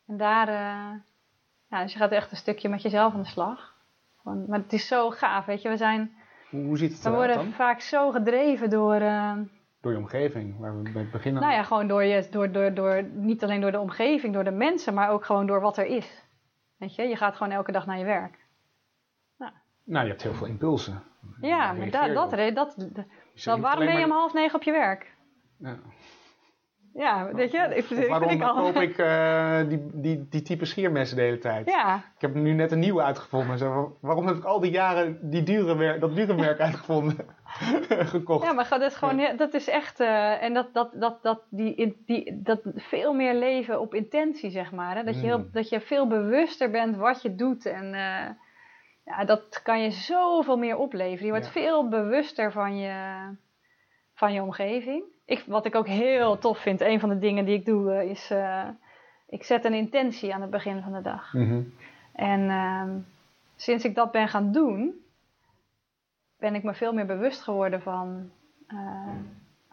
En 0.06 0.16
daar, 0.16 0.48
eh, 0.48 0.98
ja, 1.70 1.82
dus 1.82 1.92
je 1.92 1.98
gaat 1.98 2.10
echt 2.10 2.30
een 2.30 2.36
stukje 2.36 2.68
met 2.68 2.82
jezelf 2.82 3.14
aan 3.14 3.22
de 3.22 3.28
slag. 3.28 3.74
Maar 4.22 4.58
het 4.58 4.72
is 4.72 4.86
zo 4.86 5.10
gaaf, 5.10 5.44
weet 5.44 5.62
je. 5.62 5.68
We 5.68 5.76
zijn, 5.76 6.12
Hoe, 6.50 6.64
hoe 6.64 6.78
ziet 6.78 6.92
het 6.92 7.02
We 7.02 7.08
eruit 7.08 7.26
worden 7.26 7.44
dan? 7.44 7.54
vaak 7.54 7.80
zo 7.80 8.10
gedreven 8.10 8.70
door, 8.70 8.94
eh, 8.94 9.32
Door 9.80 9.92
je 9.92 9.98
omgeving, 9.98 10.58
waar 10.58 10.82
we 10.82 10.90
bij 10.92 11.02
het 11.02 11.10
begin 11.10 11.34
nou 11.34 11.52
ja, 11.52 11.62
gewoon 11.62 11.88
door 11.88 12.04
je, 12.04 12.26
door, 12.30 12.52
door, 12.52 12.74
door, 12.74 13.02
niet 13.02 13.42
alleen 13.42 13.60
door 13.60 13.72
de 13.72 13.80
omgeving, 13.80 14.34
door 14.34 14.44
de 14.44 14.50
mensen, 14.50 14.94
maar 14.94 15.10
ook 15.10 15.24
gewoon 15.24 15.46
door 15.46 15.60
wat 15.60 15.76
er 15.76 15.86
is. 15.86 16.24
Weet 16.76 16.94
je, 16.94 17.02
je 17.02 17.16
gaat 17.16 17.36
gewoon 17.36 17.52
elke 17.52 17.72
dag 17.72 17.86
naar 17.86 17.98
je 17.98 18.04
werk. 18.04 18.44
Nou, 19.86 20.04
je 20.04 20.10
hebt 20.10 20.22
heel 20.22 20.34
veel 20.34 20.46
impulsen. 20.46 21.02
Ja, 21.40 21.72
maar 21.72 21.90
da, 21.90 22.08
dat, 22.08 22.30
dat, 22.54 22.76
niet 22.76 23.44
waarom 23.44 23.86
ben 23.86 23.98
je 23.98 24.04
om 24.04 24.10
half 24.10 24.32
negen 24.32 24.54
op 24.54 24.62
je 24.62 24.72
werk? 24.72 25.14
Ja. 25.58 25.78
Ja, 26.98 27.32
weet 27.34 27.50
je, 27.52 27.58
ik, 27.74 27.90
ik 27.90 28.08
waarom 28.08 28.28
vind 28.28 28.40
ik 28.40 28.46
al. 28.46 28.54
koop 28.62 28.74
ik 28.76 28.98
eh, 28.98 29.58
die, 29.68 29.86
die, 29.92 30.26
die 30.30 30.42
type 30.42 30.64
schiermessen 30.64 31.16
de 31.16 31.22
hele 31.22 31.38
tijd? 31.38 31.66
Ja, 31.70 31.96
Ik 31.96 32.20
heb 32.20 32.34
nu 32.34 32.52
net 32.52 32.72
een 32.72 32.78
nieuwe 32.78 33.02
uitgevonden. 33.02 33.58
Zo, 33.58 33.98
waarom 34.00 34.26
heb 34.26 34.36
ik 34.36 34.44
al 34.44 34.60
die 34.60 34.70
jaren 34.70 35.30
die 35.30 35.42
dure 35.42 35.98
dat 35.98 36.14
dure 36.16 36.34
merk 36.34 36.60
uitgevonden? 36.68 37.16
Gekocht. 37.88 38.44
ja, 38.44 38.52
maar 38.52 38.66
dat 38.68 38.80
is 38.82 38.94
gewoon, 38.96 39.36
dat 39.36 39.54
is 39.54 39.68
echt, 39.68 40.00
eh, 40.00 40.42
en 40.42 40.54
dat, 40.54 40.74
dat, 40.74 40.90
dat, 40.94 41.22
dat, 41.22 41.42
die, 41.50 41.74
in- 41.74 42.02
die, 42.06 42.42
dat 42.42 42.60
veel 42.74 43.12
meer 43.14 43.34
leven 43.34 43.80
op 43.80 43.94
intentie, 43.94 44.50
zeg 44.50 44.72
maar. 44.72 44.96
Hè? 44.96 45.04
Dat, 45.04 45.14
je 45.14 45.20
heel, 45.26 45.38
Mm. 45.38 45.48
dat 45.52 45.68
je 45.68 45.80
veel 45.80 46.06
bewuster 46.06 46.70
bent 46.70 46.96
wat 46.96 47.22
je 47.22 47.34
doet 47.34 47.66
en 47.66 47.94
eh, 47.94 48.30
ja, 49.04 49.24
dat 49.24 49.60
kan 49.62 49.82
je 49.82 49.90
zoveel 49.90 50.56
meer 50.58 50.76
opleveren. 50.76 51.24
Je 51.24 51.30
wordt 51.30 51.44
Ja. 51.54 51.60
veel 51.60 51.88
bewuster 51.88 52.52
van 52.52 52.76
je, 52.78 53.16
van 54.14 54.32
je 54.32 54.42
omgeving. 54.42 55.14
Ik, 55.26 55.44
wat 55.46 55.66
ik 55.66 55.74
ook 55.74 55.86
heel 55.86 56.38
tof 56.38 56.58
vind, 56.58 56.80
een 56.80 57.00
van 57.00 57.08
de 57.08 57.18
dingen 57.18 57.44
die 57.44 57.54
ik 57.54 57.64
doe, 57.64 57.92
eh, 57.92 58.10
is 58.10 58.30
eh, 58.30 58.68
ik 59.28 59.44
zet 59.44 59.64
een 59.64 59.74
intentie 59.74 60.34
aan 60.34 60.40
het 60.40 60.50
begin 60.50 60.82
van 60.82 60.92
de 60.92 61.00
dag. 61.00 61.32
Mhm. 61.32 61.62
En 62.12 62.50
ehm, 62.50 62.98
sinds 63.56 63.84
ik 63.84 63.94
dat 63.94 64.10
ben 64.10 64.28
gaan 64.28 64.52
doen, 64.52 65.04
ben 66.38 66.54
ik 66.54 66.62
me 66.62 66.74
veel 66.74 66.92
meer 66.92 67.06
bewust 67.06 67.42
geworden 67.42 67.82
van, 67.82 68.30
eh, 68.66 69.08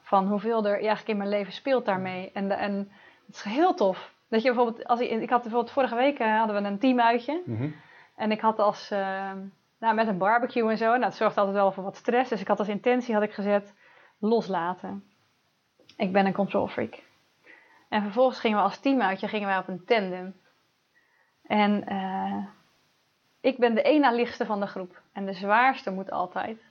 van 0.01 0.28
hoeveel 0.28 0.66
er 0.66 0.74
eigenlijk 0.74 1.08
in 1.08 1.18
mijn 1.18 1.30
leven 1.30 1.54
speelt 1.54 1.86
daarmee. 1.86 2.32
En, 2.34 2.51
en 2.51 2.91
het 3.26 3.36
is 3.36 3.43
heel 3.43 3.74
tof. 3.74 4.14
Dat 4.30 4.41
je 4.41 4.54
bijvoorbeeld, 4.54 4.88
als 4.88 4.99
ik, 4.99 5.10
ik 5.10 5.30
had 5.30 5.41
bijvoorbeeld 5.41 5.74
vorige 5.74 5.95
week 5.95 6.20
hadden 6.20 6.62
we 6.62 6.68
een 6.68 6.80
teamuitje. 6.80 7.41
Mhm. 7.45 7.70
En 8.16 8.32
ik 8.32 8.41
had 8.41 8.60
als, 8.60 8.91
ehm, 8.91 9.38
nou 9.80 9.95
met 9.95 10.08
een 10.08 10.18
barbecue 10.18 10.70
en 10.70 10.78
zo, 10.78 10.86
nou 10.86 10.99
dat 10.99 11.16
zorgt 11.16 11.38
altijd 11.38 11.56
wel 11.56 11.72
voor 11.72 11.84
wat 11.84 11.95
stress. 11.95 12.30
Dus 12.30 12.41
ik 12.41 12.47
had 12.47 12.60
als 12.60 12.68
intentie 12.68 13.14
had 13.14 13.24
ik 13.24 13.34
gezet, 13.34 13.74
loslaten. 14.20 15.04
Ik 15.98 16.12
ben 16.12 16.26
een 16.26 16.34
control 16.34 16.68
freak. 16.68 17.04
En 17.89 18.02
vervolgens 18.02 18.39
gingen 18.39 18.58
we 18.58 18.64
als 18.64 18.80
teamuitje 18.80 19.28
gingen 19.28 19.48
wij 19.48 19.58
op 19.58 19.68
een 19.68 19.86
tandem. 19.86 20.36
En 21.44 21.88
eh, 21.88 22.46
ik 23.41 23.58
ben 23.58 23.76
de 23.76 23.82
ena 23.82 24.12
lichtste 24.12 24.46
van 24.46 24.60
de 24.60 24.68
groep. 24.68 25.02
En 25.14 25.26
de 25.26 25.34
zwaarste 25.34 25.91
moet 25.91 26.12
altijd 26.12 26.62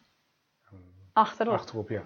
achterop. 1.13 1.53
Achterop, 1.53 1.89
ja. 1.89 2.03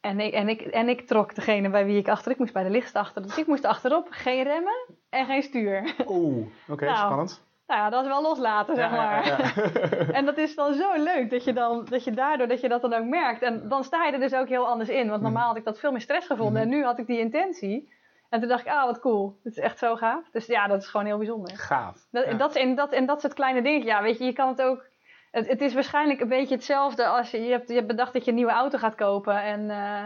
En 0.00 0.20
ik, 0.20 0.32
en, 0.32 0.48
ik, 0.48 0.60
en 0.60 0.88
ik 0.88 1.06
trok 1.06 1.34
degene 1.34 1.70
bij 1.70 1.84
wie 1.84 1.98
ik 1.98 2.08
achter. 2.08 2.32
Ik 2.32 2.38
moest 2.38 2.52
bij 2.52 2.62
de 2.62 2.70
lichtste 2.70 2.98
achter. 2.98 3.22
Dus 3.22 3.38
ik 3.38 3.46
moest 3.46 3.64
achterop. 3.64 4.06
Geen 4.10 4.42
remmen 4.42 4.86
en 5.08 5.26
geen 5.26 5.42
stuur. 5.42 5.94
Oeh, 6.06 6.46
oké, 6.68 6.84
Nou, 6.90 6.96
spannend. 6.96 7.45
Nou 7.66 7.80
ja, 7.80 7.90
dat 7.90 8.02
is 8.02 8.08
wel 8.08 8.22
loslaten, 8.22 8.76
zeg 8.76 8.90
maar. 8.90 9.26
ja, 9.26 9.36
ja. 9.36 10.12
En 10.18 10.24
dat 10.24 10.36
is 10.38 10.54
dan 10.54 10.74
zo 10.74 11.02
leuk 11.02 11.30
dat 11.30 11.44
je, 11.44 11.52
dan, 11.52 11.84
dat 11.84 12.04
je 12.04 12.10
daardoor 12.10 12.48
dat 12.48 12.60
je 12.60 12.68
dat 12.68 12.80
dan 12.80 12.94
ook 12.94 13.04
merkt. 13.04 13.42
En 13.42 13.68
dan 13.68 13.84
sta 13.84 14.04
je 14.04 14.12
er 14.12 14.20
dus 14.20 14.34
ook 14.34 14.48
heel 14.48 14.66
anders 14.66 14.88
in. 14.88 15.08
Want 15.08 15.22
normaal 15.22 15.46
had 15.46 15.56
ik 15.56 15.64
dat 15.64 15.78
veel 15.78 15.90
meer 15.90 16.00
stress 16.00 16.26
gevonden. 16.26 16.62
En 16.62 16.68
nu 16.68 16.84
had 16.84 16.98
ik 16.98 17.06
die 17.06 17.18
intentie. 17.18 17.94
En 18.30 18.40
toen 18.40 18.48
dacht 18.48 18.66
ik, 18.66 18.72
ah, 18.72 18.84
wat 18.84 19.00
cool. 19.00 19.38
Het 19.42 19.56
is 19.56 19.62
echt 19.62 19.78
zo 19.78 19.96
gaaf. 19.96 20.30
Dus 20.32 20.46
ja, 20.46 20.66
dat 20.66 20.82
is 20.82 20.88
gewoon 20.88 21.06
heel 21.06 21.16
bijzonder. 21.18 21.56
Gaaf. 21.56 22.06
Dat, 22.10 22.24
Ja. 22.24 22.32
dat, 22.34 22.56
is, 22.56 22.62
en, 22.62 22.74
dat, 22.74 22.92
en 22.92 23.06
dat 23.06 23.20
soort 23.20 23.34
kleine 23.34 23.62
dingen. 23.62 23.86
Ja, 23.86 24.02
weet 24.02 24.18
je, 24.18 24.24
je 24.24 24.32
kan 24.32 24.48
het 24.48 24.62
ook... 24.62 24.84
Het, 25.30 25.48
het 25.48 25.60
is 25.60 25.74
waarschijnlijk 25.74 26.20
een 26.20 26.28
beetje 26.28 26.54
hetzelfde 26.54 27.06
als 27.06 27.30
je, 27.30 27.40
je, 27.42 27.50
hebt, 27.50 27.68
je 27.68 27.74
hebt 27.74 27.86
bedacht 27.86 28.12
dat 28.12 28.24
je 28.24 28.30
een 28.30 28.36
nieuwe 28.36 28.52
auto 28.52 28.78
gaat 28.78 28.94
kopen. 28.94 29.42
En, 29.42 29.70
eh, 29.70 30.02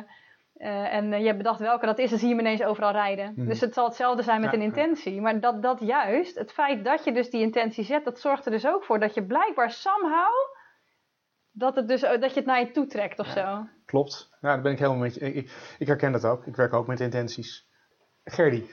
eh, 0.61 0.95
en 0.95 1.13
eh, 1.13 1.19
je 1.19 1.25
hebt 1.25 1.37
bedacht 1.37 1.61
welke 1.61 1.87
dat 1.87 1.99
is. 1.99 2.11
Dan 2.11 2.19
zie 2.19 2.29
je 2.29 2.35
hem 2.35 2.45
ineens 2.45 2.63
overal 2.63 2.93
rijden. 2.93 3.33
Mhm. 3.37 3.49
Dus 3.49 3.61
het 3.61 3.75
zal 3.75 3.85
hetzelfde 3.85 4.23
zijn 4.23 4.41
met 4.41 4.51
Ja, 4.51 4.57
een 4.57 4.65
intentie. 4.65 5.21
Maar 5.21 5.41
dat, 5.41 5.63
dat 5.63 5.81
juist, 5.81 6.39
het 6.39 6.53
feit 6.53 6.85
dat 6.85 7.05
je 7.05 7.13
dus 7.13 7.31
die 7.31 7.41
intentie 7.41 7.85
zet... 7.85 8.05
dat 8.05 8.21
zorgt 8.21 8.45
er 8.45 8.51
dus 8.51 8.67
ook 8.67 8.85
voor 8.85 9.01
dat 9.01 9.15
je 9.15 9.25
blijkbaar 9.25 9.71
somehow... 9.71 10.35
dat, 11.51 11.77
het 11.77 11.89
dus, 11.89 12.01
dat 12.01 12.21
je 12.21 12.39
het 12.41 12.47
naar 12.47 12.61
je 12.61 12.71
toe 12.71 12.87
trekt 12.87 13.19
of 13.19 13.27
zo. 13.27 13.67
Klopt. 13.85 14.29
Ja, 14.41 14.49
daar 14.49 14.61
ben 14.61 14.73
ik 14.73 14.79
helemaal 14.79 15.01
met 15.01 15.15
je. 15.15 15.21
Ik, 15.21 15.35
ik, 15.35 15.77
ik 15.79 15.87
herken 15.87 16.13
dat 16.13 16.25
ook. 16.25 16.47
Ik 16.47 16.57
werk 16.57 16.73
ook 16.73 16.87
met 16.87 17.01
intenties. 17.01 17.69
Gerdy, 18.25 18.65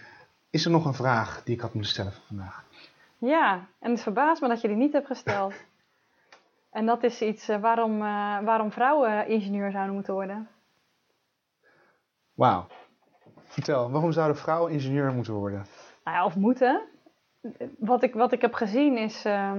is 0.49 0.65
er 0.65 0.71
nog 0.71 0.85
een 0.85 0.93
vraag 0.93 1.43
die 1.43 1.55
ik 1.55 1.61
had 1.61 1.73
moeten 1.73 1.91
stellen 1.91 2.13
voor 2.13 2.25
vandaag? 2.27 2.63
Ja, 3.17 3.67
en 3.79 3.91
het 3.91 4.01
verbaast 4.01 4.41
me 4.41 4.47
dat 4.47 4.61
je 4.61 4.67
die 4.67 4.77
niet 4.77 4.93
hebt 4.93 5.07
gesteld. 5.07 5.53
en 6.79 6.85
dat 6.85 7.03
is 7.03 7.21
iets 7.21 7.49
eh, 7.49 7.59
waarom, 7.59 7.99
waarom 8.45 8.71
vrouwen 8.71 9.27
ingenieur 9.27 9.71
zouden 9.71 9.93
moeten 9.93 10.13
worden. 10.13 10.47
Wauw. 12.37 12.65
Vertel, 13.43 13.91
waarom 13.91 14.11
zouden 14.11 14.37
vrouwen 14.37 14.71
ingenieur 14.71 15.11
moeten 15.13 15.33
worden? 15.33 15.65
Nou 16.03 16.17
ja, 16.17 16.25
of 16.25 16.35
moeten. 16.35 16.81
Wat 17.79 18.03
ik, 18.03 18.13
wat 18.13 18.31
ik 18.31 18.41
heb 18.41 18.53
gezien 18.53 18.97
is. 18.97 19.25
eh, 19.25 19.51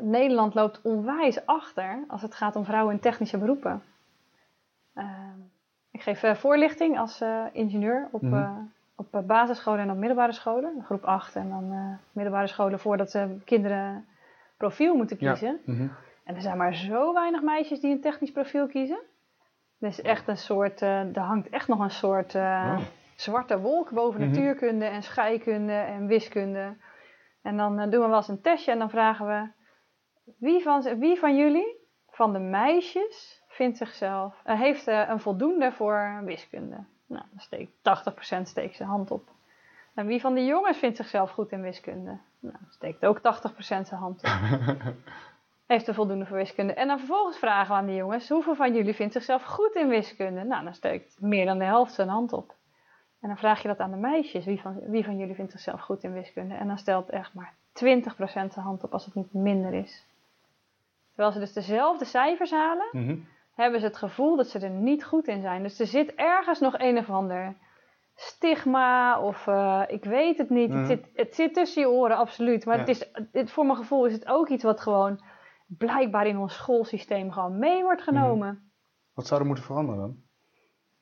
Nederland 0.00 0.54
loopt 0.54 0.80
onwijs 0.82 1.46
achter 1.46 2.04
als 2.08 2.22
het 2.22 2.34
gaat 2.34 2.56
om 2.56 2.64
vrouwen 2.64 2.94
in 2.94 3.00
technische 3.00 3.38
beroepen. 3.38 3.82
Ehm, 4.94 5.38
ik 5.90 6.02
geef 6.02 6.22
eh, 6.22 6.34
voorlichting 6.34 6.98
als 6.98 7.20
eh, 7.20 7.44
ingenieur 7.52 8.08
op, 8.10 8.22
Mhm. 8.22 8.50
op 8.96 9.22
basisscholen 9.26 9.80
en 9.80 9.90
op 9.90 9.96
middelbare 9.96 10.32
scholen. 10.32 10.82
Groep 10.84 11.04
8 11.04 11.36
en 11.36 11.48
dan 11.48 11.98
middelbare 12.12 12.46
scholen 12.46 12.78
voordat 12.78 13.10
ze 13.10 13.36
kinderen 13.44 14.06
profiel 14.56 14.94
moeten 14.94 15.16
Ja. 15.20 15.30
kiezen. 15.30 15.60
Mhm. 15.64 15.88
En 16.24 16.34
er 16.34 16.42
zijn 16.42 16.56
maar 16.56 16.74
zo 16.74 17.12
weinig 17.12 17.42
meisjes 17.42 17.80
die 17.80 17.92
een 17.92 18.00
technisch 18.00 18.32
profiel 18.32 18.66
kiezen. 18.66 18.98
Er 19.82 19.88
is 19.88 20.02
echt 20.02 20.28
een 20.28 20.36
soort, 20.36 20.82
eh, 20.82 21.16
er 21.16 21.22
hangt 21.22 21.48
echt 21.48 21.68
nog 21.68 21.78
een 21.80 21.90
soort 21.90 22.34
eh, 22.34 22.74
Oh. 22.78 22.84
zwarte 23.16 23.60
wolk 23.60 23.90
boven 23.90 24.20
Mhm. 24.20 24.28
natuurkunde 24.30 24.84
en 24.84 25.02
scheikunde 25.02 25.72
en 25.72 26.06
wiskunde. 26.06 26.76
En 27.42 27.56
dan 27.56 27.78
eh, 27.78 27.90
doen 27.90 28.00
we 28.00 28.06
wel 28.06 28.16
eens 28.16 28.28
een 28.28 28.40
testje 28.40 28.72
en 28.72 28.78
dan 28.78 28.90
vragen 28.90 29.26
we, 29.26 29.48
wie 30.38 30.62
van, 30.62 30.98
wie 30.98 31.18
van 31.18 31.36
jullie, 31.36 31.76
van 32.10 32.32
de 32.32 32.38
meisjes, 32.38 33.42
vindt 33.48 33.76
zichzelf, 33.78 34.34
heeft 34.44 34.86
een 34.86 35.20
voldoende 35.20 35.72
voor 35.72 36.20
wiskunde? 36.24 36.76
Nou, 37.06 37.24
dan 37.30 37.40
steekt 37.40 37.72
80% 37.82 38.48
steekt 38.48 38.76
zijn 38.76 38.88
hand 38.88 39.10
op. 39.10 39.28
En 39.94 40.06
wie 40.06 40.20
van 40.20 40.34
de 40.34 40.44
jongens 40.44 40.78
vindt 40.78 40.96
zichzelf 40.96 41.30
goed 41.30 41.50
in 41.50 41.62
wiskunde? 41.62 42.18
Nou, 42.38 42.54
dan 42.60 42.70
steekt 42.70 43.04
ook 43.06 43.18
80% 43.20 43.86
zijn 43.88 44.00
hand 44.00 44.22
op 44.22 44.28
heeft 45.72 45.86
er 45.88 45.94
voldoende 45.94 46.26
voor 46.26 46.36
wiskunde. 46.36 46.72
En 46.74 46.86
dan 46.88 46.98
vervolgens 46.98 47.38
vragen 47.38 47.74
we 47.74 47.80
aan 47.80 47.86
de 47.86 47.94
jongens: 47.94 48.28
hoeveel 48.28 48.54
van 48.54 48.74
jullie 48.74 48.94
vindt 48.94 49.12
zichzelf 49.12 49.42
goed 49.42 49.74
in 49.74 49.88
wiskunde? 49.88 50.42
Nou, 50.44 50.64
dan 50.64 50.74
steekt 50.74 51.16
meer 51.20 51.44
dan 51.46 51.58
de 51.58 51.64
helft 51.64 51.92
zijn 51.94 52.08
hand 52.08 52.32
op. 52.32 52.54
En 53.20 53.28
dan 53.28 53.36
vraag 53.36 53.62
je 53.62 53.68
dat 53.68 53.78
aan 53.78 53.90
de 53.90 53.96
meisjes: 53.96 54.44
wie 54.44 54.60
van, 54.60 54.80
wie 54.86 55.04
van 55.04 55.16
jullie 55.16 55.34
vindt 55.34 55.52
zichzelf 55.52 55.80
goed 55.80 56.02
in 56.02 56.12
wiskunde? 56.12 56.54
En 56.54 56.66
dan 56.66 56.78
stelt 56.78 57.10
echt 57.10 57.34
maar 57.34 57.54
20% 57.72 57.72
zijn 58.24 58.50
hand 58.64 58.84
op 58.84 58.92
als 58.92 59.04
het 59.04 59.14
niet 59.14 59.32
minder 59.34 59.72
is. 59.74 60.06
Terwijl 61.14 61.32
ze 61.32 61.38
dus 61.38 61.52
dezelfde 61.52 62.04
cijfers 62.04 62.50
halen, 62.50 62.86
Mhm. 62.92 63.16
hebben 63.54 63.80
ze 63.80 63.86
het 63.86 63.96
gevoel 63.96 64.36
dat 64.36 64.48
ze 64.48 64.58
er 64.58 64.70
niet 64.70 65.04
goed 65.04 65.26
in 65.28 65.40
zijn. 65.40 65.62
Dus 65.62 65.80
er 65.80 65.86
zit 65.86 66.14
ergens 66.14 66.60
nog 66.60 66.74
een 66.78 66.98
of 66.98 67.10
ander 67.10 67.54
stigma 68.16 69.20
of 69.20 69.46
eh, 69.46 69.82
ik 69.88 70.04
weet 70.04 70.38
het 70.38 70.50
niet. 70.50 70.68
Mhm. 70.68 70.78
Het, 70.78 70.86
zit, 70.88 71.06
het 71.14 71.34
zit 71.34 71.54
tussen 71.54 71.82
je 71.82 71.88
oren, 71.88 72.16
absoluut. 72.16 72.64
Maar 72.64 72.74
Ja. 72.74 72.80
het 72.80 72.88
is, 72.90 73.10
het, 73.32 73.50
voor 73.50 73.66
mijn 73.66 73.78
gevoel 73.78 74.06
is 74.06 74.12
het 74.12 74.26
ook 74.26 74.48
iets 74.48 74.64
wat 74.64 74.80
gewoon 74.80 75.20
blijkbaar 75.78 76.26
in 76.26 76.38
ons 76.38 76.54
schoolsysteem 76.54 77.32
gewoon 77.32 77.58
mee 77.58 77.82
wordt 77.82 78.02
genomen. 78.02 78.72
Wat 79.14 79.26
zou 79.26 79.40
er 79.40 79.46
moeten 79.46 79.64
veranderen? 79.64 80.24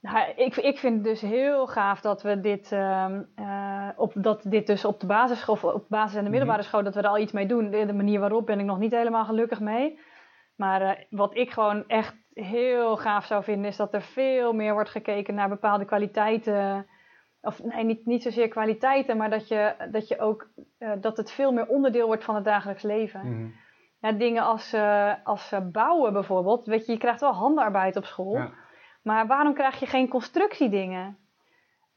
Nou, 0.00 0.32
ik, 0.36 0.56
ik 0.56 0.78
vind 0.78 0.94
het 0.94 1.04
dus 1.04 1.20
heel 1.20 1.66
gaaf 1.66 2.00
dat 2.00 2.22
we 2.22 2.40
dit, 2.40 2.72
ehm, 2.72 3.22
eh, 3.34 3.88
op, 3.96 4.12
dat 4.16 4.42
dit 4.42 4.66
dus 4.66 4.84
op 4.84 5.00
de 5.00 5.06
basisschool, 5.06 5.54
of 5.54 5.64
op 5.64 5.84
basis- 5.88 6.16
en 6.16 6.24
de 6.24 6.30
middelbare 6.30 6.62
school, 6.62 6.82
dat 6.82 6.94
we 6.94 7.00
er 7.00 7.08
al 7.08 7.18
iets 7.18 7.32
mee 7.32 7.46
doen. 7.46 7.70
De, 7.70 7.86
de 7.86 7.92
manier 7.92 8.20
waarop 8.20 8.46
ben 8.46 8.58
ik 8.58 8.64
nog 8.64 8.78
niet 8.78 8.90
helemaal 8.90 9.24
gelukkig 9.24 9.60
mee. 9.60 9.98
Maar 10.56 10.80
eh, 10.82 11.04
wat 11.10 11.36
ik 11.36 11.50
gewoon 11.50 11.84
echt 11.88 12.16
heel 12.32 12.96
gaaf 12.96 13.24
zou 13.24 13.44
vinden, 13.44 13.70
is 13.70 13.76
dat 13.76 13.94
er 13.94 14.02
veel 14.02 14.52
meer 14.52 14.72
wordt 14.72 14.90
gekeken 14.90 15.34
naar 15.34 15.48
bepaalde 15.48 15.84
kwaliteiten. 15.84 16.86
Of 17.40 17.62
nee, 17.62 17.84
niet, 17.84 18.06
niet 18.06 18.22
zozeer 18.22 18.48
kwaliteiten, 18.48 19.16
maar 19.16 19.30
dat, 19.30 19.48
je, 19.48 19.74
dat, 19.90 20.08
je 20.08 20.18
ook, 20.18 20.48
eh, 20.78 20.92
dat 21.00 21.16
het 21.16 21.30
veel 21.32 21.52
meer 21.52 21.66
onderdeel 21.66 22.06
wordt 22.06 22.24
van 22.24 22.34
het 22.34 22.44
dagelijks 22.44 22.82
leven. 22.82 23.20
Mhm. 23.26 23.48
Ja, 24.00 24.12
dingen 24.12 24.42
als, 24.42 24.72
eh, 24.72 25.12
als 25.24 25.52
eh, 25.52 25.60
bouwen 25.72 26.12
bijvoorbeeld. 26.12 26.66
Weet 26.66 26.86
je, 26.86 26.92
je 26.92 26.98
krijgt 26.98 27.20
wel 27.20 27.32
handarbeid 27.32 27.96
op 27.96 28.04
school. 28.04 28.34
Ja. 28.36 28.50
Maar 29.02 29.26
waarom 29.26 29.54
krijg 29.54 29.80
je 29.80 29.86
geen 29.86 30.08
constructiedingen? 30.08 31.18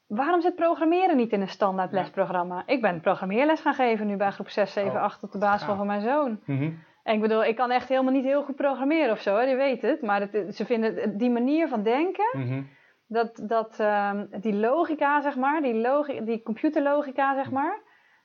Waarom 0.07 0.41
zit 0.41 0.55
programmeren 0.55 1.17
niet 1.17 1.31
in 1.31 1.41
een 1.41 1.47
standaard 1.47 1.91
Ja. 1.91 1.97
lesprogramma? 1.97 2.63
Ik 2.65 2.81
ben 2.81 3.01
programmeerles 3.01 3.61
gaan 3.61 3.73
geven 3.73 4.07
nu 4.07 4.15
bij 4.17 4.31
groep 4.31 4.49
6, 4.49 4.73
7, 4.73 4.91
Oh, 4.91 5.01
8 5.01 5.23
op 5.23 5.31
de 5.31 5.37
basisschool 5.37 5.75
van 5.75 5.87
mijn 5.87 6.01
zoon. 6.01 6.39
Mhm. 6.45 6.71
En 7.03 7.13
ik 7.15 7.21
bedoel, 7.21 7.43
ik 7.43 7.55
kan 7.55 7.71
echt 7.71 7.89
helemaal 7.89 8.13
niet 8.13 8.23
heel 8.23 8.43
goed 8.43 8.55
programmeren 8.55 9.11
of 9.11 9.19
zo, 9.19 9.35
hè, 9.35 9.41
je 9.41 9.55
weet 9.55 9.81
het. 9.81 10.01
Maar 10.01 10.21
het, 10.21 10.55
ze 10.55 10.65
vinden 10.65 11.17
die 11.17 11.29
manier 11.29 11.67
van 11.67 11.83
denken, 11.83 12.25
Mhm. 12.31 12.61
dat, 13.07 13.43
dat, 13.47 13.79
ehm, 13.79 14.25
die 14.41 14.55
logica, 14.55 15.21
zeg 15.21 15.35
maar, 15.35 15.61
die, 15.61 15.73
logi 15.75 16.23
die 16.23 16.43
computerlogica, 16.43 17.35
zeg 17.35 17.51
maar. 17.51 17.81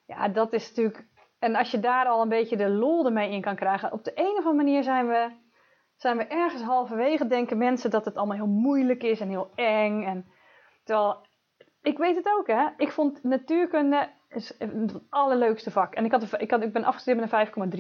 Ja, 0.06 0.28
dat 0.28 0.52
is 0.52 0.68
natuurlijk... 0.68 1.06
En 1.38 1.54
als 1.54 1.70
je 1.70 1.80
daar 1.80 2.06
al 2.06 2.22
een 2.22 2.28
beetje 2.28 2.56
de 2.56 2.68
lol 2.68 3.06
ermee 3.06 3.30
in 3.30 3.40
kan 3.40 3.56
krijgen. 3.56 3.92
Op 3.92 4.04
de 4.04 4.12
een 4.14 4.36
of 4.36 4.36
andere 4.36 4.54
manier 4.54 4.82
zijn 4.82 5.08
we 5.08 5.30
zijn 5.96 6.16
we 6.16 6.26
ergens 6.26 6.62
halverwege 6.62 7.26
denken 7.26 7.58
mensen 7.58 7.90
dat 7.90 8.04
het 8.04 8.16
allemaal 8.16 8.36
heel 8.36 8.46
moeilijk 8.46 9.02
is 9.02 9.20
en 9.20 9.28
heel 9.28 9.50
eng. 9.54 10.02
En, 10.02 10.26
terwijl, 10.84 11.26
ik 11.82 11.98
weet 11.98 12.16
het 12.16 12.28
ook 12.38 12.46
hè. 12.46 12.66
Ik 12.76 12.90
vond 12.90 13.22
natuurkunde 13.22 14.08
is 14.28 14.54
het 14.58 15.00
allerleukste 15.08 15.70
vak. 15.70 15.94
En 15.94 16.04
ik, 16.04 16.10
had, 16.10 16.40
ik, 16.40 16.50
had, 16.50 16.62
ik 16.62 16.72
ben 16.72 16.84
afgestudeerd 16.84 17.30
met 17.30 17.56
een 17.56 17.70
5,3. 17.70 17.76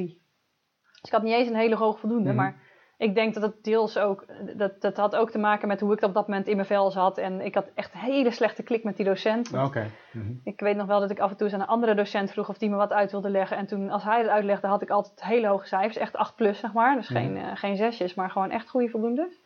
Dus 1.00 1.02
ik 1.02 1.12
had 1.12 1.22
niet 1.22 1.34
eens 1.34 1.48
een 1.48 1.54
hele 1.54 1.76
hoog 1.76 2.00
voldoende. 2.00 2.28
Mhm. 2.28 2.36
Maar 2.36 2.62
ik 2.98 3.14
denk 3.14 3.34
dat 3.34 3.42
het 3.42 3.64
deels 3.64 3.98
ook, 3.98 4.24
dat, 4.56 4.80
dat 4.80 4.96
had 4.96 5.16
ook 5.16 5.30
te 5.30 5.38
maken 5.38 5.68
met 5.68 5.80
hoe 5.80 5.92
ik 5.92 6.02
op 6.02 6.14
dat 6.14 6.28
moment 6.28 6.46
in 6.46 6.56
mijn 6.56 6.68
vel 6.68 6.90
zat. 6.90 7.18
En 7.18 7.40
ik 7.40 7.54
had 7.54 7.70
echt 7.74 7.94
een 7.94 8.00
hele 8.00 8.30
slechte 8.30 8.62
klik 8.62 8.84
met 8.84 8.96
die 8.96 9.04
docent. 9.04 9.52
Oké. 9.52 9.86
Mhm. 10.12 10.32
Ik 10.44 10.60
weet 10.60 10.76
nog 10.76 10.86
wel 10.86 11.00
dat 11.00 11.10
ik 11.10 11.18
af 11.18 11.30
en 11.30 11.36
toe 11.36 11.46
eens 11.46 11.54
aan 11.54 11.60
een 11.62 11.66
andere 11.66 11.94
docent 11.94 12.30
vroeg 12.30 12.48
of 12.48 12.58
die 12.58 12.70
me 12.70 12.76
wat 12.76 12.92
uit 12.92 13.10
wilde 13.10 13.30
leggen. 13.30 13.56
En 13.56 13.66
toen, 13.66 13.90
als 13.90 14.04
hij 14.04 14.18
het 14.18 14.28
uitlegde, 14.28 14.66
had 14.66 14.82
ik 14.82 14.90
altijd 14.90 15.24
hele 15.24 15.46
hoge 15.46 15.66
cijfers. 15.66 15.96
Echt 15.96 16.16
8 16.16 16.36
plus, 16.36 16.58
zeg 16.58 16.72
maar. 16.72 16.96
Dus 16.96 17.08
geen, 17.08 17.36
eh, 17.36 17.50
geen 17.54 17.76
zesjes, 17.76 18.14
maar 18.14 18.30
gewoon 18.30 18.50
echt 18.50 18.68
goede 18.68 18.88
voldoendes. 18.88 19.40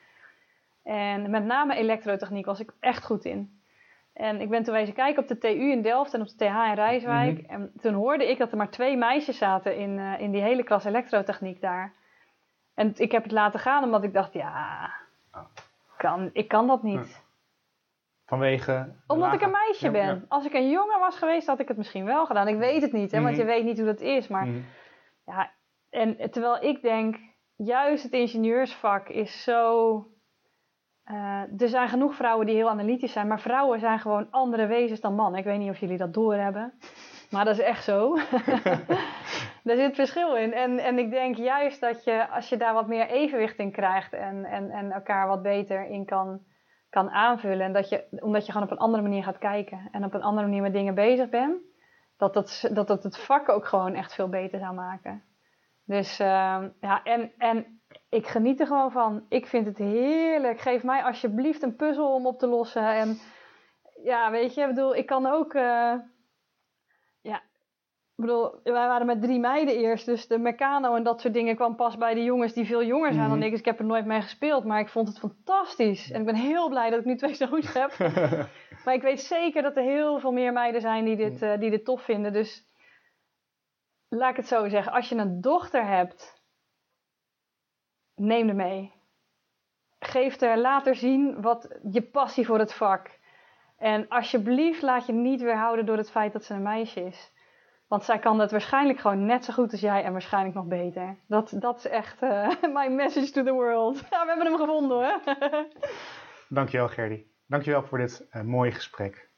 En 0.82 1.30
met 1.30 1.44
name 1.44 1.74
elektrotechniek 1.74 2.46
was 2.46 2.60
ik 2.60 2.72
echt 2.80 3.04
goed 3.04 3.24
in. 3.24 3.60
En 4.12 4.40
ik 4.40 4.48
ben 4.48 4.62
toen 4.62 4.74
wezen 4.74 4.94
kijken 4.94 5.22
op 5.22 5.28
de 5.28 5.38
TU 5.38 5.70
in 5.70 5.82
Delft 5.82 6.14
en 6.14 6.20
op 6.20 6.28
de 6.28 6.34
TH 6.36 6.68
in 6.68 6.74
Rijswijk. 6.74 7.38
En 7.38 7.72
toen 7.80 7.94
hoorde 7.94 8.30
ik 8.30 8.38
dat 8.38 8.50
er 8.50 8.56
maar 8.56 8.70
twee 8.70 8.96
meisjes 8.96 9.38
zaten 9.38 9.76
in, 9.76 9.98
eh, 9.98 10.20
in 10.20 10.30
die 10.30 10.42
hele 10.42 10.62
klas 10.62 10.84
elektrotechniek 10.84 11.60
daar. 11.60 11.92
En 12.74 12.92
ik 12.96 13.12
heb 13.12 13.22
het 13.22 13.32
laten 13.32 13.60
gaan 13.60 13.84
omdat 13.84 14.04
ik 14.04 14.12
dacht, 14.12 14.32
ja, 14.32 14.90
kan, 15.96 16.30
ik 16.32 16.48
kan 16.48 16.66
dat 16.66 16.82
niet. 16.82 17.22
Vanwege... 18.26 18.94
Omdat 19.06 19.26
lage- 19.26 19.36
ik 19.38 19.42
een 19.42 19.50
meisje 19.50 19.90
ben. 19.90 20.06
ja. 20.06 20.20
Als 20.28 20.44
ik 20.44 20.52
een 20.54 20.70
jongen 20.70 20.98
was 20.98 21.16
geweest, 21.18 21.46
had 21.46 21.58
ik 21.58 21.68
het 21.68 21.76
misschien 21.76 22.04
wel 22.04 22.26
gedaan. 22.26 22.48
Ik 22.48 22.58
weet 22.58 22.82
het 22.82 22.92
niet, 22.92 23.10
hè, 23.12 23.20
want 23.20 23.30
Mhm. 23.36 23.40
je 23.40 23.46
weet 23.46 23.64
niet 23.64 23.76
hoe 23.76 23.86
dat 23.86 24.00
is. 24.00 24.28
Maar 24.28 24.46
Mhm. 24.46 24.60
ja, 25.26 25.50
en 25.90 26.30
terwijl 26.30 26.62
ik 26.62 26.82
denk, 26.82 27.16
juist 27.56 28.02
het 28.02 28.12
ingenieursvak 28.12 29.08
is 29.08 29.42
zo. 29.42 30.06
eh, 31.04 31.60
er 31.60 31.68
zijn 31.68 31.88
genoeg 31.88 32.14
vrouwen 32.14 32.46
die 32.46 32.54
heel 32.54 32.70
analytisch 32.70 33.12
zijn, 33.12 33.26
maar 33.26 33.40
vrouwen 33.40 33.80
zijn 33.80 33.98
gewoon 33.98 34.26
andere 34.30 34.66
wezens 34.66 35.00
dan 35.00 35.14
mannen. 35.14 35.38
Ik 35.38 35.44
weet 35.44 35.58
niet 35.58 35.70
of 35.70 35.78
jullie 35.78 35.96
dat 35.98 36.14
doorhebben, 36.14 36.72
maar 37.32 37.44
dat 37.44 37.58
is 37.58 37.64
echt 37.64 37.84
zo. 37.84 38.16
Daar 39.64 39.76
zit 39.76 39.94
verschil 39.94 40.36
in. 40.36 40.52
En, 40.52 40.78
en 40.78 40.98
ik 40.98 41.10
denk 41.10 41.36
juist 41.36 41.80
dat 41.80 42.04
je, 42.04 42.28
als 42.28 42.48
je 42.48 42.56
daar 42.56 42.74
wat 42.74 42.86
meer 42.86 43.06
evenwicht 43.08 43.58
in 43.58 43.72
krijgt 43.72 44.12
en, 44.12 44.44
en, 44.44 44.70
en 44.70 44.92
elkaar 44.92 45.28
wat 45.28 45.42
beter 45.42 45.86
in 45.86 46.04
kan, 46.04 46.40
kan 46.90 47.10
aanvullen, 47.10 47.66
en 47.66 47.72
dat 47.72 47.88
je, 47.88 48.04
omdat 48.20 48.46
je 48.46 48.52
gewoon 48.52 48.66
op 48.66 48.72
een 48.72 48.82
andere 48.82 49.02
manier 49.02 49.22
gaat 49.22 49.38
kijken 49.38 49.88
en 49.92 50.04
op 50.04 50.14
een 50.14 50.22
andere 50.22 50.46
manier 50.46 50.62
met 50.62 50.72
dingen 50.72 50.94
bezig 50.94 51.28
bent, 51.28 51.60
dat 52.16 52.34
dat, 52.34 52.68
dat, 52.72 52.86
dat 52.86 53.02
het 53.02 53.18
vak 53.18 53.48
ook 53.48 53.66
gewoon 53.66 53.94
echt 53.94 54.14
veel 54.14 54.28
beter 54.28 54.58
zou 54.58 54.74
maken. 54.74 55.22
Dus 55.84 56.18
ehm, 56.18 56.68
ja, 56.80 57.02
en, 57.02 57.32
en 57.38 57.80
ik 58.08 58.26
geniet 58.26 58.60
er 58.60 58.66
gewoon 58.66 58.92
van. 58.92 59.26
Ik 59.28 59.46
vind 59.46 59.66
het 59.66 59.78
heerlijk. 59.78 60.60
Geef 60.60 60.82
mij 60.82 61.02
alsjeblieft 61.02 61.62
een 61.62 61.76
puzzel 61.76 62.14
om 62.14 62.26
op 62.26 62.38
te 62.38 62.46
lossen. 62.46 62.94
En 62.94 63.18
ja, 64.04 64.30
weet 64.30 64.54
je, 64.54 64.60
ik 64.60 64.66
bedoel, 64.66 64.96
ik 64.96 65.06
kan 65.06 65.26
ook. 65.26 65.54
eh, 65.54 65.94
ik 68.16 68.24
bedoel, 68.28 68.60
wij 68.62 68.72
waren 68.72 69.06
met 69.06 69.22
drie 69.22 69.38
meiden 69.38 69.74
eerst. 69.76 70.06
Dus 70.06 70.26
de 70.26 70.38
Meccano 70.38 70.94
en 70.94 71.02
dat 71.02 71.20
soort 71.20 71.34
dingen 71.34 71.56
kwam 71.56 71.76
pas 71.76 71.96
bij 71.96 72.14
de 72.14 72.22
jongens 72.24 72.52
die 72.52 72.64
veel 72.66 72.84
jonger 72.84 73.12
zijn 73.12 73.28
dan 73.28 73.36
Mhm. 73.36 73.44
ik. 73.46 73.50
Dus 73.50 73.60
ik 73.60 73.64
heb 73.66 73.78
er 73.78 73.84
nooit 73.84 74.04
mee 74.06 74.20
gespeeld. 74.22 74.64
Maar 74.64 74.80
ik 74.80 74.88
vond 74.88 75.08
het 75.08 75.18
fantastisch. 75.18 76.10
En 76.10 76.20
ik 76.20 76.26
ben 76.26 76.34
heel 76.34 76.68
blij 76.68 76.90
dat 76.90 76.98
ik 76.98 77.04
nu 77.04 77.16
twee 77.16 77.34
zoons 77.34 77.72
heb. 77.72 77.92
Maar 78.84 78.94
ik 78.94 79.02
weet 79.02 79.20
zeker 79.20 79.62
dat 79.62 79.76
er 79.76 79.82
heel 79.82 80.18
veel 80.20 80.32
meer 80.32 80.52
meiden 80.52 80.80
zijn 80.80 81.04
die 81.04 81.16
dit, 81.16 81.42
eh, 81.42 81.58
die 81.58 81.70
dit 81.70 81.84
tof 81.84 82.02
vinden. 82.02 82.32
Dus 82.32 82.66
laat 84.08 84.30
ik 84.30 84.36
het 84.36 84.46
zo 84.46 84.68
zeggen. 84.68 84.92
Als 84.92 85.08
je 85.08 85.14
een 85.14 85.40
dochter 85.40 85.86
hebt, 85.86 86.42
neem 88.14 88.48
er 88.48 88.54
mee. 88.54 88.92
Geef 89.98 90.40
er, 90.40 90.58
laat 90.58 90.86
er 90.86 90.94
zien 90.94 91.40
wat 91.42 91.78
je 91.90 92.02
passie 92.02 92.46
voor 92.46 92.58
het 92.58 92.74
vak. 92.74 93.18
En 93.78 94.08
alsjeblieft 94.08 94.82
laat 94.82 95.06
je 95.06 95.12
niet 95.12 95.40
weerhouden 95.42 95.86
door 95.86 95.96
het 95.96 96.10
feit 96.10 96.32
dat 96.32 96.44
ze 96.44 96.54
een 96.54 96.62
meisje 96.62 97.04
is. 97.04 97.32
Want 97.92 98.04
zij 98.04 98.18
kan 98.18 98.38
dat 98.38 98.50
waarschijnlijk 98.50 99.00
gewoon 99.00 99.26
net 99.26 99.44
zo 99.44 99.52
goed 99.52 99.72
als 99.72 99.80
jij 99.80 100.04
en 100.04 100.12
waarschijnlijk 100.12 100.54
nog 100.54 100.64
beter. 100.64 101.16
Dat, 101.26 101.52
dat 101.54 101.78
is 101.78 101.86
echt 101.86 102.22
eh, 102.22 102.48
my 102.78 102.88
message 102.88 103.30
to 103.30 103.44
the 103.44 103.52
world. 103.52 103.98
Ja, 104.10 104.22
we 104.22 104.26
hebben 104.26 104.46
hem 104.46 104.56
gevonden 104.56 104.96
hoor. 104.96 105.20
Dankjewel 106.48 106.88
Gerdy. 106.88 107.22
Dankjewel 107.46 107.82
voor 107.82 107.98
dit 107.98 108.24
eh, 108.30 108.42
mooie 108.42 108.72
gesprek. 108.72 109.28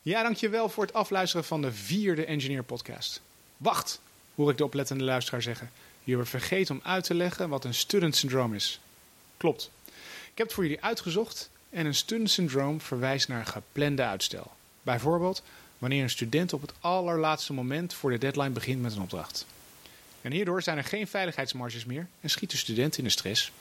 Ja, 0.00 0.22
dankjewel 0.22 0.68
voor 0.68 0.84
het 0.84 0.92
afluisteren 0.92 1.44
van 1.44 1.62
de 1.62 1.72
vierde 1.72 2.24
Engineer 2.24 2.62
Podcast. 2.62 3.22
Wacht, 3.56 4.00
hoor 4.34 4.50
ik 4.50 4.56
de 4.56 4.64
oplettende 4.64 5.04
luisteraar 5.04 5.42
zeggen. 5.42 5.70
Je 6.04 6.14
wordt 6.14 6.30
vergeten 6.30 6.74
om 6.74 6.80
uit 6.84 7.04
te 7.04 7.14
leggen 7.14 7.48
wat 7.48 7.64
een 7.64 7.74
student 7.74 8.16
syndroom 8.16 8.54
is. 8.54 8.80
Klopt. 9.36 9.70
Ik 10.30 10.38
heb 10.38 10.46
het 10.46 10.52
voor 10.52 10.64
jullie 10.64 10.82
uitgezocht 10.82 11.50
en 11.70 11.86
een 11.86 11.94
student 11.94 12.30
syndroom 12.30 12.80
verwijst 12.80 13.28
naar 13.28 13.46
geplande 13.46 14.02
uitstel. 14.02 14.50
Bijvoorbeeld 14.82 15.42
wanneer 15.82 16.02
een 16.02 16.10
student 16.10 16.52
op 16.52 16.60
het 16.60 16.72
allerlaatste 16.80 17.52
moment 17.52 17.94
voor 17.94 18.10
de 18.10 18.18
deadline 18.18 18.50
begint 18.50 18.82
met 18.82 18.92
een 18.92 19.02
opdracht. 19.02 19.46
En 20.20 20.32
hierdoor 20.32 20.62
zijn 20.62 20.76
er 20.76 20.84
geen 20.84 21.06
veiligheidsmarges 21.06 21.84
meer 21.84 22.06
en 22.20 22.30
schiet 22.30 22.50
de 22.50 22.56
student 22.56 22.98
in 22.98 23.04
de 23.04 23.10
stress. 23.10 23.52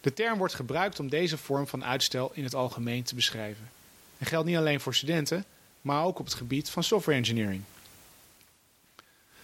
De 0.00 0.12
term 0.12 0.38
wordt 0.38 0.54
gebruikt 0.54 1.00
om 1.00 1.08
deze 1.08 1.38
vorm 1.38 1.66
van 1.66 1.84
uitstel 1.84 2.30
in 2.34 2.44
het 2.44 2.54
algemeen 2.54 3.02
te 3.02 3.14
beschrijven. 3.14 3.70
En 4.18 4.26
geldt 4.26 4.46
niet 4.46 4.56
alleen 4.56 4.80
voor 4.80 4.94
studenten, 4.94 5.44
maar 5.80 6.04
ook 6.04 6.18
op 6.18 6.24
het 6.24 6.34
gebied 6.34 6.70
van 6.70 6.84
software 6.84 7.18
engineering. 7.18 7.62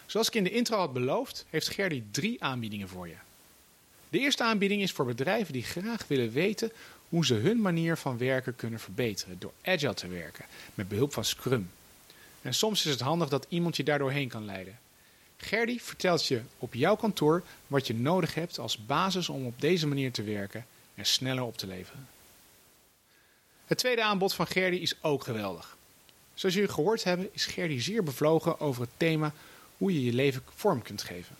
Zoals 0.07 0.27
ik 0.27 0.35
in 0.35 0.45
de 0.45 0.51
intro 0.51 0.79
had 0.79 0.93
beloofd, 0.93 1.45
heeft 1.51 1.69
Gerdy 1.69 2.03
drie 2.11 2.43
aanbiedingen 2.45 2.89
voor 2.89 3.09
je. 3.09 3.17
De 4.09 4.19
eerste 4.19 4.43
aanbieding 4.43 4.83
is 4.83 4.93
voor 4.93 5.07
bedrijven 5.07 5.53
die 5.53 5.65
graag 5.65 6.05
willen 6.07 6.33
weten 6.33 6.73
hoe 7.13 7.27
ze 7.27 7.35
hun 7.35 7.61
manier 7.61 7.97
van 7.97 8.19
werken 8.19 8.57
kunnen 8.57 8.81
verbeteren 8.81 9.39
door 9.39 9.53
agile 9.63 9.95
te 9.95 10.09
werken 10.09 10.45
met 10.75 10.89
behulp 10.89 11.13
van 11.13 11.25
Scrum. 11.25 11.71
En 12.43 12.55
soms 12.55 12.85
is 12.85 12.91
het 12.91 13.01
handig 13.01 13.29
dat 13.29 13.47
iemand 13.49 13.77
je 13.77 13.85
daardoor 13.85 14.11
heen 14.11 14.29
kan 14.29 14.45
leiden. 14.45 14.79
Gerdy 15.37 15.79
vertelt 15.79 16.27
je 16.27 16.41
op 16.59 16.75
jouw 16.75 16.97
kantoor 16.97 17.43
wat 17.67 17.87
je 17.87 17.95
nodig 17.95 18.35
hebt 18.35 18.59
als 18.59 18.87
basis 18.87 19.29
om 19.29 19.47
op 19.47 19.61
deze 19.61 19.87
manier 19.87 20.13
te 20.13 20.23
werken 20.23 20.67
en 20.95 21.07
sneller 21.07 21.43
op 21.43 21.57
te 21.57 21.67
leveren. 21.67 22.09
Het 23.67 23.79
tweede 23.79 24.03
aanbod 24.03 24.35
van 24.35 24.47
Gerdy 24.47 24.77
is 24.77 24.95
ook 25.01 25.25
geweldig. 25.25 25.77
Zoals 26.35 26.55
jullie 26.55 26.71
gehoord 26.71 27.05
hebben 27.05 27.29
is 27.33 27.47
Gerdy 27.47 27.81
zeer 27.81 28.03
bevlogen 28.03 28.61
over 28.61 28.83
het 28.83 28.91
thema 28.97 29.33
hoe 29.77 29.93
je 29.93 30.05
je 30.05 30.13
leven 30.13 30.43
vorm 30.55 30.83
kunt 30.83 31.03
geven. 31.03 31.37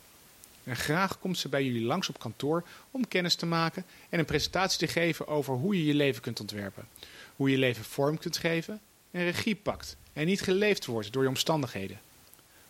En 0.65 0.77
graag 0.77 1.19
komt 1.19 1.39
ze 1.39 1.49
bij 1.49 1.65
jullie 1.65 1.85
langs 1.85 2.09
op 2.09 2.19
kantoor 2.19 2.65
om 2.91 3.09
kennis 3.09 3.35
te 3.35 3.47
maken 3.47 3.85
en 4.09 4.19
een 4.19 4.25
presentatie 4.25 4.79
te 4.79 4.93
geven 4.93 5.27
over 5.27 5.55
hoe 5.55 5.77
je 5.77 5.85
je 5.85 5.95
leven 5.95 6.23
kunt 6.23 6.41
ontwerpen. 6.41 6.89
Hoe 7.37 7.51
je 7.51 7.59
leven 7.59 7.85
vorm 7.85 8.19
kunt 8.19 8.37
geven 8.37 8.81
en 9.11 9.25
regie 9.25 9.57
pakt 9.57 9.97
en 10.13 10.27
niet 10.27 10.41
geleefd 10.41 10.87
wordt 10.87 11.13
door 11.13 11.23
je 11.23 11.29
omstandigheden. 11.29 12.01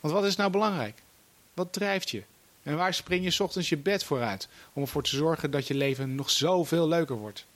Want 0.00 0.14
wat 0.14 0.24
is 0.24 0.36
nou 0.36 0.50
belangrijk? 0.50 1.02
Wat 1.54 1.72
drijft 1.72 2.10
je? 2.10 2.22
En 2.62 2.76
waar 2.76 2.94
spring 2.94 3.24
je 3.24 3.42
ochtends 3.44 3.68
je 3.68 3.76
bed 3.76 4.04
vooruit 4.04 4.48
om 4.72 4.82
ervoor 4.82 5.02
te 5.02 5.16
zorgen 5.16 5.50
dat 5.50 5.66
je 5.66 5.74
leven 5.74 6.14
nog 6.14 6.30
zoveel 6.30 6.88
leuker 6.88 7.16
wordt? 7.16 7.46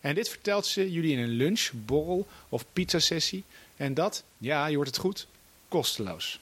En 0.00 0.14
dit 0.14 0.28
vertelt 0.28 0.66
ze 0.66 0.92
jullie 0.92 1.12
in 1.12 1.18
een 1.18 1.28
lunch, 1.28 1.70
borrel 1.72 2.26
of 2.48 2.64
pizzasessie. 2.72 3.44
En 3.76 3.94
dat, 3.94 4.24
ja, 4.38 4.66
je 4.66 4.76
hoort 4.76 4.86
het 4.86 4.98
goed, 4.98 5.26
kosteloos. 5.68 6.40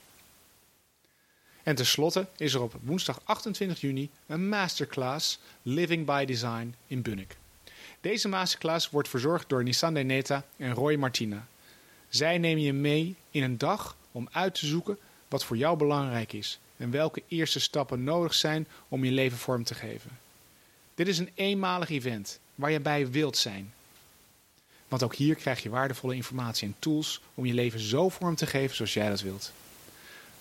En 1.67 1.75
tenslotte 1.75 2.27
is 2.37 2.55
er 2.55 2.63
op 2.63 2.75
woensdag 2.83 3.21
28 3.25 3.81
juni 3.81 4.11
een 4.27 4.49
masterclass 4.49 5.39
Living 5.63 6.07
by 6.07 6.25
Design 6.25 6.75
in 6.87 7.03
Bunnik. 7.03 7.37
Deze 8.01 8.29
masterclass 8.29 8.91
wordt 8.91 9.09
verzorgd 9.09 9.49
door 9.49 9.63
Nissan 9.63 10.07
Neta 10.07 10.45
en 10.57 10.73
Roy 10.73 10.95
Martina. 10.95 11.47
Zij 12.09 12.39
nemen 12.39 12.63
je 12.63 12.73
mee 12.73 13.17
in 13.31 13.43
een 13.43 13.59
dag 13.59 13.97
om 14.13 14.29
uit 14.33 14.55
te 14.55 14.67
zoeken 14.67 14.99
wat 15.29 15.45
voor 15.45 15.57
jou 15.57 15.77
belangrijk 15.77 16.33
is 16.33 16.59
en 16.77 16.91
welke 16.91 17.23
eerste 17.29 17.61
stappen 17.61 18.05
nodig 18.05 18.35
zijn 18.35 18.67
om 18.89 19.05
je 19.05 19.13
leven 19.13 19.39
vorm 19.39 19.65
te 19.65 19.75
geven. 19.75 20.19
Dit 20.95 21.09
is 21.09 21.19
een 21.19 21.31
eenmalig 21.35 21.91
event 21.91 22.39
waar 22.55 22.71
je 22.71 22.81
bij 22.81 23.11
wilt 23.11 23.37
zijn. 23.37 23.73
Want 24.89 25.03
ook 25.03 25.15
hier 25.15 25.35
krijg 25.35 25.63
je 25.63 25.71
waardevolle 25.71 26.15
informatie 26.15 26.69
en 26.69 26.77
tools 26.79 27.21
om 27.35 27.47
je 27.47 27.55
leven 27.55 27.81
zo 27.81 28.09
vorm 28.09 28.35
te 28.35 28.47
geven 28.47 28.77
zoals 28.77 28.95
jij 28.95 29.09
dat 29.09 29.21
wilt. 29.21 29.53